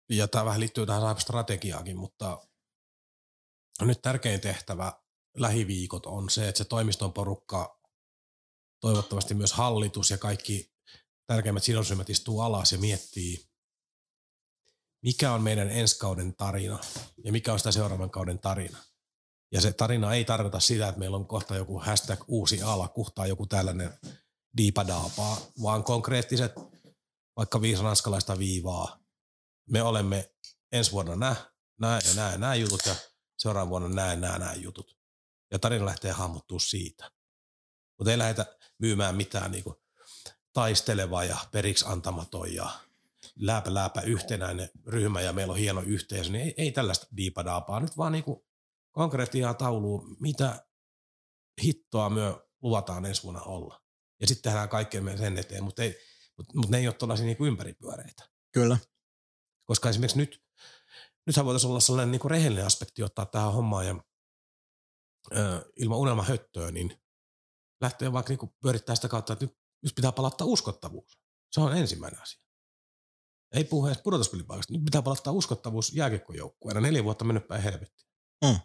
ja 0.09 0.27
tämä 0.27 0.45
vähän 0.45 0.59
liittyy 0.59 0.85
tähän 0.85 1.19
strategiaakin, 1.19 1.97
mutta 1.97 2.41
nyt 3.81 4.01
tärkein 4.01 4.41
tehtävä 4.41 4.93
lähiviikot 5.38 6.05
on 6.05 6.29
se, 6.29 6.47
että 6.47 6.57
se 6.57 6.65
toimiston 6.65 7.13
porukka, 7.13 7.79
toivottavasti 8.79 9.33
myös 9.33 9.53
hallitus 9.53 10.11
ja 10.11 10.17
kaikki 10.17 10.76
tärkeimmät 11.28 11.63
sidosryhmät 11.63 12.09
istuu 12.09 12.41
alas 12.41 12.71
ja 12.71 12.78
miettii, 12.78 13.47
mikä 15.03 15.32
on 15.32 15.41
meidän 15.41 15.69
ensi 15.69 15.99
kauden 15.99 16.36
tarina 16.36 16.80
ja 17.23 17.32
mikä 17.32 17.53
on 17.53 17.59
sitä 17.59 17.71
seuraavan 17.71 18.09
kauden 18.09 18.39
tarina. 18.39 18.78
Ja 19.51 19.61
se 19.61 19.73
tarina 19.73 20.13
ei 20.13 20.25
tarkoita 20.25 20.59
sitä, 20.59 20.88
että 20.88 20.99
meillä 20.99 21.17
on 21.17 21.28
kohta 21.28 21.55
joku 21.55 21.80
hashtag 21.80 22.19
uusi 22.28 22.61
ala, 22.61 22.93
tai 23.15 23.30
joku 23.30 23.45
tällainen 23.45 23.93
diipadaapaa, 24.57 25.38
vaan 25.61 25.84
konkreettiset 25.84 26.51
vaikka 27.36 27.61
viisi 27.61 27.84
ranskalaista 27.84 28.39
viivaa. 28.39 28.99
Me 29.69 29.84
olemme 29.84 30.34
ensi 30.71 30.91
vuonna 30.91 31.15
nämä, 31.15 31.36
nämä 31.80 31.99
ja 32.07 32.15
nämä, 32.15 32.38
nämä 32.38 32.55
jutut 32.55 32.86
ja 32.86 32.95
seuraavan 33.38 33.69
vuonna 33.69 33.89
nämä 33.89 34.15
nämä, 34.15 34.38
nämä 34.39 34.53
jutut. 34.53 34.97
Ja 35.51 35.59
tarina 35.59 35.86
lähtee 35.86 36.11
hahmottua 36.11 36.59
siitä. 36.59 37.11
Mutta 37.99 38.11
ei 38.11 38.17
lähdetä 38.17 38.57
myymään 38.80 39.15
mitään 39.15 39.51
niin 39.51 39.63
kuin 39.63 39.75
taisteleva 40.58 41.24
ja 41.24 41.38
periksi 41.51 41.86
antamaton 41.88 42.53
ja 42.53 42.70
läpä 43.36 43.74
läpä 43.74 44.01
yhtenäinen 44.01 44.70
ryhmä 44.86 45.22
ja 45.22 45.34
meillä 45.34 45.51
on 45.51 45.60
hieno 45.60 45.82
yhteisö, 45.82 46.32
niin 46.32 46.45
ei, 46.45 46.53
ei 46.58 46.72
tällaista 46.72 47.08
diipadaapaa. 47.18 47.80
Nyt 47.80 47.97
vaan 47.97 48.12
niinku 48.12 48.45
konkreettiaa 48.91 49.53
tauluun, 49.53 50.18
mitä 50.20 50.66
hittoa 51.64 52.10
myö 52.10 52.47
luvataan 52.62 53.05
ensi 53.05 53.24
vuonna 53.24 53.41
olla. 53.41 53.82
Ja 54.22 54.28
sitten 54.28 54.43
tehdään 54.43 54.70
kaikkea 54.70 55.01
meidän 55.01 55.20
sen 55.20 55.38
eteen, 55.38 55.64
mutta, 55.64 55.84
ei, 55.84 55.97
mutta, 56.38 56.53
mutta 56.55 56.72
ne 56.72 56.78
ei 56.78 56.88
ole 56.88 56.95
tuollaisia 56.95 57.26
niinku 57.26 57.45
ympäripyöreitä. 57.45 58.30
Kyllä. 58.51 58.78
Koska 59.66 59.89
esimerkiksi 59.89 60.18
nyt, 60.18 60.43
nythän 61.26 61.45
voitaisiin 61.45 61.70
olla 61.70 61.80
sellainen 61.80 62.12
niinku 62.12 62.30
rehellinen 62.30 62.66
aspekti 62.66 63.03
ottaa 63.03 63.26
tähän 63.26 63.53
hommaan 63.53 63.88
ja 63.88 64.03
ö, 65.36 65.72
ilman 65.76 65.99
unelmahöttöä, 65.99 66.72
niin 66.72 67.01
lähtee 67.82 68.14
vaikka 68.14 68.32
niinku 68.32 68.55
pyörittää 68.62 68.95
sitä 68.95 69.08
kautta, 69.08 69.34
että 69.34 69.45
nyt 69.45 69.66
nyt 69.84 69.95
pitää 69.95 70.11
palauttaa 70.11 70.47
uskottavuus. 70.47 71.19
Se 71.51 71.61
on 71.61 71.78
ensimmäinen 71.78 72.21
asia. 72.21 72.39
Ei 73.51 73.63
puhu 73.63 73.88
edes 73.88 74.01
pudotuspelipaikasta. 74.01 74.73
Nyt 74.73 74.86
pitää 74.86 75.01
palauttaa 75.01 75.34
uskottavuus 75.34 75.93
jääkiekkojoukkueena. 75.93 76.82
Neljä 76.82 77.03
vuotta 77.03 77.25
mennyt 77.25 77.47
päin 77.47 77.63
helvettiin. 77.63 78.09
Mm. 78.45 78.59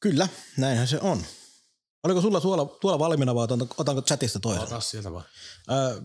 Kyllä, 0.00 0.28
näinhän 0.56 0.88
se 0.88 0.98
on. 1.00 1.24
Oliko 2.04 2.20
sulla 2.20 2.40
tuolla, 2.40 2.64
tuolla 2.64 2.98
valmiina 2.98 3.34
vai 3.34 3.44
otanko, 3.44 3.74
otanko 3.78 4.02
chatista 4.02 4.40
toisen? 4.40 4.62
Ota 4.62 4.80
sieltä 4.80 5.12
vaan. 5.12 5.24
Äh, 5.70 6.04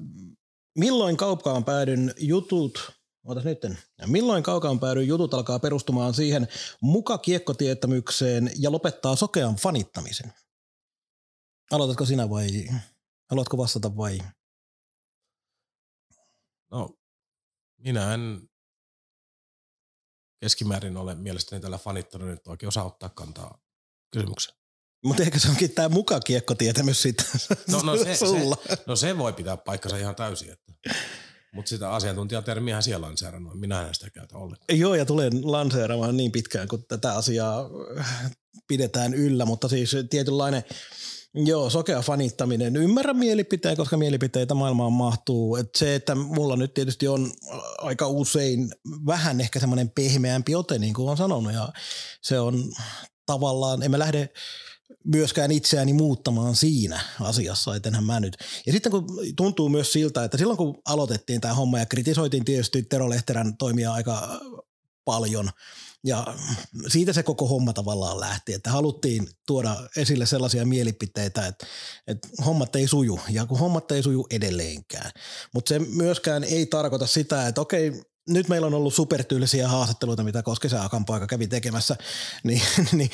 milloin 0.75 1.17
kaukaan 1.17 1.63
päädyn 1.63 2.13
jutut, 2.17 2.93
Ootas 3.27 3.43
nytten. 3.43 3.77
Milloin 4.05 4.43
kaukaan 4.43 4.79
päädyn 4.79 5.07
jutut 5.07 5.33
alkaa 5.33 5.59
perustumaan 5.59 6.13
siihen 6.13 6.47
muka 6.81 7.17
kiekkotietämykseen 7.17 8.51
ja 8.59 8.71
lopettaa 8.71 9.15
sokean 9.15 9.55
fanittamisen? 9.55 10.33
Aloitatko 11.71 12.05
sinä 12.05 12.29
vai 12.29 12.47
haluatko 13.29 13.57
vastata 13.57 13.97
vai? 13.97 14.19
No, 16.71 16.89
minä 17.77 18.13
en 18.13 18.49
keskimäärin 20.39 20.97
ole 20.97 21.15
mielestäni 21.15 21.61
tällä 21.61 21.77
fanittanut 21.77 22.27
nyt 22.27 22.47
oikein 22.47 22.67
osaa 22.67 22.83
ottaa 22.83 23.09
kantaa 23.09 23.61
kysymykseen. 24.11 24.57
Mutta 25.03 25.23
eikö 25.23 25.39
se 25.39 25.49
onkin 25.49 25.71
tämä 25.71 25.89
muka 25.89 26.19
kiekkotietämys 26.19 27.01
sitten 27.01 27.25
no, 27.71 27.81
no, 27.81 27.97
se, 27.97 28.15
sulla? 28.15 28.57
Se, 28.67 28.77
no 28.85 28.95
se 28.95 29.17
voi 29.17 29.33
pitää 29.33 29.57
paikkansa 29.57 29.97
ihan 29.97 30.15
täysin. 30.15 30.51
Että. 30.51 30.73
Mutta 31.53 31.69
sitä 31.69 31.91
asiantuntijatermiähän 31.91 32.83
siellä 32.83 33.07
lanseerannut. 33.07 33.59
Minä 33.59 33.87
en 33.87 33.93
sitä 33.93 34.09
käytä 34.09 34.37
ollenkaan. 34.37 34.79
Joo, 34.79 34.95
ja 34.95 35.05
tulen 35.05 35.51
lanseeraamaan 35.51 36.17
niin 36.17 36.31
pitkään, 36.31 36.67
kun 36.67 36.85
tätä 36.87 37.15
asiaa 37.15 37.69
pidetään 38.67 39.13
yllä, 39.13 39.45
mutta 39.45 39.67
siis 39.67 39.95
tietynlainen– 40.09 40.63
Joo, 41.35 41.69
sokea 41.69 42.01
fanittaminen. 42.01 42.75
Ymmärrän 42.75 43.17
mielipiteen, 43.17 43.77
koska 43.77 43.97
mielipiteitä 43.97 44.53
maailmaan 44.53 44.93
mahtuu. 44.93 45.55
Et 45.55 45.69
se, 45.75 45.95
että 45.95 46.15
mulla 46.15 46.55
nyt 46.55 46.73
tietysti 46.73 47.07
on 47.07 47.31
aika 47.77 48.07
usein 48.07 48.71
vähän 49.05 49.41
ehkä 49.41 49.59
semmoinen 49.59 49.89
pehmeämpi 49.89 50.55
ote, 50.55 50.79
niin 50.79 50.93
kuin 50.93 51.09
on 51.09 51.17
sanonut, 51.17 51.53
ja 51.53 51.69
se 52.21 52.39
on 52.39 52.71
tavallaan, 53.25 53.83
en 53.83 53.91
mä 53.91 53.99
lähde 53.99 54.29
myöskään 55.03 55.51
itseäni 55.51 55.93
muuttamaan 55.93 56.55
siinä 56.55 57.01
asiassa, 57.21 57.75
etenhän 57.75 58.03
mä 58.03 58.19
nyt. 58.19 58.37
Ja 58.65 58.71
sitten 58.71 58.91
kun 58.91 59.05
tuntuu 59.35 59.69
myös 59.69 59.93
siltä, 59.93 60.23
että 60.23 60.37
silloin 60.37 60.57
kun 60.57 60.81
aloitettiin 60.85 61.41
tämä 61.41 61.53
homma 61.53 61.79
ja 61.79 61.85
kritisoitiin 61.85 62.45
tietysti 62.45 62.83
Tero 62.83 63.09
Lehterän 63.09 63.57
toimia 63.57 63.93
aika 63.93 64.39
paljon– 65.05 65.49
ja 66.03 66.25
siitä 66.87 67.13
se 67.13 67.23
koko 67.23 67.47
homma 67.47 67.73
tavallaan 67.73 68.19
lähti, 68.19 68.53
että 68.53 68.71
haluttiin 68.71 69.27
tuoda 69.47 69.75
esille 69.97 70.25
sellaisia 70.25 70.65
mielipiteitä, 70.65 71.47
että, 71.47 71.65
että 72.07 72.27
hommat 72.45 72.75
ei 72.75 72.87
suju 72.87 73.19
ja 73.29 73.45
kun 73.45 73.59
hommat 73.59 73.91
ei 73.91 74.03
suju 74.03 74.27
edelleenkään. 74.29 75.11
Mutta 75.53 75.69
se 75.69 75.79
myöskään 75.79 76.43
ei 76.43 76.65
tarkoita 76.65 77.07
sitä, 77.07 77.47
että 77.47 77.61
okei, 77.61 78.01
nyt 78.29 78.49
meillä 78.49 78.67
on 78.67 78.73
ollut 78.73 78.93
supertyylisiä 78.93 79.67
haastatteluita, 79.67 80.23
mitä 80.23 80.43
Koskisen 80.43 80.81
Akan 80.81 81.05
poika 81.05 81.27
kävi 81.27 81.47
tekemässä, 81.47 81.95
niin, 82.43 82.61
niin 82.91 83.09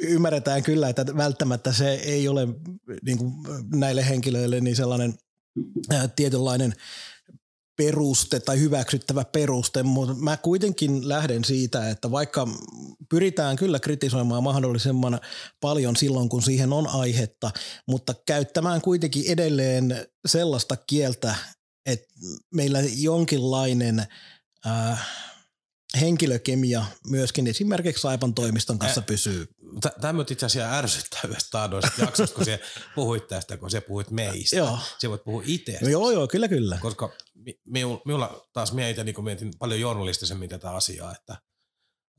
ymmärretään 0.00 0.62
kyllä, 0.62 0.88
että 0.88 1.16
välttämättä 1.16 1.72
se 1.72 1.92
ei 1.92 2.28
ole 2.28 2.48
niin 3.02 3.18
kuin 3.18 3.32
näille 3.74 4.08
henkilöille 4.08 4.60
niin 4.60 4.76
sellainen 4.76 5.14
ää, 5.90 6.08
tietynlainen– 6.08 6.74
peruste 7.76 8.40
tai 8.40 8.60
hyväksyttävä 8.60 9.24
peruste, 9.24 9.82
mutta 9.82 10.14
mä 10.14 10.36
kuitenkin 10.36 11.08
lähden 11.08 11.44
siitä, 11.44 11.90
että 11.90 12.10
vaikka 12.10 12.48
pyritään 13.08 13.56
kyllä 13.56 13.80
kritisoimaan 13.80 14.42
mahdollisimman 14.42 15.20
paljon 15.60 15.96
silloin, 15.96 16.28
kun 16.28 16.42
siihen 16.42 16.72
on 16.72 16.86
aihetta, 16.86 17.50
mutta 17.86 18.14
käyttämään 18.26 18.80
kuitenkin 18.80 19.24
edelleen 19.26 20.06
sellaista 20.26 20.76
kieltä, 20.76 21.34
että 21.86 22.14
meillä 22.54 22.78
jonkinlainen 22.96 24.06
äh, 24.66 25.06
henkilökemia 26.00 26.84
myöskin 27.06 27.46
esimerkiksi 27.46 28.00
Saipan 28.02 28.34
toimiston 28.34 28.78
kanssa 28.78 29.00
Ä- 29.00 29.04
pysyy. 29.04 29.46
Tämä 30.00 30.12
itse 30.30 30.46
asiassa 30.46 30.76
ärsyttää 30.78 31.20
yhdestä 31.24 31.48
taadoista 31.50 32.02
jaksosta, 32.02 32.36
kun 32.36 32.44
puhuit 32.94 33.26
tästä, 33.28 33.56
kun 33.56 33.70
puhuit 33.80 34.10
meistä. 34.10 34.56
Joo. 34.56 34.78
Siellä 34.98 35.10
voit 35.12 35.24
puhua 35.24 35.42
itse. 35.46 35.78
No 35.82 35.88
joo, 35.88 36.10
joo, 36.10 36.28
kyllä, 36.28 36.48
kyllä. 36.48 36.78
Koska 36.82 37.12
minulla 38.04 38.48
taas 38.52 38.72
itse 38.72 39.04
niin 39.04 39.24
mietin 39.24 39.52
paljon 39.58 39.80
journalistisemmin 39.80 40.48
tätä 40.50 40.70
asiaa, 40.70 41.12
että 41.12 41.42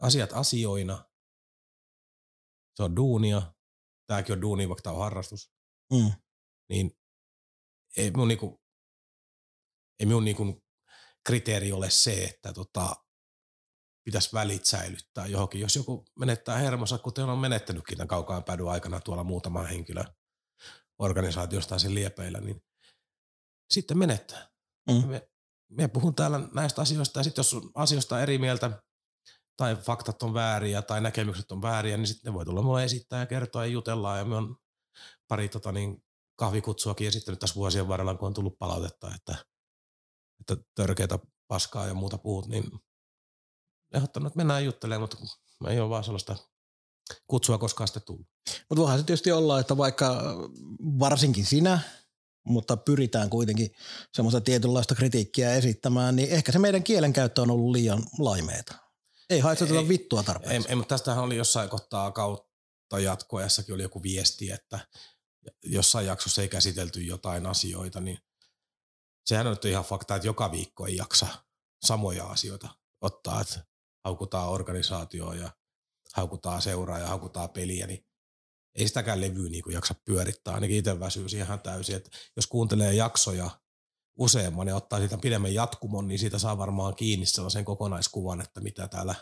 asiat 0.01 0.29
asioina, 0.33 1.05
se 2.75 2.83
on 2.83 2.95
duunia, 2.95 3.53
tämäkin 4.07 4.33
on 4.33 4.41
duuni, 4.41 4.69
vaikka 4.69 4.81
tämä 4.81 4.93
on 4.93 5.01
harrastus, 5.01 5.51
Mm. 5.93 6.11
niin 6.69 6.91
ei 7.97 8.11
minun, 8.11 8.27
niinku, 8.27 8.61
ei 9.99 10.05
minun 10.05 10.25
niinku 10.25 10.63
kriteeri 11.25 11.71
ole 11.71 11.89
se, 11.89 12.23
että 12.23 12.53
tota, 12.53 12.95
pitäisi 14.05 14.29
välit 14.33 14.65
säilyttää 14.65 15.25
johonkin. 15.25 15.61
Jos 15.61 15.75
joku 15.75 16.05
menettää 16.19 16.57
hermonsa, 16.57 16.97
kuten 16.97 17.25
on 17.25 17.39
menettänytkin 17.39 17.97
tämän 17.97 18.07
kaukaan 18.07 18.43
päädyn 18.43 18.67
aikana 18.67 18.99
tuolla 18.99 19.23
muutama 19.23 19.63
henkilö 19.63 20.03
organisaatiosta 20.99 21.79
sen 21.79 21.95
liepeillä, 21.95 22.39
niin 22.39 22.63
sitten 23.73 23.97
menettää. 23.97 24.49
Mm. 24.89 25.07
Me, 25.07 25.29
me 25.69 25.87
puhun 25.87 26.15
täällä 26.15 26.39
näistä 26.53 26.81
asioista 26.81 27.19
ja 27.19 27.23
sitten 27.23 27.39
jos 27.39 27.53
on 27.53 27.71
asioista 27.75 28.21
eri 28.21 28.37
mieltä 28.37 28.83
tai 29.57 29.75
faktat 29.75 30.23
on 30.23 30.33
vääriä 30.33 30.81
tai 30.81 31.01
näkemykset 31.01 31.51
on 31.51 31.61
vääriä, 31.61 31.97
niin 31.97 32.07
sitten 32.07 32.31
ne 32.31 32.33
voi 32.33 32.45
tulla 32.45 32.61
mulle 32.61 32.83
esittää 32.83 33.19
ja 33.19 33.25
kertoa 33.25 33.65
ja 33.65 33.71
jutellaan 33.71 34.19
ja 34.19 34.25
me 34.25 34.35
on 34.35 34.55
pari 35.27 35.49
tota, 35.49 35.71
niin, 35.71 36.03
kahvikutsuakin 36.35 37.07
esittänyt 37.07 37.39
tässä 37.39 37.55
vuosien 37.55 37.87
varrella, 37.87 38.15
kun 38.15 38.27
on 38.27 38.33
tullut 38.33 38.59
palautetta, 38.59 39.11
että, 39.15 39.45
että 40.39 40.65
törkeitä 40.75 41.19
paskaa 41.47 41.87
ja 41.87 41.93
muuta 41.93 42.17
puhut, 42.17 42.47
niin 42.47 42.71
ehdottanut, 43.95 44.27
että 44.27 44.37
mennään 44.37 44.65
juttelemaan, 44.65 45.01
mutta 45.01 45.17
kun 45.17 45.69
ei 45.69 45.79
ole 45.79 45.89
vaan 45.89 46.03
sellaista 46.03 46.35
kutsua 47.27 47.57
koskaan 47.57 47.87
sitten 47.87 48.03
tullut. 48.03 48.27
Mutta 48.69 48.81
voihan 48.81 48.99
se 48.99 49.05
tietysti 49.05 49.31
olla, 49.31 49.59
että 49.59 49.77
vaikka 49.77 50.21
varsinkin 50.99 51.45
sinä, 51.45 51.79
mutta 52.45 52.77
pyritään 52.77 53.29
kuitenkin 53.29 53.71
semmoista 54.13 54.41
tietynlaista 54.41 54.95
kritiikkiä 54.95 55.53
esittämään, 55.55 56.15
niin 56.15 56.29
ehkä 56.29 56.51
se 56.51 56.59
meidän 56.59 56.83
kielenkäyttö 56.83 57.41
on 57.41 57.51
ollut 57.51 57.71
liian 57.71 58.03
laimeeta. 58.19 58.75
Ei 59.29 59.39
haisteta 59.39 59.73
Ei- 59.73 59.87
vittua 59.87 60.19
Ei, 60.19 60.25
tarpeeksi. 60.25 60.69
ei, 60.69 60.75
mutta 60.75 60.95
tästähän 60.95 61.23
oli 61.23 61.37
jossain 61.37 61.69
kohtaa 61.69 62.11
kautta 62.11 62.99
jatkoajassakin 62.99 63.75
oli 63.75 63.81
joku 63.83 64.03
viesti, 64.03 64.51
että 64.51 64.79
jossain 65.63 66.05
jaksossa 66.07 66.41
ei 66.41 66.47
käsitelty 66.49 67.01
jotain 67.01 67.45
asioita, 67.45 68.01
niin 68.01 68.19
sehän 69.25 69.47
on 69.47 69.53
nyt 69.53 69.65
ihan 69.65 69.85
fakta, 69.85 70.15
että 70.15 70.27
joka 70.27 70.51
viikko 70.51 70.85
ei 70.85 70.95
jaksa 70.95 71.27
samoja 71.85 72.25
asioita 72.25 72.69
ottaa, 73.01 73.41
että 73.41 73.65
haukutaan 74.05 74.49
organisaatioa 74.49 75.35
ja 75.35 75.51
haukutaan 76.13 76.61
seuraa 76.61 76.99
ja 76.99 77.07
haukutaan 77.07 77.49
peliä, 77.49 77.87
niin 77.87 78.05
ei 78.75 78.87
sitäkään 78.87 79.21
levyä 79.21 79.49
niin 79.49 79.63
jaksa 79.71 79.95
pyörittää. 80.05 80.53
Ainakin 80.53 80.77
itse 80.77 80.99
väsyy 80.99 81.25
ihan 81.25 81.61
täysin, 81.61 81.95
että 81.95 82.09
jos 82.35 82.47
kuuntelee 82.47 82.93
jaksoja 82.93 83.49
useamman 84.19 84.67
ja 84.67 84.75
ottaa 84.75 84.99
siitä 84.99 85.17
pidemmän 85.17 85.53
jatkumon, 85.53 86.07
niin 86.07 86.19
siitä 86.19 86.39
saa 86.39 86.57
varmaan 86.57 86.95
kiinni 86.95 87.25
sellaisen 87.25 87.65
kokonaiskuvan, 87.65 88.41
että 88.41 88.61
mitä 88.61 88.87
täällä 88.87 89.15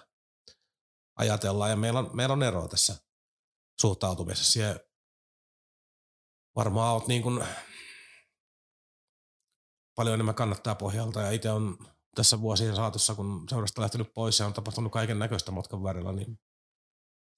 ajatellaan. 1.15 1.69
Ja 1.69 1.75
meillä 1.75 1.99
on, 1.99 2.09
meillä 2.13 2.34
on 2.34 2.43
eroa 2.43 2.67
tässä 2.67 2.95
suhtautumisessa. 3.81 4.51
Siihen 4.51 4.79
varmaan 6.55 6.93
oot 6.93 7.07
niin 7.07 7.21
kuin 7.21 7.45
paljon 9.95 10.13
enemmän 10.13 10.36
kannattaa 10.36 10.75
pohjalta 10.75 11.21
ja 11.21 11.31
itse 11.31 11.51
on 11.51 11.93
tässä 12.16 12.41
vuosien 12.41 12.76
saatossa, 12.76 13.16
kun 13.16 13.45
seurasta 13.49 13.82
lähtenyt 13.82 14.14
pois 14.14 14.39
ja 14.39 14.45
on 14.45 14.53
tapahtunut 14.53 14.91
kaiken 14.91 15.20
näköistä 15.20 15.51
matkan 15.51 15.84
varrella, 15.84 16.11
niin 16.11 16.39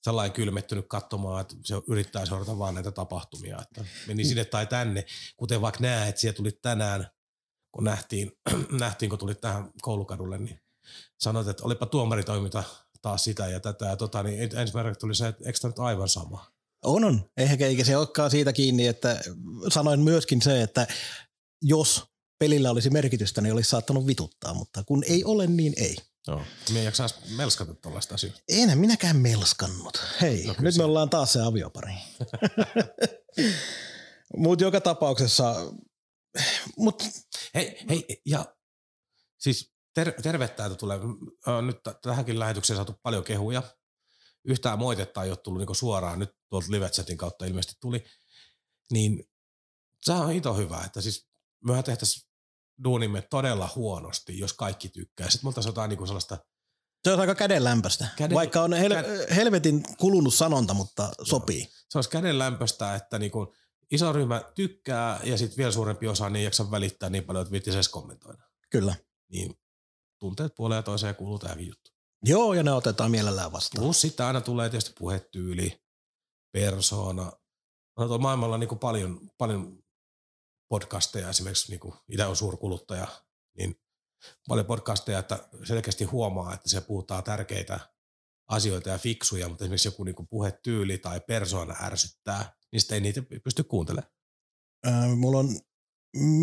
sellainen 0.03 0.33
kylmettynyt 0.33 0.85
katsomaan, 0.87 1.41
että 1.41 1.55
se 1.63 1.75
yrittää 1.87 2.25
seurata 2.25 2.57
vaan 2.59 2.73
näitä 2.73 2.91
tapahtumia, 2.91 3.61
että 3.61 3.85
meni 4.07 4.25
sinne 4.25 4.45
tai 4.45 4.67
tänne, 4.67 5.05
kuten 5.37 5.61
vaikka 5.61 5.81
näet, 5.81 6.09
että 6.09 6.21
siellä 6.21 6.35
tulit 6.35 6.61
tänään, 6.61 7.07
kun 7.71 7.83
nähtiin, 7.83 8.31
nähtiin 8.79 9.09
kun 9.09 9.19
tulit 9.19 9.41
tähän 9.41 9.71
koulukadulle, 9.81 10.37
niin 10.37 10.59
sanoit, 11.19 11.47
että 11.47 11.63
olipa 11.63 11.85
tuomaritoiminta 11.85 12.63
taas 13.01 13.23
sitä 13.23 13.47
ja 13.47 13.59
tätä 13.59 13.85
ja 13.85 13.97
tota, 13.97 14.23
niin 14.23 14.57
ensimmäinen 14.57 14.95
tuli 14.99 15.15
se, 15.15 15.27
että 15.27 15.43
eikö 15.45 15.59
tämä 15.59 15.69
nyt 15.69 15.79
aivan 15.79 16.09
sama? 16.09 16.45
On, 16.83 17.03
on. 17.03 17.29
Eikä, 17.37 17.67
eikä 17.67 17.83
se 17.83 17.97
olekaan 17.97 18.31
siitä 18.31 18.53
kiinni, 18.53 18.87
että 18.87 19.21
sanoin 19.69 19.99
myöskin 19.99 20.41
se, 20.41 20.61
että 20.61 20.87
jos 21.61 22.14
pelillä 22.39 22.71
olisi 22.71 22.89
merkitystä, 22.89 23.41
niin 23.41 23.53
olisi 23.53 23.69
saattanut 23.69 24.07
vituttaa, 24.07 24.53
mutta 24.53 24.83
kun 24.83 25.03
ei 25.03 25.23
ole, 25.23 25.47
niin 25.47 25.73
ei. 25.77 25.95
Joo. 26.27 26.41
Me 26.73 26.79
ei 26.79 26.85
jaksaisi 26.85 27.15
melskata 27.35 27.73
tällaista 27.73 28.15
asioita. 28.15 28.39
Enhän 28.49 28.77
minäkään 28.77 29.17
melskannut. 29.17 30.03
Hei, 30.21 30.45
No 30.45 30.55
nyt 30.59 30.75
me 30.75 30.83
ollaan 30.83 31.09
taas 31.09 31.33
se 31.33 31.41
aviopari. 31.41 31.93
Mutta 34.37 34.63
joka 34.63 34.81
tapauksessa, 34.81 35.55
mut, 36.77 37.03
Hei, 37.55 37.85
hei, 37.89 38.21
ja 38.25 38.55
siis 39.37 39.73
ter- 39.93 40.21
tervettä, 40.21 40.65
että 40.65 40.77
tulee. 40.77 40.99
Nyt 41.65 41.77
tähänkin 42.01 42.39
lähetykseen 42.39 42.77
saatu 42.77 42.93
paljon 43.03 43.23
kehuja. 43.23 43.63
Yhtään 44.45 44.79
moitetta 44.79 45.23
ei 45.23 45.29
ole 45.29 45.37
tullut 45.37 45.59
niinku 45.59 45.73
suoraan, 45.73 46.19
nyt 46.19 46.29
tuolta 46.49 46.67
live-chatin 46.69 47.17
kautta 47.17 47.45
ilmeisesti 47.45 47.75
tuli. 47.81 48.03
Niin 48.91 49.23
se 50.01 50.13
on 50.13 50.29
hito 50.29 50.53
hyvä, 50.53 50.83
että 50.85 51.01
siis 51.01 51.27
mehän 51.65 51.83
tehtäisiin 51.83 52.29
duunimme 52.83 53.21
todella 53.21 53.69
huonosti, 53.75 54.39
jos 54.39 54.53
kaikki 54.53 54.89
tykkää. 54.89 55.29
Sitten 55.29 55.45
me 55.45 55.49
oltaisiin 55.49 55.69
jotain 55.69 55.89
niinku 55.89 56.05
sellaista, 56.05 56.37
se 57.03 57.13
on 57.13 57.19
aika 57.19 57.35
kädenlämpöistä. 57.35 58.03
Käden- 58.05 58.15
Käden, 58.17 58.35
Vaikka 58.35 58.61
on 58.61 58.73
hel, 58.73 58.91
kä- 58.91 59.33
helvetin 59.33 59.83
kulunut 59.97 60.33
sanonta, 60.33 60.73
mutta 60.73 61.11
sopii. 61.23 61.67
se 61.89 61.97
olisi 61.97 62.09
kädenlämpöistä, 62.09 62.95
että 62.95 63.19
niinku 63.19 63.53
iso 63.91 64.13
ryhmä 64.13 64.41
tykkää 64.55 65.19
ja 65.23 65.37
sitten 65.37 65.57
vielä 65.57 65.71
suurempi 65.71 66.07
osa 66.07 66.29
niin 66.29 66.35
ei 66.39 66.43
jaksa 66.43 66.71
välittää 66.71 67.09
niin 67.09 67.23
paljon, 67.23 67.41
että 67.41 67.51
viittisi 67.51 67.77
edes 67.77 67.89
kommentoida. 67.89 68.43
Kyllä. 68.69 68.95
Niin 69.31 69.55
tunteet 70.19 70.55
puoleen 70.55 70.79
ja 70.79 70.83
toiseen 70.83 71.15
kuuluu 71.15 71.39
tämäkin 71.39 71.67
juttu. 71.67 71.91
Joo, 72.25 72.53
ja 72.53 72.63
ne 72.63 72.71
otetaan 72.71 73.11
mielellään 73.11 73.51
vastaan. 73.51 73.83
Plus 73.83 74.01
sitten 74.01 74.25
aina 74.25 74.41
tulee 74.41 74.69
tietysti 74.69 74.93
puhetyyli, 74.99 75.83
persoona. 76.51 77.31
No, 77.99 78.17
maailmalla 78.17 78.53
on 78.53 78.59
niin 78.59 78.79
paljon, 78.79 79.29
paljon 79.37 79.83
podcasteja, 80.69 81.29
esimerkiksi 81.29 81.71
niin 81.71 81.93
itse 82.09 82.25
on 82.25 82.35
suurkuluttaja, 82.35 83.07
niin 83.57 83.81
paljon 84.47 84.65
podcasteja, 84.65 85.19
että 85.19 85.49
selkeästi 85.63 86.03
huomaa, 86.03 86.53
että 86.53 86.69
se 86.69 86.81
puhutaan 86.81 87.23
tärkeitä 87.23 87.79
asioita 88.47 88.89
ja 88.89 88.97
fiksuja, 88.97 89.49
mutta 89.49 89.63
esimerkiksi 89.63 89.87
joku 89.87 90.03
niin 90.03 90.27
puhetyyli 90.29 90.97
tai 90.97 91.21
persoona 91.21 91.75
ärsyttää, 91.81 92.53
niin 92.71 92.81
sitten 92.81 92.95
ei 92.95 93.01
niitä 93.01 93.21
pysty 93.43 93.63
kuuntelemaan. 93.63 94.11
Öö, 94.87 95.15
mulla 95.15 95.39
on 95.39 95.59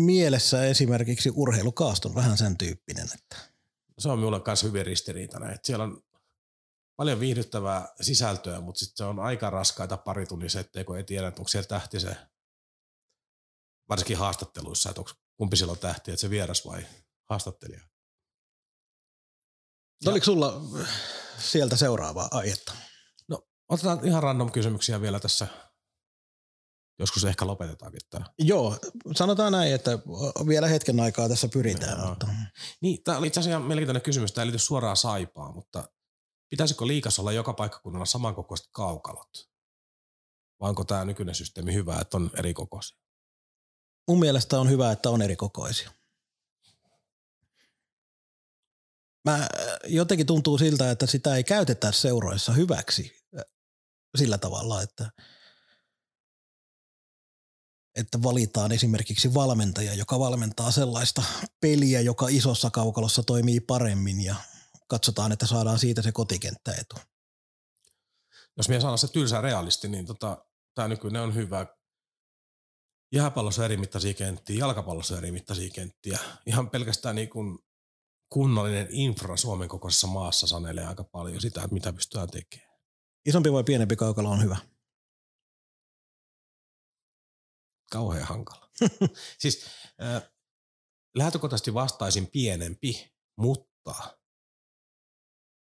mielessä 0.05 0.65
esimerkiksi 0.65 1.31
urheilukaaston 1.35 2.15
vähän 2.15 2.37
sen 2.37 2.57
tyyppinen, 2.57 3.07
että 3.13 3.35
Se 3.99 4.09
on 4.09 4.19
minulle 4.19 4.41
myös 4.47 4.63
hyvin 4.63 4.85
ristiriitainen, 4.85 5.49
että 5.49 5.67
siellä 5.67 5.83
on 5.83 6.01
paljon 6.95 7.19
viihdyttävää 7.19 7.87
sisältöä, 8.01 8.61
mutta 8.61 8.79
sitten 8.79 8.97
se 8.97 9.03
on 9.03 9.19
aika 9.19 9.49
raskaita 9.49 9.97
paritunnisetteja, 9.97 10.85
kun 10.85 10.97
ei 10.97 11.03
tiedä, 11.03 11.27
että 11.27 11.41
onko 11.41 11.47
siellä 11.47 11.67
tähti 11.67 11.99
se, 11.99 12.17
varsinkin 13.93 14.17
haastatteluissa, 14.17 14.89
että 14.89 15.01
onko, 15.01 15.11
kumpi 15.37 15.57
siellä 15.57 15.71
on 15.71 15.77
tähti, 15.79 16.11
että 16.11 16.21
se 16.21 16.29
vieras 16.29 16.65
vai 16.65 16.85
haastattelija. 17.29 17.81
Ja- 20.05 20.11
oliko 20.11 20.25
sulla 20.25 20.61
sieltä 21.37 21.75
seuraavaa 21.77 22.27
aihetta? 22.31 22.73
Otetaan 23.69 24.07
ihan 24.07 24.23
random 24.23 24.51
kysymyksiä 24.51 25.01
vielä 25.01 25.19
tässä. 25.19 25.47
Joskus 26.99 27.25
ehkä 27.25 27.47
lopetetaankin 27.47 28.01
tämä. 28.09 28.25
Joo, 28.39 28.79
sanotaan 29.15 29.51
näin, 29.51 29.73
että 29.73 29.91
vielä 30.47 30.67
hetken 30.67 30.99
aikaa 30.99 31.29
tässä 31.29 31.47
pyritään. 31.47 31.99
Joo. 31.99 32.09
Mutta 32.09 32.27
Niin, 32.81 33.03
tämä 33.03 33.17
oli 33.17 33.27
itse 33.27 33.39
asiassa 33.39 33.57
ihan 33.57 33.61
mielenkiintoinen 33.61 34.01
kysymys. 34.01 34.31
Tämä 34.31 34.43
ei 34.43 34.45
liity 34.45 34.59
suoraan 34.59 34.97
saipaan, 34.97 35.53
mutta 35.53 35.89
pitäisikö 36.49 36.87
liikassa 36.87 37.21
olla 37.21 37.31
joka 37.31 37.53
paikkakunnalla 37.53 38.05
samankokoiset 38.05 38.67
kaukalot? 38.71 39.49
Vai 40.59 40.69
onko 40.69 40.83
tämä 40.83 41.05
nykyinen 41.05 41.35
systeemi 41.35 41.73
hyvä, 41.73 41.99
että 42.01 42.17
on 42.17 42.31
eri 42.35 42.53
kokoisia? 42.53 43.02
Mun 44.07 44.19
mielestä 44.19 44.59
on 44.59 44.69
hyvä, 44.69 44.91
että 44.91 45.09
on 45.09 45.21
eri 45.21 45.35
kokoisia. 45.35 45.91
Mä 49.25 49.47
jotenkin 49.87 50.27
tuntuu 50.27 50.57
siltä, 50.57 50.91
että 50.91 51.05
sitä 51.07 51.35
ei 51.35 51.43
käytetä 51.43 51.91
seuroissa 51.91 52.53
hyväksi 52.53 53.23
sillä 54.17 54.37
tavalla, 54.37 54.81
että, 54.81 55.11
että 57.95 58.23
valitaan 58.23 58.71
esimerkiksi 58.71 59.33
valmentaja, 59.33 59.93
joka 59.93 60.19
valmentaa 60.19 60.71
sellaista 60.71 61.23
peliä, 61.61 62.01
joka 62.01 62.27
isossa 62.29 62.69
kaukalossa 62.69 63.23
toimii 63.23 63.59
paremmin 63.59 64.21
ja 64.21 64.35
katsotaan, 64.87 65.31
että 65.31 65.47
saadaan 65.47 65.79
siitä 65.79 66.01
se 66.01 66.11
kotikenttäetu. 66.11 66.95
Jos 68.57 68.69
minä 68.69 68.81
sanon 68.81 68.97
se 68.97 69.07
tylsä 69.07 69.41
realisti, 69.41 69.87
niin 69.87 70.05
tota, 70.05 70.45
tämä 70.75 70.87
nykyinen 70.87 71.21
on 71.21 71.35
hyvä. 71.35 71.65
Jääpallossa 73.13 73.65
eri 73.65 73.77
mittaisia 73.77 74.13
kenttiä, 74.13 74.59
jalkapallossa 74.59 75.17
eri 75.17 75.31
mittaisia 75.31 75.69
kenttiä. 75.69 76.19
Ihan 76.45 76.69
pelkästään 76.69 77.15
niin 77.15 77.29
kuin 77.29 77.59
kunnollinen 78.29 78.87
infra 78.91 79.37
Suomen 79.37 79.69
kokoisessa 79.69 80.07
maassa 80.07 80.47
sanelee 80.47 80.85
aika 80.85 81.03
paljon 81.03 81.41
sitä, 81.41 81.61
että 81.61 81.73
mitä 81.73 81.93
pystytään 81.93 82.29
tekemään. 82.29 82.79
Isompi 83.25 83.51
vai 83.51 83.63
pienempi 83.63 83.95
kaukalo 83.95 84.29
on 84.29 84.43
hyvä? 84.43 84.57
Kauhean 87.91 88.27
hankala. 88.27 88.69
siis 89.41 89.65
äh, 90.01 90.31
lähtökohtaisesti 91.15 91.73
vastaisin 91.73 92.27
pienempi, 92.27 93.13
mutta 93.37 93.95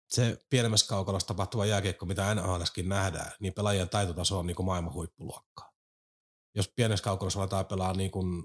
se 0.08 0.38
pienemmässä 0.50 0.86
kaukalossa 0.86 1.28
tapahtuva 1.28 1.66
jääkiekko, 1.66 2.06
mitä 2.06 2.34
NHLskin 2.34 2.88
nähdään, 2.88 3.32
niin 3.40 3.54
pelaajien 3.54 3.88
taitotaso 3.88 4.38
on 4.38 4.46
niin 4.46 4.56
kuin 4.56 4.66
maailman 4.66 4.92
huippuluokkaa. 4.92 5.71
Jos 6.54 6.70
pienessä 6.76 7.04
kaukalossa 7.04 7.40
aletaan 7.40 7.66
pelaa 7.66 7.92
niin 7.92 8.10
kuin 8.10 8.44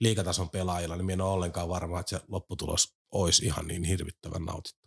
liikatason 0.00 0.50
pelaajilla, 0.50 0.96
niin 0.96 1.06
minä 1.06 1.14
en 1.14 1.20
ole 1.20 1.32
ollenkaan 1.32 1.68
varma, 1.68 2.00
että 2.00 2.18
se 2.18 2.24
lopputulos 2.28 2.96
olisi 3.12 3.46
ihan 3.46 3.66
niin 3.66 3.84
hirvittävän 3.84 4.44
nautittu. 4.44 4.86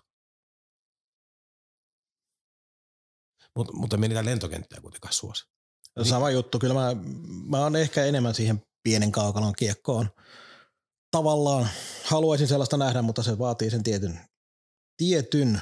Mut, 3.56 3.74
mutta 3.74 3.98
me 3.98 4.08
niitä 4.08 4.26
lentokenttiä 4.26 4.82
kuitenkaan 4.82 5.14
suosi. 5.14 5.44
No 5.96 6.04
sama 6.04 6.30
juttu, 6.30 6.60
kyllä 6.60 6.74
mä, 6.74 6.96
mä 7.46 7.58
oon 7.58 7.76
ehkä 7.76 8.06
enemmän 8.06 8.36
siihen 8.36 8.64
pienen 8.84 9.12
kaukalon 9.12 9.54
kiekkoon. 9.58 10.10
Tavallaan 11.12 11.70
haluaisin 12.06 12.48
sellaista 12.48 12.78
nähdä, 12.78 13.02
mutta 13.02 13.24
se 13.24 13.40
vaatii 13.40 13.70
sen 13.70 13.84
tietyn, 13.84 14.20
tietyn 14.98 15.62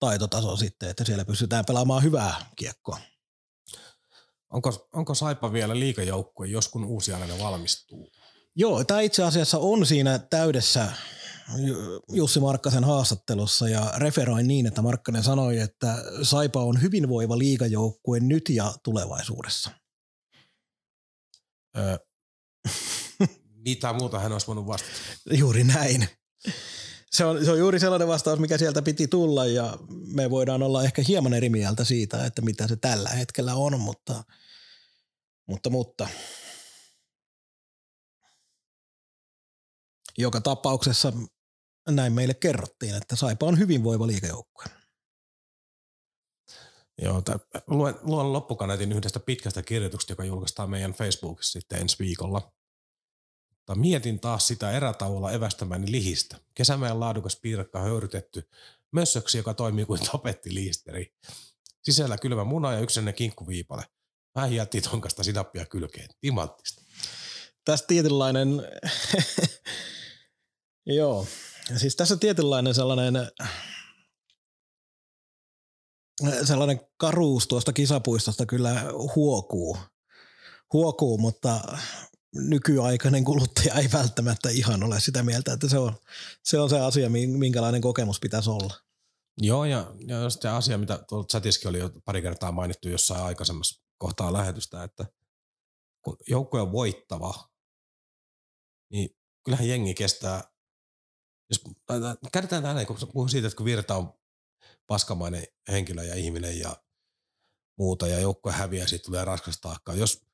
taitotason 0.00 0.58
sitten, 0.58 0.90
että 0.90 1.04
siellä 1.04 1.24
pystytään 1.24 1.64
pelaamaan 1.64 2.02
hyvää 2.02 2.46
kiekkoa. 2.56 2.98
Onko, 4.50 4.88
onko 4.92 5.14
Saipa 5.14 5.52
vielä 5.52 5.78
liikajoukkue, 5.78 6.46
jos 6.46 6.68
kun 6.68 6.84
uusi 6.84 7.12
valmistuu? 7.42 8.10
Joo, 8.56 8.84
tämä 8.84 9.00
itse 9.00 9.22
asiassa 9.22 9.58
on 9.58 9.86
siinä 9.86 10.18
täydessä 10.18 10.92
Jussi 12.12 12.40
Markkasen 12.40 12.84
haastattelussa 12.84 13.68
ja 13.68 13.92
referoin 13.96 14.48
niin, 14.48 14.66
että 14.66 14.82
Markkanen 14.82 15.22
sanoi, 15.22 15.58
että 15.58 15.94
Saipa 16.22 16.62
on 16.62 16.82
hyvinvoiva 16.82 17.38
liigajoukkue 17.38 18.20
nyt 18.20 18.48
ja 18.48 18.74
tulevaisuudessa. 18.82 19.70
Öö, 21.76 21.98
mitä 23.66 23.92
muuta 23.92 24.18
hän 24.18 24.32
olisi 24.32 24.46
voinut 24.46 24.66
vastata? 24.66 24.92
Juuri 25.30 25.64
näin. 25.64 26.08
Se 27.10 27.24
on, 27.24 27.44
se 27.44 27.50
on 27.50 27.58
juuri 27.58 27.80
sellainen 27.80 28.08
vastaus, 28.08 28.38
mikä 28.38 28.58
sieltä 28.58 28.82
piti 28.82 29.08
tulla 29.08 29.46
ja 29.46 29.78
me 30.14 30.30
voidaan 30.30 30.62
olla 30.62 30.84
ehkä 30.84 31.02
hieman 31.08 31.34
eri 31.34 31.48
mieltä 31.48 31.84
siitä, 31.84 32.24
että 32.24 32.42
mitä 32.42 32.68
se 32.68 32.76
tällä 32.76 33.08
hetkellä 33.08 33.54
on, 33.54 33.80
mutta, 33.80 34.24
mutta, 35.46 35.70
mutta 35.70 36.08
joka 40.18 40.40
tapauksessa 40.40 41.12
näin 41.88 42.12
meille 42.12 42.34
kerrottiin, 42.34 42.94
että 42.94 43.16
Saipa 43.16 43.46
on 43.46 43.58
hyvinvoiva 43.58 44.06
liikejoukkue. 44.06 44.64
Joo, 47.02 47.22
tämän, 47.22 47.40
luen, 47.66 47.94
luen 48.02 48.32
loppukaneetin 48.32 48.92
yhdestä 48.92 49.20
pitkästä 49.20 49.62
kirjoituksesta, 49.62 50.12
joka 50.12 50.24
julkaistaan 50.24 50.70
meidän 50.70 50.92
Facebookissa 50.92 51.52
sitten 51.52 51.80
ensi 51.80 51.96
viikolla. 51.98 52.52
Mutta 53.68 53.80
mietin 53.80 54.20
taas 54.20 54.46
sitä 54.46 54.70
erätauolla 54.70 55.32
evästämäni 55.32 55.92
lihistä. 55.92 56.36
Kesämäen 56.54 57.00
laadukas 57.00 57.36
piirakka 57.36 57.80
höyrytetty 57.80 58.48
mössöksi, 58.90 59.38
joka 59.38 59.54
toimii 59.54 59.84
kuin 59.84 60.00
tapettiliisteri. 60.12 61.14
Sisällä 61.82 62.18
kylmä 62.18 62.44
muna 62.44 62.72
ja 62.72 62.80
yksinen 62.80 63.14
kinkkuviipale. 63.14 63.84
Vähän 64.34 64.54
jätti 64.54 64.80
tonkasta 64.80 65.24
sinappia 65.24 65.66
kylkeen. 65.66 66.08
Timanttista. 66.20 66.82
Tästä 67.64 67.86
tietynlainen 67.86 68.48
Joo. 70.86 71.26
Siis 71.76 71.96
tässä 71.96 72.16
tietynlainen 72.16 72.74
sellainen, 72.74 73.14
sellainen 76.44 76.80
karuus 76.96 77.46
tuosta 77.46 77.72
kisapuistosta 77.72 78.46
kyllä 78.46 78.84
huokuu. 79.16 79.78
Huokuu, 80.72 81.18
mutta 81.18 81.78
nykyaikainen 82.34 83.24
kuluttaja 83.24 83.74
ei 83.74 83.88
välttämättä 83.92 84.48
ihan 84.48 84.82
ole 84.82 85.00
sitä 85.00 85.22
mieltä, 85.22 85.52
että 85.52 85.68
se 85.68 85.78
on 85.78 85.96
se, 86.44 86.58
on 86.58 86.70
se 86.70 86.80
asia, 86.80 87.10
minkälainen 87.38 87.80
kokemus 87.80 88.20
pitäisi 88.20 88.50
olla. 88.50 88.74
Joo, 89.38 89.64
ja, 89.64 89.94
ja 90.06 90.30
se 90.30 90.48
asia, 90.48 90.78
mitä 90.78 91.04
tuolla 91.08 91.26
chatiskin 91.26 91.68
oli 91.68 91.78
jo 91.78 91.90
pari 92.04 92.22
kertaa 92.22 92.52
mainittu 92.52 92.88
jossain 92.88 93.24
aikaisemmassa 93.24 93.82
kohtaa 93.98 94.32
lähetystä, 94.32 94.84
että 94.84 95.06
kun 96.02 96.16
joukko 96.28 96.62
on 96.62 96.72
voittava, 96.72 97.48
niin 98.92 99.16
kyllähän 99.44 99.68
jengi 99.68 99.94
kestää 99.94 100.44
jos 101.50 101.64
käydetään 102.32 102.62
tänne, 102.62 102.84
kun 102.84 102.96
puhun 103.12 103.28
siitä, 103.28 103.46
että 103.46 103.56
kun 103.56 103.66
Virta 103.66 103.96
on 103.96 104.14
paskamainen 104.86 105.46
henkilö 105.68 106.04
ja 106.04 106.14
ihminen 106.14 106.58
ja 106.58 106.76
muuta 107.78 108.06
ja 108.06 108.20
joukkue 108.20 108.52
häviää, 108.52 108.86
siitä 108.86 109.04
tulee 109.04 109.24
raskas 109.24 109.60
taakka. 109.60 109.94
Jos, 109.94 110.27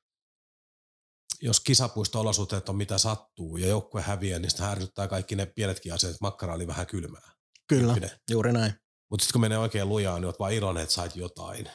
jos 1.41 1.59
kisapuisto-olosuhteet 1.59 2.69
on 2.69 2.75
mitä 2.75 2.97
sattuu 2.97 3.57
ja 3.57 3.67
joukkue 3.67 4.01
häviää, 4.01 4.39
niin 4.39 4.49
sitä 4.49 4.71
ärsyttää 4.71 5.07
kaikki 5.07 5.35
ne 5.35 5.45
pienetkin 5.45 5.93
asiat, 5.93 6.09
että 6.09 6.21
makkara 6.21 6.53
oli 6.53 6.67
vähän 6.67 6.87
kylmää. 6.87 7.31
Kyllä, 7.67 7.93
Tyyppinen. 7.93 8.19
juuri 8.31 8.53
näin. 8.53 8.73
Mutta 9.09 9.23
sitten 9.23 9.33
kun 9.33 9.41
menee 9.41 9.57
oikein 9.57 9.89
lujaan, 9.89 10.21
niin 10.21 10.27
oot 10.27 10.39
vaan 10.39 10.53
iloinen, 10.53 10.83
että 10.83 10.95
sait 10.95 11.15
jotain. 11.15 11.69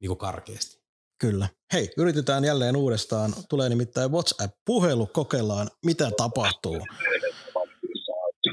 Niin 0.00 0.08
kuin 0.08 0.18
karkeasti. 0.18 0.86
Kyllä. 1.20 1.48
Hei, 1.72 1.92
yritetään 1.96 2.44
jälleen 2.44 2.76
uudestaan. 2.76 3.34
Tulee 3.48 3.68
nimittäin 3.68 4.12
WhatsApp-puhelu, 4.12 5.06
kokeillaan 5.06 5.70
mitä 5.84 6.10
tapahtuu. 6.16 6.86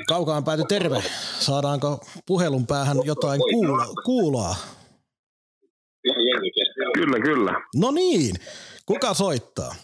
Kaukaan 0.07 0.43
pääty 0.43 0.63
terve. 0.69 1.03
Saadaanko 1.39 2.05
puhelun 2.27 2.67
päähän 2.67 2.97
jotain 3.05 3.39
kuuloa? 3.39 3.87
kuuloa? 4.05 4.55
Kyllä, 6.93 7.19
kyllä. 7.19 7.51
No 7.75 7.91
niin. 7.91 8.35
Kuka 8.85 9.13
soittaa? 9.13 9.75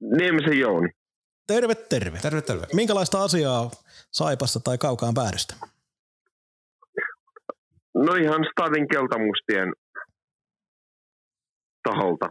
Niemisen 0.00 0.58
Jouni. 0.58 0.88
Terve, 1.46 1.74
terve. 1.74 2.18
Terve, 2.18 2.42
terve. 2.42 2.66
Minkälaista 2.72 3.22
asiaa 3.22 3.70
Saipasta 4.10 4.60
tai 4.60 4.78
Kaukaan 4.78 5.14
päädystä? 5.14 5.54
No 7.94 8.14
ihan 8.14 8.44
Stadin 8.52 8.88
keltamustien 8.88 9.72
taholta 11.82 12.28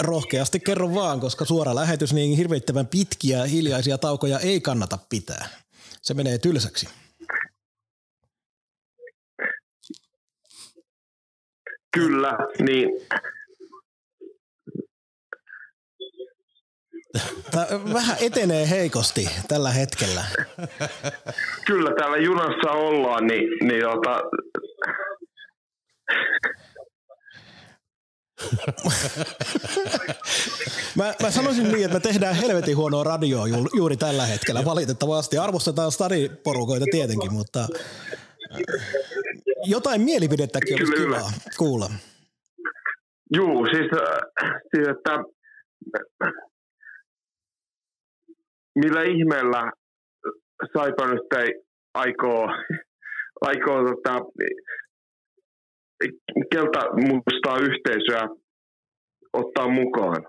rohkeasti 0.00 0.60
kerro 0.60 0.94
vaan, 0.94 1.20
koska 1.20 1.44
suora 1.44 1.74
lähetys 1.74 2.12
niin 2.12 2.36
hirvittävän 2.36 2.86
pitkiä 2.86 3.44
hiljaisia 3.44 3.98
taukoja 3.98 4.38
ei 4.38 4.60
kannata 4.60 4.98
pitää. 5.10 5.48
Se 6.02 6.14
menee 6.14 6.38
tylsäksi. 6.38 6.88
Kyllä, 11.96 12.38
niin 12.58 12.88
Tämä 17.50 17.66
vähän 17.94 18.16
etenee 18.20 18.70
heikosti 18.70 19.28
tällä 19.48 19.70
hetkellä. 19.70 20.24
Kyllä, 21.66 21.90
täällä 21.98 22.16
junassa 22.16 22.70
ollaan, 22.70 23.26
niin, 23.26 23.48
niin 23.62 23.86
ota, 23.88 24.22
mä, 30.96 31.14
mä 31.22 31.30
sanoisin 31.30 31.72
niin, 31.72 31.84
että 31.84 31.94
me 31.94 32.00
tehdään 32.00 32.34
helvetin 32.34 32.76
huonoa 32.76 33.04
radioa 33.04 33.46
ju, 33.46 33.68
juuri 33.76 33.96
tällä 33.96 34.26
hetkellä 34.26 34.64
valitettavasti. 34.64 35.38
Arvostetaan 35.38 35.92
stariporukoita 35.92 36.86
tietenkin, 36.90 37.32
mutta 37.32 37.68
jotain 39.64 40.00
mielipidettäkin 40.00 40.76
olisi 40.76 40.92
Kyllä. 40.92 41.16
kiva 41.16 41.30
kuulla. 41.58 41.90
Juu, 43.36 43.66
siis, 43.66 43.90
äh, 43.92 44.52
siis 44.74 44.88
että 44.88 45.18
millä 48.74 49.02
ihmeellä 49.02 49.72
Saipa 50.72 51.06
nyt 51.06 51.42
ei 51.42 51.54
aikoo, 51.94 52.48
aikoo 53.40 53.84
tota, 53.84 54.20
keltamustaa 56.52 57.58
yhteisöä 57.58 58.28
ottaa 59.32 59.68
mukaan? 59.68 60.26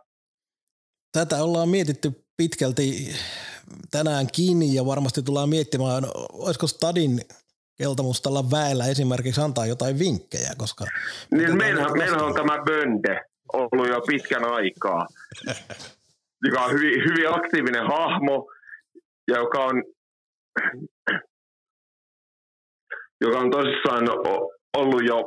Tätä 1.12 1.44
ollaan 1.44 1.70
mietitty 1.70 2.12
pitkälti 2.38 3.16
tänään 3.92 4.28
kiinni 4.36 4.74
ja 4.74 4.86
varmasti 4.86 5.24
tullaan 5.24 5.50
miettimään, 5.50 6.04
olisiko 6.34 6.68
Stadin 6.68 7.22
keltamustalla 7.78 8.52
väellä 8.52 8.86
esimerkiksi 8.86 9.42
antaa 9.42 9.66
jotain 9.66 10.00
vinkkejä, 10.00 10.52
koska... 10.58 10.86
Niin 11.32 11.58
meillähän, 11.58 11.98
meillähän 11.98 12.26
on 12.26 12.34
tämä 12.34 12.64
Bönde 12.64 13.22
ollut 13.54 13.88
jo 13.88 14.02
pitkän 14.02 14.46
aikaa, 14.46 15.08
joka 16.46 16.62
on 16.62 16.72
hyvin, 16.74 17.04
hyvin 17.10 17.34
aktiivinen 17.34 17.88
hahmo 17.88 18.52
ja 19.28 19.38
joka 19.38 19.66
on, 19.66 19.84
joka 23.22 23.40
on 23.40 23.52
tosissaan 23.52 24.08
ollut 24.78 25.04
jo 25.08 25.18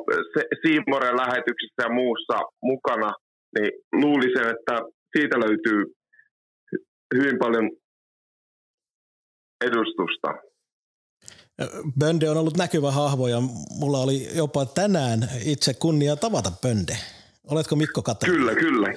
Siimoren 0.62 1.16
lähetyksissä 1.16 1.82
ja 1.82 1.88
muussa 1.88 2.38
mukana, 2.62 3.12
niin 3.58 3.72
luulisin, 3.92 4.46
että 4.46 4.80
siitä 5.16 5.36
löytyy 5.40 5.84
hyvin 7.14 7.38
paljon 7.38 7.70
edustusta. 9.64 10.49
Bönde 11.98 12.30
on 12.30 12.36
ollut 12.36 12.56
näkyvä 12.56 12.90
hahmo 12.90 13.28
ja 13.28 13.40
mulla 13.70 13.98
oli 13.98 14.30
jopa 14.34 14.66
tänään 14.66 15.30
itse 15.44 15.74
kunnia 15.74 16.16
tavata 16.16 16.50
Bönde. 16.50 16.98
Oletko 17.48 17.76
Mikko 17.76 18.02
katsonut? 18.02 18.36
Kyllä, 18.36 18.54
kyllä. 18.54 18.94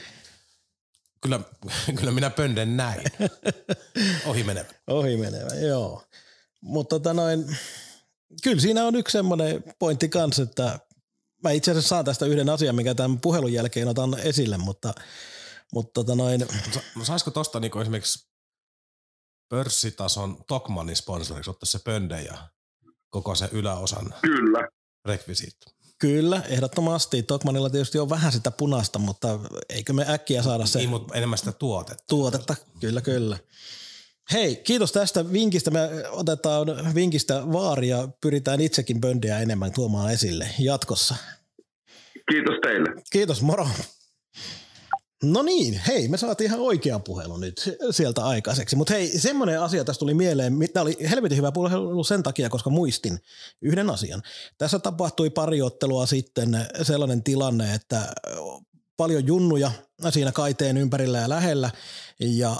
Kyllä, 1.21 1.39
kyllä 1.99 2.11
minä 2.11 2.29
pönden 2.29 2.77
näin. 2.77 3.01
Ohi 4.27 4.43
menevä. 4.43 4.69
Ohi 4.87 5.17
menevä, 5.17 5.55
joo. 5.55 6.03
Mutta 6.61 6.95
tota 6.95 7.13
noin, 7.13 7.57
kyllä 8.43 8.61
siinä 8.61 8.85
on 8.85 8.95
yksi 8.95 9.11
semmoinen 9.11 9.63
pointti 9.79 10.09
kanssa, 10.09 10.43
että 10.43 10.79
mä 11.43 11.51
itse 11.51 11.71
asiassa 11.71 11.89
saan 11.89 12.05
tästä 12.05 12.25
yhden 12.25 12.49
asian, 12.49 12.75
mikä 12.75 12.95
tämän 12.95 13.19
puhelun 13.19 13.53
jälkeen 13.53 13.87
otan 13.87 14.19
esille, 14.19 14.57
mutta, 14.57 14.93
mutta 15.73 15.93
tota 15.93 16.15
noin. 16.15 16.45
No 16.95 17.05
saisiko 17.05 17.31
tosta 17.31 17.59
niinku 17.59 17.79
esimerkiksi 17.79 18.32
pörssitason 19.49 20.37
Tokmanin 20.47 20.95
sponsoriksi 20.95 21.49
ottaa 21.49 21.65
se 21.65 21.79
pönde 21.79 22.21
ja 22.21 22.37
koko 23.09 23.35
se 23.35 23.49
yläosan 23.51 24.13
Kyllä. 24.21 24.67
rekvisiitto? 25.05 25.71
Kyllä, 25.99 26.41
ehdottomasti. 26.49 27.23
Tokmanilla 27.23 27.69
tietysti 27.69 27.99
on 27.99 28.09
vähän 28.09 28.31
sitä 28.31 28.51
punaista, 28.51 28.99
mutta 28.99 29.39
eikö 29.69 29.93
me 29.93 30.05
äkkiä 30.09 30.43
saada 30.43 30.65
se 30.65 30.79
Niin, 30.79 30.89
mutta 30.89 31.15
enemmän 31.15 31.37
sitä 31.37 31.51
tuotetta. 31.51 32.03
tuotetta? 32.07 32.55
Kyllä, 32.79 33.01
kyllä. 33.01 33.37
Hei, 34.31 34.55
kiitos 34.55 34.91
tästä 34.91 35.31
vinkistä. 35.31 35.71
Me 35.71 35.89
otetaan 36.09 36.67
vinkistä 36.95 37.43
vaaria, 37.51 38.07
pyritään 38.21 38.61
itsekin 38.61 39.01
böndiä 39.01 39.39
enemmän 39.39 39.71
tuomaan 39.73 40.13
esille 40.13 40.49
jatkossa. 40.59 41.15
Kiitos 42.31 42.55
teille. 42.63 43.01
Kiitos, 43.11 43.41
moro. 43.41 43.67
No 45.23 45.41
niin, 45.41 45.81
hei, 45.87 46.07
me 46.07 46.17
saatiin 46.17 46.45
ihan 46.45 46.59
oikea 46.59 46.99
puhelu 46.99 47.37
nyt 47.37 47.77
sieltä 47.91 48.25
aikaiseksi. 48.25 48.75
Mutta 48.75 48.93
hei, 48.93 49.19
semmoinen 49.19 49.61
asia 49.61 49.83
tästä 49.83 49.99
tuli 49.99 50.13
mieleen. 50.13 50.53
Tämä 50.73 50.81
oli 50.81 50.97
helvetin 51.09 51.37
hyvä 51.37 51.51
puhelu 51.51 52.03
sen 52.03 52.23
takia, 52.23 52.49
koska 52.49 52.69
muistin 52.69 53.19
yhden 53.61 53.89
asian. 53.89 54.21
Tässä 54.57 54.79
tapahtui 54.79 55.29
pari 55.29 55.61
ottelua 55.61 56.05
sitten 56.05 56.67
sellainen 56.81 57.23
tilanne, 57.23 57.73
että 57.73 58.13
paljon 58.97 59.27
junnuja 59.27 59.71
siinä 60.09 60.31
kaiteen 60.31 60.77
ympärillä 60.77 61.17
ja 61.17 61.29
lähellä. 61.29 61.71
Ja 62.19 62.55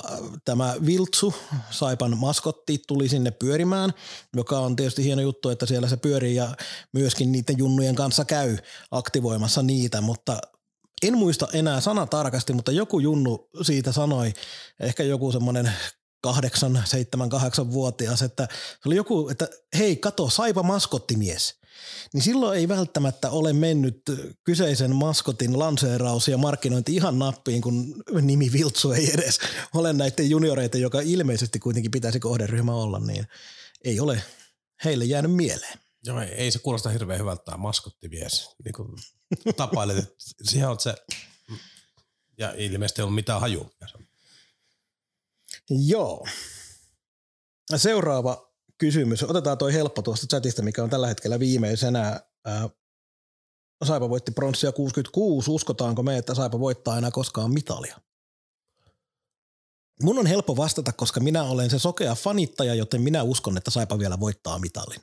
tämä 0.46 0.76
Viltsu, 0.86 1.34
Saipan 1.70 2.18
maskotti, 2.18 2.82
tuli 2.88 3.10
sinne 3.10 3.32
pyörimään, 3.32 3.94
joka 4.36 4.60
on 4.60 4.76
tietysti 4.76 5.04
hieno 5.04 5.22
juttu, 5.22 5.50
että 5.50 5.66
siellä 5.66 5.88
se 5.88 5.98
pyörii 5.98 6.36
ja 6.36 6.56
myöskin 6.94 7.32
niiden 7.32 7.58
junnujen 7.58 7.96
kanssa 7.96 8.26
käy 8.26 8.58
aktivoimassa 8.92 9.64
niitä, 9.64 10.02
mutta 10.02 10.38
en 11.04 11.18
muista 11.18 11.48
enää 11.54 11.82
sana 11.82 12.06
tarkasti, 12.06 12.54
mutta 12.54 12.72
joku 12.72 13.00
junnu 13.00 13.50
siitä 13.62 13.92
sanoi, 13.92 14.34
ehkä 14.80 15.04
joku 15.04 15.32
semmoinen 15.32 15.72
kahdeksan, 16.22 16.84
seitsemän, 16.86 17.30
kahdeksan 17.30 17.72
vuotias, 17.72 18.22
että 18.22 18.48
se 18.52 18.90
oli 18.90 18.96
joku, 18.96 19.30
että 19.30 19.48
hei 19.78 19.96
kato, 19.96 20.30
saipa 20.30 20.64
maskottimies. 20.64 21.60
Niin 22.14 22.22
silloin 22.22 22.60
ei 22.60 22.68
välttämättä 22.68 23.30
ole 23.30 23.54
mennyt 23.54 24.02
kyseisen 24.44 24.96
maskotin 24.96 25.60
lanseeraus 25.60 26.28
ja 26.28 26.38
markkinointi 26.38 26.96
ihan 26.96 27.20
nappiin, 27.20 27.62
kun 27.62 28.04
nimi 28.22 28.52
Viltsu 28.52 28.92
ei 28.92 29.12
edes 29.14 29.40
ole 29.74 29.94
näiden 29.94 30.30
junioreiden, 30.30 30.82
joka 30.82 31.02
ilmeisesti 31.02 31.60
kuitenkin 31.60 31.92
pitäisi 31.92 32.20
kohderyhmä 32.20 32.76
olla, 32.76 33.00
niin 33.00 33.28
ei 33.84 34.00
ole 34.00 34.24
heille 34.86 35.06
jäänyt 35.06 35.36
mieleen. 35.36 35.80
Joo, 36.06 36.22
ei, 36.22 36.30
ei 36.30 36.52
se 36.52 36.60
kuulosta 36.60 36.90
hirveän 36.90 37.20
hyvältä 37.20 37.44
tämä 37.46 37.58
maskottimies. 37.58 38.56
Niin 38.64 38.74
kuin 38.74 38.90
tapailet, 39.58 39.98
että 39.98 40.70
on 40.70 40.80
se, 40.80 40.96
ja 42.38 42.54
ilmeisesti 42.58 43.02
ei 43.02 43.04
ollut 43.04 43.16
mitään 43.16 43.42
haju. 43.42 43.72
Joo. 45.70 46.28
Seuraava 47.76 48.54
kysymys. 48.78 49.24
Otetaan 49.24 49.58
toi 49.58 49.74
helppo 49.74 50.02
tuosta 50.02 50.28
chatista, 50.28 50.62
mikä 50.62 50.84
on 50.84 50.90
tällä 50.90 51.08
hetkellä 51.08 51.40
viimeisenä. 51.40 52.20
Ää, 52.46 52.70
Saipa 53.84 54.10
voitti 54.10 54.32
pronssia 54.32 54.72
66. 54.72 55.52
Uskotaanko 55.52 56.04
me, 56.04 56.18
että 56.18 56.36
Saipa 56.36 56.60
voittaa 56.60 56.98
enää 56.98 57.12
koskaan 57.12 57.54
mitalia? 57.54 57.98
Mun 60.04 60.20
on 60.20 60.26
helppo 60.26 60.58
vastata, 60.58 60.92
koska 60.92 61.20
minä 61.20 61.44
olen 61.44 61.70
se 61.70 61.80
sokea 61.80 62.16
fanittaja, 62.16 62.76
joten 62.76 63.02
minä 63.02 63.24
uskon, 63.24 63.58
että 63.58 63.72
Saipa 63.72 64.00
vielä 64.00 64.20
voittaa 64.20 64.60
mitalin. 64.60 65.02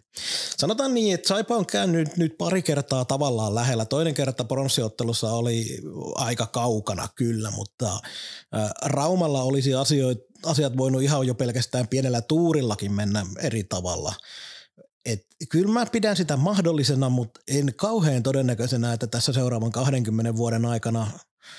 Sanotaan 0.58 0.94
niin, 0.94 1.14
että 1.14 1.28
Saipa 1.28 1.56
on 1.56 1.66
käynyt 1.66 2.16
nyt 2.16 2.38
pari 2.38 2.62
kertaa 2.62 3.04
tavallaan 3.04 3.54
lähellä. 3.54 3.84
Toinen 3.84 4.14
kerta 4.14 4.44
pronssiottelussa 4.44 5.32
oli 5.32 5.80
aika 6.14 6.46
kaukana 6.46 7.08
kyllä, 7.14 7.50
mutta 7.50 8.00
Raumalla 8.84 9.42
olisi 9.42 9.74
asioit, 9.74 10.18
asiat 10.46 10.76
voinut 10.76 11.02
ihan 11.02 11.26
jo 11.26 11.34
pelkästään 11.34 11.88
pienellä 11.88 12.20
tuurillakin 12.20 12.92
mennä 12.92 13.26
eri 13.38 13.64
tavalla. 13.64 14.14
Et 15.04 15.26
kyllä 15.48 15.72
mä 15.72 15.86
pidän 15.86 16.16
sitä 16.16 16.36
mahdollisena, 16.36 17.08
mutta 17.08 17.40
en 17.48 17.74
kauhean 17.76 18.22
todennäköisenä, 18.22 18.92
että 18.92 19.06
tässä 19.06 19.32
seuraavan 19.32 19.72
20 19.72 20.36
vuoden 20.36 20.64
aikana 20.64 21.06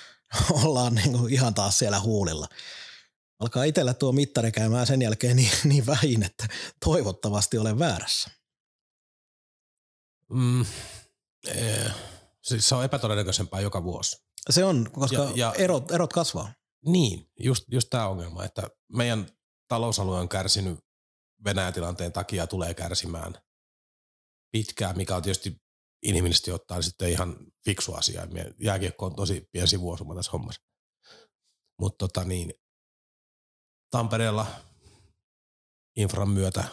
ollaan 0.64 0.96
niinku 0.96 1.28
ihan 1.28 1.54
taas 1.54 1.80
siellä 1.80 2.00
huulilla 2.00 2.48
alkaa 3.42 3.64
itsellä 3.64 3.94
tuo 3.94 4.12
mittari 4.12 4.52
käymään 4.52 4.88
sen 4.88 5.02
jälkeen 5.02 5.36
niin, 5.36 5.52
niin 5.64 5.86
vähin, 5.86 6.24
että 6.24 6.48
toivottavasti 6.86 7.58
olen 7.58 7.80
väärässä. 7.80 8.30
Mm, 10.30 10.66
ee, 11.48 11.92
siis 12.42 12.70
se 12.70 12.76
on 12.76 12.86
epätodennäköisempää 12.86 13.60
joka 13.60 13.84
vuosi. 13.84 14.18
Se 14.50 14.64
on, 14.64 14.90
koska 14.92 15.16
ja, 15.16 15.32
ja, 15.36 15.54
erot, 15.54 15.92
erot 15.92 16.14
kasvaa. 16.14 16.54
Niin, 16.86 17.32
just, 17.40 17.64
just 17.72 17.90
tämä 17.90 18.08
ongelma, 18.08 18.46
että 18.46 18.70
meidän 18.94 19.28
talousalue 19.68 20.20
on 20.20 20.30
kärsinyt 20.30 20.80
Venäjän 21.44 21.74
tilanteen 21.74 22.12
takia 22.12 22.48
tulee 22.48 22.74
kärsimään 22.74 23.34
pitkään, 24.52 24.98
mikä 24.98 25.16
on 25.16 25.22
tietysti 25.22 25.62
inhimillisesti 26.04 26.52
ottaen 26.52 26.84
sitten 26.84 27.10
ihan 27.10 27.38
fiksu 27.66 27.94
asia. 27.94 28.28
Jääkiekko 28.60 29.06
on 29.06 29.16
tosi 29.16 29.50
pieni 29.52 29.68
sivuosuma 29.68 30.16
tässä 30.16 30.32
hommassa. 30.32 30.62
Mutta 31.80 31.98
tota 31.98 32.24
niin, 32.24 32.54
Tampereella 33.92 34.48
infran 35.96 36.30
myötä 36.30 36.64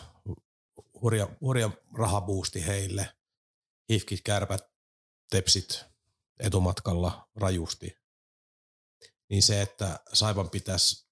hurja, 1.03 1.29
hurja 1.41 1.71
rahabuusti 1.99 2.67
heille. 2.67 3.15
Hifkit, 3.91 4.21
kärpät, 4.25 4.61
tepsit 5.31 5.85
etumatkalla 6.41 7.29
rajusti. 7.35 7.97
Niin 9.31 9.43
se, 9.43 9.63
että 9.63 10.01
Saipan 10.13 10.51
pitäisi 10.51 11.09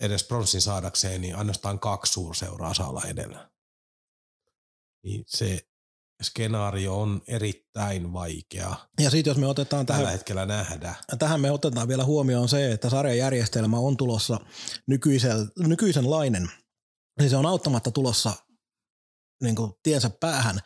edes 0.00 0.24
pronssin 0.24 0.60
saadakseen, 0.60 1.20
niin 1.20 1.36
ainoastaan 1.36 1.80
kaksi 1.80 2.12
suurseuraa 2.12 2.74
saa 2.74 2.88
olla 2.88 3.02
edellä. 3.06 3.50
Niin 5.02 5.24
se 5.26 5.68
skenaario 6.22 7.00
on 7.00 7.22
erittäin 7.28 8.12
vaikea. 8.12 8.74
Ja 9.00 9.10
sitten 9.10 9.30
jos 9.30 9.38
me 9.38 9.46
otetaan 9.46 9.86
tällä 9.86 10.00
tähän, 10.00 10.12
hetkellä 10.12 10.46
nähdä. 10.46 10.94
Tähän 11.18 11.40
me 11.40 11.50
otetaan 11.50 11.88
vielä 11.88 12.04
huomioon 12.04 12.48
se, 12.48 12.72
että 12.72 12.90
sarjajärjestelmä 12.90 13.78
on 13.78 13.96
tulossa 13.96 14.40
nykyisel, 14.86 15.46
nykyisenlainen. 15.58 16.50
Siis 17.20 17.30
se 17.30 17.36
on 17.36 17.46
auttamatta 17.46 17.90
tulossa 17.90 18.32
niin 19.42 19.54
kuin 19.54 19.72
tiensä 19.82 20.10
päähän, 20.10 20.60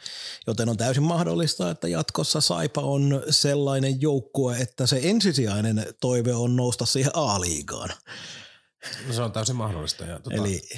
joten 0.47 0.69
on 0.69 0.77
täysin 0.77 1.03
mahdollista, 1.03 1.71
että 1.71 1.89
jatkossa 1.89 2.41
Saipa 2.41 2.81
on 2.81 3.23
sellainen 3.31 4.01
joukkue, 4.01 4.57
että 4.59 4.87
se 4.87 5.01
ensisijainen 5.03 5.87
toive 6.01 6.35
on 6.35 6.57
nousta 6.57 6.87
siihen 6.87 7.13
A-liigaan. 7.15 7.91
No 9.07 9.15
se 9.15 9.23
on 9.23 9.33
täysin 9.33 9.57
mahdollista. 9.57 10.05
Ja, 10.05 10.21
tuota, 10.21 10.37
Eli 10.37 10.69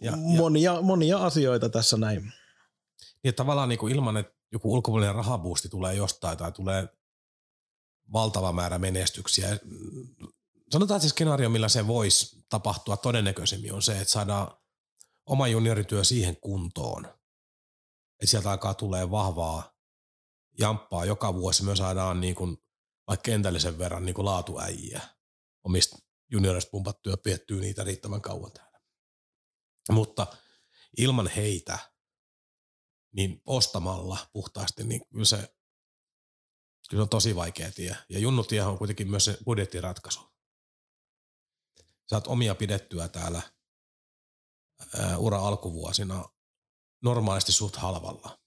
ja, 0.00 0.16
monia, 0.16 0.74
ja, 0.74 0.82
monia 0.82 1.18
asioita 1.18 1.68
tässä 1.68 1.96
näin. 1.96 2.32
Niin 3.24 3.34
tavallaan 3.34 3.68
niin 3.68 3.78
kuin 3.78 3.94
ilman, 3.94 4.16
että 4.16 4.34
joku 4.52 4.72
ulkopuolinen 4.72 5.14
rahabuusti 5.14 5.68
tulee 5.68 5.94
jostain 5.94 6.38
tai 6.38 6.52
tulee 6.52 6.88
valtava 8.12 8.52
määrä 8.52 8.78
menestyksiä. 8.78 9.58
Sanotaan, 10.70 10.96
että 10.96 11.08
se 11.08 11.12
skenaario, 11.12 11.50
millä 11.50 11.68
se 11.68 11.86
voisi 11.86 12.44
tapahtua 12.48 12.96
todennäköisemmin, 12.96 13.72
on 13.72 13.82
se, 13.82 13.92
että 13.92 14.12
saadaan 14.12 14.56
oma 15.26 15.48
juniorityö 15.48 16.04
siihen 16.04 16.36
kuntoon. 16.36 17.04
Että 18.20 18.30
sieltä 18.30 18.50
alkaa 18.50 18.74
tulee 18.74 19.10
vahvaa 19.10 19.72
jamppaa 20.58 21.04
joka 21.04 21.34
vuosi. 21.34 21.64
Me 21.64 21.76
saadaan 21.76 22.20
niin 22.20 22.34
kuin, 22.34 22.56
vaikka 23.08 23.22
kentällisen 23.22 23.78
verran 23.78 24.06
niin 24.06 24.14
kuin 24.14 24.24
laatuäjiä 24.24 25.00
omista 25.64 25.96
juniorista 26.30 26.70
pumpattuja 26.70 27.16
piettyy 27.16 27.60
niitä 27.60 27.84
riittävän 27.84 28.20
kauan 28.20 28.52
täällä. 28.52 28.80
Mutta 29.90 30.26
ilman 30.98 31.26
heitä– 31.26 31.78
niin 33.12 33.42
ostamalla 33.46 34.18
puhtaasti, 34.32 34.84
niin 34.84 35.06
kyllä 35.08 35.24
se, 35.24 35.54
kyllä 36.90 37.02
on 37.02 37.08
tosi 37.08 37.36
vaikea 37.36 37.72
tie. 37.72 37.96
Ja 38.08 38.18
junnutiehän 38.18 38.70
on 38.70 38.78
kuitenkin 38.78 39.10
myös 39.10 39.24
se 39.24 39.38
budjettiratkaisu. 39.44 40.20
Saat 42.06 42.26
omia 42.26 42.54
pidettyä 42.54 43.08
täällä 43.08 43.42
ää, 44.98 45.18
ura 45.18 45.38
alkuvuosina 45.38 46.28
normaalisti 47.02 47.52
suht 47.52 47.76
halvalla. 47.76 48.38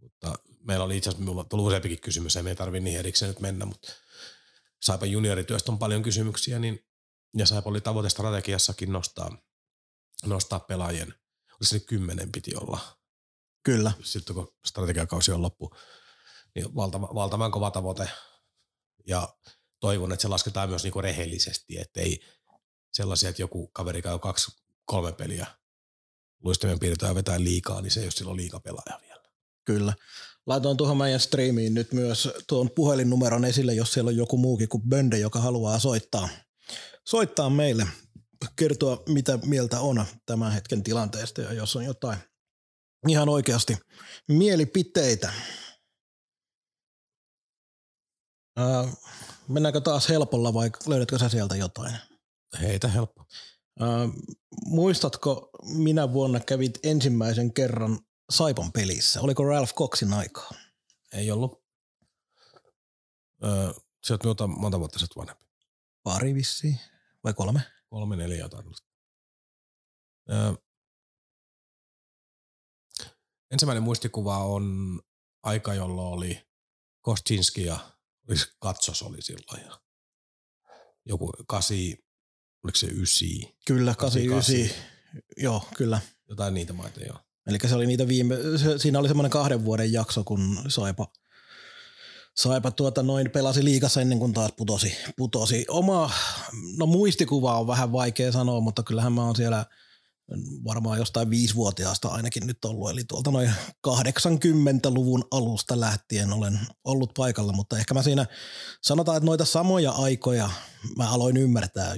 Mutta 0.00 0.38
meillä 0.60 0.84
oli 0.84 0.96
itse 0.96 1.10
asiassa, 1.10 1.24
minulla 1.24 1.44
tullut 1.44 1.66
useampikin 1.66 2.00
kysymys, 2.00 2.34
ja 2.34 2.42
me 2.42 2.50
ei 2.50 2.56
tarvitse 2.56 2.84
niin 2.84 2.98
erikseen 2.98 3.28
nyt 3.28 3.40
mennä, 3.40 3.64
mutta 3.64 3.92
Saipa 4.82 5.06
juniorityöstä 5.06 5.72
on 5.72 5.78
paljon 5.78 6.02
kysymyksiä, 6.02 6.58
niin 6.58 6.86
ja 7.36 7.46
Saipa 7.46 7.70
oli 7.70 7.80
tavoite 7.80 8.10
strategiassakin 8.10 8.92
nostaa 8.92 9.38
nostaa 10.26 10.60
pelaajien, 10.60 11.14
se 11.68 11.76
nyt 11.76 11.86
kymmenen 11.86 12.32
piti 12.32 12.56
olla, 12.56 12.80
Kyllä. 13.62 13.92
sitten 14.02 14.34
kun 14.34 14.54
strategiakausi 14.66 15.32
on 15.32 15.42
loppu, 15.42 15.74
niin 16.54 16.74
valtava, 16.74 17.08
valtavan 17.14 17.50
kova 17.50 17.70
tavoite. 17.70 18.10
Ja 19.06 19.34
toivon, 19.80 20.12
että 20.12 20.22
se 20.22 20.28
lasketaan 20.28 20.68
myös 20.68 20.82
niinku 20.82 21.00
rehellisesti, 21.00 21.78
ettei 21.78 22.20
sellaisia, 22.92 23.30
että 23.30 23.42
joku 23.42 23.68
kaveri 23.68 24.02
käy 24.02 24.18
kaksi, 24.18 24.52
kolme 24.84 25.12
peliä 25.12 25.46
luistimen 26.44 26.78
piirtää 26.78 27.14
vetää 27.14 27.40
liikaa, 27.40 27.80
niin 27.80 27.90
se 27.90 28.00
ei 28.00 28.06
ole 28.06 28.10
silloin 28.10 28.36
liikapelaaja 28.36 29.00
vielä. 29.02 29.22
Kyllä. 29.64 29.94
Laitoin 30.46 30.76
tuohon 30.76 30.96
meidän 30.96 31.20
striimiin 31.20 31.74
nyt 31.74 31.92
myös 31.92 32.28
tuon 32.46 32.70
puhelinnumeron 32.70 33.44
esille, 33.44 33.74
jos 33.74 33.92
siellä 33.92 34.08
on 34.08 34.16
joku 34.16 34.36
muukin 34.36 34.68
kuin 34.68 34.82
Bönde, 34.82 35.18
joka 35.18 35.40
haluaa 35.40 35.78
soittaa, 35.78 36.28
soittaa 37.04 37.50
meille, 37.50 37.86
kertoa 38.56 39.02
mitä 39.08 39.38
mieltä 39.44 39.80
on 39.80 40.04
tämän 40.26 40.52
hetken 40.52 40.82
tilanteesta 40.82 41.40
ja 41.40 41.52
jos 41.52 41.76
on 41.76 41.84
jotain 41.84 42.18
ihan 43.08 43.28
oikeasti 43.28 43.76
mielipiteitä. 44.28 45.32
Ää, 48.56 48.88
mennäänkö 49.48 49.80
taas 49.80 50.08
helpolla 50.08 50.54
vai 50.54 50.70
löydätkö 50.86 51.18
sä 51.18 51.28
sieltä 51.28 51.56
jotain? 51.56 51.96
Heitä 52.60 52.88
helppo. 52.88 53.24
Ää, 53.80 53.88
muistatko, 54.66 55.50
minä 55.62 56.12
vuonna 56.12 56.40
kävit 56.40 56.78
ensimmäisen 56.82 57.54
kerran 57.54 57.98
Saipan 58.30 58.72
pelissä? 58.72 59.20
Oliko 59.20 59.44
Ralph 59.44 59.74
Coxin 59.74 60.12
aikaa? 60.12 60.50
Ei 61.12 61.30
ollut. 61.30 61.64
Öö, 63.44 63.72
se 64.02 64.12
on 64.12 64.18
minulta 64.22 64.46
monta 64.46 64.78
vuotta 64.78 64.98
sitten 64.98 65.20
vanhempi. 65.20 65.44
Pari 66.02 66.34
vissiin, 66.34 66.80
vai 67.24 67.34
kolme? 67.34 67.60
Kolme, 67.90 68.16
neljä 68.16 68.38
jotain. 68.38 68.66
Öö, 70.30 70.54
ensimmäinen 73.50 73.82
muistikuva 73.82 74.44
on 74.44 75.00
aika, 75.42 75.74
jolloin 75.74 76.12
oli 76.12 76.48
Kostinski 77.00 77.64
ja 77.64 77.90
Katsos 78.58 79.02
oli 79.02 79.22
silloin. 79.22 79.62
Ja 79.64 79.80
joku 81.06 81.32
kasi, 81.48 82.04
oliko 82.64 82.76
se 82.76 82.86
ysi, 82.86 83.56
Kyllä, 83.66 83.94
89. 83.94 84.54
89. 84.54 84.90
Joo, 85.36 85.64
kyllä. 85.76 86.00
jotain 86.28 86.54
niitä 86.54 86.72
maita 86.72 87.00
joo. 87.00 87.18
Eli 87.46 87.58
se 87.68 87.74
oli 87.74 87.86
niitä 87.86 88.08
viime, 88.08 88.36
se, 88.56 88.78
siinä 88.78 88.98
oli 88.98 89.08
semmoinen 89.08 89.30
kahden 89.30 89.64
vuoden 89.64 89.92
jakso, 89.92 90.24
kun 90.24 90.64
Saipa, 90.68 91.12
Saipa 92.36 92.70
tuota 92.70 93.02
noin 93.02 93.30
pelasi 93.30 93.64
liikassa 93.64 94.00
ennen 94.00 94.18
kuin 94.18 94.32
taas 94.32 94.52
putosi, 94.56 94.96
putosi. 95.16 95.64
Oma, 95.68 96.10
no 96.76 96.86
muistikuva 96.86 97.58
on 97.58 97.66
vähän 97.66 97.92
vaikea 97.92 98.32
sanoa, 98.32 98.60
mutta 98.60 98.82
kyllähän 98.82 99.12
mä 99.12 99.24
oon 99.24 99.36
siellä 99.36 99.66
varmaan 100.64 100.98
jostain 100.98 101.30
viisivuotiaasta 101.30 102.08
ainakin 102.08 102.46
nyt 102.46 102.64
ollut, 102.64 102.90
eli 102.90 103.04
tuolta 103.04 103.30
noin 103.30 103.52
80-luvun 103.88 105.24
alusta 105.30 105.80
lähtien 105.80 106.32
olen 106.32 106.60
ollut 106.84 107.10
paikalla, 107.16 107.52
mutta 107.52 107.78
ehkä 107.78 107.94
mä 107.94 108.02
siinä 108.02 108.26
sanotaan, 108.82 109.16
että 109.16 109.26
noita 109.26 109.44
samoja 109.44 109.90
aikoja 109.90 110.50
mä 110.96 111.10
aloin 111.10 111.36
ymmärtää 111.36 111.96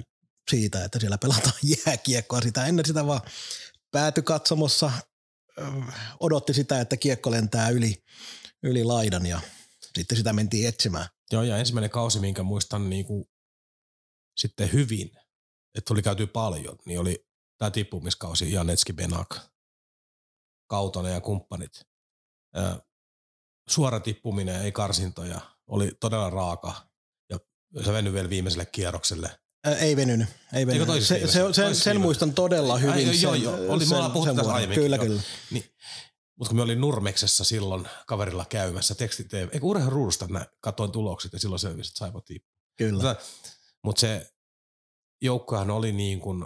siitä, 0.50 0.84
että 0.84 1.00
siellä 1.00 1.18
pelataan 1.18 1.56
jääkiekkoa. 1.86 2.40
Sitä 2.40 2.66
ennen 2.66 2.86
sitä 2.86 3.06
vaan 3.06 3.20
pääty 3.90 4.22
katsomossa 4.22 4.92
odotti 6.20 6.54
sitä, 6.54 6.80
että 6.80 6.96
kiekko 6.96 7.30
lentää 7.30 7.68
yli, 7.68 8.04
yli 8.62 8.84
laidan 8.84 9.26
ja 9.26 9.40
sitten 9.98 10.16
sitä 10.16 10.32
mentiin 10.32 10.68
etsimään. 10.68 11.06
Joo, 11.32 11.42
ja 11.42 11.58
ensimmäinen 11.58 11.90
kausi, 11.90 12.20
minkä 12.20 12.42
muistan 12.42 12.90
niin 12.90 13.04
kuin 13.04 13.24
sitten 14.36 14.72
hyvin, 14.72 15.06
että 15.74 15.88
tuli 15.88 16.02
käyty 16.02 16.26
paljon, 16.26 16.78
niin 16.86 17.00
oli 17.00 17.26
tämä 17.58 17.70
tippumiskausi 17.70 18.52
Janetski 18.52 18.92
Benak, 18.92 19.36
Kautonen 20.70 21.12
ja 21.12 21.20
kumppanit. 21.20 21.80
Ö, 22.56 22.80
suora 23.68 24.00
tippuminen, 24.00 24.62
ei 24.62 24.72
karsintoja, 24.72 25.40
oli 25.66 25.92
todella 26.00 26.30
raaka 26.30 26.88
ja 27.30 27.38
se 27.84 27.92
venyi 27.92 28.12
vielä 28.12 28.30
viimeiselle 28.30 28.66
kierrokselle. 28.66 29.38
Ää, 29.64 29.74
ei 29.76 29.96
venynyt. 29.96 30.28
Ei 30.52 30.66
venynyt. 30.66 31.02
Se, 31.04 31.14
viivassa? 31.14 31.38
se, 31.52 31.52
sen, 31.52 31.76
sen 31.76 32.00
muistan 32.00 32.34
todella 32.34 32.74
Ai, 32.74 32.80
hyvin. 32.80 33.22
joo, 33.22 33.34
joo, 33.34 33.54
sen, 33.54 33.62
joo. 33.64 33.72
Oli, 33.74 33.86
me 33.86 33.94
ollaan 33.94 34.12
puhuttu 34.12 34.34
tästä 34.34 34.52
aiemminkin, 34.54 34.82
Kyllä, 34.82 34.96
joo. 34.96 35.06
kyllä. 35.06 35.22
Niin, 35.50 35.64
mutta 36.38 36.48
kun 36.48 36.56
me 36.56 36.62
olin 36.62 36.80
Nurmeksessa 36.80 37.44
silloin 37.44 37.88
kaverilla 38.06 38.44
käymässä, 38.44 38.94
teksti 38.94 39.24
TV, 39.24 39.48
eikö 39.52 39.66
urheilu 39.66 39.90
ruudusta 39.90 40.26
nä, 40.26 40.46
katoin 40.60 40.92
tulokset 40.92 41.32
ja 41.32 41.38
silloin 41.38 41.60
selvisi, 41.60 41.88
että 41.88 41.98
saipa 41.98 42.22
kyllä. 42.76 43.16
Mutta 43.84 44.00
se 44.00 44.32
joukkohan 45.22 45.70
oli 45.70 45.92
niin 45.92 46.20
kuin, 46.20 46.40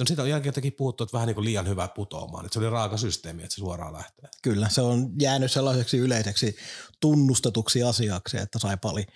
no 0.00 0.06
siitä 0.06 0.22
on 0.22 0.30
jälkeenkin 0.30 0.72
puhuttu, 0.72 1.04
että 1.04 1.12
vähän 1.12 1.26
niin 1.26 1.34
kuin 1.34 1.44
liian 1.44 1.68
hyvä 1.68 1.88
putoamaan, 1.88 2.44
että 2.44 2.54
se 2.54 2.58
oli 2.58 2.70
raaka 2.70 2.96
systeemi, 2.96 3.42
että 3.42 3.54
se 3.54 3.58
suoraan 3.58 3.92
lähtee. 3.92 4.28
Kyllä, 4.42 4.68
se 4.68 4.80
on 4.80 5.12
jäänyt 5.20 5.52
sellaiseksi 5.52 5.98
yleiseksi 5.98 6.56
tunnustetuksi 7.00 7.82
asiaksi, 7.82 8.38
että 8.38 8.58
sai 8.58 8.76
oli 8.84 9.06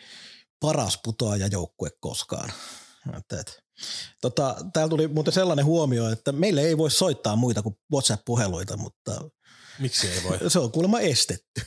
paras 0.60 1.00
putoaja 1.04 1.46
joukkue 1.46 1.90
koskaan. 2.00 2.52
Että, 3.18 3.40
et. 3.40 3.67
Tota, 4.20 4.56
täällä 4.72 4.90
tuli 4.90 5.08
muuten 5.08 5.32
sellainen 5.32 5.64
huomio, 5.64 6.10
että 6.10 6.32
meille 6.32 6.60
ei 6.60 6.78
voi 6.78 6.90
soittaa 6.90 7.36
muita 7.36 7.62
kuin 7.62 7.78
WhatsApp-puheluita, 7.92 8.76
mutta 8.76 9.30
Miksi 9.78 10.08
ei 10.08 10.22
voi? 10.22 10.50
se 10.50 10.58
on 10.58 10.72
kuulemma 10.72 11.00
estetty. 11.00 11.60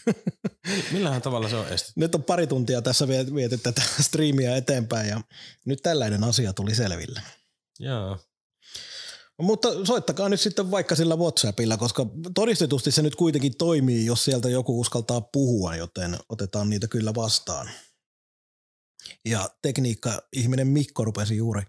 Millähän 0.91 1.21
tavalla 1.21 1.49
se 1.49 1.55
on 1.55 1.67
estetty? 1.67 1.93
Nyt 1.99 2.15
on 2.15 2.23
pari 2.23 2.47
tuntia 2.47 2.81
tässä 2.81 3.05
viet- 3.05 3.35
viety 3.35 3.57
tätä 3.57 3.81
striimiä 4.01 4.55
eteenpäin 4.55 5.09
ja 5.09 5.21
nyt 5.65 5.79
tällainen 5.83 6.23
asia 6.23 6.53
tuli 6.53 6.75
selville. 6.75 7.21
Joo. 7.79 8.17
Mutta 9.41 9.85
soittakaa 9.85 10.29
nyt 10.29 10.41
sitten 10.41 10.71
vaikka 10.71 10.95
sillä 10.95 11.15
WhatsAppilla, 11.15 11.77
koska 11.77 12.05
todistetusti 12.35 12.91
se 12.91 13.01
nyt 13.01 13.15
kuitenkin 13.15 13.57
toimii, 13.57 14.05
jos 14.05 14.25
sieltä 14.25 14.49
joku 14.49 14.79
uskaltaa 14.79 15.21
puhua, 15.21 15.75
joten 15.75 16.17
otetaan 16.29 16.69
niitä 16.69 16.87
kyllä 16.87 17.15
vastaan. 17.15 17.69
Ja 19.25 19.49
tekniikka-ihminen 19.61 20.67
Mikko 20.67 21.05
rupesi 21.05 21.37
juuri 21.37 21.61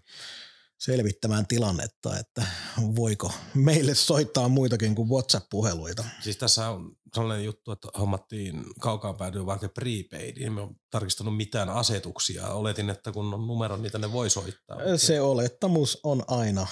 selvittämään 0.79 1.47
tilannetta, 1.47 2.19
että 2.19 2.47
voiko 2.95 3.31
meille 3.53 3.95
soittaa 3.95 4.47
muitakin 4.47 4.95
kuin 4.95 5.09
WhatsApp-puheluita. 5.09 6.03
Siis 6.21 6.37
tässä 6.37 6.69
on 6.69 6.95
sellainen 7.15 7.45
juttu, 7.45 7.71
että 7.71 7.87
hommattiin 7.99 8.63
kaukaan 8.79 9.17
päädyä 9.17 9.45
vaikka 9.45 9.69
prepaidiin. 9.69 10.53
Me 10.53 10.61
on 10.61 10.75
tarkistanut 10.89 11.37
mitään 11.37 11.69
asetuksia. 11.69 12.47
Oletin, 12.47 12.89
että 12.89 13.11
kun 13.11 13.33
on 13.33 13.47
numero, 13.47 13.77
niitä 13.77 13.97
ne 13.97 14.11
voi 14.11 14.29
soittaa. 14.29 14.77
Se 14.97 15.21
olettamus 15.21 15.99
on 16.03 16.23
aina. 16.27 16.67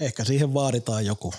Ehkä 0.00 0.24
siihen 0.24 0.54
vaaditaan 0.54 1.06
joku. 1.06 1.34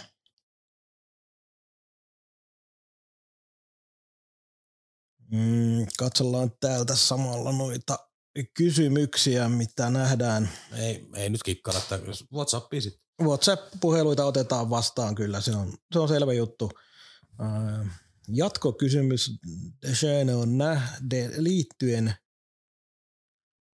Mm, 5.32 5.88
katsellaan 5.98 6.52
täältä 6.60 6.95
samalla 6.95 7.52
noita 7.52 7.99
kysymyksiä, 8.58 9.50
mitä 9.50 9.90
nähdään. 9.90 10.50
Ei, 10.78 11.08
ei 11.16 11.30
nyt 11.30 11.44
kikkara, 11.44 11.80
että 11.80 12.00
Whatsappiin 12.34 12.82
sitten. 12.82 13.04
WhatsApp-puheluita 13.22 14.26
otetaan 14.26 14.70
vastaan 14.70 15.16
kyllä, 15.16 15.42
se 15.42 15.56
on, 15.56 15.74
se 15.94 16.00
on 16.00 16.08
selvä 16.08 16.34
juttu. 16.34 16.72
Jatkokysymys 18.28 19.32
on 20.36 20.58
nähde 20.58 21.32
liittyen. 21.38 22.14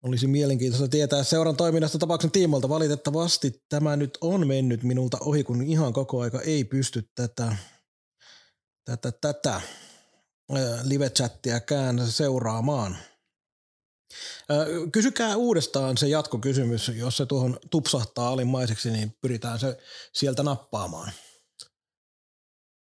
Olisi 0.02 0.26
mielenkiintoista 0.26 0.88
tietää 0.88 1.24
seuran 1.24 1.56
toiminnasta 1.56 1.98
tapauksen 1.98 2.30
tiimolta. 2.30 2.68
Valitettavasti 2.68 3.64
tämä 3.68 3.96
nyt 3.96 4.18
on 4.20 4.46
mennyt 4.46 4.82
minulta 4.82 5.18
ohi, 5.20 5.44
kun 5.44 5.62
ihan 5.62 5.92
koko 5.92 6.20
aika 6.20 6.40
ei 6.40 6.64
pysty 6.64 7.10
tätä, 7.14 7.56
tätä, 8.84 9.12
tätä 9.12 9.52
ää, 9.52 10.80
live-chattiäkään 10.82 12.10
seuraamaan. 12.10 12.96
Ää, 14.48 14.66
Kysykää 14.92 15.36
uudestaan 15.36 15.96
se 15.96 16.08
jatkokysymys, 16.08 16.88
jos 16.88 17.16
se 17.16 17.26
tuohon 17.26 17.58
tupsahtaa 17.70 18.28
alimmaiseksi, 18.28 18.90
niin 18.90 19.16
pyritään 19.20 19.58
se 19.58 19.78
sieltä 20.12 20.42
nappaamaan. 20.42 21.12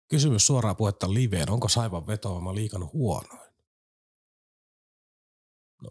Kysymys 0.08 0.46
suoraan 0.46 0.76
puhetta 0.76 1.14
liveen. 1.14 1.50
Onko 1.50 1.68
Saivan 1.68 2.06
vetoama 2.06 2.54
liikan 2.54 2.92
huonoin? 2.92 3.52
No, 5.82 5.90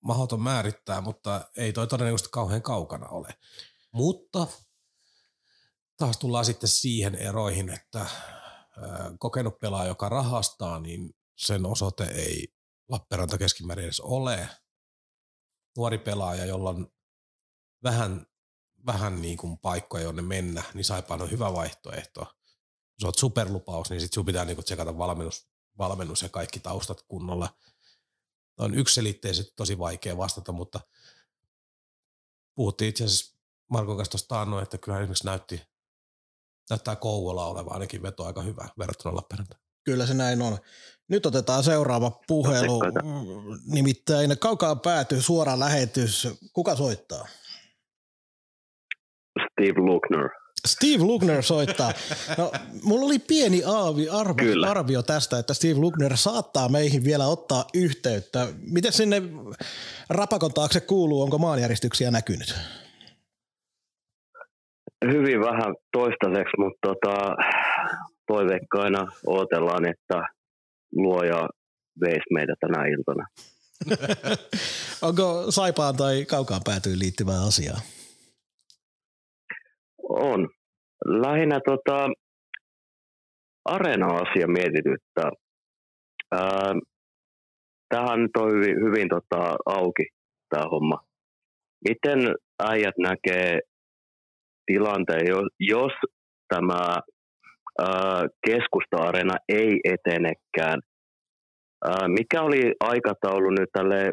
mahdoton 0.00 0.42
määrittää, 0.42 1.00
mutta 1.00 1.48
ei 1.56 1.72
toi 1.72 1.86
todennäköisesti 1.86 2.30
kauhean 2.32 2.62
kaukana 2.62 3.08
ole. 3.08 3.28
Mutta 3.92 4.46
taas 5.96 6.18
tullaan 6.18 6.44
sitten 6.44 6.68
siihen 6.68 7.14
eroihin, 7.14 7.70
että 7.70 8.06
kokenut 9.18 9.58
pelaaja, 9.60 9.88
joka 9.88 10.08
rahastaa, 10.08 10.80
niin 10.80 11.14
sen 11.36 11.66
osoite 11.66 12.04
ei 12.04 12.57
Lappeenranta 12.88 13.38
keskimäärin 13.38 13.84
edes 13.84 14.00
ole. 14.00 14.48
Nuori 15.76 15.98
pelaaja, 15.98 16.44
jolla 16.44 16.70
on 16.70 16.92
vähän, 17.82 18.26
vähän 18.86 19.22
niin 19.22 19.36
kuin 19.36 19.58
paikkoja, 19.58 20.04
jonne 20.04 20.22
mennä, 20.22 20.62
niin 20.74 20.84
Saipaan 20.84 21.22
on 21.22 21.30
hyvä 21.30 21.52
vaihtoehto. 21.52 22.20
Jos 23.00 23.04
oot 23.04 23.18
superlupaus, 23.18 23.90
niin 23.90 24.00
sit 24.00 24.12
sun 24.12 24.24
pitää 24.24 24.44
niinku 24.44 24.62
tsekata 24.62 24.98
valmennus, 24.98 25.48
valmennus 25.78 26.22
ja 26.22 26.28
kaikki 26.28 26.60
taustat 26.60 27.02
kunnolla. 27.02 27.48
Tämä 28.56 28.64
on 28.64 28.74
yksiselitteisesti 28.74 29.52
tosi 29.56 29.78
vaikea 29.78 30.16
vastata, 30.16 30.52
mutta 30.52 30.80
puhuttiin 32.54 32.88
itse 32.88 33.04
asiassa 33.04 33.38
Marko 33.70 33.96
kanssa 33.96 34.10
tuosta 34.10 34.62
että 34.62 34.78
kyllä 34.78 34.98
esimerkiksi 34.98 35.24
näytti, 35.24 35.62
näyttää 36.70 36.96
Kouvola 36.96 37.46
oleva 37.46 37.70
ainakin 37.70 38.02
veto 38.02 38.24
aika 38.24 38.42
hyvä 38.42 38.68
verrattuna 38.78 39.16
Lappeenrantaan. 39.16 39.67
Kyllä 39.88 40.06
se 40.06 40.14
näin 40.14 40.42
on. 40.42 40.58
Nyt 41.08 41.26
otetaan 41.26 41.62
seuraava 41.62 42.10
puhelu. 42.26 42.80
Nimittäin 43.66 44.38
kaukaa 44.38 44.76
päätyy 44.76 45.22
suora 45.22 45.58
lähetys. 45.58 46.28
Kuka 46.52 46.76
soittaa? 46.76 47.26
Steve 49.52 49.80
Lukner. 49.80 50.28
Steve 50.66 51.04
Lukner 51.04 51.42
soittaa. 51.42 51.92
No, 52.38 52.52
mulla 52.82 53.06
oli 53.06 53.18
pieni 53.18 53.62
aavi, 53.66 54.08
arvo, 54.08 54.68
arvio 54.68 55.02
tästä, 55.02 55.38
että 55.38 55.54
Steve 55.54 55.74
Lukner 55.74 56.16
saattaa 56.16 56.68
meihin 56.68 57.04
vielä 57.04 57.26
ottaa 57.26 57.64
yhteyttä. 57.74 58.46
Miten 58.70 58.92
sinne 58.92 59.22
rapakon 60.10 60.52
taakse 60.52 60.80
kuuluu? 60.80 61.22
Onko 61.22 61.38
maanjäristyksiä 61.38 62.10
näkynyt? 62.10 62.54
Hyvin 65.12 65.40
vähän 65.40 65.74
toistaiseksi, 65.92 66.56
mutta 66.58 66.88
tota, 66.88 67.34
toiveikkaina 68.28 69.06
odotellaan, 69.26 69.86
että 69.86 70.22
luoja 70.92 71.48
veisi 72.00 72.32
meitä 72.34 72.54
tänä 72.60 72.84
iltana. 72.86 73.26
Onko 75.08 75.50
Saipaan 75.50 75.96
tai 75.96 76.24
Kaukaan 76.24 76.60
päätyyn 76.64 76.98
liittyvää 76.98 77.42
asiaa? 77.48 77.80
On. 80.08 80.48
Lähinnä 81.04 81.60
tota, 81.66 82.08
areena-asia 83.64 84.46
mietityttää. 84.46 85.30
Ää, 86.32 86.74
tähän 87.88 88.22
nyt 88.22 88.36
on 88.36 88.52
hyvin, 88.52 88.76
hyvin 88.84 89.08
tota, 89.08 89.56
auki 89.66 90.06
tämä 90.48 90.64
homma. 90.70 90.98
Miten 91.88 92.34
äijät 92.62 92.94
näkee 92.98 93.60
tilanteen, 94.66 95.26
jos, 95.28 95.46
jos 95.60 95.92
tämä 96.48 97.00
keskusta-areena 98.46 99.36
ei 99.48 99.80
etenekään. 99.84 100.80
Mikä 102.06 102.42
oli 102.42 102.74
aikataulu 102.80 103.50
nyt 103.50 103.68
tälle 103.72 104.12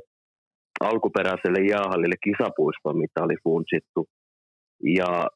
alkuperäiselle 0.80 1.68
jäähallille 1.70 2.16
kisapuistoon, 2.24 2.98
mitä 2.98 3.24
oli 3.24 3.36
funtsittu? 3.44 4.08
Ja 4.84 5.28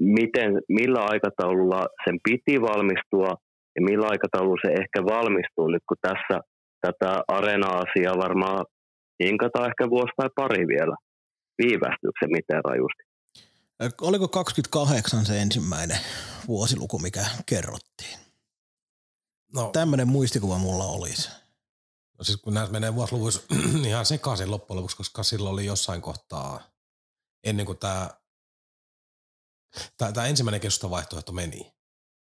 miten, 0.00 0.60
millä 0.68 1.00
aikataululla 1.00 1.86
sen 2.04 2.18
piti 2.24 2.60
valmistua 2.60 3.34
ja 3.76 3.82
millä 3.82 4.06
aikataululla 4.10 4.60
se 4.66 4.72
ehkä 4.72 5.04
valmistuu 5.04 5.68
nyt, 5.68 5.82
kun 5.88 5.96
tässä 6.00 6.40
tätä 6.80 7.22
areena-asiaa 7.28 8.18
varmaan 8.18 8.64
hinkataan 9.24 9.66
ehkä 9.66 9.90
vuosi 9.90 10.12
tai 10.16 10.28
pari 10.36 10.68
vielä. 10.68 10.96
Viivästyykö 11.62 12.18
se 12.20 12.26
miten 12.26 12.64
rajusti? 12.64 13.02
Oliko 14.00 14.28
28 14.28 15.26
se 15.26 15.42
ensimmäinen 15.42 15.98
vuosiluku, 16.48 16.98
mikä 16.98 17.26
kerrottiin? 17.46 18.18
No. 19.54 19.70
Tämmöinen 19.72 20.08
muistikuva 20.08 20.58
mulla 20.58 20.84
olisi. 20.84 21.28
No 22.18 22.24
siis 22.24 22.36
kun 22.36 22.54
näitä 22.54 22.72
menee 22.72 22.94
vuosiluvuissa 22.94 23.42
ihan 23.88 24.06
sekaisin 24.06 24.50
loppujen 24.50 24.76
lopuksi, 24.76 24.96
koska 24.96 25.22
silloin 25.22 25.52
oli 25.52 25.66
jossain 25.66 26.02
kohtaa, 26.02 26.70
ennen 27.44 27.66
kuin 27.66 27.78
tämä, 27.78 28.10
tämä, 29.96 30.12
tämä 30.12 30.26
ensimmäinen 30.26 30.60
keskustavaihtoehto 30.60 31.32
meni. 31.32 31.74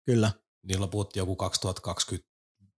Kyllä. 0.06 0.32
Niillä 0.64 0.88
puhuttiin 0.88 1.22
joku 1.22 1.36
2020 1.36 2.32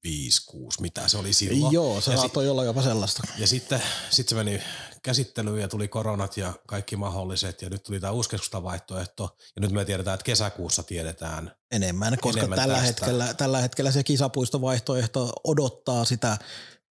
5, 0.04 0.46
6, 0.46 0.82
mitä 0.82 1.08
se 1.08 1.18
oli 1.18 1.34
silloin. 1.34 1.74
Joo, 1.74 2.02
se 2.02 2.16
saattoi 2.16 2.50
olla 2.50 2.64
jopa 2.64 2.82
sellaista. 2.82 3.24
Ja 3.38 3.48
sitten 3.48 3.82
sit 4.10 4.30
se 4.30 4.36
meni 4.36 4.62
käsittelyyn 5.04 5.62
ja 5.62 5.68
tuli 5.68 5.88
koronat 5.88 6.38
ja 6.38 6.54
kaikki 6.68 6.96
mahdolliset 6.96 7.62
ja 7.62 7.70
nyt 7.70 7.84
tuli 7.84 8.00
tämä 8.00 8.12
uusi 8.12 8.30
vaihtoehto 8.64 9.38
ja 9.56 9.62
nyt 9.62 9.72
me 9.72 9.86
tiedetään, 9.86 10.16
että 10.16 10.26
kesäkuussa 10.26 10.84
tiedetään 10.84 11.56
enemmän, 11.72 12.18
koska 12.22 12.40
enemmän 12.40 12.60
tällä, 12.60 12.82
hetkellä, 12.82 13.34
tällä 13.34 13.62
hetkellä 13.62 13.92
se 13.92 14.04
kisapuistovaihtoehto 14.04 15.34
odottaa 15.44 16.06
sitä 16.06 16.38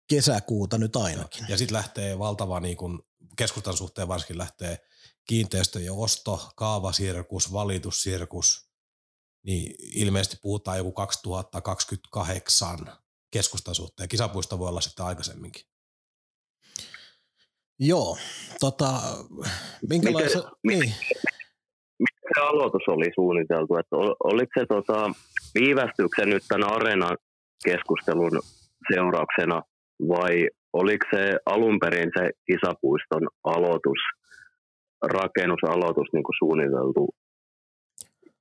kesäkuuta 0.09 0.79
nyt 0.79 0.97
ainakin. 0.97 1.47
Ja 1.49 1.59
sitten 1.59 1.77
lähtee 1.77 2.19
valtava 2.19 2.61
niin 2.61 2.77
kun 2.77 3.05
keskustan 3.37 3.77
suhteen 3.77 4.09
varsinkin 4.09 4.39
lähtee 4.39 4.79
kiinteistöjen 5.29 5.93
osto, 5.93 6.53
kaavasirkus, 6.57 7.53
valitussirkus, 7.53 8.69
niin 9.43 9.75
ilmeisesti 9.79 10.37
puhutaan 10.43 10.79
joku 10.79 10.93
2028 10.93 12.99
keskustan 13.31 13.75
suhteen. 13.75 14.09
Kisapuisto 14.09 14.59
voi 14.59 14.69
olla 14.69 14.81
sitten 14.81 15.07
aikaisemminkin. 15.07 15.72
Joo, 17.85 18.17
tota, 18.61 18.91
minkälaista... 19.89 20.39
Miten, 20.39 20.81
niin. 20.81 20.95
miten 21.99 22.31
se 22.35 22.41
aloitus 22.41 22.83
oli 22.89 23.11
suunniteltu? 23.15 23.77
Että 23.77 23.97
oliko 24.25 24.51
se 24.59 24.67
tota, 24.67 25.11
viivästyksen 25.55 26.29
nyt 26.29 26.43
tämän 26.49 26.73
areenan 26.73 27.17
keskustelun 27.65 28.31
seurauksena 28.95 29.63
vai 30.09 30.49
oliko 30.73 31.07
se 31.15 31.39
alun 31.47 31.79
perin 31.81 32.11
se 32.19 32.31
kisapuiston 32.47 33.29
aloitus, 33.45 34.01
rakennusaloitus 35.03 36.09
niin 36.13 36.25
kuin 36.25 36.37
suunniteltu 36.39 37.09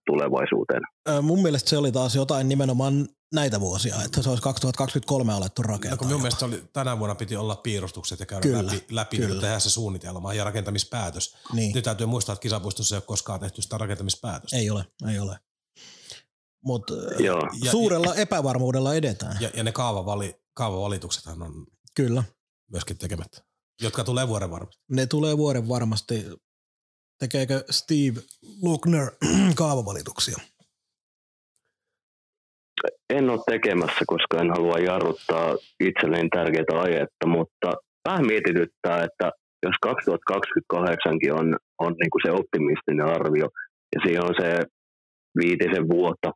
tulevaisuuteen. 0.06 0.82
Mun 1.22 1.42
mielestä 1.42 1.70
se 1.70 1.78
oli 1.78 1.92
taas 1.92 2.16
jotain 2.16 2.50
nimenomaan 2.50 2.94
näitä 3.32 3.60
vuosia, 3.60 4.04
että 4.04 4.24
se 4.24 4.30
olisi 4.30 4.44
2023 4.44 5.34
alettu 5.34 5.62
rakentaa. 5.62 6.08
No, 6.08 6.14
mun 6.14 6.22
mielestä 6.22 6.46
oli, 6.46 6.64
tänä 6.74 7.00
vuonna 7.00 7.16
piti 7.16 7.36
olla 7.36 7.56
piirustukset 7.56 8.20
ja 8.20 8.26
käydä 8.26 8.42
kyllä, 8.42 8.66
läpi, 8.66 8.86
läpi 8.90 9.18
kyllä. 9.18 9.42
tehdä 9.42 9.60
se 9.60 9.70
suunnitelma 9.70 10.34
ja 10.34 10.44
rakentamispäätös. 10.44 11.38
Niin. 11.54 11.76
Nyt 11.76 11.84
täytyy 11.84 12.06
muistaa, 12.06 12.34
että 12.34 12.42
kisapuistossa 12.42 12.96
ei 12.96 12.98
ole 12.98 13.04
koskaan 13.08 13.40
tehty 13.40 13.62
sitä 13.62 13.78
rakentamispäätöstä. 13.78 14.58
Ei 14.58 14.70
ole, 14.70 14.86
ei 15.12 15.20
ole. 15.20 15.40
Mutta 16.64 16.94
suurella 17.72 18.08
ja, 18.08 18.22
epävarmuudella 18.22 18.96
edetään. 18.96 19.38
Ja, 19.42 19.50
ja 19.54 19.64
ne 19.64 19.72
kaavavali, 19.72 20.42
kaavavalituksethan 20.54 21.42
on 21.42 21.68
Kyllä. 21.96 22.24
myöskin 22.72 22.98
tekemättä, 22.98 23.42
jotka 23.82 24.04
tulee 24.04 24.28
vuoden 24.28 24.52
varmasti. 24.52 24.84
Ne 24.90 25.06
tulee 25.06 25.38
vuoden 25.38 25.70
varmasti. 25.70 26.26
Tekeekö 27.20 27.64
Steve 27.70 28.22
Lukner 28.62 29.12
kaavavalituksia? 29.56 30.38
En 33.18 33.30
ole 33.30 33.40
tekemässä, 33.52 34.04
koska 34.08 34.38
en 34.42 34.50
halua 34.50 34.78
jarruttaa 34.78 35.56
itselleen 35.80 36.30
tärkeää 36.30 36.82
aihetta, 36.86 37.26
mutta 37.28 37.68
vähän 38.10 38.26
mietityttää, 38.28 39.04
että 39.04 39.32
jos 39.66 39.76
2028 39.82 41.14
on, 41.32 41.58
on 41.80 41.94
niin 42.02 42.12
kuin 42.12 42.22
se 42.26 42.32
optimistinen 42.32 43.06
arvio 43.06 43.50
ja 43.96 44.02
siinä 44.06 44.24
on 44.24 44.36
se 44.42 44.66
viitisen 45.42 45.90
vuotta, 45.90 46.32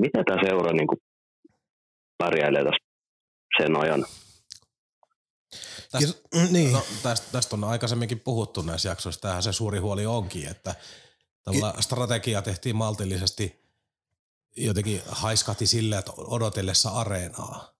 mitä 0.00 0.22
tämä 0.26 0.42
seura 0.48 0.72
niin 0.72 0.86
kuin 0.86 0.98
pärjäilee 2.18 2.62
sen 3.62 3.76
ajan? 3.76 4.04
Tästä, 5.92 6.28
mm, 6.34 6.52
niin. 6.52 6.72
no, 6.72 6.82
tästä, 7.02 7.26
tästä 7.32 7.56
on 7.56 7.64
aikaisemminkin 7.64 8.20
puhuttu 8.20 8.62
näissä 8.62 8.88
jaksoissa. 8.88 9.20
Tämähän 9.20 9.42
se 9.42 9.52
suuri 9.52 9.78
huoli 9.78 10.06
onkin, 10.06 10.48
että 10.48 10.74
tällä 11.44 11.74
strategia 11.80 12.42
tehtiin 12.42 12.76
maltillisesti 12.76 13.67
jotenkin 14.58 15.02
haiskahti 15.06 15.66
sille, 15.66 15.98
että 15.98 16.12
odotellessa 16.16 16.90
areenaa 16.90 17.74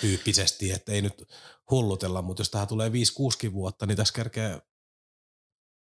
tyyppisesti, 0.00 0.70
että 0.70 0.92
ei 0.92 1.02
nyt 1.02 1.28
hullutella, 1.70 2.22
mutta 2.22 2.40
jos 2.40 2.50
tähän 2.50 2.68
tulee 2.68 2.88
5-6 2.88 3.52
vuotta, 3.52 3.86
niin 3.86 3.96
tässä 3.96 4.14
kerkee 4.14 4.62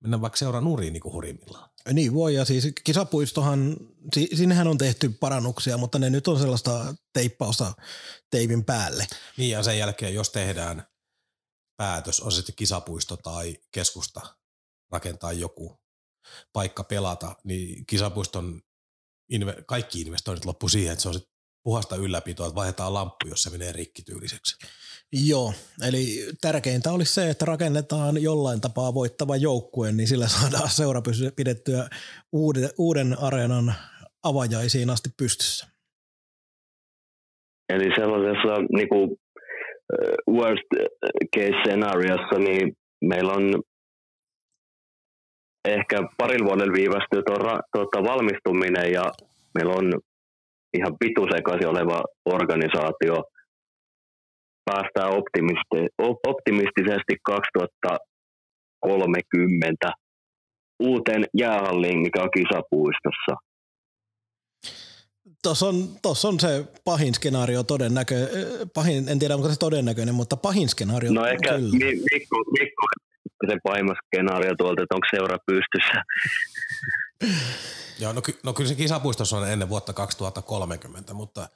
mennä 0.03 0.22
vaikka 0.22 0.38
seuraa 0.38 0.62
nuriin 0.62 0.94
niin 0.94 1.03
hurimmillaan. 1.03 1.70
Niin 1.94 2.14
voi, 2.14 2.34
ja 2.34 2.45
siis 2.45 2.68
kisapuistohan, 2.84 3.78
sinnehän 4.36 4.68
on 4.68 4.78
tehty 4.78 5.10
parannuksia, 5.10 5.78
mutta 5.78 5.99
ne 5.99 6.10
nyt 6.10 6.28
on 6.28 6.40
sellaista 6.40 6.95
teippausta 7.14 7.74
teivin 8.30 8.66
päälle. 8.66 9.07
Niin 9.38 9.52
ja 9.52 9.64
sen 9.64 9.80
jälkeen, 9.80 10.14
jos 10.14 10.30
tehdään 10.30 10.88
päätös, 11.78 12.20
on 12.20 12.32
se 12.32 12.36
sitten 12.36 12.56
kisapuisto 12.56 13.18
tai 13.18 13.57
keskusta 13.72 14.22
rakentaa 14.91 15.34
joku 15.34 15.80
paikka 16.53 16.84
pelata, 16.84 17.36
niin 17.44 17.86
kisapuiston 17.86 18.62
inve, 19.30 19.56
kaikki 19.68 20.02
investoinnit 20.02 20.45
loppu 20.45 20.69
siihen, 20.69 20.91
että 20.91 21.03
se 21.03 21.07
on 21.07 21.14
sit 21.14 21.30
puhasta 21.64 21.95
ylläpitoa, 21.95 22.47
että 22.47 22.56
vaihdetaan 22.56 22.93
lamppu, 22.93 23.27
jos 23.27 23.43
se 23.43 23.49
menee 23.49 23.72
rikkityyliseksi. 23.72 24.56
Joo, 25.27 25.53
eli 25.88 26.27
tärkeintä 26.41 26.91
olisi 26.91 27.14
se, 27.14 27.30
että 27.30 27.45
rakennetaan 27.45 28.23
jollain 28.23 28.61
tapaa 28.61 28.93
voittava 28.93 29.35
joukkue, 29.35 29.91
niin 29.91 30.07
sillä 30.07 30.27
saadaan 30.27 30.69
seura 30.69 31.02
pidettyä 31.35 31.89
uuden, 32.31 32.69
uuden 32.77 33.19
areenan 33.19 33.73
avajaisiin 34.23 34.89
asti 34.89 35.10
pystyssä. 35.18 35.68
Eli 37.69 37.85
sellaisessa 37.95 38.53
niin 38.77 38.89
kuin, 38.89 39.18
worst 40.30 40.68
case 41.35 41.61
scenariossa, 41.64 42.39
niin 42.39 42.77
meillä 43.02 43.34
on 43.34 43.64
ehkä 45.66 45.98
parilla 46.18 46.46
vuodella 46.46 46.74
viivästyy 46.74 47.24
tuo 47.24 47.36
tuota, 47.74 48.04
valmistuminen 48.04 48.92
ja 48.92 49.04
meillä 49.56 49.74
on 49.74 49.94
ihan 50.78 50.98
pitusekaisin 51.00 51.68
oleva 51.68 52.04
organisaatio. 52.26 53.24
Päästään 54.66 55.12
optimisti, 55.12 55.88
optimistisesti 56.28 57.18
2030 57.24 59.92
uuteen 60.80 61.26
jäähalliin, 61.38 62.00
mikä 62.00 62.22
on 62.22 62.30
kisapuistossa. 62.34 63.36
Tuossa 65.44 65.68
on, 65.68 65.88
tossa 66.02 66.28
on 66.28 66.40
se 66.40 66.66
pahin 66.86 67.14
skenaario 67.14 67.64
todennäkö, 67.64 68.30
pahin, 68.74 69.10
en 69.10 69.20
tiedä 69.20 69.36
onko 69.36 69.50
se 69.50 69.60
todennäköinen, 69.60 70.16
mutta 70.16 70.38
pahin 70.38 70.70
skenaario 70.70 71.14
No 71.14 71.26
ehkä 71.26 71.56
kyllä. 71.56 71.70
Mikko, 72.12 72.44
Mikko 72.60 72.86
se 73.48 73.57
pahimmas 73.64 73.98
skenaario 74.06 74.56
tuolta, 74.57 74.82
että 74.84 74.95
onko 74.95 75.07
seura 75.16 75.38
pystyssä. 75.45 76.03
Joo, 77.99 78.14
no, 78.14 78.22
ky- 78.22 78.40
no 78.44 78.53
kyllä 78.53 78.68
se 78.68 78.76
kisapuistossa 78.76 79.38
on 79.38 79.49
ennen 79.49 79.70
vuotta 79.70 79.94
2030, 79.94 81.14
mutta 81.14 81.49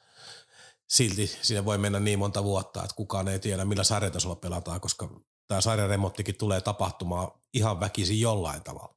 silti 0.87 1.27
siinä 1.27 1.65
voi 1.65 1.77
mennä 1.77 1.99
niin 1.99 2.19
monta 2.19 2.43
vuotta, 2.43 2.83
että 2.83 2.95
kukaan 2.95 3.27
ei 3.27 3.39
tiedä, 3.39 3.65
millä 3.65 3.83
sarjatasolla 3.83 4.35
pelataan, 4.35 4.81
koska 4.81 5.09
tämä 5.47 5.61
sarjaremonttikin 5.61 6.37
tulee 6.37 6.61
tapahtumaan 6.61 7.27
ihan 7.53 7.79
väkisin 7.79 8.19
jollain 8.21 8.63
tavalla. 8.63 8.95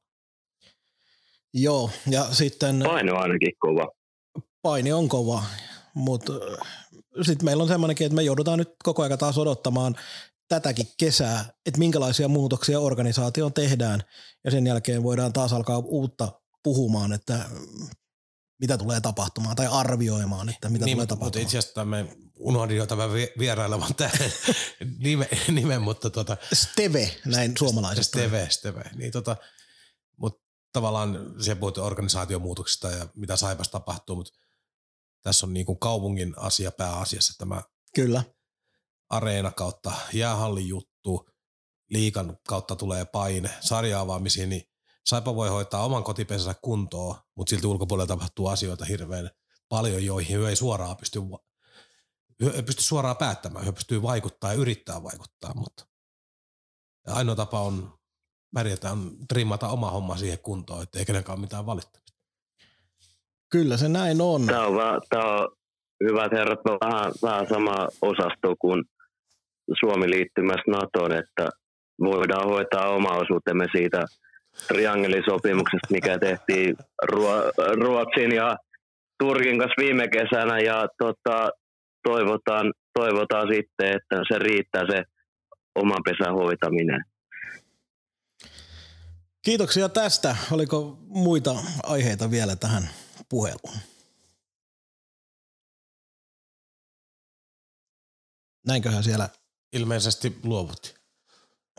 Joo, 1.53 1.89
ja 2.09 2.23
sitten 2.31 2.83
Paine 2.85 3.11
on 3.11 3.21
ainakin 3.21 3.51
kova. 3.59 3.87
paini 4.61 4.93
on 4.93 5.09
kova, 5.09 5.43
mutta 5.93 6.33
sitten 7.21 7.45
meillä 7.45 7.61
on 7.63 7.67
semmoinenkin, 7.67 8.05
että 8.05 8.15
me 8.15 8.23
joudutaan 8.23 8.59
nyt 8.59 8.69
koko 8.83 9.03
ajan 9.03 9.17
taas 9.17 9.37
odottamaan 9.37 9.95
tätäkin 10.47 10.87
kesää, 10.97 11.45
että 11.65 11.79
minkälaisia 11.79 12.27
muutoksia 12.27 12.79
organisaatioon 12.79 13.53
tehdään, 13.53 14.03
ja 14.43 14.51
sen 14.51 14.67
jälkeen 14.67 15.03
voidaan 15.03 15.33
taas 15.33 15.53
alkaa 15.53 15.77
uutta 15.77 16.41
puhumaan, 16.63 17.13
että 17.13 17.49
mitä 18.59 18.77
tulee 18.77 19.01
tapahtumaan, 19.01 19.55
tai 19.55 19.67
arvioimaan, 19.71 20.49
että 20.49 20.69
mitä 20.69 20.85
niin, 20.85 20.95
tulee 20.95 21.03
mutta 21.03 21.15
tapahtumaan. 21.15 21.43
itse 21.43 21.57
asiassa 21.57 21.85
me 21.85 22.17
unohdin 22.39 22.77
jo 22.77 22.85
tämän 22.85 23.13
vi- 23.13 23.33
vierailevan 23.39 23.95
tämän 23.95 24.11
nimen, 25.03 25.27
nimen, 25.51 25.81
mutta 25.81 26.09
tota, 26.09 26.37
Steve, 26.53 27.11
näin 27.25 27.57
suomalaisesta. 27.59 28.19
Steve, 28.19 28.47
Steve. 28.49 28.83
Niin 28.95 29.11
tota, 29.11 29.35
mutta 30.17 30.43
tavallaan 30.73 31.35
se 31.39 31.55
puhutte 31.55 31.81
organisaatiomuutoksista 31.81 32.91
ja 32.91 33.07
mitä 33.15 33.35
Saipas 33.35 33.69
tapahtuu, 33.69 34.15
mutta 34.15 34.33
tässä 35.23 35.45
on 35.45 35.53
niin 35.53 35.65
kuin 35.65 35.79
kaupungin 35.79 36.33
asia 36.37 36.71
pääasiassa 36.71 37.33
tämä 37.37 37.61
Kyllä, 37.95 38.23
areena 39.13 39.51
kautta 39.51 39.91
jäähallin 40.13 40.67
juttu, 40.67 41.29
liikan 41.89 42.37
kautta 42.47 42.75
tulee 42.75 43.05
paine, 43.05 43.49
sarjaavaamisiin, 43.59 44.49
niin 44.49 44.61
Saipa 45.05 45.35
voi 45.35 45.49
hoitaa 45.49 45.85
oman 45.85 46.03
kotipesänsä 46.03 46.55
kuntoon, 46.61 47.15
mutta 47.35 47.49
silti 47.49 47.67
ulkopuolella 47.67 48.07
tapahtuu 48.07 48.47
asioita 48.47 48.85
hirveän 48.85 49.29
paljon, 49.69 50.05
joihin 50.05 50.47
ei 50.47 50.55
suoraan 50.55 50.97
pysty, 50.97 51.19
ei 52.53 52.63
pysty 52.63 52.83
suoraan 52.83 53.17
päättämään, 53.17 53.65
he 53.65 53.71
pystyy 53.71 54.01
vaikuttaa 54.01 54.53
ja 54.53 54.59
yrittää 54.59 55.03
vaikuttaa, 55.03 55.53
mutta 55.55 55.85
ainoa 57.07 57.35
tapa 57.35 57.61
on 57.61 57.93
pärjätä, 58.53 58.91
on 58.91 59.11
trimmata 59.27 59.67
oma 59.67 59.91
homma 59.91 60.17
siihen 60.17 60.39
kuntoon, 60.39 60.83
ettei 60.83 61.05
kenenkään 61.05 61.37
ole 61.37 61.41
mitään 61.41 61.65
valittamista. 61.65 62.21
kyllä 63.51 63.77
se 63.77 63.89
näin 63.89 64.21
on. 64.21 64.45
Tämä 64.45 64.65
on, 64.65 64.75
vähän, 64.75 65.01
tämä 65.09 65.35
on 65.35 65.47
hyvät 66.03 66.31
herrat, 66.31 66.59
vähän, 66.65 67.11
vähän 67.21 67.47
sama 67.49 67.87
osasto 68.01 68.55
kuin 68.59 68.83
Suomi 69.79 70.09
liittymässä 70.09 70.71
NATOon, 70.71 71.11
että 71.11 71.49
voidaan 71.99 72.47
hoitaa 72.49 72.89
oma 72.89 73.09
osuutemme 73.09 73.65
siitä 73.71 74.05
triangelisopimuksesta, 74.67 75.87
mikä 75.91 76.19
tehtiin 76.19 76.75
Ruo- 77.11 77.51
Ruotsin 77.81 78.31
ja 78.35 78.57
Turkin 79.19 79.59
kanssa 79.59 79.81
viime 79.81 80.07
kesänä 80.07 80.59
ja 80.59 80.87
tota, 80.97 81.49
toivotaan, 82.03 82.73
toivotaan 82.93 83.47
sitten, 83.47 83.87
että 83.87 84.15
se 84.31 84.39
riittää 84.39 84.83
se 84.91 85.03
oman 85.75 86.01
pesän 86.05 86.33
hoitaminen. 86.33 87.03
Kiitoksia 89.45 89.89
tästä. 89.89 90.35
Oliko 90.51 90.97
muita 91.07 91.55
aiheita 91.83 92.31
vielä 92.31 92.55
tähän 92.55 92.83
puheluun? 93.29 93.77
Näinköhän 98.67 99.03
siellä 99.03 99.29
Ilmeisesti 99.73 100.35
luovutti. 100.43 100.93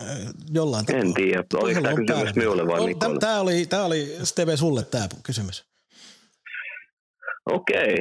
äh, 0.01 0.07
jollain 0.53 0.87
tapaa. 0.87 1.01
En 1.01 1.15
tiedä, 1.15 1.45
oliko 1.55 1.81
tämä 1.81 1.95
kysymys 1.95 2.35
minulle 2.35 2.67
vai 2.67 2.87
Mikolle? 2.87 3.19
Tämä 3.19 3.41
oli, 3.41 3.67
tämä 3.67 3.85
oli 3.85 4.17
Steve 4.23 4.57
sulle 4.57 4.85
tämä 4.85 5.09
kysymys. 5.23 5.65
Okei, 7.51 7.97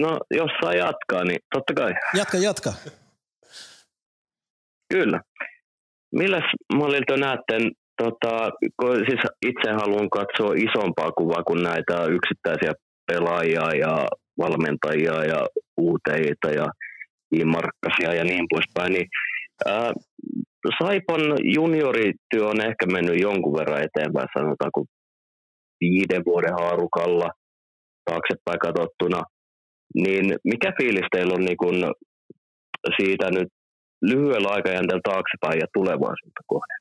no 0.00 0.18
jos 0.30 0.50
saa 0.62 0.74
jatkaa, 0.74 1.24
niin 1.24 1.38
totta 1.54 1.74
kai. 1.74 1.92
Jatka, 2.14 2.38
jatka. 2.38 2.72
Kyllä. 4.92 5.20
Milläs 6.12 6.44
mallilta 6.74 7.16
näette, 7.16 7.58
tota, 8.02 8.50
kun 8.80 8.96
siis 8.96 9.20
itse 9.46 9.70
haluan 9.72 10.10
katsoa 10.10 10.54
isompaa 10.56 11.12
kuvaa 11.12 11.42
kuin 11.42 11.62
näitä 11.62 12.04
yksittäisiä 12.04 12.72
pelaajia 13.06 13.74
ja 13.74 14.06
valmentajia 14.38 15.24
ja 15.24 15.46
uuteita 15.76 16.50
ja 16.50 16.66
imarkkasia 17.32 18.14
ja 18.14 18.24
niin 18.24 18.46
poispäin, 18.50 18.92
niin 18.92 19.08
ää, 19.66 19.92
Saipan 20.82 21.20
juniorityö 21.54 22.46
on 22.46 22.60
ehkä 22.60 22.86
mennyt 22.86 23.20
jonkun 23.20 23.58
verran 23.58 23.82
eteenpäin, 23.82 24.28
sanotaanko 24.38 24.84
viiden 25.80 26.22
vuoden 26.26 26.52
haarukalla 26.52 27.28
taaksepäin 28.04 28.58
katsottuna. 28.58 29.22
Niin 29.94 30.24
mikä 30.44 30.72
fiilis 30.78 31.06
teillä 31.10 31.34
on 31.34 31.44
niin 31.44 31.56
kun 31.56 31.76
siitä 33.00 33.30
nyt 33.30 33.48
lyhyellä 34.02 34.48
aikajänteellä 34.48 35.00
taaksepäin 35.04 35.60
ja 35.60 35.66
tulevaisuutta 35.74 36.42
kohden? 36.46 36.78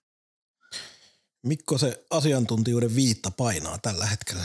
Mikko 1.47 1.77
se 1.77 2.05
asiantuntijuuden 2.11 2.95
viitta 2.95 3.29
painaa 3.37 3.77
tällä 3.81 4.05
hetkellä. 4.05 4.43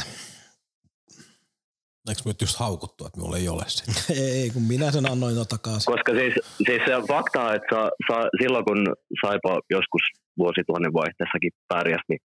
Eikö 2.08 2.20
me 2.24 2.30
nyt 2.30 2.40
just 2.40 2.60
haukuttu, 2.64 3.06
että 3.06 3.18
minulla 3.18 3.36
ei 3.36 3.48
ole 3.48 3.64
sitä? 3.66 3.92
Ei, 4.38 4.50
kun 4.54 4.62
minä 4.62 4.90
sen 4.90 5.10
annoin 5.12 5.36
jo 5.36 5.44
takaisin. 5.44 5.92
Koska 5.92 6.12
siis, 6.20 6.34
siis 6.66 6.82
se 6.86 6.92
fakta, 7.12 7.54
että 7.54 7.68
sa, 7.74 7.80
sa, 8.08 8.16
silloin 8.40 8.64
kun 8.64 8.80
Saipa 9.20 9.52
joskus 9.76 10.04
vuosituhannen 10.38 10.96
vaihteessakin 11.00 11.52
pärjäs, 11.72 12.04
niin 12.08 12.22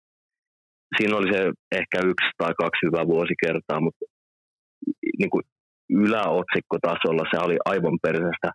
siinä 0.97 1.17
oli 1.17 1.33
se 1.35 1.41
ehkä 1.81 1.99
yksi 2.11 2.29
tai 2.39 2.53
kaksi 2.63 2.87
hyvää 2.87 3.07
vuosikertaa, 3.15 3.81
mutta 3.87 4.05
niin 5.19 5.31
kuin 5.31 5.45
yläotsikkotasolla 6.05 7.25
se 7.31 7.39
oli 7.47 7.57
aivan 7.65 7.99
perseestä. 8.03 8.49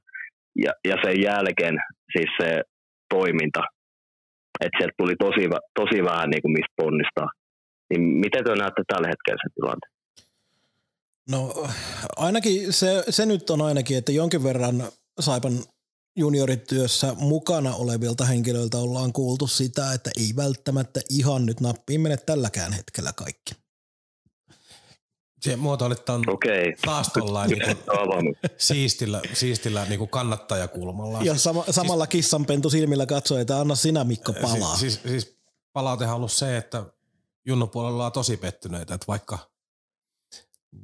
Ja, 0.65 0.71
ja 0.89 0.95
sen 1.03 1.21
jälkeen 1.21 1.75
siis 2.13 2.31
se 2.41 2.61
toiminta, 3.13 3.61
että 4.63 4.77
sieltä 4.77 4.99
tuli 5.01 5.15
tosi, 5.25 5.43
tosi 5.79 5.97
vähän 6.11 6.29
niin 6.29 6.41
kuin 6.41 6.55
mistä 6.57 6.79
ponnistaa. 6.81 7.29
Niin 7.89 8.01
miten 8.23 8.43
te 8.43 8.49
näette 8.55 8.83
tällä 8.87 9.07
hetkellä 9.13 9.39
sen 9.43 9.55
tilanteen? 9.55 9.96
No 11.27 11.67
ainakin 12.15 12.73
se, 12.73 13.03
se 13.09 13.25
nyt 13.25 13.49
on 13.49 13.61
ainakin, 13.61 13.97
että 13.97 14.11
jonkin 14.11 14.43
verran 14.43 14.91
Saipan 15.19 15.63
juniorityössä 16.15 17.13
mukana 17.13 17.75
olevilta 17.75 18.25
henkilöiltä 18.25 18.77
ollaan 18.77 19.13
kuultu 19.13 19.47
sitä, 19.47 19.93
että 19.93 20.11
ei 20.17 20.33
välttämättä 20.35 21.01
ihan 21.09 21.45
nyt 21.45 21.61
nappiin 21.61 22.01
mene 22.01 22.17
tälläkään 22.17 22.73
hetkellä 22.73 23.13
kaikki. 23.13 23.55
Se 25.41 25.55
muotoilit 25.55 26.05
tämän 26.05 26.21
Okei. 26.27 26.75
taas 26.85 27.09
tollain 27.13 27.49
niin 27.49 27.61
kuin 27.63 28.37
siistillä, 28.57 29.21
siistillä 29.33 29.85
niin 29.85 29.99
kuin 29.99 30.09
kannattajakulmalla. 30.09 31.21
Ja 31.21 31.37
sama, 31.37 31.63
samalla 31.71 32.07
kissanpentu 32.07 32.69
silmillä 32.69 33.05
katsoi, 33.05 33.41
että 33.41 33.59
anna 33.59 33.75
sinä 33.75 34.03
Mikko 34.03 34.33
palaa. 34.33 34.77
Siis, 34.77 34.93
siis, 34.93 35.03
siis 35.07 35.37
palautehan 35.73 36.13
on 36.13 36.17
ollut 36.17 36.31
se, 36.31 36.57
että 36.57 36.85
Junnon 37.45 37.69
puolella 37.69 38.05
on 38.05 38.11
tosi 38.11 38.37
pettyneitä, 38.37 38.93
että 38.93 39.07
vaikka, 39.07 39.39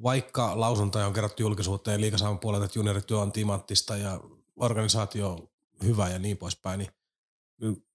vaikka 0.04 0.60
lausuntoja 0.60 1.08
on 1.08 1.14
kerrottu 1.14 1.42
julkisuuteen 1.42 2.02
liikasaavan 2.02 2.40
puolelta, 2.40 2.66
että 2.66 2.80
juniorityö 2.80 3.20
on 3.20 3.32
timanttista 3.32 3.98
ja 3.98 4.20
organisaatio 4.56 5.30
on 5.30 5.50
hyvä 5.84 6.10
ja 6.10 6.20
niin 6.20 6.38
poispäin, 6.38 6.80
niin 6.80 7.88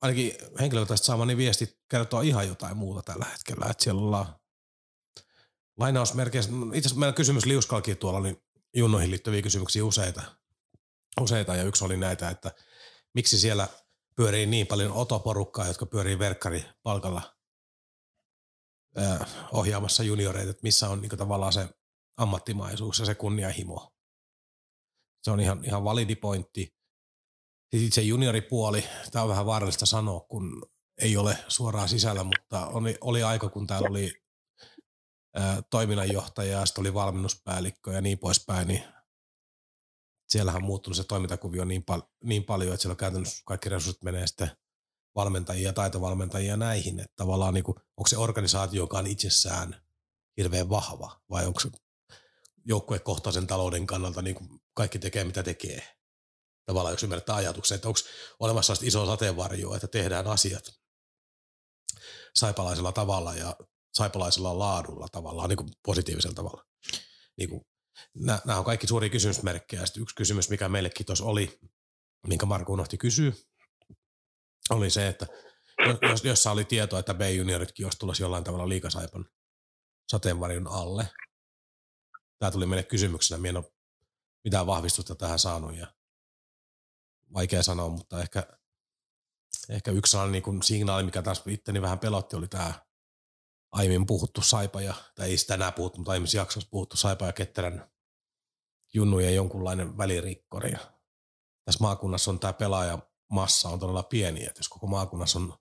ainakin 0.00 0.32
henkilökohtaisesti 0.60 1.06
saamani 1.06 1.36
viesti 1.36 1.78
kertoo 1.88 2.20
ihan 2.20 2.48
jotain 2.48 2.76
muuta 2.76 3.02
tällä 3.02 3.26
hetkellä, 3.32 3.66
että 3.70 3.84
siellä 3.84 4.02
ollaan 4.02 4.26
lainausmerkeissä, 5.76 6.52
no 6.52 6.66
itse 6.66 6.78
asiassa 6.78 7.00
meidän 7.00 7.14
kysymys 7.14 7.46
liuskalkin 7.46 7.96
tuolla 7.96 8.18
oli 8.18 8.42
junnoihin 8.76 9.10
liittyviä 9.10 9.42
kysymyksiä 9.42 9.84
useita, 9.84 10.22
useita. 11.20 11.54
Ja 11.54 11.62
yksi 11.62 11.84
oli 11.84 11.96
näitä, 11.96 12.28
että 12.28 12.52
miksi 13.14 13.38
siellä 13.38 13.68
pyörii 14.16 14.46
niin 14.46 14.66
paljon 14.66 14.92
otoporukkaa, 14.92 15.66
jotka 15.66 15.86
pyörii 15.86 16.18
verkkari 16.18 16.64
palkalla 16.82 17.35
ohjaamassa 19.52 20.02
junioreita, 20.02 20.50
että 20.50 20.62
missä 20.62 20.88
on 20.88 21.00
niin 21.00 21.18
tavallaan 21.18 21.52
se 21.52 21.68
ammattimaisuus 22.16 22.98
ja 22.98 23.06
se 23.06 23.14
kunnianhimo. 23.14 23.92
Se 25.22 25.30
on 25.30 25.40
ihan, 25.40 25.64
ihan 25.64 25.84
validi 25.84 26.16
pointti. 26.16 26.76
Siis 27.70 27.86
itse 27.86 28.00
junioripuoli, 28.02 28.84
tämä 29.10 29.22
on 29.22 29.28
vähän 29.28 29.46
vaarallista 29.46 29.86
sanoa, 29.86 30.20
kun 30.20 30.66
ei 31.00 31.16
ole 31.16 31.38
suoraan 31.48 31.88
sisällä, 31.88 32.24
mutta 32.24 32.66
oli, 32.66 32.98
oli 33.00 33.22
aika, 33.22 33.48
kun 33.48 33.66
täällä 33.66 33.88
oli 33.88 34.12
ää, 35.34 35.62
toiminnanjohtaja 35.70 36.58
ja 36.58 36.66
sitten 36.66 36.82
oli 36.82 36.94
valmennuspäällikkö 36.94 37.92
ja 37.92 38.00
niin 38.00 38.18
poispäin, 38.18 38.68
niin 38.68 38.82
siellähän 40.28 40.62
on 40.62 40.66
muuttunut 40.66 40.96
se 40.96 41.04
toimintakuvio 41.04 41.64
niin, 41.64 41.84
pal- 41.84 42.02
niin 42.24 42.44
paljon, 42.44 42.74
että 42.74 42.82
siellä 42.82 42.92
on 42.92 42.96
käytännössä 42.96 43.42
kaikki 43.46 43.68
resurssit 43.68 44.02
menee 44.02 44.26
sitten 44.26 44.50
valmentajia, 45.16 45.72
taitovalmentajia 45.72 46.56
näihin, 46.56 47.00
että 47.00 47.12
tavallaan 47.16 47.54
niin 47.54 47.64
kuin, 47.64 47.76
onko 47.96 48.08
se 48.08 48.16
organisaatio, 48.16 48.82
joka 48.82 48.98
on 48.98 49.06
itsessään 49.06 49.82
hirveän 50.36 50.70
vahva 50.70 51.20
vai 51.30 51.46
onko 51.46 51.60
se 51.60 51.70
joukkuekohtaisen 52.64 53.46
talouden 53.46 53.86
kannalta 53.86 54.22
niin 54.22 54.34
kuin 54.34 54.48
kaikki 54.74 54.98
tekee 54.98 55.24
mitä 55.24 55.42
tekee. 55.42 55.96
Tavallaan 56.66 56.92
jos 56.92 57.02
ymmärretään 57.02 57.38
ajatuksen, 57.38 57.74
että 57.74 57.88
onko 57.88 58.00
olemassa 58.40 58.74
iso 58.82 59.06
sateenvarjo, 59.06 59.74
että 59.74 59.88
tehdään 59.88 60.26
asiat 60.26 60.64
saipalaisella 62.34 62.92
tavalla 62.92 63.34
ja 63.34 63.56
saipalaisella 63.94 64.58
laadulla 64.58 65.08
tavallaan 65.12 65.48
niin 65.48 65.56
kuin 65.56 65.70
positiivisella 65.86 66.34
tavalla. 66.34 66.64
Niin 67.38 67.50
kuin, 67.50 67.60
nämä 68.14 68.58
on 68.58 68.64
kaikki 68.64 68.86
suuria 68.86 69.10
kysymysmerkkejä. 69.10 69.86
Sitten 69.86 70.02
yksi 70.02 70.14
kysymys, 70.14 70.50
mikä 70.50 70.68
meillekin 70.68 71.06
tuossa 71.06 71.24
oli, 71.24 71.58
minkä 72.26 72.46
Marko 72.46 72.72
unohti 72.72 72.98
kysyä, 72.98 73.32
oli 74.70 74.90
se, 74.90 75.08
että 75.08 75.26
jos, 76.10 76.24
jossa 76.24 76.50
oli 76.50 76.64
tietoa, 76.64 76.98
että 76.98 77.14
B-junioritkin 77.14 77.86
olisi 77.86 77.98
tulossa 77.98 78.22
jollain 78.22 78.44
tavalla 78.44 78.68
liikasaipan 78.68 79.26
sateenvarjon 80.08 80.66
alle. 80.66 81.08
Tämä 82.38 82.50
tuli 82.50 82.66
meille 82.66 82.82
kysymyksenä, 82.82 83.38
minä 83.38 83.48
en 83.48 83.56
ole 83.56 83.72
mitään 84.44 84.66
vahvistusta 84.66 85.14
tähän 85.14 85.38
saanut 85.38 85.76
ja 85.76 85.86
vaikea 87.32 87.62
sanoa, 87.62 87.88
mutta 87.88 88.20
ehkä, 88.22 88.46
ehkä 89.68 89.90
yksi 89.90 90.10
sellainen 90.10 90.32
niin 90.32 90.42
kuin 90.42 90.62
signaali, 90.62 91.04
mikä 91.04 91.22
taas 91.22 91.42
itteni 91.46 91.82
vähän 91.82 91.98
pelotti, 91.98 92.36
oli 92.36 92.48
tämä 92.48 92.72
aiemmin 93.72 94.06
puhuttu 94.06 94.42
Saipa 94.42 94.80
ja, 94.80 94.94
tai 95.14 95.30
ei 95.30 95.38
sitä 95.38 95.54
enää 95.54 95.72
puhuttu, 95.72 95.98
mutta 95.98 96.12
aiemmissa 96.12 96.36
jaksoissa 96.38 96.70
puhuttu 96.70 96.96
Saipa 96.96 97.26
ja 97.26 97.32
Ketterän 97.32 97.90
junnujen 98.94 99.34
jonkunlainen 99.34 99.98
välirikkori. 99.98 100.72
Tässä 101.64 101.80
maakunnassa 101.80 102.30
on 102.30 102.40
tämä 102.40 102.52
pelaajamassa 103.28 103.68
on 103.68 103.80
todella 103.80 104.02
pieni, 104.02 104.46
että 104.46 104.58
jos 104.58 104.68
koko 104.68 104.86
maakunnassa 104.86 105.38
on, 105.38 105.54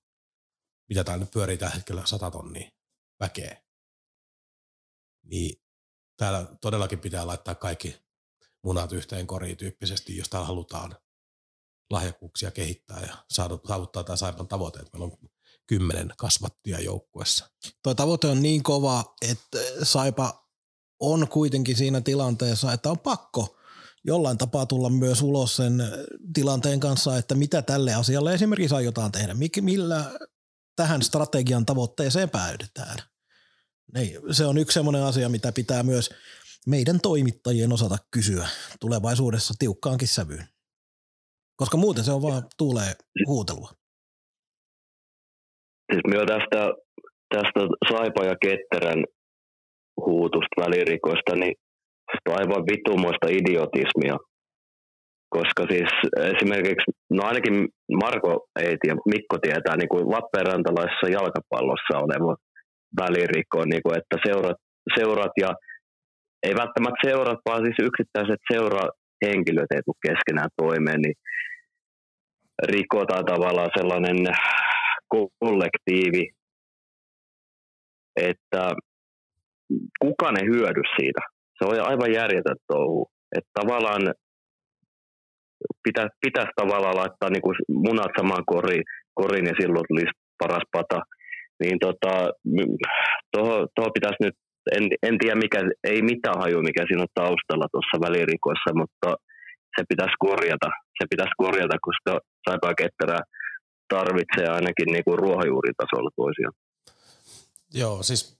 mitä 0.90 1.04
tämä 1.04 1.18
nyt 1.18 1.32
pyörii 1.32 1.58
tällä 1.58 1.76
hetkellä, 1.76 2.06
sata 2.06 2.32
tonnia 2.32 2.72
väkeä, 3.20 3.64
niin 5.24 5.62
täällä 6.18 6.48
todellakin 6.62 7.00
pitää 7.00 7.28
laittaa 7.28 7.56
kaikki 7.56 7.96
munat 8.64 8.92
yhteen 8.92 9.28
koriin 9.28 9.58
tyyppisesti, 9.58 10.18
jos 10.18 10.30
täällä 10.30 10.48
halutaan 10.48 10.98
lahjakkuuksia 11.90 12.52
kehittää 12.52 13.02
ja 13.02 13.26
saavuttaa 13.68 14.04
tämä 14.04 14.18
Saipan 14.18 14.48
tavoite, 14.48 14.80
että 14.80 14.98
meillä 14.98 15.14
on 15.14 15.30
kymmenen 15.68 16.14
kasvattia 16.18 16.80
joukkuessa. 16.80 17.50
Tuo 17.84 17.96
tavoite 17.96 18.28
on 18.28 18.42
niin 18.42 18.64
kova, 18.64 19.16
että 19.22 19.58
Saipa 19.84 20.50
on 21.00 21.28
kuitenkin 21.28 21.76
siinä 21.76 22.02
tilanteessa, 22.02 22.74
että 22.74 22.90
on 22.90 23.00
pakko 23.00 23.58
jollain 24.06 24.38
tapaa 24.38 24.66
tulla 24.66 24.90
myös 24.90 25.22
ulos 25.22 25.56
sen 25.56 25.74
tilanteen 26.34 26.80
kanssa, 26.80 27.18
että 27.18 27.36
mitä 27.36 27.62
tälle 27.62 27.94
asialle 27.94 28.34
esimerkiksi 28.34 28.76
aiotaan 28.76 29.12
tehdä, 29.12 29.36
millä 29.62 30.06
tähän 30.76 31.02
strategian 31.02 31.66
tavoitteeseen 31.66 32.30
päädytään. 32.30 32.98
Niin, 33.94 34.22
se 34.32 34.46
on 34.46 34.58
yksi 34.58 34.74
sellainen 34.74 35.04
asia, 35.04 35.30
mitä 35.30 35.52
pitää 35.52 35.84
myös 35.84 36.10
meidän 36.68 37.00
toimittajien 37.02 37.74
osata 37.74 37.98
kysyä 38.12 38.48
tulevaisuudessa 38.80 39.54
tiukkaankin 39.60 40.08
sävyyn. 40.08 40.48
Koska 41.56 41.78
muuten 41.78 42.04
se 42.04 42.12
on 42.12 42.22
vaan 42.22 42.44
tuulee 42.58 42.94
huutelua. 43.28 43.72
Siis 45.92 46.02
myös 46.08 46.26
tästä, 46.28 46.74
tästä 47.30 47.60
Saipa 47.92 48.26
ja 48.26 48.36
Ketterän 48.42 49.06
huutusta 50.06 50.62
välirikoista, 50.62 51.36
niin 51.36 51.56
aivan 52.30 52.64
vitumoista 52.72 53.28
idiotismia. 53.40 54.18
Koska 55.30 55.64
siis 55.72 55.92
esimerkiksi, 56.34 56.92
no 57.10 57.24
ainakin 57.24 57.68
Marko 58.04 58.48
ei 58.60 58.76
tiedä, 58.82 58.98
Mikko 59.14 59.38
tietää 59.38 59.76
niin 59.78 59.90
kuin 59.90 60.12
Lappeenrantalaisessa 60.16 61.14
jalkapallossa 61.18 62.04
oleva 62.06 62.36
välirikko, 63.02 63.66
niin 63.66 63.84
kuin, 63.84 63.98
että 63.98 64.16
seurat, 64.26 64.58
seurat 64.96 65.32
ja 65.42 65.50
ei 66.44 66.54
välttämättä 66.62 67.02
seurat, 67.08 67.40
vaan 67.50 67.62
siis 67.66 67.80
yksittäiset 67.88 68.42
seurahenkilöt 68.54 69.72
ei 69.76 69.82
tule 69.86 70.06
keskenään 70.08 70.50
toimeen, 70.58 71.02
niin 71.02 71.16
rikotaan 72.64 73.26
tavallaan 73.26 73.70
sellainen 73.78 74.18
kollektiivi, 75.40 76.30
että 78.16 78.64
kukaan 80.02 80.40
ei 80.40 80.48
hyödy 80.48 80.82
siitä. 81.00 81.22
Se 81.58 81.66
on 81.66 81.88
aivan 81.92 82.14
järjetön 82.14 82.56
touhu. 82.68 83.12
Että 83.38 83.50
tavallaan 83.54 84.14
pitäisi, 85.84 86.16
pitäisi 86.22 86.52
tavallaan 86.56 86.96
laittaa 86.96 87.30
niin 87.30 87.42
kuin 87.42 87.56
munat 87.70 88.12
samaan 88.18 88.44
koriin, 88.46 88.84
koriin 89.14 89.46
ja 89.46 89.54
silloin 89.60 89.86
tulisi 89.88 90.14
paras 90.38 90.66
pata. 90.72 91.00
Niin 91.60 91.78
tota, 91.80 92.14
tuohon 93.32 93.68
toho 93.76 93.90
pitäisi 93.98 94.24
nyt, 94.24 94.36
en, 94.76 94.84
en 95.08 95.18
tiedä 95.18 95.36
mikä, 95.36 95.60
ei 95.84 96.02
mitään 96.02 96.40
haju 96.42 96.62
mikä 96.62 96.84
siinä 96.88 97.02
on 97.02 97.18
taustalla 97.22 97.68
tuossa 97.72 97.96
välirikossa, 98.06 98.70
mutta 98.82 99.10
se 99.76 99.84
pitäisi 99.90 100.16
korjata. 100.20 100.70
Se 100.98 101.04
pitäisi 101.10 101.36
korjata, 101.38 101.78
koska 101.88 102.12
Saipa 102.50 102.74
Ketterää 102.74 103.24
tarvitsee 103.90 104.48
ainakin 104.48 104.90
niin 104.92 105.04
kuin 105.04 105.20
ruohonjuuritasolla 105.20 106.12
toisiaan. 106.16 106.54
Joo, 107.74 108.04
siis 108.04 108.38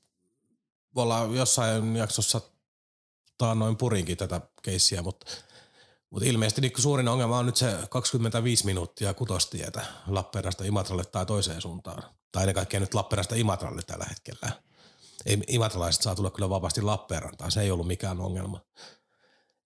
ollaan 0.96 1.36
jossain 1.36 1.96
jaksossa 1.96 2.55
noin 3.56 3.78
purinkin 3.78 4.18
tätä 4.18 4.42
keissiä, 4.64 5.02
mutta, 5.02 5.32
mutta 6.10 6.30
ilmeisesti 6.30 6.62
niin 6.62 6.72
suurin 6.78 7.08
ongelma 7.08 7.38
on 7.38 7.46
nyt 7.46 7.58
se 7.58 7.78
25 7.90 8.66
minuuttia 8.66 9.14
kutostietä 9.14 9.86
Lappeenrasta 10.08 10.64
Imatralle 10.64 11.06
tai 11.06 11.26
toiseen 11.26 11.62
suuntaan. 11.62 12.04
Tai 12.32 12.44
ennen 12.44 12.56
kaikkea 12.56 12.80
nyt 12.80 12.94
Lappeenrasta 12.94 13.36
Imatralle 13.36 13.82
tällä 13.82 14.06
hetkellä. 14.06 14.52
Ei 15.26 15.42
imatralaiset 15.48 16.02
saa 16.02 16.16
tulla 16.16 16.32
kyllä 16.32 16.50
vapaasti 16.50 16.82
Lappeenrantaan, 16.82 17.52
se 17.52 17.62
ei 17.62 17.72
ollut 17.72 17.88
mikään 17.88 18.20
ongelma. 18.20 18.62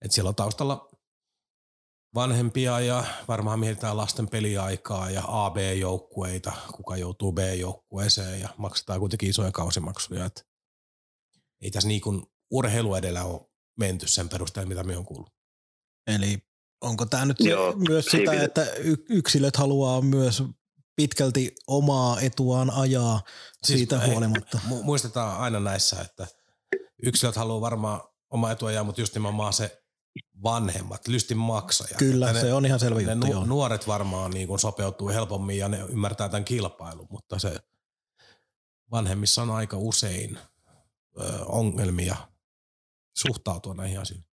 Et 0.02 0.12
siellä 0.12 0.28
on 0.28 0.34
taustalla 0.34 0.90
vanhempia 2.14 2.80
ja 2.80 3.04
varmaan 3.28 3.60
mietitään 3.60 3.96
lasten 3.96 4.28
peliaikaa 4.28 5.10
ja 5.10 5.22
AB-joukkueita, 5.26 6.52
kuka 6.76 6.96
joutuu 6.96 7.32
B-joukkueeseen 7.32 8.40
ja 8.40 8.48
maksetaan 8.56 9.00
kuitenkin 9.00 9.30
isoja 9.30 9.52
kausimaksuja. 9.52 10.24
Et 10.24 10.46
ei 11.60 11.70
tässä 11.70 11.88
niin 11.88 12.00
kuin 12.00 12.22
urheilu 12.50 12.94
edellä 12.94 13.24
ole 13.24 13.49
menty 13.80 14.08
sen 14.08 14.28
perusteella, 14.28 14.68
mitä 14.68 14.82
me 14.82 14.96
on 14.96 15.04
kuullut. 15.04 15.32
Eli 16.06 16.38
onko 16.80 17.06
tämä 17.06 17.24
nyt 17.24 17.40
Joo, 17.40 17.72
myös 17.72 18.04
sitä, 18.04 18.30
siitä. 18.30 18.44
että 18.44 18.66
yksilöt 19.08 19.56
haluaa 19.56 20.00
myös 20.00 20.42
pitkälti 20.96 21.54
omaa 21.66 22.20
etuaan 22.20 22.70
ajaa 22.70 23.22
siis 23.64 23.78
siitä 23.78 24.02
ei, 24.02 24.10
huolimatta? 24.10 24.60
Muistetaan 24.82 25.40
aina 25.40 25.60
näissä, 25.60 26.00
että 26.00 26.26
yksilöt 27.02 27.36
haluaa 27.36 27.60
varmaan 27.60 28.00
omaa 28.30 28.52
etua 28.52 28.68
ajaa, 28.68 28.84
mutta 28.84 29.00
just 29.00 29.14
nimenomaan 29.14 29.52
se 29.52 29.82
vanhemmat, 30.42 31.08
lystin 31.08 31.38
maksajat. 31.38 31.98
Kyllä, 31.98 32.32
ne, 32.32 32.40
se 32.40 32.54
on 32.54 32.66
ihan 32.66 32.80
selvä 32.80 33.00
juttu. 33.00 33.26
Nu- 33.26 33.44
nuoret 33.44 33.86
varmaan 33.86 34.30
niin 34.30 34.48
kuin 34.48 34.58
sopeutuu 34.58 35.08
helpommin 35.08 35.58
ja 35.58 35.68
ne 35.68 35.78
ymmärtää 35.88 36.28
tämän 36.28 36.44
kilpailun, 36.44 37.06
mutta 37.10 37.38
se 37.38 37.56
vanhemmissa 38.90 39.42
on 39.42 39.50
aika 39.50 39.76
usein 39.76 40.38
ö, 41.20 41.44
ongelmia 41.46 42.16
suhtautua 43.16 43.74
näihin 43.74 44.00
asioihin. 44.00 44.26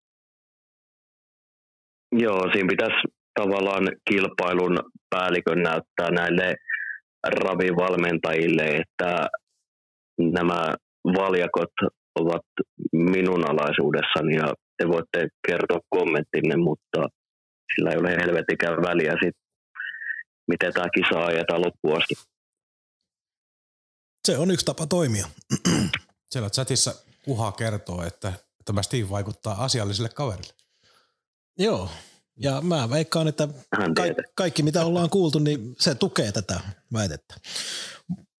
Joo, 2.12 2.42
siinä 2.54 2.70
pitäisi 2.70 3.02
tavallaan 3.40 3.88
kilpailun 4.10 4.78
päällikön 5.10 5.64
näyttää 5.64 6.12
näille 6.12 6.56
ravivalmentajille, 7.28 8.64
että 8.64 9.28
nämä 10.20 10.76
valjakot 11.06 11.74
ovat 12.20 12.46
minun 12.94 13.50
alaisuudessani 13.50 14.36
ja 14.36 14.54
te 14.78 14.88
voitte 14.88 15.28
kertoa 15.48 15.80
kommenttinne, 15.90 16.56
mutta 16.56 17.02
sillä 17.76 17.92
ei 17.92 17.98
ole 17.98 18.10
helvetikään 18.10 18.78
väliä 18.78 19.14
sit, 19.24 19.36
miten 20.48 20.74
tämä 20.74 20.86
kisa 20.96 21.26
ajetaan 21.26 21.62
loppuun 21.62 21.98
asti. 21.98 22.16
Se 24.28 24.38
on 24.38 24.52
yksi 24.52 24.66
tapa 24.66 24.88
toimia. 24.88 25.28
Siellä 26.32 26.50
chatissa 26.50 26.92
Kuha 27.26 27.52
kertoo, 27.52 28.04
että 28.04 28.34
tämä 28.68 28.82
Steve 28.82 29.10
vaikuttaa 29.10 29.64
asialliselle 29.64 30.10
kaverille. 30.10 30.54
Joo, 31.60 31.90
ja 32.40 32.62
mä 32.62 32.90
veikkaan, 32.90 33.28
että 33.28 33.48
ka- 33.96 34.24
kaikki 34.36 34.64
mitä 34.64 34.86
ollaan 34.86 35.10
kuultu, 35.10 35.40
niin 35.40 35.60
se 35.78 35.96
tukee 35.96 36.32
tätä 36.32 36.60
väitettä. 36.94 37.36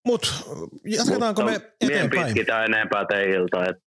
Mut 0.06 0.44
jatketaanko 0.84 1.42
Mutta 1.42 1.60
me 1.60 1.70
eteenpäin? 1.80 2.10
Mien 2.10 2.26
pitkitä 2.26 2.64
enempää 2.64 3.04
teiltä, 3.08 3.64
että 3.64 3.82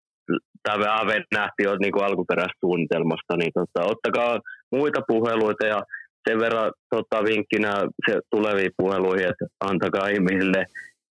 tämä 0.63 0.79
vähän 0.79 1.23
nähtiin 1.31 1.65
jo 1.69 1.75
niin 1.75 2.03
alkuperäisestä 2.03 2.59
suunnitelmasta, 2.65 3.37
niin 3.37 3.51
tota, 3.53 3.87
ottakaa 3.93 4.39
muita 4.71 5.01
puheluita 5.07 5.65
ja 5.65 5.83
sen 6.29 6.39
verran 6.39 6.71
tota, 6.89 7.23
vinkkinä 7.23 7.73
se 8.09 8.19
tuleviin 8.31 8.71
puheluihin, 8.77 9.27
että 9.27 9.45
antakaa 9.59 10.07
ihmisille 10.07 10.65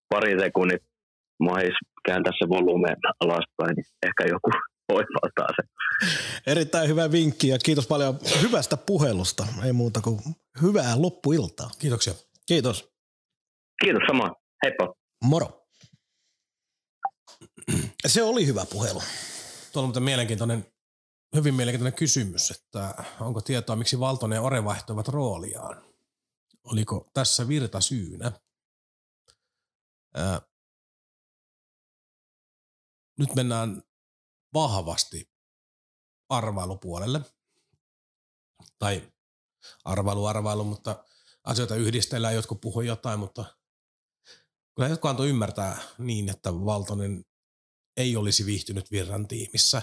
pari 0.09 0.39
sekunnin 0.39 0.79
mahis 1.39 1.75
kääntää 2.05 2.33
se 2.39 2.49
volyyme 2.49 2.95
alaspäin, 3.19 3.75
niin 3.75 3.85
ehkä 4.07 4.23
joku 4.33 4.51
oivaltaa 4.89 5.47
se. 5.55 5.67
Erittäin 6.47 6.89
hyvä 6.89 7.11
vinkki 7.11 7.47
ja 7.47 7.57
kiitos 7.59 7.87
paljon 7.87 8.19
hyvästä 8.41 8.77
puhelusta. 8.77 9.47
Ei 9.65 9.73
muuta 9.73 10.01
kuin 10.01 10.19
hyvää 10.61 11.01
loppuiltaa. 11.01 11.69
Kiitoksia. 11.79 12.13
Kiitos. 12.45 12.93
Kiitos 13.83 14.03
sama. 14.07 14.35
Heippa. 14.63 14.93
Moro. 15.23 15.67
Se 18.07 18.23
oli 18.23 18.45
hyvä 18.45 18.65
puhelu. 18.65 19.01
Tuolla 19.71 19.85
on 19.85 19.89
muuten 19.89 20.03
mielenkiintoinen, 20.03 20.65
hyvin 21.35 21.53
mielenkiintoinen 21.53 21.99
kysymys, 21.99 22.51
että 22.51 23.03
onko 23.19 23.41
tietoa, 23.41 23.75
miksi 23.75 23.99
Valtonen 23.99 24.35
ja 24.35 24.41
Ore 24.41 24.63
vaihtoivat 24.63 25.07
rooliaan? 25.07 25.83
Oliko 26.63 27.09
tässä 27.13 27.47
virta 27.47 27.81
syynä? 27.81 28.31
Ää, 30.15 30.41
nyt 33.19 33.35
mennään 33.35 33.83
vahvasti 34.53 35.31
arvailupuolelle. 36.29 37.21
Tai 38.79 39.11
arvailu, 39.85 40.25
arvailu, 40.25 40.63
mutta 40.63 41.03
asioita 41.43 41.75
yhdistellään, 41.75 42.35
jotkut 42.35 42.61
puhuu 42.61 42.81
jotain, 42.81 43.19
mutta 43.19 43.45
kyllä 44.75 44.89
jotkut 44.89 45.09
antoi 45.09 45.29
ymmärtää 45.29 45.77
niin, 45.97 46.29
että 46.29 46.53
Valtonen 46.53 47.25
ei 47.97 48.15
olisi 48.15 48.45
viihtynyt 48.45 48.91
Virran 48.91 49.27
tiimissä, 49.27 49.81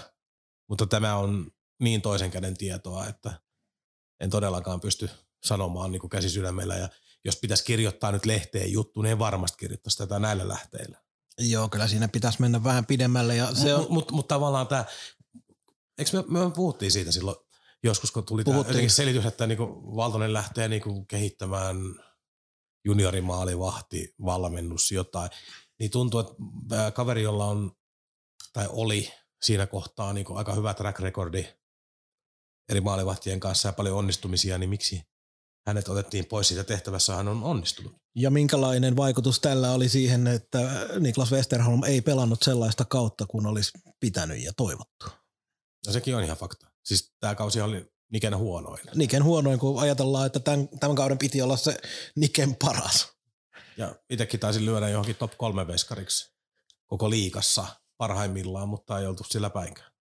mutta 0.69 0.87
tämä 0.87 1.15
on 1.15 1.51
niin 1.79 2.01
toisen 2.01 2.31
käden 2.31 2.57
tietoa, 2.57 3.07
että 3.07 3.41
en 4.19 4.29
todellakaan 4.29 4.79
pysty 4.79 5.09
sanomaan 5.45 5.91
niin 5.91 6.09
käsi 6.09 6.29
sydämellä 6.29 6.75
ja 6.75 6.89
jos 7.25 7.35
pitäisi 7.35 7.63
kirjoittaa 7.63 8.11
nyt 8.11 8.25
lehteen 8.25 8.71
juttu, 8.71 9.01
niin 9.01 9.11
en 9.11 9.19
varmasti 9.19 9.57
kirjoittaisi 9.57 9.97
tätä 9.97 10.19
näillä 10.19 10.47
lähteillä. 10.47 11.04
Joo, 11.39 11.69
kyllä 11.69 11.87
siinä 11.87 12.07
pitäisi 12.07 12.41
mennä 12.41 12.63
vähän 12.63 12.85
pidemmälle. 12.85 13.35
Ja 13.35 13.55
se 13.55 13.73
on... 13.73 13.79
Mutta 13.79 13.93
mut, 13.93 14.11
mut 14.11 14.27
tavallaan 14.27 14.67
tämä, 14.67 14.85
eikö 15.97 16.11
me, 16.13 16.39
me 16.39 16.51
puhuttiin 16.55 16.91
siitä 16.91 17.11
silloin 17.11 17.37
joskus, 17.83 18.11
kun 18.11 18.25
tuli 18.25 18.43
tämä 18.43 18.63
selitys, 18.87 19.25
että 19.25 19.47
niinku 19.47 19.95
Valtonen 19.95 20.33
lähtee 20.33 20.67
niinku 20.67 21.05
kehittämään 21.05 21.77
juniorimaalivahti, 22.85 24.15
valmennus, 24.25 24.91
jotain, 24.91 25.29
niin 25.79 25.91
tuntuu, 25.91 26.19
että 26.19 26.91
kaveri, 26.91 27.23
jolla 27.23 27.45
on 27.45 27.71
tai 28.53 28.67
oli 28.69 29.11
siinä 29.43 29.67
kohtaa 29.67 30.13
niin 30.13 30.25
aika 30.29 30.53
hyvä 30.53 30.73
track 30.73 30.99
recordi 30.99 31.47
eri 32.69 32.81
maalivahtien 32.81 33.39
kanssa 33.39 33.69
ja 33.69 33.73
paljon 33.73 33.97
onnistumisia, 33.97 34.57
niin 34.57 34.69
miksi 34.69 35.01
hänet 35.67 35.89
otettiin 35.89 36.25
pois 36.25 36.47
siitä 36.47 36.63
tehtävässä, 36.63 37.15
hän 37.15 37.27
on 37.27 37.43
onnistunut. 37.43 37.95
Ja 38.15 38.31
minkälainen 38.31 38.95
vaikutus 38.95 39.39
tällä 39.39 39.71
oli 39.71 39.89
siihen, 39.89 40.27
että 40.27 40.87
Niklas 40.99 41.31
Westerholm 41.31 41.83
ei 41.83 42.01
pelannut 42.01 42.43
sellaista 42.43 42.85
kautta, 42.85 43.25
kun 43.25 43.45
olisi 43.45 43.71
pitänyt 43.99 44.43
ja 44.43 44.53
toivottu? 44.57 45.05
No 45.87 45.93
sekin 45.93 46.15
on 46.15 46.23
ihan 46.23 46.37
fakta. 46.37 46.67
Siis 46.85 47.13
tämä 47.19 47.35
kausi 47.35 47.61
oli 47.61 47.91
Niken 48.11 48.37
huonoin. 48.37 48.81
Niken 48.95 49.23
huonoin, 49.23 49.59
kun 49.59 49.81
ajatellaan, 49.81 50.25
että 50.25 50.39
tämän, 50.39 50.69
tämän 50.79 50.95
kauden 50.95 51.17
piti 51.17 51.41
olla 51.41 51.57
se 51.57 51.77
Niken 52.15 52.55
paras. 52.55 53.07
Ja 53.77 53.95
itsekin 54.09 54.39
taisin 54.39 54.65
lyödä 54.65 54.89
johonkin 54.89 55.15
top 55.15 55.31
kolme 55.37 55.67
veskariksi 55.67 56.35
koko 56.85 57.09
liikassa 57.09 57.65
parhaimmillaan, 57.97 58.69
mutta 58.69 58.99
ei 58.99 59.07
oltu 59.07 59.23
sillä 59.23 59.49
päinkään. 59.49 59.94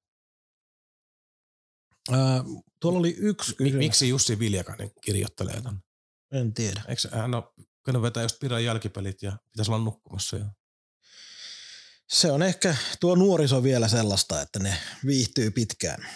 Ää, 2.12 2.44
tuolla 2.80 2.98
oli 2.98 3.14
yksi 3.18 3.54
kysymys. 3.54 3.78
Miksi 3.78 4.08
Jussi 4.08 4.38
Viljakainen 4.38 4.90
kirjoittelee 5.00 5.62
tämän? 5.62 5.82
En 6.32 6.54
tiedä. 6.54 6.82
Eikö 6.88 7.08
hän 7.12 7.34
ole 7.34 8.02
vetää 8.02 8.22
just 8.22 8.38
Piran 8.40 8.64
jälkipelit 8.64 9.22
ja 9.22 9.38
pitäisi 9.52 9.70
olla 9.70 9.84
nukkumassa 9.84 10.36
jo? 10.36 10.44
Se 12.08 12.32
on 12.32 12.42
ehkä 12.42 12.76
tuo 13.00 13.14
nuoriso 13.14 13.62
vielä 13.62 13.88
sellaista, 13.88 14.40
että 14.42 14.58
ne 14.58 14.76
viihtyy 15.06 15.50
pitkään. 15.50 16.08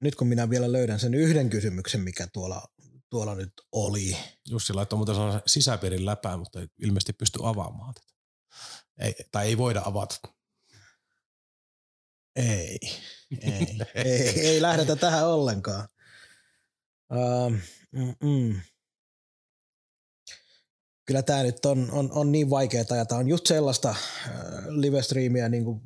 Nyt 0.00 0.14
kun 0.14 0.26
minä 0.26 0.50
vielä 0.50 0.72
löydän 0.72 1.00
sen 1.00 1.14
yhden 1.14 1.50
kysymyksen, 1.50 2.00
mikä 2.00 2.26
tuolla, 2.32 2.68
tuolla 3.10 3.34
nyt 3.34 3.52
oli. 3.72 4.16
Jussi 4.48 4.72
laittoi 4.72 4.96
muuten 4.96 5.16
sisäpiirin 5.46 6.06
läpää, 6.06 6.36
mutta 6.36 6.60
ei 6.60 6.66
ilmeisesti 6.82 7.12
pysty 7.12 7.38
avaamaan 7.42 7.94
tätä. 7.94 8.12
Ei, 8.98 9.14
tai 9.32 9.46
ei 9.46 9.58
voida 9.58 9.82
avata. 9.84 10.16
Ei, 12.36 12.78
ei, 13.40 13.78
ei, 14.04 14.46
ei 14.46 14.62
lähdetä 14.62 14.96
tähän 14.96 15.26
ollenkaan. 15.26 15.88
Uh, 17.12 17.52
mm-mm. 17.92 18.60
Kyllä 21.06 21.22
tämä 21.22 21.42
nyt 21.42 21.64
on, 21.64 21.90
on, 21.90 22.12
on 22.12 22.32
niin 22.32 22.50
vaikeaa 22.50 22.96
ja 22.96 23.04
tämä 23.04 23.18
on 23.18 23.28
just 23.28 23.46
sellaista 23.46 23.88
äh, 23.88 23.96
live-striimiä, 24.68 25.48
niin 25.48 25.64
kuin 25.64 25.80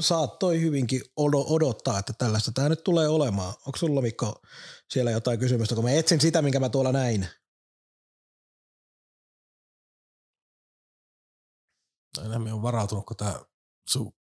saattoi 0.00 0.60
hyvinkin 0.60 1.02
odottaa, 1.16 1.98
että 1.98 2.12
tällaista 2.18 2.52
tämä 2.54 2.68
nyt 2.68 2.84
tulee 2.84 3.08
olemaan. 3.08 3.54
Onko 3.66 3.78
sulla 3.78 4.00
Mikko 4.02 4.42
siellä 4.90 5.10
jotain 5.10 5.38
kysymystä, 5.38 5.74
kun 5.74 5.84
mä 5.84 5.90
etsin 5.90 6.20
sitä, 6.20 6.42
minkä 6.42 6.60
mä 6.60 6.68
tuolla 6.68 6.92
näin? 6.92 7.28
Aina 12.18 12.38
me 12.38 12.52
on 12.52 12.62
varautunut, 12.62 13.06
kun 13.06 13.16
tämä 13.16 13.40
su, 13.88 14.14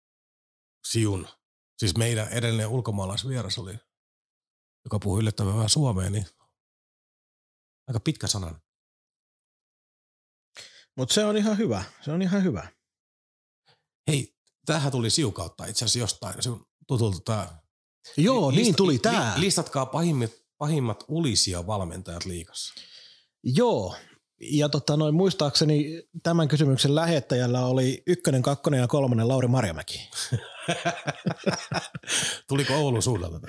Siun, 0.85 1.27
siis 1.81 1.97
meidän 1.97 2.27
edellinen 2.27 2.67
ulkomaalaisvieras 2.67 3.57
oli, 3.57 3.73
joka 4.85 4.99
puhui 4.99 5.19
yllättävän 5.19 5.55
vähän 5.55 5.69
suomea, 5.69 6.09
niin 6.09 6.25
aika 7.87 7.99
pitkä 7.99 8.27
sanan. 8.27 8.61
Mutta 10.97 11.13
se 11.13 11.25
on 11.25 11.37
ihan 11.37 11.57
hyvä, 11.57 11.83
se 12.01 12.11
on 12.11 12.21
ihan 12.21 12.43
hyvä. 12.43 12.67
Hei, 14.07 14.35
tähän 14.65 14.91
tuli 14.91 15.09
siukautta 15.09 15.65
itse 15.65 15.85
asiassa 15.85 15.99
jostain, 15.99 16.43
se 16.43 16.49
on 16.49 16.65
tutulta 16.87 17.19
tämä. 17.19 17.59
Joo, 18.17 18.51
Lista, 18.51 18.61
niin 18.61 18.75
tuli 18.75 18.99
tämä. 18.99 19.33
Li, 19.35 19.41
listatkaa 19.41 19.85
pahimmat, 19.85 20.31
pahimmat 20.57 21.03
ulisia 21.07 21.67
valmentajat 21.67 22.25
liikassa. 22.25 22.73
Joo, 23.43 23.95
ja 24.41 24.69
tota, 24.69 24.97
noin, 24.97 25.15
muistaakseni 25.15 26.03
tämän 26.23 26.47
kysymyksen 26.47 26.95
lähettäjällä 26.95 27.65
oli 27.65 28.03
ykkönen, 28.07 28.41
kakkonen 28.41 28.79
ja 28.79 28.87
kolmonen 28.87 29.27
Lauri 29.27 29.47
Marjamäki. 29.47 30.09
Tuliko 32.47 32.73
Oulun 32.73 33.01
suunnalta? 33.01 33.39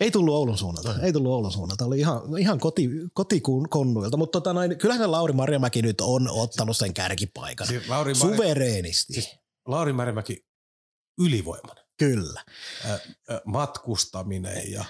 Ei 0.00 0.10
tullut 0.10 0.34
Oulun 0.34 0.58
suunnalta. 0.58 0.94
Ei 1.02 1.12
tullut 1.12 1.32
Oulun 1.32 1.52
suunnalta. 1.52 1.84
Oli 1.84 1.98
ihan, 1.98 2.38
ihan 2.38 2.60
koti, 2.60 2.88
kotikonnuilta. 3.14 4.16
Mutta 4.16 4.40
tota, 4.40 4.52
noin, 4.52 4.78
kyllähän 4.78 5.10
Lauri 5.10 5.32
Marjamäki 5.32 5.82
nyt 5.82 6.00
on 6.00 6.28
ottanut 6.30 6.76
sen 6.76 6.94
kärkipaikan. 6.94 7.66
Siis 7.66 7.88
Lauri 7.88 8.12
Mar- 8.12 8.16
Suvereenisti. 8.16 9.12
Siis 9.12 9.36
Lauri 9.66 9.92
Marjamäki 9.92 10.46
ylivoimainen. 11.20 11.86
Kyllä. 11.98 12.44
matkustaminen 13.44 14.72
ja 14.72 14.84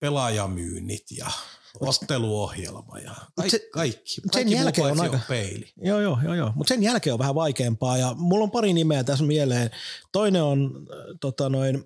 pelaajamyynnit 0.00 1.10
ja 1.10 1.30
otteluohjelma 1.80 2.98
ja 2.98 3.14
kaikki. 3.36 3.50
Se, 3.50 3.68
kaikki. 3.72 4.14
Sen 4.14 4.30
kaikki 4.32 4.54
jälkeen 4.54 4.86
on 4.86 5.00
aika, 5.00 5.20
peili. 5.28 5.72
Joo, 5.76 6.00
joo, 6.00 6.18
joo, 6.24 6.34
joo. 6.34 6.52
mutta 6.54 6.68
sen 6.68 6.82
jälkeen 6.82 7.14
on 7.14 7.18
vähän 7.18 7.34
vaikeampaa 7.34 7.96
ja 7.96 8.14
mulla 8.14 8.44
on 8.44 8.50
pari 8.50 8.72
nimeä 8.72 9.04
tässä 9.04 9.24
mieleen. 9.24 9.70
Toinen 10.12 10.42
on 10.42 10.86
äh, 10.92 11.16
tota 11.20 11.48
noin, 11.48 11.84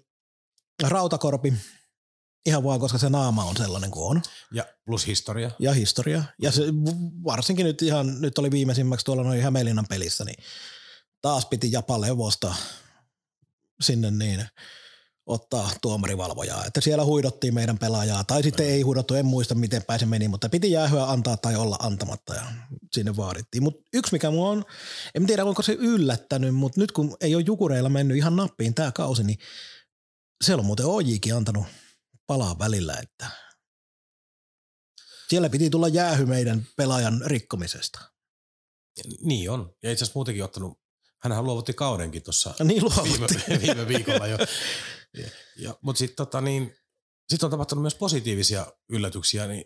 Rautakorpi, 0.83 1.55
ihan 2.47 2.65
vaan 2.65 2.81
koska 2.81 2.99
se 2.99 3.09
naama 3.11 3.45
on 3.45 3.57
sellainen 3.57 3.91
kuin 3.91 4.11
on. 4.11 4.23
Ja 4.53 4.65
plus 4.85 5.07
historia. 5.07 5.51
Ja 5.59 5.73
historia. 5.73 6.25
Ja 6.43 6.53
se, 6.53 6.63
varsinkin 7.25 7.67
nyt 7.67 7.83
ihan, 7.83 8.21
nyt 8.21 8.39
oli 8.39 8.51
viimeisimmäksi 8.51 9.05
tuolla 9.05 9.23
noin 9.23 9.43
Hämeenlinnan 9.43 9.87
pelissä, 9.89 10.25
niin 10.25 10.45
taas 11.23 11.47
piti 11.47 11.73
Japalle 11.73 12.07
hevosta 12.07 12.55
sinne 13.81 14.11
niin 14.11 14.47
ottaa 15.29 15.71
tuomarivalvojaa. 15.83 16.65
Että 16.65 16.81
siellä 16.81 17.05
huidottiin 17.05 17.55
meidän 17.55 17.79
pelaajaa, 17.79 18.25
tai 18.25 18.43
sitten 18.43 18.67
ei 18.67 18.83
huidottu, 18.83 19.15
en 19.15 19.27
muista 19.27 19.55
miten 19.55 19.85
päin 19.85 20.01
se 20.01 20.07
meni, 20.07 20.29
mutta 20.29 20.49
piti 20.49 20.71
jäähyä 20.71 21.05
antaa 21.05 21.37
tai 21.37 21.57
olla 21.57 21.77
antamatta 21.81 22.35
ja 22.35 22.43
sinne 22.93 23.17
vaadittiin. 23.17 23.63
Mutta 23.63 23.89
yksi 23.93 24.13
mikä 24.13 24.31
mua 24.31 24.51
on, 24.51 24.65
en 25.15 25.27
tiedä 25.27 25.45
onko 25.45 25.63
se 25.63 25.73
yllättänyt, 25.73 26.55
mutta 26.55 26.81
nyt 26.81 26.93
kun 26.93 27.17
ei 27.21 27.35
ole 27.35 27.45
Jukureilla 27.47 27.89
mennyt 27.89 28.17
ihan 28.17 28.37
nappiin 28.37 28.75
tämä 28.75 28.93
kausi, 28.93 29.25
niin 29.25 29.39
siellä 30.45 30.61
on 30.61 30.67
muuten 30.67 30.87
Ojikin 30.87 31.35
antanut 31.35 31.67
palaa 32.27 32.59
välillä, 32.59 32.97
että 33.03 33.31
siellä 35.29 35.49
piti 35.49 35.71
tulla 35.71 35.89
jäähy 35.89 36.27
meidän 36.27 36.67
pelaajan 36.77 37.23
rikkomisesta. 37.27 38.01
Niin 39.21 39.51
on. 39.51 39.75
Ja 39.83 39.93
itse 39.93 40.05
asiassa 40.05 40.19
muutenkin 40.19 40.45
ottanut, 40.45 40.79
hänhän 41.19 41.45
luovutti 41.45 41.73
kaudenkin 41.73 42.23
tuossa 42.23 42.55
niin 42.65 42.83
viime, 42.83 43.27
viime 43.61 43.89
viikolla 43.89 44.27
jo. 44.27 44.39
Ja, 45.57 45.75
mutta 45.83 45.99
sitten 45.99 46.17
tota 46.17 46.41
niin, 46.41 46.77
sit 47.29 47.43
on 47.43 47.51
tapahtunut 47.51 47.83
myös 47.83 47.95
positiivisia 47.95 48.67
yllätyksiä, 48.89 49.47
niin 49.47 49.65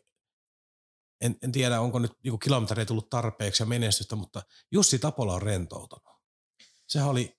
en, 1.21 1.37
en 1.43 1.53
tiedä, 1.53 1.81
onko 1.81 1.99
nyt 1.99 2.13
niin 2.25 2.39
kilometrejä 2.39 2.87
tullut 2.87 3.11
tarpeeksi 3.11 3.63
ja 3.63 3.67
menestystä, 3.67 4.17
mutta 4.17 4.43
Jussi 4.73 4.99
Tapola 4.99 5.35
on 5.35 5.43
rentoutunut. 5.43 6.23
Sehän 6.89 7.09
oli 7.09 7.39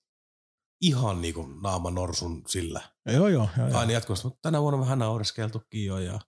ihan 0.80 1.22
niin 1.22 1.34
kuin 1.34 1.62
naama 1.62 1.90
norsun 1.90 2.42
sillä. 2.48 2.80
Joo, 3.06 3.28
joo. 3.28 3.48
joo, 3.58 3.78
Aina 3.78 3.92
jatkuvasti, 3.92 4.26
mutta 4.26 4.38
tänä 4.42 4.62
vuonna 4.62 4.80
vähän 4.80 4.98
naureskeltukin 4.98 5.86
jo 5.86 5.98
ja 5.98 6.20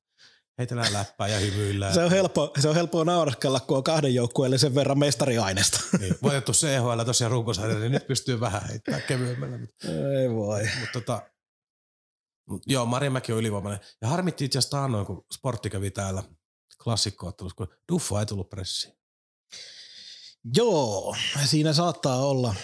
heitellään 0.58 0.92
läppää 0.92 1.28
ja 1.28 1.38
hymyillään. 1.38 1.94
Se 1.94 2.04
on 2.04 2.10
helppo, 2.10 2.52
se 2.58 2.68
on 2.68 2.74
helppoa 2.74 3.04
nauraskella, 3.04 3.60
kun 3.60 3.76
on 3.76 3.84
kahden 3.84 4.14
joukkueelle 4.14 4.58
sen 4.58 4.74
verran 4.74 4.98
mestariainesta. 4.98 5.80
Niin, 6.00 6.14
voitettu 6.22 6.52
CHL 6.52 7.02
tosiaan 7.06 7.30
runkosarja, 7.30 7.78
niin 7.78 7.92
nyt 7.92 8.06
pystyy 8.06 8.40
vähän 8.40 8.62
heittämään 8.68 9.02
kevyemmällä. 9.08 9.58
Ei 10.20 10.30
voi. 10.30 10.62
Mutta 10.80 11.00
tota, 11.00 11.22
Joo, 12.66 12.86
Mäki 13.10 13.32
on 13.32 13.38
ylivoimainen. 13.38 13.80
Ja 14.02 14.08
harmitti 14.08 14.44
itse 14.44 14.58
asiassa 14.58 14.76
taannoin, 14.76 15.06
kun 15.06 15.24
sportti 15.32 15.70
kävi 15.70 15.90
täällä 15.90 16.22
klassikkoottelussa, 16.84 17.56
kun 17.56 17.68
Duffa 17.92 18.20
ei 18.20 18.26
tullut 18.26 18.50
pressiin. 18.50 18.94
Joo, 20.56 21.16
siinä 21.44 21.72
saattaa 21.72 22.26
olla, 22.26 22.54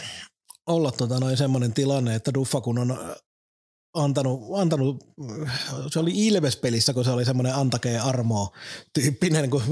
olla 0.67 0.93
tota 0.93 1.21
noin 1.21 1.37
semmoinen 1.37 1.73
tilanne, 1.73 2.15
että 2.15 2.35
Duffa 2.35 2.61
kun 2.61 2.79
on 2.79 2.91
äh, 2.91 2.99
antanut, 3.95 4.41
antanut, 4.57 5.05
se 5.93 5.99
oli 5.99 6.27
Ilves-pelissä, 6.27 6.95
kun 6.95 7.05
se 7.05 7.11
oli 7.11 7.25
semmoinen 7.25 7.55
antakee 7.55 7.99
armoa 7.99 8.57
tyyppinen, 8.93 9.51
kun 9.51 9.63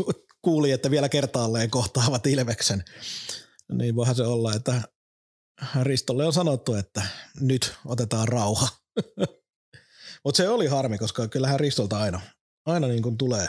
kuuli, 0.43 0.71
että 0.71 0.91
vielä 0.91 1.09
kertaalleen 1.09 1.71
kohtaavat 1.71 2.27
Ilveksen. 2.27 2.85
Niin 3.73 3.97
voihan 3.97 4.15
se 4.15 4.23
olla, 4.23 4.55
että 4.55 4.83
Ristolle 5.83 6.27
on 6.27 6.33
sanottu, 6.33 6.75
että 6.75 7.03
nyt 7.41 7.75
otetaan 7.87 8.29
rauha. 8.29 8.69
Mutta 10.25 10.37
se 10.37 10.49
oli 10.49 10.67
harmi, 10.67 10.99
koska 10.99 11.29
kyllähän 11.29 11.61
Ristolta 11.61 11.99
aina, 11.99 12.21
aina 12.67 12.87
niin 12.87 13.03
kuin 13.03 13.19
tulee, 13.19 13.49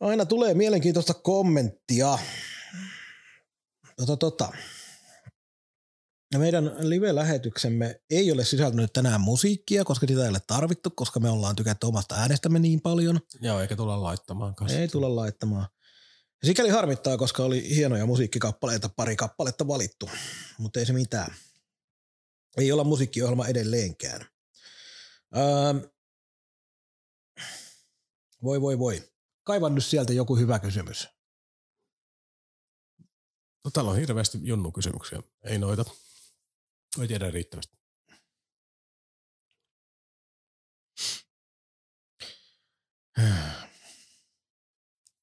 aina 0.00 0.24
tulee 0.24 0.54
mielenkiintoista 0.54 1.14
kommenttia. 1.14 2.18
Tota, 3.96 4.16
tota. 4.16 4.52
Meidän 6.38 6.64
live-lähetyksemme 6.78 8.00
ei 8.10 8.32
ole 8.32 8.44
sisältänyt 8.44 8.92
tänään 8.92 9.20
musiikkia, 9.20 9.84
koska 9.84 10.06
sitä 10.06 10.22
ei 10.22 10.28
ole 10.28 10.40
tarvittu, 10.46 10.90
koska 10.90 11.20
me 11.20 11.30
ollaan 11.30 11.56
tykätty 11.56 11.86
omasta 11.86 12.14
äänestämme 12.14 12.58
niin 12.58 12.80
paljon. 12.80 13.20
Joo, 13.40 13.60
eikä 13.60 13.76
tulla 13.76 14.02
laittamaan 14.02 14.54
kanssa. 14.54 14.78
Ei 14.78 14.88
tulla 14.88 15.16
laittamaan. 15.16 15.66
Sikäli 16.44 16.68
harmittaa, 16.68 17.16
koska 17.16 17.42
oli 17.44 17.74
hienoja 17.76 18.06
musiikkikappaleita, 18.06 18.88
pari 18.88 19.16
kappaletta 19.16 19.68
valittu, 19.68 20.10
mutta 20.58 20.80
ei 20.80 20.86
se 20.86 20.92
mitään. 20.92 21.34
Ei 22.56 22.72
olla 22.72 22.84
musiikkiohjelma 22.84 23.46
edelleenkään. 23.46 24.26
Öö, 25.36 25.90
voi 28.42 28.60
voi 28.60 28.78
voi. 28.78 29.10
Kaivan 29.44 29.74
nyt 29.74 29.84
sieltä 29.84 30.12
joku 30.12 30.36
hyvä 30.36 30.58
kysymys. 30.58 31.08
No, 33.64 33.70
täällä 33.70 33.90
on 33.90 33.96
hirveästi 33.96 34.38
junnu 34.42 34.72
kysymyksiä. 34.72 35.22
Ei 35.44 35.58
noita. 35.58 35.84
Ei 37.00 37.08
tiedä 37.08 37.30
riittävästi. 37.30 37.80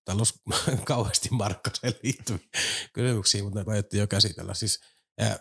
Täällä 0.06 0.20
olisi 0.20 0.40
kauheasti 0.86 1.30
Markkaseen 1.32 1.94
liittyviä 2.04 2.48
kysymyksiä, 2.94 3.44
mutta 3.44 3.60
ne 3.60 3.84
jo 3.94 4.08
käsitellä. 4.08 4.54
Siis, 4.54 4.80
ää, 5.20 5.40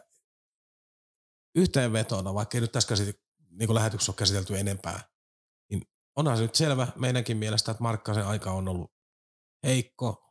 yhteenvetona, 1.55 2.34
vaikka 2.34 2.56
ei 2.56 2.60
nyt 2.60 2.72
tässä 2.72 2.88
niin 3.59 3.74
lähetyksessä 3.74 4.12
ole 4.12 4.16
käsitelty 4.16 4.59
enempää, 4.59 5.11
niin 5.70 5.83
onhan 6.16 6.37
se 6.37 6.43
nyt 6.43 6.55
selvä 6.55 6.89
meidänkin 6.97 7.37
mielestä, 7.37 7.70
että 7.70 7.83
Markkasen 7.83 8.27
aika 8.27 8.53
on 8.53 8.69
ollut 8.69 8.93
heikko. 9.62 10.23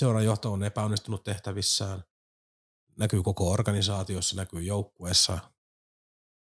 Seuran 0.00 0.24
johto 0.24 0.52
on 0.52 0.64
epäonnistunut 0.64 1.24
tehtävissään. 1.24 2.04
Näkyy 2.98 3.22
koko 3.22 3.50
organisaatiossa, 3.50 4.36
näkyy 4.36 4.62
joukkueessa, 4.62 5.38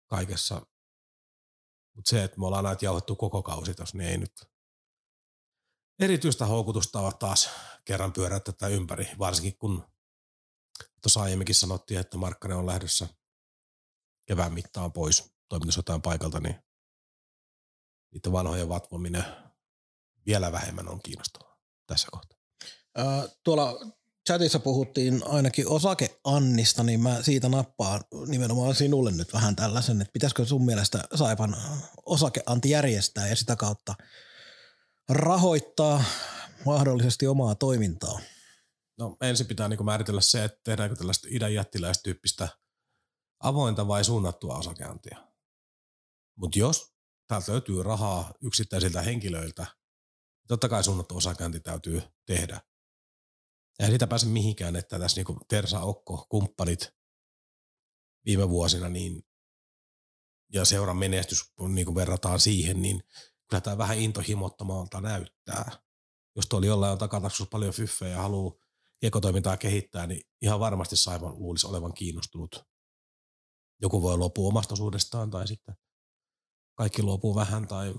kaikessa. 0.06 0.66
Mutta 1.94 2.10
se, 2.10 2.24
että 2.24 2.40
me 2.40 2.46
ollaan 2.46 2.64
näitä 2.64 2.84
jauhettu 2.84 3.16
koko 3.16 3.42
kausi 3.42 3.74
tuossa, 3.74 3.98
niin 3.98 4.10
ei 4.10 4.18
nyt 4.18 4.50
erityistä 5.98 6.46
houkutusta 6.46 7.00
ovat 7.00 7.18
taas 7.18 7.50
kerran 7.84 8.12
pyörää 8.12 8.40
tätä 8.40 8.68
ympäri, 8.68 9.08
varsinkin 9.18 9.58
kun 9.58 9.84
tuossa 11.02 11.22
aiemminkin 11.22 11.54
sanottiin, 11.54 12.00
että 12.00 12.18
Markkanen 12.18 12.56
on 12.56 12.66
lähdössä 12.66 13.08
kevään 14.26 14.52
mittaan 14.52 14.92
pois 14.92 15.39
toimitusjohtajan 15.50 16.02
paikalta, 16.02 16.40
niin 16.40 16.56
niitä 18.10 18.32
vanhoja 18.32 18.68
vatvominen 18.68 19.24
vielä 20.26 20.52
vähemmän 20.52 20.88
on 20.88 21.00
kiinnostavaa 21.02 21.58
tässä 21.86 22.08
kohtaa. 22.12 22.38
Äh, 22.98 23.30
tuolla 23.44 23.80
chatissa 24.26 24.58
puhuttiin 24.58 25.22
ainakin 25.26 25.68
osake-Annista, 25.68 26.82
niin 26.82 27.00
mä 27.00 27.22
siitä 27.22 27.48
nappaan 27.48 28.00
nimenomaan 28.26 28.74
sinulle 28.74 29.10
nyt 29.10 29.32
vähän 29.32 29.56
tällaisen, 29.56 30.00
että 30.00 30.12
pitäisikö 30.12 30.44
sun 30.44 30.64
mielestä 30.64 31.04
Saipan 31.14 31.56
osakeanti 32.06 32.70
järjestää 32.70 33.28
ja 33.28 33.36
sitä 33.36 33.56
kautta 33.56 33.94
rahoittaa 35.08 36.04
mahdollisesti 36.64 37.26
omaa 37.26 37.54
toimintaa? 37.54 38.20
No 38.98 39.16
ensin 39.20 39.46
pitää 39.46 39.68
niin 39.68 39.84
määritellä 39.84 40.20
se, 40.20 40.44
että 40.44 40.60
tehdäänkö 40.64 40.96
tällaista 40.96 41.28
idän 41.30 41.54
jättiläistyyppistä 41.54 42.48
avointa 43.40 43.88
vai 43.88 44.04
suunnattua 44.04 44.56
osakeantia. 44.56 45.29
Mutta 46.40 46.58
jos 46.58 46.94
täältä 47.26 47.52
löytyy 47.52 47.82
rahaa 47.82 48.34
yksittäisiltä 48.42 49.02
henkilöiltä, 49.02 49.62
niin 49.62 50.48
totta 50.48 50.68
kai 50.68 50.84
suunnattu 50.84 51.16
osakeanti 51.16 51.60
täytyy 51.60 52.02
tehdä. 52.26 52.60
Ja 53.78 53.86
sitä 53.86 54.06
pääse 54.06 54.26
mihinkään, 54.26 54.76
että 54.76 54.98
tässä 54.98 55.18
niinku 55.18 55.38
Tersa 55.48 55.80
Okko, 55.80 56.26
kumppanit 56.28 56.92
viime 58.24 58.48
vuosina, 58.48 58.88
niin 58.88 59.22
ja 60.52 60.64
seuran 60.64 60.96
menestys, 60.96 61.52
kun 61.52 61.74
niin 61.74 61.94
verrataan 61.94 62.40
siihen, 62.40 62.82
niin 62.82 63.02
kyllä 63.48 63.60
tämä 63.60 63.78
vähän 63.78 63.98
intohimottomalta 63.98 65.00
näyttää. 65.00 65.70
Jos 66.36 66.46
tuolla 66.46 66.66
jollain 66.66 66.92
on 66.92 66.98
takataksussa 66.98 67.50
paljon 67.50 67.74
fyffejä 67.74 68.12
ja 68.12 68.22
haluaa 68.22 68.54
kiekotoimintaa 69.00 69.56
kehittää, 69.56 70.06
niin 70.06 70.22
ihan 70.42 70.60
varmasti 70.60 70.96
Saivan 70.96 71.38
luulisi 71.38 71.66
olevan 71.66 71.94
kiinnostunut. 71.94 72.64
Joku 73.82 74.02
voi 74.02 74.16
luopua 74.16 74.48
omasta 74.48 74.74
osuudestaan 74.74 75.30
tai 75.30 75.48
sitten 75.48 75.74
kaikki 76.80 77.02
luopuu 77.02 77.34
vähän 77.34 77.68
tai 77.68 77.94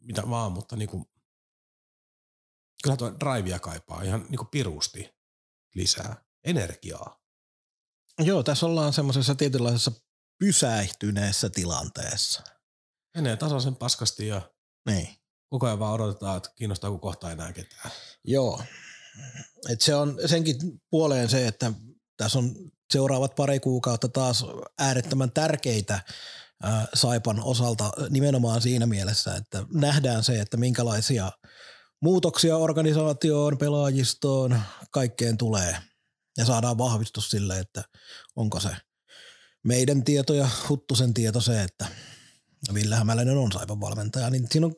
mitä 0.00 0.22
vaan, 0.30 0.52
mutta 0.52 0.76
niin 0.76 0.88
kuin, 0.88 1.04
kyllä 2.82 2.96
tuo 2.96 3.12
drivea 3.20 3.58
kaipaa 3.58 4.02
ihan 4.02 4.26
niin 4.28 4.38
kuin 4.38 4.48
pirusti 4.48 5.10
lisää 5.74 6.24
energiaa. 6.44 7.20
Joo, 8.18 8.42
tässä 8.42 8.66
ollaan 8.66 8.92
semmoisessa 8.92 9.34
tietynlaisessa 9.34 9.92
pysähtyneessä 10.38 11.50
tilanteessa. 11.50 12.42
Menee 13.14 13.36
tasaisen 13.36 13.76
paskasti 13.76 14.26
ja 14.26 14.42
Niin. 14.86 15.08
koko 15.48 15.66
ajan 15.66 15.78
vaan 15.78 15.94
odotetaan, 15.94 16.36
että 16.36 16.50
kiinnostaako 16.56 16.98
kohta 16.98 17.30
enää 17.32 17.52
ketään. 17.52 17.90
Joo. 18.24 18.62
Et 19.68 19.80
se 19.80 19.94
on 19.94 20.18
senkin 20.26 20.56
puoleen 20.90 21.28
se, 21.28 21.46
että 21.46 21.72
tässä 22.16 22.38
on 22.38 22.54
seuraavat 22.92 23.34
pari 23.34 23.60
kuukautta 23.60 24.08
taas 24.08 24.44
äärettömän 24.78 25.30
tärkeitä 25.30 26.00
Saipan 26.94 27.40
osalta 27.42 27.92
nimenomaan 28.10 28.62
siinä 28.62 28.86
mielessä, 28.86 29.34
että 29.36 29.66
nähdään 29.72 30.24
se, 30.24 30.40
että 30.40 30.56
minkälaisia 30.56 31.32
muutoksia 32.02 32.56
organisaatioon, 32.56 33.58
pelaajistoon, 33.58 34.60
kaikkeen 34.90 35.38
tulee 35.38 35.76
ja 36.38 36.44
saadaan 36.44 36.78
vahvistus 36.78 37.30
sille, 37.30 37.58
että 37.58 37.84
onko 38.36 38.60
se 38.60 38.76
meidän 39.64 40.04
tieto 40.04 40.34
ja 40.34 40.48
Huttusen 40.68 41.14
tieto 41.14 41.40
se, 41.40 41.62
että 41.62 41.86
Ville 42.74 42.96
Hämäläinen 42.96 43.36
on 43.36 43.52
Saipan 43.52 43.80
valmentaja, 43.80 44.30
niin 44.30 44.46
siinä 44.50 44.66
on 44.66 44.74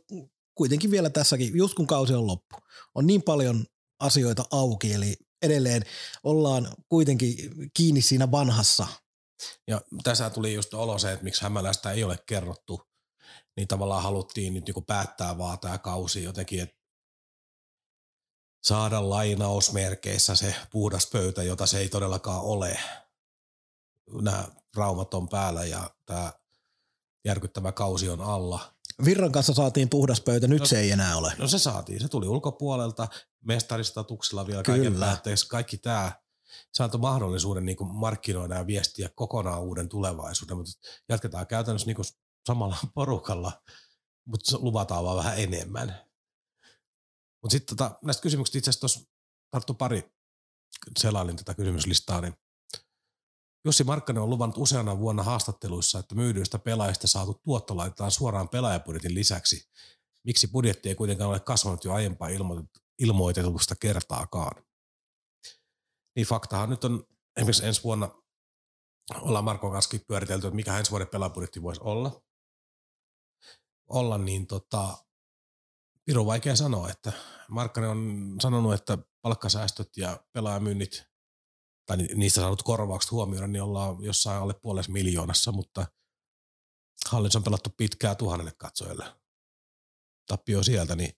kuitenkin 0.54 0.90
vielä 0.90 1.10
tässäkin, 1.10 1.56
just 1.56 1.74
kun 1.74 1.86
kausi 1.86 2.14
on 2.14 2.26
loppu, 2.26 2.56
on 2.94 3.06
niin 3.06 3.22
paljon 3.22 3.64
asioita 4.00 4.44
auki, 4.50 4.92
eli 4.92 5.16
edelleen 5.42 5.82
ollaan 6.22 6.68
kuitenkin 6.88 7.36
kiinni 7.74 8.02
siinä 8.02 8.30
vanhassa. 8.30 8.86
Ja 9.66 9.80
tässä 10.04 10.30
tuli 10.30 10.54
just 10.54 10.74
olo 10.74 10.98
se, 10.98 11.12
että 11.12 11.24
miksi 11.24 11.42
Hämäläistä 11.42 11.90
ei 11.90 12.04
ole 12.04 12.18
kerrottu, 12.26 12.88
niin 13.56 13.68
tavallaan 13.68 14.02
haluttiin 14.02 14.54
nyt 14.54 14.64
niinku 14.64 14.82
päättää 14.82 15.38
vaan 15.38 15.58
tämä 15.58 15.78
kausi 15.78 16.22
jotenkin, 16.22 16.60
että 16.60 16.76
saada 18.62 19.10
lainausmerkeissä 19.10 20.34
se 20.34 20.54
puhdas 20.70 21.06
pöytä, 21.12 21.42
jota 21.42 21.66
se 21.66 21.78
ei 21.78 21.88
todellakaan 21.88 22.40
ole. 22.40 22.80
Nämä 24.22 24.48
raumat 24.76 25.14
on 25.14 25.28
päällä 25.28 25.64
ja 25.64 25.90
tämä 26.06 26.32
järkyttävä 27.24 27.72
kausi 27.72 28.08
on 28.08 28.20
alla. 28.20 28.76
Virran 29.04 29.32
kanssa 29.32 29.54
saatiin 29.54 29.88
puhdas 29.88 30.20
pöytä, 30.20 30.46
nyt 30.46 30.60
No- 30.60 30.66
se 30.66 30.80
ei 30.80 30.90
enää 30.90 31.16
ole. 31.16 31.32
No 31.38 31.48
se 31.48 31.58
saatiin, 31.58 32.00
se 32.00 32.08
tuli 32.08 32.28
ulkopuolelta, 32.28 33.08
mestaristatuksella 33.44 34.46
vielä 34.46 34.62
Kyllä. 34.62 34.78
kaiken 34.78 35.00
päätteeksi. 35.00 35.48
Kaikki 35.48 35.76
tämä 35.78 36.12
se 36.76 36.82
antoi 36.82 37.00
mahdollisuuden 37.00 37.64
niin 37.64 37.76
kuin 37.76 37.94
markkinoida 37.94 38.54
ja 38.54 38.66
viestiä 38.66 39.08
kokonaan 39.14 39.62
uuden 39.62 39.88
tulevaisuuden, 39.88 40.56
mutta 40.56 40.72
jatketaan 41.08 41.46
käytännössä 41.46 41.86
niin 41.86 41.96
kuin 41.96 42.06
samalla 42.46 42.76
porukalla, 42.94 43.62
mutta 44.26 44.58
luvataan 44.58 45.04
vaan 45.04 45.16
vähän 45.16 45.38
enemmän. 45.38 45.88
Mutta 47.42 47.52
sitten 47.52 47.76
tota, 47.76 47.98
näistä 48.04 48.22
kysymyksistä 48.22 48.58
itse 48.58 48.70
asiassa 48.70 48.80
tuossa 48.80 49.00
tarttu 49.50 49.74
pari, 49.74 50.12
selailin 50.98 51.36
tätä 51.36 51.54
kysymyslistaa, 51.54 52.20
niin 52.20 52.34
Jussi 53.64 53.84
Markkanen 53.84 54.22
on 54.22 54.30
luvannut 54.30 54.58
useana 54.58 54.98
vuonna 54.98 55.22
haastatteluissa, 55.22 55.98
että 55.98 56.14
myydyistä 56.14 56.58
pelaajista 56.58 57.06
saatu 57.06 57.34
tuotto 57.44 57.76
laitetaan 57.76 58.10
suoraan 58.10 58.48
pelaajapudjetin 58.48 59.14
lisäksi. 59.14 59.68
Miksi 60.24 60.48
budjetti 60.48 60.88
ei 60.88 60.94
kuitenkaan 60.94 61.30
ole 61.30 61.40
kasvanut 61.40 61.84
jo 61.84 61.92
aiempaa 61.92 62.28
ilmoitet- 62.28 62.80
ilmoitetusta 62.98 63.74
kertaakaan? 63.76 64.66
Niin 66.16 66.26
faktahan 66.26 66.70
nyt 66.70 66.84
on 66.84 67.04
esimerkiksi 67.36 67.66
ensi 67.66 67.84
vuonna 67.84 68.22
ollaan 69.14 69.44
Markon 69.44 69.72
kanssa 69.72 69.98
pyöritelty, 70.08 70.46
että 70.46 70.56
mikä 70.56 70.78
ensi 70.78 70.90
vuoden 70.90 71.08
pelaajapudjetti 71.08 71.62
voisi 71.62 71.80
olla. 71.84 72.22
Olla, 73.86 74.18
niin 74.18 74.46
tota, 74.46 75.06
Piru 76.04 76.26
vaikea 76.26 76.56
sanoa, 76.56 76.90
että 76.90 77.12
Markkanen 77.48 77.90
on 77.90 78.34
sanonut, 78.40 78.74
että 78.74 78.98
palkkasäästöt 79.22 79.96
ja 79.96 80.24
pelaajamyynnit 80.32 81.04
tai 81.86 81.96
niistä 81.96 82.40
saadut 82.40 82.62
korvaukset 82.62 83.10
huomioon, 83.10 83.52
niin 83.52 83.62
ollaan 83.62 83.96
jossain 84.04 84.42
alle 84.42 84.54
puolessa 84.62 84.92
miljoonassa, 84.92 85.52
mutta 85.52 85.86
hallins 87.10 87.36
on 87.36 87.44
pelattu 87.44 87.70
pitkää 87.76 88.14
tuhannelle 88.14 88.52
katsojalle. 88.58 89.04
Tappio 90.26 90.62
sieltä, 90.62 90.96
niin 90.96 91.12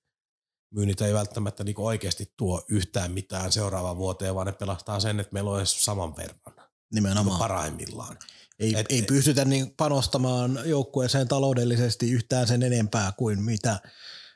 myynnit 0.70 1.00
ei 1.00 1.14
välttämättä 1.14 1.64
niin 1.64 1.74
oikeasti 1.78 2.32
tuo 2.36 2.64
yhtään 2.68 3.12
mitään 3.12 3.52
seuraavaan 3.52 3.96
vuoteen, 3.96 4.34
vaan 4.34 4.46
ne 4.46 4.52
pelastaa 4.52 5.00
sen, 5.00 5.20
että 5.20 5.32
meillä 5.32 5.50
on 5.50 5.58
edes 5.58 5.84
saman 5.84 6.16
verran. 6.16 6.68
Nimenomaan. 6.94 7.26
Niin 7.26 7.38
parhaimmillaan. 7.38 8.16
Ei, 8.58 8.74
et, 8.76 8.86
ei 8.88 9.02
pystytä 9.02 9.44
niin 9.44 9.74
panostamaan 9.76 10.60
joukkueeseen 10.64 11.28
taloudellisesti 11.28 12.10
yhtään 12.10 12.46
sen 12.46 12.62
enempää 12.62 13.12
kuin 13.16 13.42
mitä 13.42 13.80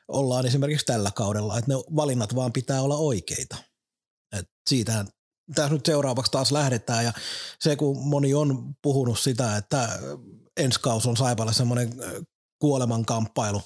ollaan 0.07 0.45
esimerkiksi 0.45 0.85
tällä 0.85 1.11
kaudella. 1.11 1.57
Että 1.57 1.71
ne 1.71 1.77
valinnat 1.77 2.35
vaan 2.35 2.53
pitää 2.53 2.81
olla 2.81 2.97
oikeita. 2.97 3.57
Et 4.37 4.49
siitähän 4.69 5.07
tässä 5.55 5.73
nyt 5.73 5.85
seuraavaksi 5.85 6.31
taas 6.31 6.51
lähdetään 6.51 7.05
ja 7.05 7.13
se 7.59 7.75
kun 7.75 8.07
moni 8.07 8.33
on 8.33 8.75
puhunut 8.81 9.19
sitä, 9.19 9.57
että 9.57 9.99
ensi 10.57 10.79
kaus 10.79 11.05
on 11.05 11.17
Saipalle 11.17 11.53
semmoinen 11.53 11.93
kuoleman 12.63 13.05
kamppailu, 13.05 13.61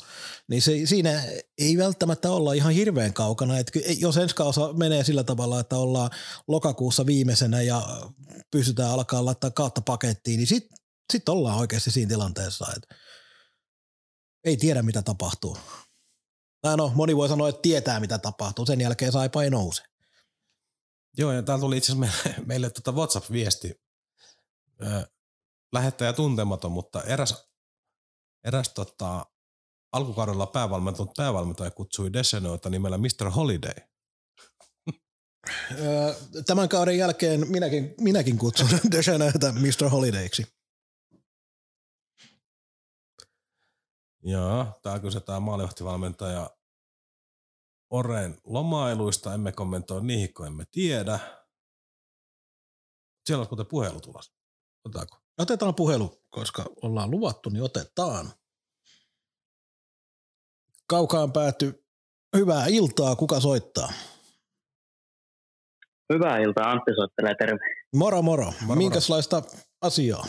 niin 0.48 0.61
se, 0.61 0.72
siinä 0.86 1.24
ei 1.57 1.78
välttämättä 1.78 2.32
olla 2.32 2.53
ihan 2.53 2.74
hirveän 2.74 3.14
kaukana. 3.14 3.57
Et 3.57 3.72
jos 3.99 4.18
ensi 4.18 4.36
kausa 4.36 4.74
menee 4.74 5.03
sillä 5.03 5.24
tavalla, 5.24 5.60
että 5.60 5.78
ollaan 5.78 6.10
lokakuussa 6.48 7.06
viimeisenä 7.06 7.61
ja 7.61 8.10
pystytään 8.52 8.91
alkaa 8.91 9.26
laittaa 9.26 9.52
kautta 9.52 9.82
pakettiin, 9.82 10.38
niin 10.38 10.48
sitten 10.48 10.78
sit 11.14 11.30
ollaan 11.30 11.57
oikeasti 11.57 11.91
siinä 11.91 12.10
tilanteessa, 12.10 12.65
että 12.76 12.95
ei 14.44 14.57
tiedä 14.57 14.82
mitä 14.82 15.02
tapahtuu. 15.02 15.57
Tai 16.61 16.78
no, 16.78 16.91
moni 16.95 17.15
voi 17.15 17.30
sanoa, 17.30 17.49
että 17.49 17.61
tietää 17.61 17.99
mitä 17.99 18.18
tapahtuu, 18.18 18.65
sen 18.65 18.82
jälkeen 18.82 19.11
Saipa 19.11 19.44
ei 19.44 19.49
nouse. 19.49 19.84
Joo, 21.18 21.32
ja 21.32 21.44
täällä 21.44 21.61
tuli 21.61 21.78
itse 21.78 21.91
asiassa 21.91 22.24
meille, 22.24 22.45
meille 22.45 22.69
tuota 22.69 22.91
WhatsApp-viesti. 22.91 23.82
lähettäjä 25.74 26.14
tuntematon, 26.14 26.72
mutta 26.72 27.03
eräs, 27.03 27.48
eräs 28.48 28.69
tota, 28.69 29.26
alkukaudella 29.91 30.45
päävalmentunut 30.45 31.14
päävalmentaja 31.18 31.72
kutsui 31.72 32.14
Desenoita 32.14 32.69
nimellä 32.69 32.98
Mr. 32.98 33.30
Holiday. 33.30 33.76
Tämän 36.45 36.69
kauden 36.69 36.98
jälkeen 36.98 37.52
minäkin, 37.52 37.95
minäkin 38.02 38.38
kutsun 38.38 38.68
Desenoita 38.91 39.52
Mr. 39.52 39.90
Holidayksi. 39.90 40.57
Joo, 44.24 44.65
tämä 44.82 44.99
on 45.03 45.11
se 45.11 45.19
tämä 45.19 45.40
maalivahtivalmentaja 45.40 46.49
Oren 47.90 48.41
lomailuista, 48.44 49.34
emme 49.34 49.52
kommentoi 49.52 50.06
niihin, 50.06 50.34
kun 50.34 50.48
emme 50.48 50.65
tiedä. 50.72 51.19
Siellä 53.26 53.41
on 53.41 53.48
muuten 53.52 53.65
puhelu 53.65 54.02
tulossa. 54.02 54.34
Otetaanko? 54.86 55.18
Otetaan 55.38 55.76
puhelu, 55.76 56.24
koska 56.30 56.65
ollaan 56.82 57.11
luvattu, 57.11 57.49
niin 57.49 57.64
otetaan. 57.64 58.32
Kaukaan 60.88 61.32
pääty. 61.32 61.84
Hyvää 62.38 62.66
iltaa, 62.70 63.16
kuka 63.16 63.40
soittaa? 63.40 63.90
Hyvää 66.14 66.38
iltaa, 66.38 66.72
Antti 66.72 66.92
soittelee, 66.96 67.36
terve. 67.40 67.60
Moro 67.96 68.22
moro. 68.22 68.54
moro 68.66 68.78
Minkälaista 68.78 69.36
moro. 69.36 69.52
asiaa? 69.82 70.26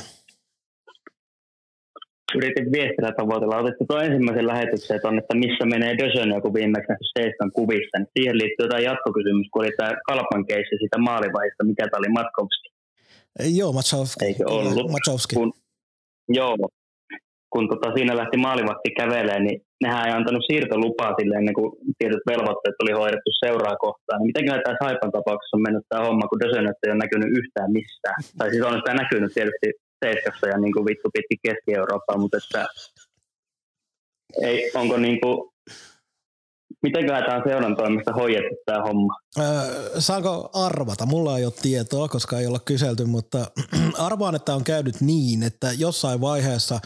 yritin 2.34 2.72
viestillä 2.72 3.12
tavoitella. 3.20 3.56
Otettu 3.62 3.84
tuon 3.88 4.04
ensimmäisen 4.04 4.46
lähetyksen 4.46 5.00
tuonne, 5.00 5.20
että 5.22 5.34
missä 5.44 5.64
menee 5.74 5.98
Dösön 5.98 6.30
joku 6.36 6.54
viimeksi 6.54 6.88
nähty 6.88 7.06
Seiskan 7.18 7.50
kuvissa. 7.58 7.98
Niin 7.98 8.10
siihen 8.14 8.38
liittyy 8.38 8.64
jotain 8.66 8.84
jatkokysymys, 8.84 9.46
kun 9.52 9.62
oli 9.62 9.72
tämä 9.76 9.92
Kalpan 10.08 10.46
keissi 10.46 10.76
siitä 10.78 10.98
maalivaiheesta, 10.98 11.68
mikä 11.70 11.84
tämä 11.84 12.00
oli 12.02 12.12
Matkovski. 12.18 12.68
Joo, 13.58 13.72
Matsovski. 13.72 14.24
Eikö 14.24 14.44
ollut? 14.46 14.90
Matsovski. 14.90 15.34
Kun, 15.36 15.52
joo, 16.28 16.56
kun 17.52 17.68
tota, 17.68 17.94
siinä 17.94 18.16
lähti 18.16 18.36
maalivahti 18.36 18.90
kävelemään, 19.00 19.44
niin 19.44 19.58
nehän 19.82 20.06
ei 20.06 20.12
antanut 20.12 20.44
siirtolupaa 20.48 21.12
sille 21.18 21.34
ennen 21.36 21.54
kuin 21.58 21.70
tietyt 21.98 22.24
velvoitteet 22.30 22.82
oli 22.82 22.92
hoidettu 23.00 23.30
seuraa 23.44 23.76
kohtaan. 23.84 24.18
Niin 24.18 24.28
miten 24.30 24.44
tämä 24.46 24.80
Saipan 24.82 25.12
tapauksessa 25.12 25.56
on 25.56 25.66
mennyt 25.66 25.84
tämä 25.88 26.06
homma, 26.06 26.28
kun 26.28 26.40
Dösön 26.40 26.66
ei 26.66 26.92
ole 26.92 27.04
näkynyt 27.04 27.30
yhtään 27.38 27.72
missään? 27.78 28.20
Tai 28.38 28.50
siis 28.50 28.64
on 28.64 28.80
sitä 28.80 28.94
näkynyt 29.02 29.32
tietysti 29.34 29.68
seiskassa 30.04 30.48
ja 30.52 30.58
niin 30.58 30.72
kuin 30.74 30.86
vittu 30.90 31.08
pitkin 31.14 31.42
Keski-Eurooppaa, 31.44 32.18
mutta 32.22 32.38
että 32.42 32.62
ei, 34.42 34.70
onko 34.74 34.96
niin 34.96 35.20
kuin, 35.20 35.36
mitenköhän 36.82 37.24
tämä 37.24 37.42
seuran 37.48 37.76
toimesta 37.76 38.12
hoidettu 38.12 38.56
tämä 38.66 38.82
homma? 38.82 39.14
Öö, 39.38 40.00
saanko 40.00 40.50
arvata? 40.52 41.06
Mulla 41.06 41.38
ei 41.38 41.44
ole 41.44 41.52
tietoa, 41.62 42.08
koska 42.08 42.38
ei 42.38 42.46
olla 42.46 42.58
kyselty, 42.58 43.04
mutta 43.04 43.50
arvaan, 43.98 44.34
että 44.34 44.54
on 44.54 44.64
käynyt 44.64 45.00
niin, 45.00 45.42
että 45.42 45.72
jossain 45.72 46.20
vaiheessa 46.20 46.80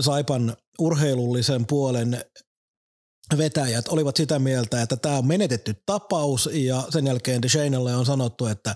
Saipan 0.00 0.56
urheilullisen 0.78 1.66
puolen 1.66 2.18
vetäjät 3.38 3.88
olivat 3.88 4.16
sitä 4.16 4.38
mieltä, 4.38 4.82
että 4.82 4.96
tämä 4.96 5.18
on 5.18 5.26
menetetty 5.26 5.74
tapaus 5.86 6.50
ja 6.52 6.82
sen 6.90 7.06
jälkeen 7.06 7.42
DeShanelle 7.42 7.96
on 7.96 8.06
sanottu, 8.06 8.46
että 8.46 8.74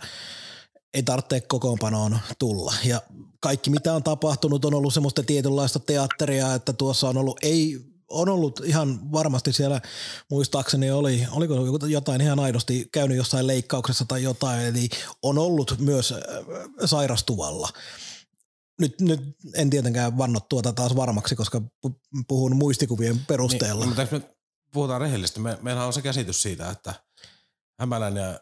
ei 0.95 1.03
tarvitse 1.03 1.41
kokoonpanoon 1.41 2.19
tulla. 2.39 2.75
Ja 2.85 3.03
kaikki 3.41 3.71
mitä 3.71 3.93
on 3.93 4.03
tapahtunut 4.03 4.65
on 4.65 4.75
ollut 4.75 4.95
semmoista 4.95 5.23
tietynlaista 5.23 5.79
teatteria, 5.79 6.55
että 6.55 6.73
tuossa 6.73 7.09
on 7.09 7.17
ollut, 7.17 7.39
ei 7.43 7.92
on 8.09 8.29
ollut 8.29 8.61
ihan 8.65 9.13
varmasti 9.13 9.53
siellä, 9.53 9.81
muistaakseni 10.31 10.91
oli, 10.91 11.27
oliko 11.31 11.55
jotain 11.87 12.21
ihan 12.21 12.41
aidosti 12.41 12.89
käynyt 12.93 13.17
jossain 13.17 13.47
leikkauksessa 13.47 14.05
tai 14.05 14.23
jotain, 14.23 14.61
eli 14.61 14.89
on 15.23 15.39
ollut 15.39 15.75
myös 15.79 16.13
äh, 16.13 16.19
sairastuvalla. 16.85 17.69
Nyt, 18.81 19.01
nyt 19.01 19.21
en 19.55 19.71
tietenkään 19.71 20.19
vanno 20.19 20.41
tuota 20.41 20.73
taas 20.73 20.97
varmaksi, 20.97 21.37
koska 21.37 21.63
puhun 22.29 22.57
muistikuvien 22.57 23.19
perusteella. 23.19 23.85
Niin, 23.85 23.97
mutta 23.97 24.17
me 24.17 24.23
puhutaan 24.73 25.01
rehellisesti, 25.01 25.41
me, 25.41 25.59
meillä 25.63 25.87
on 25.87 25.93
se 25.93 26.03
käsitys 26.03 26.43
siitä, 26.43 26.71
että 26.71 26.95
Hämälän 27.81 28.17
ja 28.17 28.41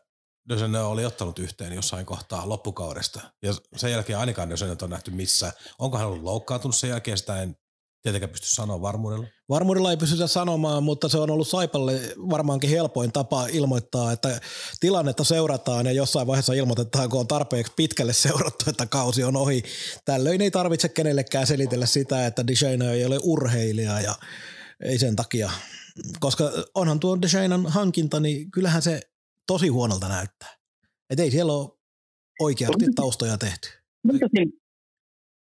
Dösenne 0.48 0.80
oli 0.80 1.04
ottanut 1.04 1.38
yhteen 1.38 1.72
jossain 1.72 2.06
kohtaa 2.06 2.48
loppukaudesta. 2.48 3.20
Ja 3.42 3.54
sen 3.76 3.90
jälkeen 3.90 4.18
ainakaan 4.18 4.50
Dösenne 4.50 4.76
on 4.82 4.90
nähty 4.90 5.10
missä. 5.10 5.52
Onko 5.78 5.98
hän 5.98 6.06
ollut 6.06 6.22
loukkaantunut 6.22 6.76
sen 6.76 6.90
jälkeen, 6.90 7.18
sitä 7.18 7.42
en 7.42 7.56
tietenkään 8.02 8.30
pysty 8.30 8.46
sanoa 8.48 8.80
varmuudella. 8.80 9.26
Varmuudella 9.48 9.90
ei 9.90 9.96
pystytä 9.96 10.26
sanomaan, 10.26 10.82
mutta 10.82 11.08
se 11.08 11.18
on 11.18 11.30
ollut 11.30 11.48
Saipalle 11.48 12.00
varmaankin 12.30 12.70
helpoin 12.70 13.12
tapa 13.12 13.46
ilmoittaa, 13.46 14.12
että 14.12 14.40
tilannetta 14.80 15.24
seurataan 15.24 15.86
ja 15.86 15.92
jossain 15.92 16.26
vaiheessa 16.26 16.52
ilmoitetaan, 16.52 17.10
kun 17.10 17.20
on 17.20 17.26
tarpeeksi 17.26 17.72
pitkälle 17.76 18.12
seurattu, 18.12 18.70
että 18.70 18.86
kausi 18.86 19.24
on 19.24 19.36
ohi. 19.36 19.62
Tällöin 20.04 20.40
ei 20.40 20.50
tarvitse 20.50 20.88
kenellekään 20.88 21.46
selitellä 21.46 21.86
sitä, 21.86 22.26
että 22.26 22.46
Deshane 22.46 22.92
ei 22.92 23.04
ole 23.04 23.18
urheilija 23.22 24.00
ja 24.00 24.14
ei 24.84 24.98
sen 24.98 25.16
takia. 25.16 25.50
Koska 26.20 26.52
onhan 26.74 27.00
tuo 27.00 27.22
Deshainen 27.22 27.66
hankinta, 27.66 28.20
niin 28.20 28.50
kyllähän 28.50 28.82
se 28.82 29.00
tosi 29.46 29.68
huonolta 29.68 30.08
näyttää. 30.08 30.56
Että 31.10 31.22
ei 31.22 31.30
siellä 31.30 31.52
ole 31.52 31.70
oikeasti 32.40 32.86
taustoja 32.94 33.38
tehty. 33.38 33.68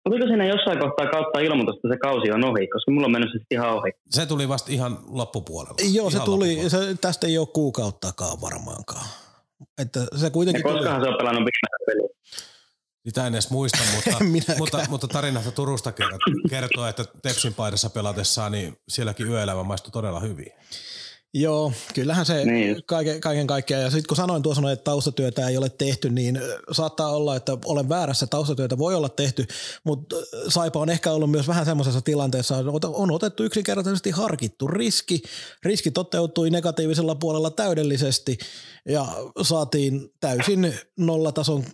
Tuliko 0.09 0.27
siinä 0.27 0.45
jossain 0.45 0.79
kohtaa 0.79 1.07
kautta 1.07 1.41
ilmoitusta, 1.41 1.79
että 1.79 1.95
se 1.95 1.99
kausi 1.99 2.31
on 2.31 2.45
ohi, 2.45 2.69
koska 2.69 2.91
mulla 2.91 3.07
on 3.07 3.13
mennyt 3.13 3.31
se 3.33 3.39
ihan 3.51 3.71
ohi? 3.71 3.91
Se 4.11 4.27
tuli 4.27 4.49
vasta 4.49 4.73
ihan 4.73 4.99
loppupuolella. 5.09 5.77
Joo, 5.93 6.09
ihan 6.09 6.21
se 6.21 6.25
tuli, 6.25 6.71
se, 6.71 6.79
tästä 7.01 7.27
ei 7.27 7.39
ole 7.39 7.47
kuukauttakaan 7.47 8.41
varmaankaan. 8.41 9.07
Että 9.79 10.01
se 10.17 10.31
kuitenkin 10.31 10.61
ja 10.61 10.73
koskahan 10.73 11.01
tuli... 11.01 11.11
se 11.11 11.11
on 11.11 11.19
pelannut 11.19 11.45
peliä? 11.87 12.09
Sitä 13.09 13.27
en 13.27 13.35
edes 13.35 13.51
muista, 13.51 13.79
mutta, 13.95 14.25
mutta, 14.59 14.87
mutta 14.89 15.09
tarinasta 15.09 15.53
Turusta 15.53 15.93
kertoo, 16.51 16.87
että 16.87 17.05
Tepsin 17.23 17.55
paidassa 17.55 17.91
pelatessaan, 17.91 18.53
niin 18.53 18.77
sielläkin 18.89 19.27
yöelämä 19.27 19.63
maistui 19.63 19.93
todella 19.93 20.21
hyvin. 20.21 20.53
Joo, 21.35 21.73
kyllähän 21.95 22.27
se 22.27 22.45
niin. 22.45 22.83
kaiken, 22.87 23.21
kaiken 23.21 23.47
kaikkiaan. 23.47 23.83
Ja 23.83 23.91
sitten 23.91 24.09
kun 24.09 24.17
sanoin 24.17 24.43
tuossa, 24.43 24.73
että 24.73 24.85
taustatyötä 24.85 25.49
ei 25.49 25.57
ole 25.57 25.69
tehty, 25.69 26.11
niin 26.11 26.41
saattaa 26.73 27.11
olla, 27.11 27.37
että 27.37 27.59
olen 27.65 27.89
väärässä. 27.89 28.27
Taustatyötä 28.27 28.79
voi 28.79 28.95
olla 28.95 29.09
tehty, 29.09 29.47
mutta 29.85 30.17
Saipa 30.49 30.81
on 30.81 30.91
ehkä 30.91 31.13
ollut 31.13 31.31
myös 31.31 31.49
vähän 31.49 31.65
semmoisessa 31.65 32.01
tilanteessa, 32.01 32.57
on 32.87 33.11
otettu 33.11 33.45
yksinkertaisesti 33.45 34.11
harkittu 34.11 34.67
riski. 34.67 35.23
Riski 35.63 35.91
toteutui 35.91 36.51
negatiivisella 36.51 37.15
puolella 37.15 37.51
täydellisesti 37.51 38.39
ja 38.89 39.07
saatiin 39.43 40.13
täysin 40.21 40.75
nollatason 40.97 41.65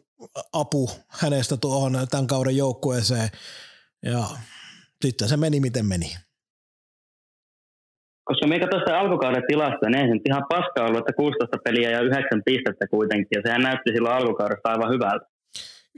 apu 0.52 0.90
hänestä 1.08 1.56
tuohon 1.56 2.06
tämän 2.10 2.26
kauden 2.26 2.56
joukkueeseen. 2.56 3.30
Ja 4.02 4.28
sitten 5.04 5.28
se 5.28 5.36
meni 5.36 5.60
miten 5.60 5.86
meni 5.86 6.16
koska 8.24 8.46
me 8.46 8.58
katsoin 8.60 8.96
alkukauden 8.96 9.42
tilasta, 9.48 9.90
niin 9.90 9.98
ei 9.98 10.08
se 10.08 10.20
ihan 10.28 10.44
paska 10.48 10.84
ollut, 10.84 10.98
että 10.98 11.12
16 11.12 11.58
peliä 11.64 11.90
ja 11.90 12.00
9 12.00 12.42
pistettä 12.44 12.86
kuitenkin, 12.86 13.36
ja 13.36 13.42
sehän 13.44 13.62
näytti 13.62 13.90
silloin 13.92 14.14
alkukaudesta 14.14 14.68
aivan 14.68 14.92
hyvältä. 14.94 15.26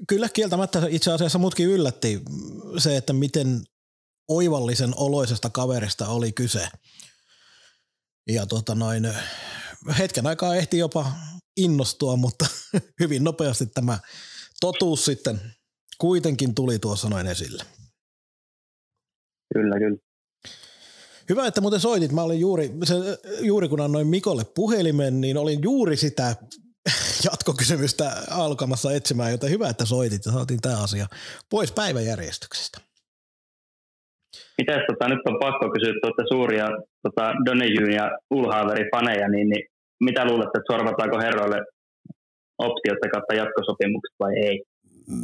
Kyllä 0.09 0.28
kieltämättä 0.28 0.78
itse 0.89 1.12
asiassa 1.12 1.39
mutkin 1.39 1.69
yllätti 1.69 2.20
se, 2.78 2.97
että 2.97 3.12
miten 3.12 3.48
oivallisen 4.28 4.90
oloisesta 4.97 5.51
kaverista 5.51 6.09
oli 6.09 6.32
kyse. 6.32 6.69
Ja 8.28 8.47
tota 8.47 8.74
noin, 8.74 9.09
hetken 9.98 10.27
aikaa 10.27 10.57
ehti 10.57 10.78
jopa 10.78 11.07
innostua, 11.57 12.16
mutta 12.16 12.47
hyvin 13.01 13.24
nopeasti 13.24 13.66
tämä 13.66 13.98
totuus 14.61 15.05
sitten 15.05 15.40
kuitenkin 15.98 16.55
tuli 16.55 16.78
tuossa 16.78 17.09
noin 17.09 17.27
esille. 17.27 17.65
Kyllä, 19.55 19.78
kyllä. 19.78 20.05
Hyvä, 21.31 21.47
että 21.47 21.61
muuten 21.61 21.81
soitit. 21.81 22.12
Mä 22.12 22.23
olin 22.23 22.40
juuri, 22.40 22.70
se, 22.85 22.94
juuri 23.40 23.69
kun 23.69 23.81
annoin 23.81 24.07
Mikolle 24.07 24.43
puhelimen, 24.55 25.20
niin 25.20 25.36
olin 25.36 25.62
juuri 25.62 25.97
sitä 25.97 26.36
jatkokysymystä 27.31 28.12
alkamassa 28.31 28.93
etsimään, 28.93 29.31
joten 29.31 29.51
hyvä, 29.51 29.69
että 29.69 29.85
soitit 29.85 30.27
ja 30.27 30.32
saatiin 30.32 30.61
tämä 30.61 30.82
asia 30.82 31.07
pois 31.51 31.73
päiväjärjestyksestä. 31.73 32.81
Mites 34.59 34.82
tota, 34.89 35.09
nyt 35.09 35.19
on 35.27 35.39
pakko 35.40 35.70
kysyä, 35.70 35.90
että 35.90 36.07
olette 36.07 36.23
suuria 36.28 36.66
tota, 37.03 37.32
Donejyn 37.47 37.93
ja 37.93 38.19
Ulhaverin 38.31 38.90
faneja, 38.94 39.28
niin, 39.28 39.48
niin 39.48 39.66
mitä 40.01 40.24
luulette, 40.24 40.59
että 40.59 40.73
sorvataanko 40.73 41.19
herroille 41.19 41.57
optioita 42.59 43.09
kautta 43.12 43.35
jatkosopimukset 43.35 44.15
vai 44.20 44.32
ei? 44.36 44.62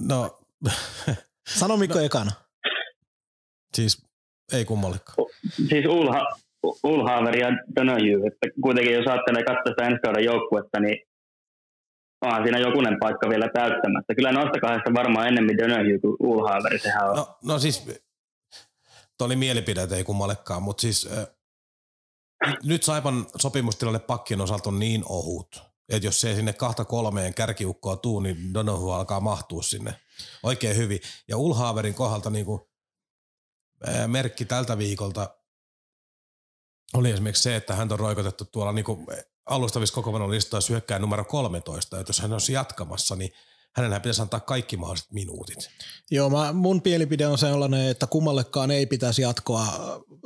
No, 0.08 0.38
Sano 1.58 1.76
Mikko 1.76 1.98
no. 1.98 2.04
ekana. 2.04 2.30
Siis 3.74 4.11
ei 4.52 4.64
kummallekaan. 4.64 5.16
Siis 5.68 5.86
Ulha, 5.86 6.26
Ulhaver 6.84 7.38
ja 7.38 7.48
Donahue, 7.76 8.26
että 8.26 8.46
kuitenkin 8.62 8.94
jos 8.94 9.06
ajattelee 9.06 9.44
katsoa 9.44 9.72
sitä 9.72 9.86
ensi 9.86 9.98
kauden 10.02 10.24
joukkuetta, 10.24 10.80
niin 10.80 10.98
onhan 12.22 12.42
siinä 12.42 12.58
jokunen 12.58 12.96
paikka 13.00 13.28
vielä 13.28 13.48
täyttämättä. 13.54 14.14
Kyllä 14.14 14.32
noista 14.32 14.60
kahdesta 14.60 14.94
varmaan 14.94 15.28
ennemmin 15.28 15.58
Donahue 15.58 15.98
kuin 15.98 16.16
Ulhaver, 16.20 16.78
sehän 16.78 17.10
on. 17.10 17.16
No, 17.16 17.36
no 17.44 17.58
siis, 17.58 17.86
toi 19.18 19.26
oli 19.26 19.36
mielipide, 19.36 19.96
ei 19.96 20.04
kummallekaan, 20.04 20.62
mutta 20.62 20.80
siis 20.80 21.08
äh, 21.18 21.26
nyt 22.64 22.82
Saipan 22.82 23.26
sopimustilanne 23.36 23.98
pakkien 23.98 24.40
osalta 24.40 24.68
on 24.68 24.78
niin 24.78 25.02
ohut, 25.08 25.62
että 25.88 26.06
jos 26.06 26.20
se 26.20 26.28
ei 26.28 26.36
sinne 26.36 26.52
kahta 26.52 26.84
kolmeen 26.84 27.34
kärkiukkoa 27.34 27.96
tuu, 27.96 28.20
niin 28.20 28.54
Donohu 28.54 28.90
alkaa 28.90 29.20
mahtua 29.20 29.62
sinne 29.62 29.94
oikein 30.42 30.76
hyvin. 30.76 31.00
Ja 31.28 31.36
Ulhaaverin 31.36 31.94
kohdalta 31.94 32.30
niin 32.30 32.46
kuin, 32.46 32.60
merkki 34.06 34.44
tältä 34.44 34.78
viikolta 34.78 35.36
oli 36.94 37.10
esimerkiksi 37.10 37.42
se, 37.42 37.56
että 37.56 37.74
hän 37.74 37.92
on 37.92 37.98
roikotettu 37.98 38.44
tuolla 38.44 38.72
niin 38.72 38.84
kuin 38.84 39.06
alustavissa 39.46 39.94
kokoonpanon 39.94 40.30
listoissa 40.30 40.72
hyökkää 40.72 40.98
numero 40.98 41.24
13, 41.24 42.00
että 42.00 42.10
jos 42.10 42.20
hän 42.20 42.32
olisi 42.32 42.52
jatkamassa, 42.52 43.16
niin 43.16 43.32
hänellä 43.72 44.00
pitäisi 44.00 44.22
antaa 44.22 44.40
kaikki 44.40 44.76
mahdolliset 44.76 45.12
minuutit. 45.12 45.70
Joo, 46.10 46.30
mä, 46.30 46.52
mun 46.52 46.80
mielipide 46.84 47.26
on 47.26 47.38
sellainen, 47.38 47.88
että 47.88 48.06
kummallekaan 48.06 48.70
ei 48.70 48.86
pitäisi 48.86 49.22
jatkoa 49.22 49.66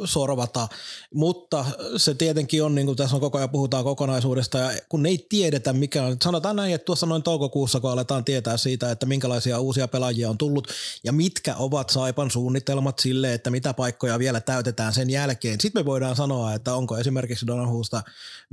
sorvata, 0.05 0.69
mutta 1.15 1.65
se 1.97 2.15
tietenkin 2.15 2.63
on, 2.63 2.75
niin 2.75 2.87
kuin 2.87 2.97
tässä 2.97 3.17
on 3.17 3.21
koko 3.21 3.39
ajan 3.39 3.51
puhutaan 3.51 3.85
kokonaisuudesta, 3.85 4.59
ja 4.59 4.71
kun 4.89 5.07
ei 5.07 5.27
tiedetä 5.29 5.73
mikä 5.73 6.03
on, 6.03 6.17
sanotaan 6.23 6.57
näin, 6.57 6.75
että 6.75 6.85
tuossa 6.85 7.07
noin 7.07 7.23
toukokuussa, 7.23 7.81
kun 7.81 7.91
aletaan 7.91 8.25
tietää 8.25 8.57
siitä, 8.57 8.91
että 8.91 9.07
minkälaisia 9.07 9.61
uusia 9.61 9.89
pelaajia 9.89 10.31
on 10.31 10.39
tullut, 10.39 10.69
ja 11.05 11.13
mitkä 11.13 11.57
ovat 11.57 11.91
Saipan 11.91 12.31
suunnitelmat 12.31 12.99
sille, 12.99 13.35
että 13.35 13.51
mitä 13.51 13.75
paikkoja 13.75 14.19
vielä 14.19 14.41
täytetään 14.41 14.95
sen 14.95 15.11
jälkeen, 15.11 15.61
sitten 15.61 15.81
me 15.81 15.87
voidaan 15.87 16.17
sanoa, 16.17 16.55
että 16.55 16.75
onko 16.75 16.99
esimerkiksi 16.99 17.47
Donahuusta 17.47 18.03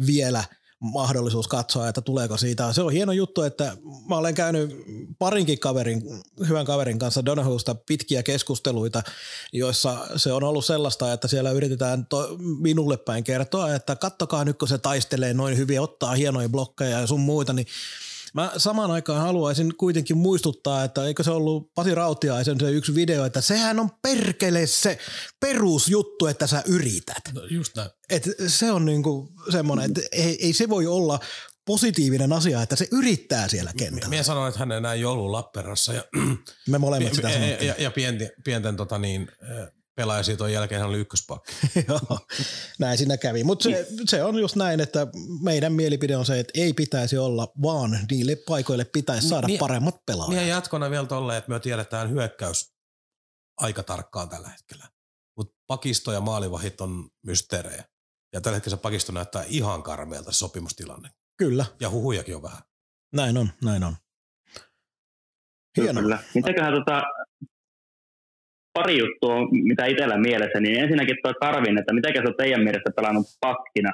vielä– 0.05 0.43
mahdollisuus 0.83 1.47
katsoa, 1.47 1.87
että 1.87 2.01
tuleeko 2.01 2.37
siitä. 2.37 2.73
Se 2.73 2.81
on 2.81 2.91
hieno 2.91 3.11
juttu, 3.11 3.41
että 3.41 3.77
mä 4.09 4.17
olen 4.17 4.35
käynyt 4.35 4.83
parinkin 5.19 5.59
kaverin, 5.59 6.01
hyvän 6.47 6.65
kaverin 6.65 6.99
kanssa 6.99 7.25
Donahusta 7.25 7.75
pitkiä 7.75 8.23
keskusteluita, 8.23 9.03
joissa 9.53 9.97
se 10.15 10.33
on 10.33 10.43
ollut 10.43 10.65
sellaista, 10.65 11.13
että 11.13 11.27
siellä 11.27 11.51
yritetään 11.51 12.05
to, 12.05 12.37
minulle 12.59 12.97
päin 12.97 13.23
kertoa, 13.23 13.75
että 13.75 13.95
kattokaa 13.95 14.45
nyt 14.45 14.57
kun 14.57 14.67
se 14.67 14.77
taistelee 14.77 15.33
noin 15.33 15.57
hyvin, 15.57 15.81
ottaa 15.81 16.15
hienoja 16.15 16.49
blokkeja 16.49 16.99
ja 16.99 17.07
sun 17.07 17.19
muita, 17.19 17.53
niin 17.53 17.67
Mä 18.33 18.51
samaan 18.57 18.91
aikaan 18.91 19.21
haluaisin 19.21 19.77
kuitenkin 19.77 20.17
muistuttaa, 20.17 20.83
että 20.83 21.05
eikö 21.05 21.23
se 21.23 21.31
ollut 21.31 21.73
Pasi 21.73 21.95
Rautiaisen 21.95 22.59
se 22.59 22.71
yksi 22.71 22.95
video, 22.95 23.25
että 23.25 23.41
sehän 23.41 23.79
on 23.79 23.89
perkele 24.01 24.67
se 24.67 24.97
perusjuttu, 25.39 26.25
että 26.25 26.47
sä 26.47 26.63
yrität. 26.67 27.33
No 27.33 27.41
just 27.49 27.75
näin. 27.75 27.89
Et 28.09 28.29
se 28.47 28.71
on 28.71 28.85
niinku 28.85 29.29
semmoinen, 29.51 29.85
että 29.85 30.01
ei, 30.11 30.45
ei 30.45 30.53
se 30.53 30.69
voi 30.69 30.87
olla 30.87 31.19
positiivinen 31.65 32.33
asia, 32.33 32.61
että 32.61 32.75
se 32.75 32.87
yrittää 32.91 33.47
siellä 33.47 33.71
kentällä. 33.77 34.09
Minä 34.09 34.23
sanoin, 34.23 34.49
että 34.49 34.59
hän 34.59 34.71
ei 34.71 34.77
enää 34.77 34.93
ollut 35.05 35.31
Lappeenrannassa 35.31 35.93
ja, 35.93 36.03
Me 36.67 36.77
molemmat 36.77 37.13
sitä 37.15 37.29
ja, 37.29 37.33
sanottiin. 37.33 37.67
ja, 37.67 37.75
ja 37.77 37.91
pienten, 37.91 38.31
pienten 38.43 38.75
tota 38.75 38.99
niin, 38.99 39.27
pelaajasiiton 39.95 40.51
jälkeen 40.53 40.81
hän 40.81 40.89
oli 40.89 40.99
ykköspakki. 40.99 41.51
Joo, 41.87 42.19
näin 42.79 42.97
siinä 42.97 43.17
kävi. 43.17 43.43
Mutta 43.43 43.63
se, 43.63 43.87
se, 44.07 44.23
on 44.23 44.39
just 44.39 44.55
näin, 44.55 44.79
että 44.79 45.07
meidän 45.41 45.73
mielipide 45.73 46.17
on 46.17 46.25
se, 46.25 46.39
että 46.39 46.51
ei 46.55 46.73
pitäisi 46.73 47.17
olla, 47.17 47.47
vaan 47.61 47.99
niille 48.11 48.35
paikoille 48.35 48.85
pitäisi 48.85 49.29
saada 49.29 49.47
Niin- 49.47 49.59
paremmat 49.59 49.95
pelaajat. 50.05 50.29
Niin 50.29 50.47
ja 50.47 50.55
jatkona 50.55 50.89
vielä 50.89 51.07
tolleen, 51.07 51.37
että 51.37 51.51
me 51.51 51.59
tiedetään 51.59 52.09
hyökkäys 52.09 52.73
aika 53.57 53.83
tarkkaan 53.83 54.29
tällä 54.29 54.49
hetkellä. 54.49 54.89
Mutta 55.37 55.55
pakisto 55.67 56.11
ja 56.11 56.21
maalivahit 56.21 56.81
on 56.81 57.09
mysteerejä. 57.25 57.83
Ja 58.33 58.41
tällä 58.41 58.55
hetkellä 58.55 58.77
se 58.77 58.81
pakisto 58.81 59.11
näyttää 59.11 59.43
ihan 59.47 59.83
karmeelta 59.83 60.31
se 60.31 60.37
sopimustilanne. 60.37 61.09
Kyllä, 61.37 61.65
Ja 61.79 61.89
huhujakin 61.89 62.35
on 62.35 62.41
vähän. 62.41 62.61
näin 63.15 63.37
on, 63.37 63.49
näin 63.63 63.83
on. 63.83 63.95
Hieno. 65.77 66.01
Kyllä. 66.01 66.23
Mitäköhän 66.35 66.73
tota, 66.73 67.01
pari 68.73 68.95
juttua, 69.03 69.35
mitä 69.69 69.85
itsellä 69.85 70.17
mielessä, 70.17 70.59
niin 70.59 70.79
ensinnäkin 70.83 71.17
tuo 71.23 71.33
Karvin, 71.41 71.79
että 71.79 71.93
mitäkö 71.93 72.19
se 72.21 72.27
on 72.27 72.35
teidän 72.37 72.63
mielestä 72.63 72.91
pelannut 72.95 73.27
pakkina? 73.41 73.91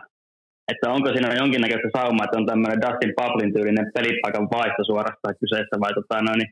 Että 0.71 0.91
onko 0.95 1.09
siinä 1.09 1.39
jonkinnäköistä 1.43 1.89
saumaa, 1.97 2.25
että 2.25 2.37
on 2.37 2.45
tämmöinen 2.45 2.81
Dustin 2.81 3.13
Pablin 3.19 3.53
tyylinen 3.53 3.91
pelipaikan 3.95 4.47
vaihto 4.55 4.83
suorastaan 4.83 5.35
kyseessä 5.39 5.75
vai 5.83 5.93
tota, 5.93 6.21
no, 6.21 6.31
niin, 6.35 6.51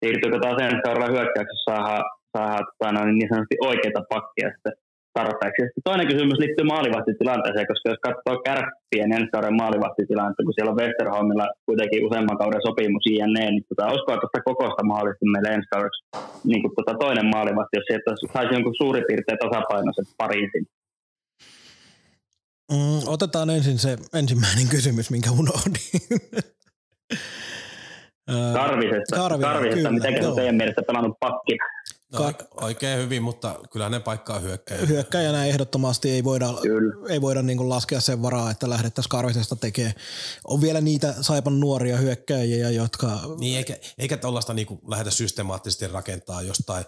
siirtyykö 0.00 0.38
taas 0.40 0.62
ensi 0.62 0.82
kaudella 0.84 1.12
hyökkäyksessä 1.14 1.64
saadaan, 1.70 2.04
saadaan 2.36 2.64
tota, 2.70 2.92
no, 2.92 3.00
niin 3.04 3.28
sanotusti 3.28 3.56
oikeita 3.70 4.00
pakkia 4.14 4.48
sitten 4.54 4.72
tarpeeksi. 5.18 5.62
Ja 5.76 5.82
toinen 5.88 6.10
kysymys 6.12 6.38
liittyy 6.42 6.66
maalivahtitilanteeseen, 6.74 7.70
koska 7.70 7.90
jos 7.90 8.02
katsoo 8.06 8.36
kärppien 8.48 9.10
ensi 9.16 9.32
kauden 9.34 9.60
maalivahtitilannetta, 9.62 10.44
kun 10.44 10.54
siellä 10.54 10.72
on 10.72 10.80
Westerholmilla 10.80 11.46
kuitenkin 11.68 12.04
useamman 12.06 12.40
kauden 12.42 12.66
sopimus 12.66 13.06
INE, 13.10 13.46
niin 13.50 13.64
tota, 13.68 13.90
olisiko 13.90 14.10
tuosta 14.12 14.46
kokosta 14.48 14.90
mahdollisesti 14.92 15.26
meille 15.32 15.50
ensi 15.56 15.68
kaudeksi 15.74 16.00
niin 16.50 16.60
kuin 16.62 16.72
tota 16.78 16.94
toinen 17.04 17.28
maalivahti, 17.34 17.76
jos 17.78 17.86
sieltä 17.88 18.10
saisi 18.34 18.54
jonkun 18.56 18.80
suurin 18.80 19.04
piirtein 19.08 19.42
tasapainoiset 19.44 20.08
pariin 20.20 20.50
sinne. 20.52 20.70
Mm, 22.72 23.00
otetaan 23.14 23.50
ensin 23.50 23.78
se 23.78 23.90
ensimmäinen 24.20 24.68
kysymys, 24.74 25.10
minkä 25.10 25.30
unohdin. 25.40 26.00
Karvisesta, 28.54 29.16
Karvinen, 29.16 29.50
Karvisesta 29.50 29.76
kyllä, 29.76 29.90
miten 29.90 30.24
se 30.24 30.34
teidän 30.34 30.54
mielestä 30.54 30.82
pelannut 30.82 31.16
pakkina? 31.20 31.64
No, 32.12 32.18
Ka- 32.18 32.48
oikein 32.60 32.98
hyvin, 32.98 33.22
mutta 33.22 33.60
kyllä 33.72 33.88
ne 33.88 34.00
paikkaa 34.00 34.38
hyökkäjä. 34.38 34.86
Hyökkäjänä 34.86 35.46
ehdottomasti 35.46 36.10
ei 36.10 36.24
voida, 36.24 36.54
Kyllä. 36.62 36.94
ei 37.08 37.20
voida 37.20 37.42
niin 37.42 37.68
laskea 37.68 38.00
sen 38.00 38.22
varaa, 38.22 38.50
että 38.50 38.70
lähdettäisiin 38.70 39.10
Karvisesta 39.10 39.56
tekemään. 39.56 39.94
On 40.44 40.60
vielä 40.60 40.80
niitä 40.80 41.14
Saipan 41.20 41.60
nuoria 41.60 41.96
hyökkäjiä, 41.96 42.70
jotka... 42.70 43.20
Niin, 43.38 43.56
eikä, 43.56 43.76
eikä 43.98 44.16
tuollaista 44.16 44.54
niinku 44.54 44.80
lähdetä 44.88 45.10
systemaattisesti 45.10 45.86
rakentaa 45.86 46.42
jostain 46.42 46.84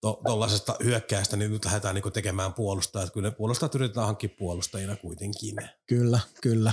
tuollaisesta 0.00 0.76
hyökkäästä, 0.84 1.36
niin 1.36 1.50
nyt 1.50 1.64
lähdetään 1.64 1.94
niinku 1.94 2.10
tekemään 2.10 2.54
puolustajat. 2.54 3.12
Kyllä 3.12 3.28
ne 3.28 3.34
puolustajat 3.34 3.74
yritetään 3.74 4.06
hankkia 4.06 4.30
puolustajina 4.38 4.96
kuitenkin. 4.96 5.56
Kyllä, 5.86 6.20
kyllä. 6.42 6.72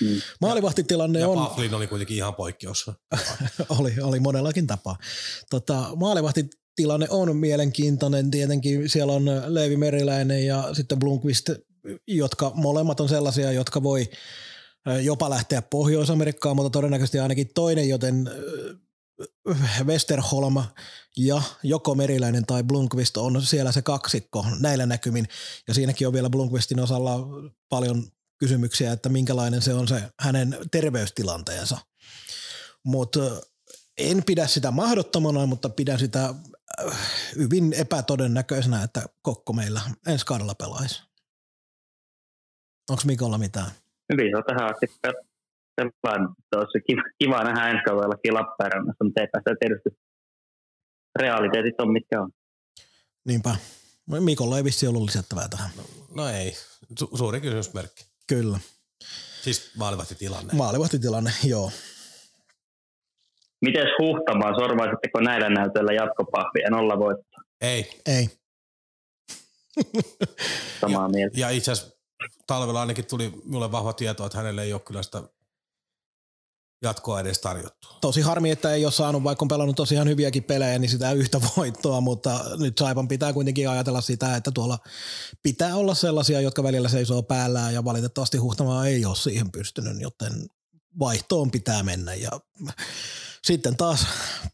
Mm. 0.00 0.20
Maaalivahtitilanne 0.40 1.20
Ja 1.20 1.28
on... 1.28 1.38
Paflin 1.38 1.74
oli 1.74 1.86
kuitenkin 1.86 2.16
ihan 2.16 2.34
poikkeus. 2.34 2.90
oli, 3.78 3.94
oli 4.02 4.20
monellakin 4.20 4.66
tapaa. 4.66 4.96
Tota, 5.50 5.88
maalivahtitilanne 5.96 7.06
on 7.10 7.36
mielenkiintoinen. 7.36 8.30
Tietenkin 8.30 8.88
siellä 8.88 9.12
on 9.12 9.24
Leevi 9.46 9.76
Meriläinen 9.76 10.46
ja 10.46 10.74
sitten 10.74 10.98
Blomqvist, 10.98 11.50
jotka 12.08 12.52
molemmat 12.54 13.00
on 13.00 13.08
sellaisia, 13.08 13.52
jotka 13.52 13.82
voi 13.82 14.08
jopa 15.02 15.30
lähteä 15.30 15.62
Pohjois-Amerikkaan, 15.62 16.56
mutta 16.56 16.70
todennäköisesti 16.70 17.18
ainakin 17.18 17.50
toinen, 17.54 17.88
joten 17.88 18.30
Westerholm 19.84 20.54
ja 21.16 21.42
joko 21.62 21.94
Meriläinen 21.94 22.46
tai 22.46 22.62
Blomqvist 22.62 23.16
on 23.16 23.42
siellä 23.42 23.72
se 23.72 23.82
kaksikko 23.82 24.46
näillä 24.60 24.86
näkymin. 24.86 25.28
Ja 25.68 25.74
siinäkin 25.74 26.06
on 26.06 26.12
vielä 26.12 26.30
Blomqvistin 26.30 26.80
osalla 26.80 27.18
paljon 27.68 28.04
kysymyksiä, 28.38 28.92
että 28.92 29.08
minkälainen 29.08 29.62
se 29.62 29.74
on 29.74 29.88
se 29.88 30.02
hänen 30.20 30.56
terveystilanteensa. 30.70 31.78
Mutta 32.84 33.20
en 33.98 34.22
pidä 34.26 34.46
sitä 34.46 34.70
mahdottomana, 34.70 35.46
mutta 35.46 35.68
pidän 35.68 35.98
sitä 35.98 36.34
hyvin 37.36 37.72
epätodennäköisenä, 37.72 38.82
että 38.82 39.02
Kokko 39.22 39.52
meillä 39.52 39.80
ensi 40.06 40.26
kaudella 40.26 40.54
pelaisi. 40.54 41.02
Onko 42.90 43.02
Mikolla 43.06 43.38
mitään? 43.38 43.70
Hyvin 44.12 44.30
se 44.32 44.36
on 44.36 44.44
tähän 44.46 44.70
asti 44.70 44.86
pel- 45.06 45.24
pelannut. 46.02 46.32
Se 46.38 46.58
olisi 46.58 46.80
kiva, 46.86 47.02
kiva 47.18 47.44
nähdä 47.44 47.68
ensi 47.68 47.82
kaudellakin 47.84 48.34
Lappeenrannassa, 48.34 49.04
mutta 49.04 49.20
ei 49.20 49.26
päästä 49.32 49.50
tietysti 49.60 49.90
realiteetit 51.18 51.80
on 51.80 51.92
mitkä 51.92 52.22
on. 52.22 52.30
Niinpä. 53.24 53.56
Mikolla 54.20 54.56
ei 54.56 54.64
vissi 54.64 54.86
ollut 54.86 55.02
lisättävää 55.02 55.48
tähän. 55.48 55.70
No 56.14 56.28
ei, 56.28 56.56
Su- 57.00 57.18
suuri 57.18 57.40
kysymysmerkki. 57.40 58.13
Kyllä. 58.26 58.58
Siis 59.42 59.70
maalivahtitilanne. 59.76 60.54
Maalivahtitilanne, 60.54 61.30
joo. 61.44 61.70
Mites 63.60 63.88
Huhtamaa, 63.98 64.54
sorvaisitteko 64.58 65.20
näillä 65.20 65.48
näytöillä 65.48 65.92
jatkopahvia? 65.92 66.70
Nolla 66.70 66.98
voitto, 66.98 67.40
Ei. 67.60 68.00
Ei. 68.06 68.28
samaa 70.80 71.08
mieltä. 71.08 71.40
Ja 71.40 71.50
itse 71.50 71.72
asiassa 71.72 71.96
talvella 72.46 72.80
ainakin 72.80 73.06
tuli 73.06 73.32
minulle 73.44 73.72
vahva 73.72 73.92
tieto, 73.92 74.26
että 74.26 74.38
hänelle 74.38 74.62
ei 74.62 74.72
ole 74.72 74.80
kyllä 74.80 75.02
sitä 75.02 75.22
jatkoa 76.84 77.20
edes 77.20 77.40
tarjottu. 77.40 77.88
Tosi 78.00 78.20
harmi, 78.20 78.50
että 78.50 78.74
ei 78.74 78.84
ole 78.84 78.92
saanut, 78.92 79.24
vaikka 79.24 79.44
on 79.44 79.48
pelannut 79.48 79.76
tosiaan 79.76 80.08
hyviäkin 80.08 80.44
pelejä, 80.44 80.78
niin 80.78 80.88
sitä 80.88 81.12
yhtä 81.12 81.40
voittoa, 81.56 82.00
mutta 82.00 82.40
nyt 82.58 82.78
Saipan 82.78 83.08
pitää 83.08 83.32
kuitenkin 83.32 83.68
ajatella 83.68 84.00
sitä, 84.00 84.36
että 84.36 84.50
tuolla 84.50 84.78
pitää 85.42 85.76
olla 85.76 85.94
sellaisia, 85.94 86.40
jotka 86.40 86.62
välillä 86.62 86.88
seisoo 86.88 87.22
päällään 87.22 87.74
ja 87.74 87.84
valitettavasti 87.84 88.38
Huhtamaa 88.38 88.86
ei 88.86 89.04
ole 89.04 89.16
siihen 89.16 89.52
pystynyt, 89.52 90.00
joten 90.00 90.32
vaihtoon 90.98 91.50
pitää 91.50 91.82
mennä 91.82 92.14
ja 92.14 92.30
sitten 93.42 93.76
taas 93.76 94.06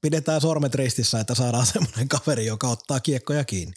pidetään 0.03 0.41
sormet 0.41 0.75
ristissä, 0.75 1.21
että 1.21 1.35
saadaan 1.35 1.67
semmoinen 1.67 2.09
kaveri, 2.09 2.47
joka 2.47 2.69
ottaa 2.69 3.01
kiekkoja 3.01 3.45
kiinni. 3.45 3.75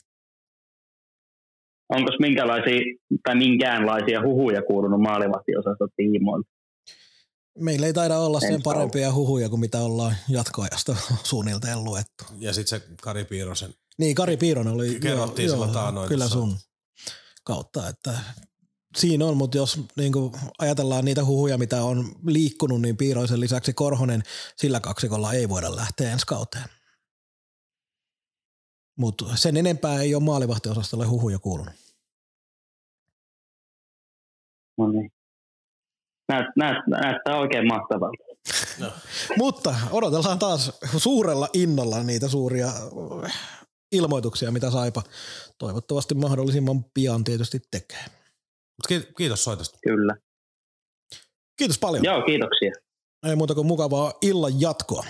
Onko 1.90 2.12
minkälaisia 2.20 2.82
tai 3.24 3.36
minkäänlaisia 3.36 4.22
huhuja 4.22 4.62
kuulunut 4.62 5.02
maalivahtiosaston 5.02 5.90
tiimoilta? 5.96 6.50
Meillä 7.60 7.88
ei 7.88 7.94
taida 7.94 8.20
olla 8.20 8.40
sen 8.40 8.64
parempia 8.64 9.14
huhuja 9.14 9.50
kuin 9.50 9.60
mitä 9.60 9.82
ollaan 9.82 10.16
jatkoajasta 10.30 10.96
suunnilleen 11.24 11.84
luettu. 11.84 12.24
Ja 12.38 12.54
sitten 12.54 12.80
se 12.80 12.88
Kari 13.02 13.26
Piirosen. 13.26 13.74
Niin, 13.98 14.16
Kari 14.16 14.38
Piironen 14.38 14.74
oli 14.74 15.00
Kerrottiin 15.00 15.50
silloin 15.50 15.72
taannoin 15.72 16.10
kyllä 16.10 16.24
tuossa. 16.24 16.40
sun 16.40 16.58
kautta, 17.44 17.88
että 17.88 18.20
siinä 18.98 19.26
on, 19.26 19.38
mutta 19.38 19.58
jos 19.58 19.80
niin 19.98 20.14
ajatellaan 20.60 21.06
niitä 21.06 21.26
huhuja, 21.26 21.58
mitä 21.58 21.84
on 21.84 22.16
liikkunut, 22.26 22.82
niin 22.82 22.98
Piiroisen 22.98 23.40
lisäksi 23.40 23.74
Korhonen 23.74 24.24
sillä 24.58 24.80
kaksikolla 24.80 25.34
ei 25.34 25.50
voida 25.50 25.76
lähteä 25.76 26.12
ensi 26.12 26.26
kauteen. 26.26 26.70
Mutta 28.98 29.36
sen 29.36 29.58
enempää 29.58 30.02
ei 30.02 30.16
ole 30.16 30.24
maalivahtiosastolle 30.24 31.06
huhuja 31.06 31.40
kuulunut. 31.40 31.74
No 34.78 34.88
niin. 34.88 35.12
Näyt, 36.34 36.48
näyt, 36.56 36.88
näyttää 36.88 37.38
oikein 37.38 37.68
mahtavalta. 37.68 38.24
Mutta 39.38 39.76
odotellaan 39.92 40.40
taas 40.40 40.80
suurella 40.98 41.50
innolla 41.54 42.04
niitä 42.04 42.28
suuria 42.28 42.68
ilmoituksia, 43.92 44.52
mitä 44.52 44.72
Saipa 44.72 45.04
toivottavasti 45.58 46.16
mahdollisimman 46.16 46.84
pian 46.94 47.24
tietysti 47.24 47.60
tekee. 47.72 48.06
Kiitos 49.18 49.44
soitosta. 49.44 49.80
Kyllä. 49.84 50.16
Kiitos 51.58 51.80
paljon. 51.80 52.04
Joo, 52.04 52.22
kiitoksia. 52.22 52.72
Ei 53.28 53.36
muuta 53.36 53.56
kuin 53.56 53.68
mukavaa 53.68 54.14
illan 54.22 54.62
jatkoa. 54.62 55.06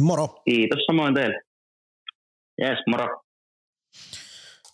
Moro. 0.00 0.42
Kiitos 0.44 0.78
samoin 0.86 1.14
teille. 1.14 1.40
Jes, 2.60 2.78
moro. 2.86 3.22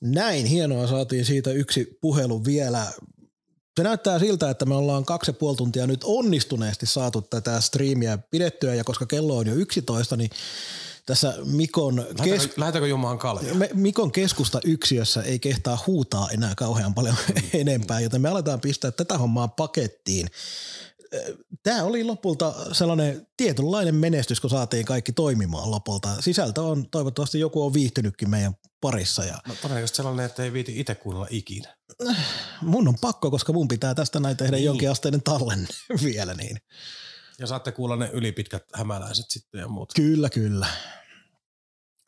Näin, 0.01 0.47
hienoa. 0.47 0.87
Saatiin 0.87 1.25
siitä 1.25 1.51
yksi 1.51 1.99
puhelu 2.01 2.45
vielä. 2.45 2.87
Se 3.79 3.83
näyttää 3.83 4.19
siltä, 4.19 4.51
että 4.51 4.65
me 4.65 4.75
ollaan 4.75 5.05
kaksi 5.05 5.31
ja 5.31 5.35
puoli 5.35 5.57
tuntia 5.57 5.87
nyt 5.87 6.01
onnistuneesti 6.05 6.87
saatu 6.87 7.23
tätä 7.23 7.61
striimiä 7.61 8.19
pidettyä, 8.31 8.75
ja 8.75 8.85
koska 8.85 9.07
kello 9.07 9.37
on 9.37 9.47
jo 9.47 9.55
11, 9.55 10.17
niin 10.17 10.31
tässä 11.07 11.35
Mikon, 11.45 11.97
Lähetääkö, 11.97 12.25
kes- 12.25 12.51
kalja? 13.19 13.55
me, 13.55 13.71
Mikon 13.75 14.13
keskusta 14.13 14.61
yksiössä 14.65 15.23
ei 15.23 15.39
kehtaa 15.39 15.79
huutaa 15.87 16.29
enää 16.31 16.55
kauhean 16.57 16.95
paljon 16.95 17.17
enempää, 17.53 18.01
joten 18.01 18.21
me 18.21 18.29
aletaan 18.29 18.61
pistää 18.61 18.91
tätä 18.91 19.19
hommaa 19.19 19.49
pakettiin. 19.49 20.29
Tämä 21.63 21.83
oli 21.85 22.05
lopulta 22.05 22.55
sellainen 22.75 23.27
tietynlainen 23.37 23.95
menestys, 23.95 24.41
kun 24.41 24.51
saatiin 24.51 24.85
kaikki 24.87 25.13
toimimaan 25.13 25.71
lopulta. 25.71 26.23
Sisältö 26.23 26.63
on, 26.63 26.91
toivottavasti 26.91 27.41
joku 27.41 27.65
on 27.65 27.73
viihtynytkin 27.75 28.31
meidän 28.31 28.55
parissa 28.81 29.25
ja 29.25 29.39
No 29.49 29.55
todennäköisesti 29.63 29.97
sellainen, 29.97 30.27
että 30.27 30.43
ei 30.45 30.53
viiti 30.53 30.81
itse 30.81 30.95
kuunnella 30.95 31.27
ikinä. 31.31 31.77
mun 32.63 32.89
on 32.89 32.95
pakko, 33.01 33.31
koska 33.31 33.53
mun 33.53 33.69
pitää 33.69 33.95
tästä 33.95 34.21
näin 34.21 34.37
tehdä 34.37 34.57
Niin. 34.57 34.65
jonkinasteinen 34.65 35.23
tallenne 35.23 35.69
vielä 36.05 36.35
niin. 36.35 36.57
Ja 37.39 37.47
saatte 37.47 37.73
kuulla 37.73 37.97
ne 37.97 38.11
ylipitkät 38.13 38.63
hämäläiset 38.75 39.27
sitten 39.29 39.59
ja 39.61 39.69
muut. 39.69 39.93
Kyllä, 39.97 40.31
kyllä. 40.31 40.67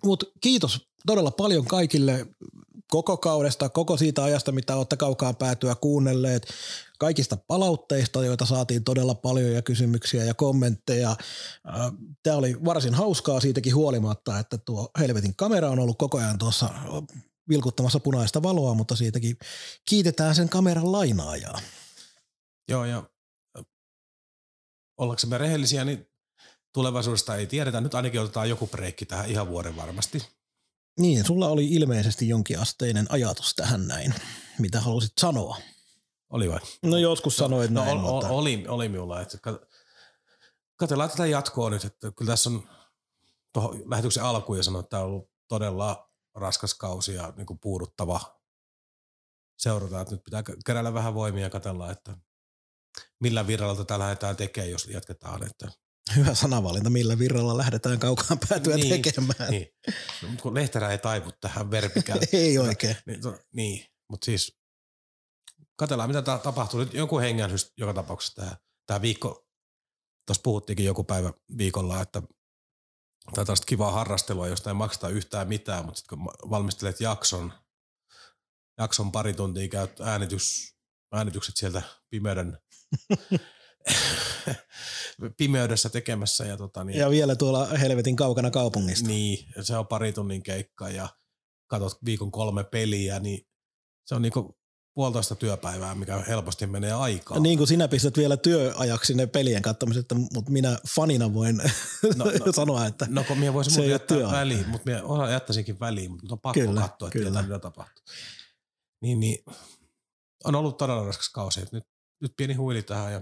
Mutta 0.04 0.26
kiitos 0.40 0.89
todella 1.06 1.30
paljon 1.30 1.64
kaikille 1.64 2.26
koko 2.90 3.16
kaudesta, 3.16 3.68
koko 3.68 3.96
siitä 3.96 4.24
ajasta, 4.24 4.52
mitä 4.52 4.76
olette 4.76 4.96
kaukaan 4.96 5.36
päätyä 5.36 5.74
kuunnelleet, 5.74 6.46
kaikista 6.98 7.36
palautteista, 7.36 8.24
joita 8.24 8.46
saatiin 8.46 8.84
todella 8.84 9.14
paljon 9.14 9.52
ja 9.52 9.62
kysymyksiä 9.62 10.24
ja 10.24 10.34
kommentteja. 10.34 11.16
Tämä 12.22 12.36
oli 12.36 12.64
varsin 12.64 12.94
hauskaa 12.94 13.40
siitäkin 13.40 13.74
huolimatta, 13.74 14.38
että 14.38 14.58
tuo 14.58 14.90
helvetin 14.98 15.36
kamera 15.36 15.70
on 15.70 15.78
ollut 15.78 15.98
koko 15.98 16.18
ajan 16.18 16.38
tuossa 16.38 16.68
vilkuttamassa 17.48 18.00
punaista 18.00 18.42
valoa, 18.42 18.74
mutta 18.74 18.96
siitäkin 18.96 19.36
kiitetään 19.88 20.34
sen 20.34 20.48
kameran 20.48 20.92
lainaajaa. 20.92 21.60
Joo, 22.68 22.84
ja 22.84 23.02
ö, 23.58 23.62
ollaksemme 24.98 25.38
rehellisiä, 25.38 25.84
niin 25.84 26.06
tulevaisuudesta 26.74 27.36
ei 27.36 27.46
tiedetä. 27.46 27.80
Nyt 27.80 27.94
ainakin 27.94 28.20
otetaan 28.20 28.48
joku 28.48 28.66
breikki 28.66 29.06
tähän 29.06 29.30
ihan 29.30 29.48
vuoden 29.48 29.76
varmasti. 29.76 30.39
Niin, 30.98 31.24
sulla 31.24 31.48
oli 31.48 31.66
ilmeisesti 31.68 32.28
jonkinasteinen 32.28 33.06
ajatus 33.08 33.54
tähän 33.54 33.86
näin. 33.88 34.14
Mitä 34.58 34.80
halusit 34.80 35.12
sanoa? 35.20 35.56
Oli 36.30 36.50
vai? 36.50 36.58
No 36.82 36.96
joskus 36.96 37.36
sanoit 37.36 37.70
No, 37.70 37.84
näin, 37.84 37.98
ol, 37.98 38.02
mutta... 38.02 38.28
oli, 38.28 38.64
oli 38.68 38.88
minulla. 38.88 39.20
Että 39.20 39.38
kat- 39.50 39.66
katsellaan 40.76 41.10
tätä 41.10 41.26
jatkoa 41.26 41.70
nyt. 41.70 41.84
Että 41.84 42.12
kyllä 42.16 42.30
tässä 42.32 42.50
on 42.50 42.68
tuohon 43.52 43.90
lähetyksen 43.90 44.22
alkuun 44.22 44.58
ja 44.58 44.64
sanoin, 44.64 44.82
että 44.82 44.90
tämä 44.90 45.02
on 45.02 45.08
ollut 45.08 45.30
todella 45.48 46.10
raskas 46.34 46.74
kausi 46.74 47.14
ja 47.14 47.32
niin 47.36 47.46
kuin 47.46 47.58
puuduttava. 47.58 48.40
Seurataan, 49.58 50.02
että 50.02 50.14
nyt 50.14 50.24
pitää 50.24 50.42
keräillä 50.66 50.94
vähän 50.94 51.14
voimia 51.14 51.42
ja 51.42 51.50
katsella, 51.50 51.90
että 51.90 52.16
millä 53.20 53.46
virralla 53.46 53.76
tätä 53.76 53.98
lähdetään 53.98 54.36
tekemään, 54.36 54.70
jos 54.70 54.86
jatketaan. 54.86 55.46
Että, 55.46 55.68
Hyvä 56.16 56.34
sanavalinta, 56.34 56.90
millä 56.90 57.18
virralla 57.18 57.56
lähdetään 57.56 57.98
kaukaan 57.98 58.38
päätyä 58.48 58.76
Niin, 58.76 59.02
tekemään. 59.02 59.50
niin. 59.50 59.68
No, 60.22 60.28
mutta 60.28 60.42
kun 60.42 60.54
Lehterä 60.54 60.90
ei 60.90 60.98
taivu 60.98 61.32
tähän 61.40 61.70
verpikään. 61.70 62.18
Ei 62.32 62.58
oikein. 62.58 62.96
Niin, 63.06 63.20
to, 63.20 63.38
niin. 63.52 63.86
mutta 64.10 64.24
siis 64.24 64.58
katsellaan 65.76 66.10
mitä 66.10 66.22
ta- 66.22 66.38
tapahtuu. 66.38 66.80
Nyt 66.80 66.94
jonkun 66.94 67.20
hengähdys 67.20 67.72
joka 67.76 67.94
tapauksessa 67.94 68.42
tämä, 68.42 68.56
tämä 68.86 69.02
viikko, 69.02 69.46
tuossa 70.26 70.42
puhuttiinkin 70.42 70.86
joku 70.86 71.04
päivä 71.04 71.32
viikolla, 71.58 72.02
että 72.02 72.20
tämä 72.20 72.28
on 73.40 73.46
tällaista 73.46 73.66
kivaa 73.66 73.92
harrastelua, 73.92 74.48
josta 74.48 74.70
ei 74.70 74.74
makseta 74.74 75.08
yhtään 75.08 75.48
mitään, 75.48 75.84
mutta 75.84 75.98
sitten 75.98 76.18
kun 76.18 76.50
valmistelet 76.50 77.00
jakson, 77.00 77.52
jakson 78.78 79.12
pari 79.12 79.32
tuntia 79.34 79.68
käyt 79.68 80.00
äänitys, 80.00 80.74
äänitykset 81.12 81.56
sieltä 81.56 81.82
pimeyden, 82.10 82.58
pimeydessä 85.38 85.88
tekemässä 85.88 86.44
ja 86.44 86.56
tota 86.56 86.84
niin, 86.84 86.98
Ja 86.98 87.10
vielä 87.10 87.36
tuolla 87.36 87.66
helvetin 87.66 88.16
kaukana 88.16 88.50
kaupungista. 88.50 89.08
niin, 89.08 89.46
ja 89.56 89.62
se 89.64 89.76
on 89.76 89.86
pari 89.86 90.12
tunnin 90.12 90.42
keikka 90.42 90.88
ja 90.88 91.08
katsot 91.66 91.98
viikon 92.04 92.30
kolme 92.30 92.64
peliä, 92.64 93.20
niin 93.20 93.46
se 94.06 94.14
on 94.14 94.22
niinku 94.22 94.58
puolitoista 94.94 95.34
työpäivää, 95.34 95.94
mikä 95.94 96.24
helposti 96.28 96.66
menee 96.66 96.92
aikaa. 96.92 97.38
Niin 97.38 97.58
kuin 97.58 97.68
sinä 97.68 97.88
pistät 97.88 98.16
vielä 98.16 98.36
työajaksi 98.36 99.14
ne 99.14 99.26
pelien 99.26 99.62
katsomiset, 99.62 100.06
mutta 100.34 100.50
minä 100.50 100.78
fanina 100.94 101.34
voin 101.34 101.56
No, 101.56 102.24
no, 102.24 102.30
no. 102.46 102.52
sanoa, 102.52 102.86
että 102.86 103.06
No 103.10 103.24
kun 103.24 103.38
minä 103.38 103.52
voisin 103.52 103.90
jättää 103.90 104.16
työaika. 104.16 104.36
väliin, 104.38 104.68
mutta 104.68 104.90
minä 104.90 105.02
osa 105.02 105.30
jättäisinkin 105.30 105.80
väliin, 105.80 106.10
mutta 106.10 106.26
on 106.34 106.40
pakko 106.40 106.60
Kyllä, 106.60 106.80
katsoa, 106.80 107.08
että 107.08 107.18
kyllä. 107.18 107.42
mitä 107.42 107.58
tapahtuu. 107.58 108.04
Niin, 109.02 109.20
niin, 109.20 109.44
on 110.44 110.54
ollut 110.54 110.76
todella 110.76 111.04
raskas 111.06 111.28
kausi. 111.28 111.60
että 111.60 111.76
Nyt, 111.76 111.84
nyt 112.22 112.32
pieni 112.36 112.54
huili 112.54 112.82
tähän 112.82 113.12
ja 113.12 113.20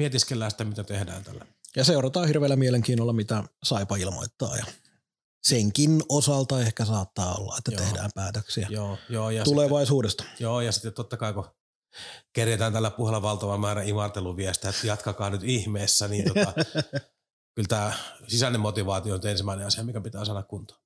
mietiskellään 0.00 0.50
sitä, 0.50 0.64
mitä 0.64 0.84
tehdään 0.84 1.24
tällä. 1.24 1.46
ja 1.76 1.84
seurataan 1.84 2.26
hirveällä 2.26 2.56
mielenkiinnolla, 2.56 3.12
mitä 3.12 3.44
Saipa 3.62 3.96
ilmoittaa. 3.96 4.56
Ja 4.56 4.64
senkin 5.42 6.02
osalta 6.08 6.60
ehkä 6.60 6.84
saattaa 6.84 7.34
olla, 7.34 7.54
että 7.58 7.70
Joo. 7.70 7.80
tehdään 7.80 8.10
päätöksiä 8.14 8.66
Joo, 8.70 8.98
joo, 9.08 9.30
ja 9.30 9.44
tulevaisuudesta. 9.44 10.22
Sitten, 10.22 10.44
joo, 10.44 10.60
ja 10.60 10.72
sitten 10.72 10.92
totta 10.92 11.16
kai 11.16 11.32
kun 11.32 11.44
kerjätään 12.32 12.72
tällä 12.72 12.90
puheella 12.90 13.22
valtava 13.22 13.58
määrä 13.58 13.82
imarteluviestejä, 13.82 14.70
että 14.70 14.86
jatkakaa 14.86 15.30
nyt 15.30 15.44
ihmeessä, 15.44 16.08
niin 16.08 16.24
tota, 16.24 16.52
kyllä 17.54 17.68
tämä 17.68 17.92
sisäinen 18.28 18.60
motivaatio 18.60 19.14
on 19.14 19.20
ensimmäinen 19.26 19.66
asia, 19.66 19.84
mikä 19.84 20.00
pitää 20.00 20.24
saada 20.24 20.42
kuntoon. 20.42 20.80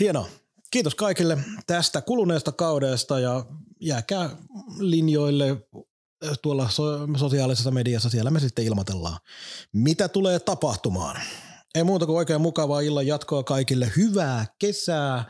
Hienoa. 0.00 0.28
Kiitos 0.70 0.94
kaikille 0.94 1.38
tästä 1.66 2.00
kuluneesta 2.00 2.52
kaudesta 2.52 3.20
ja 3.20 3.44
jääkää 3.80 4.30
linjoille 4.78 5.56
tuolla 6.42 6.68
so- 6.68 7.08
sosiaalisessa 7.16 7.70
mediassa. 7.70 8.10
Siellä 8.10 8.30
me 8.30 8.40
sitten 8.40 8.64
ilmoitellaan, 8.64 9.18
mitä 9.72 10.08
tulee 10.08 10.38
tapahtumaan. 10.38 11.20
Ei 11.74 11.84
muuta 11.84 12.06
kuin 12.06 12.16
oikein 12.16 12.40
mukavaa 12.40 12.80
illan 12.80 13.06
jatkoa 13.06 13.42
kaikille. 13.42 13.92
Hyvää 13.96 14.46
kesää. 14.58 15.24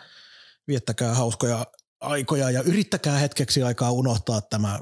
Viettäkää 0.69 1.15
hauskoja 1.15 1.67
aikoja 2.01 2.51
ja 2.51 2.63
yrittäkää 2.63 3.19
hetkeksi 3.19 3.63
aikaa 3.63 3.93
unohtaa 3.93 4.41
tämä 4.41 4.81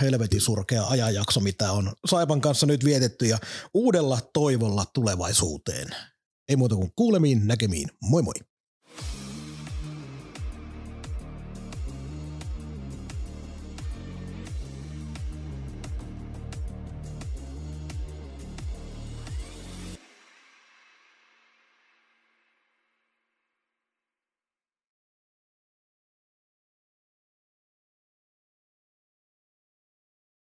helvetin 0.00 0.40
surkea 0.40 0.86
ajanjakso, 0.86 1.40
mitä 1.40 1.72
on 1.72 1.92
Saipan 2.06 2.40
kanssa 2.40 2.66
nyt 2.66 2.84
vietetty 2.84 3.26
ja 3.26 3.38
uudella 3.74 4.18
toivolla 4.32 4.84
tulevaisuuteen. 4.94 5.88
Ei 6.48 6.56
muuta 6.56 6.74
kuin 6.74 6.92
kuulemiin, 6.96 7.46
näkemiin. 7.46 7.88
Moi 8.02 8.22
moi! 8.22 8.34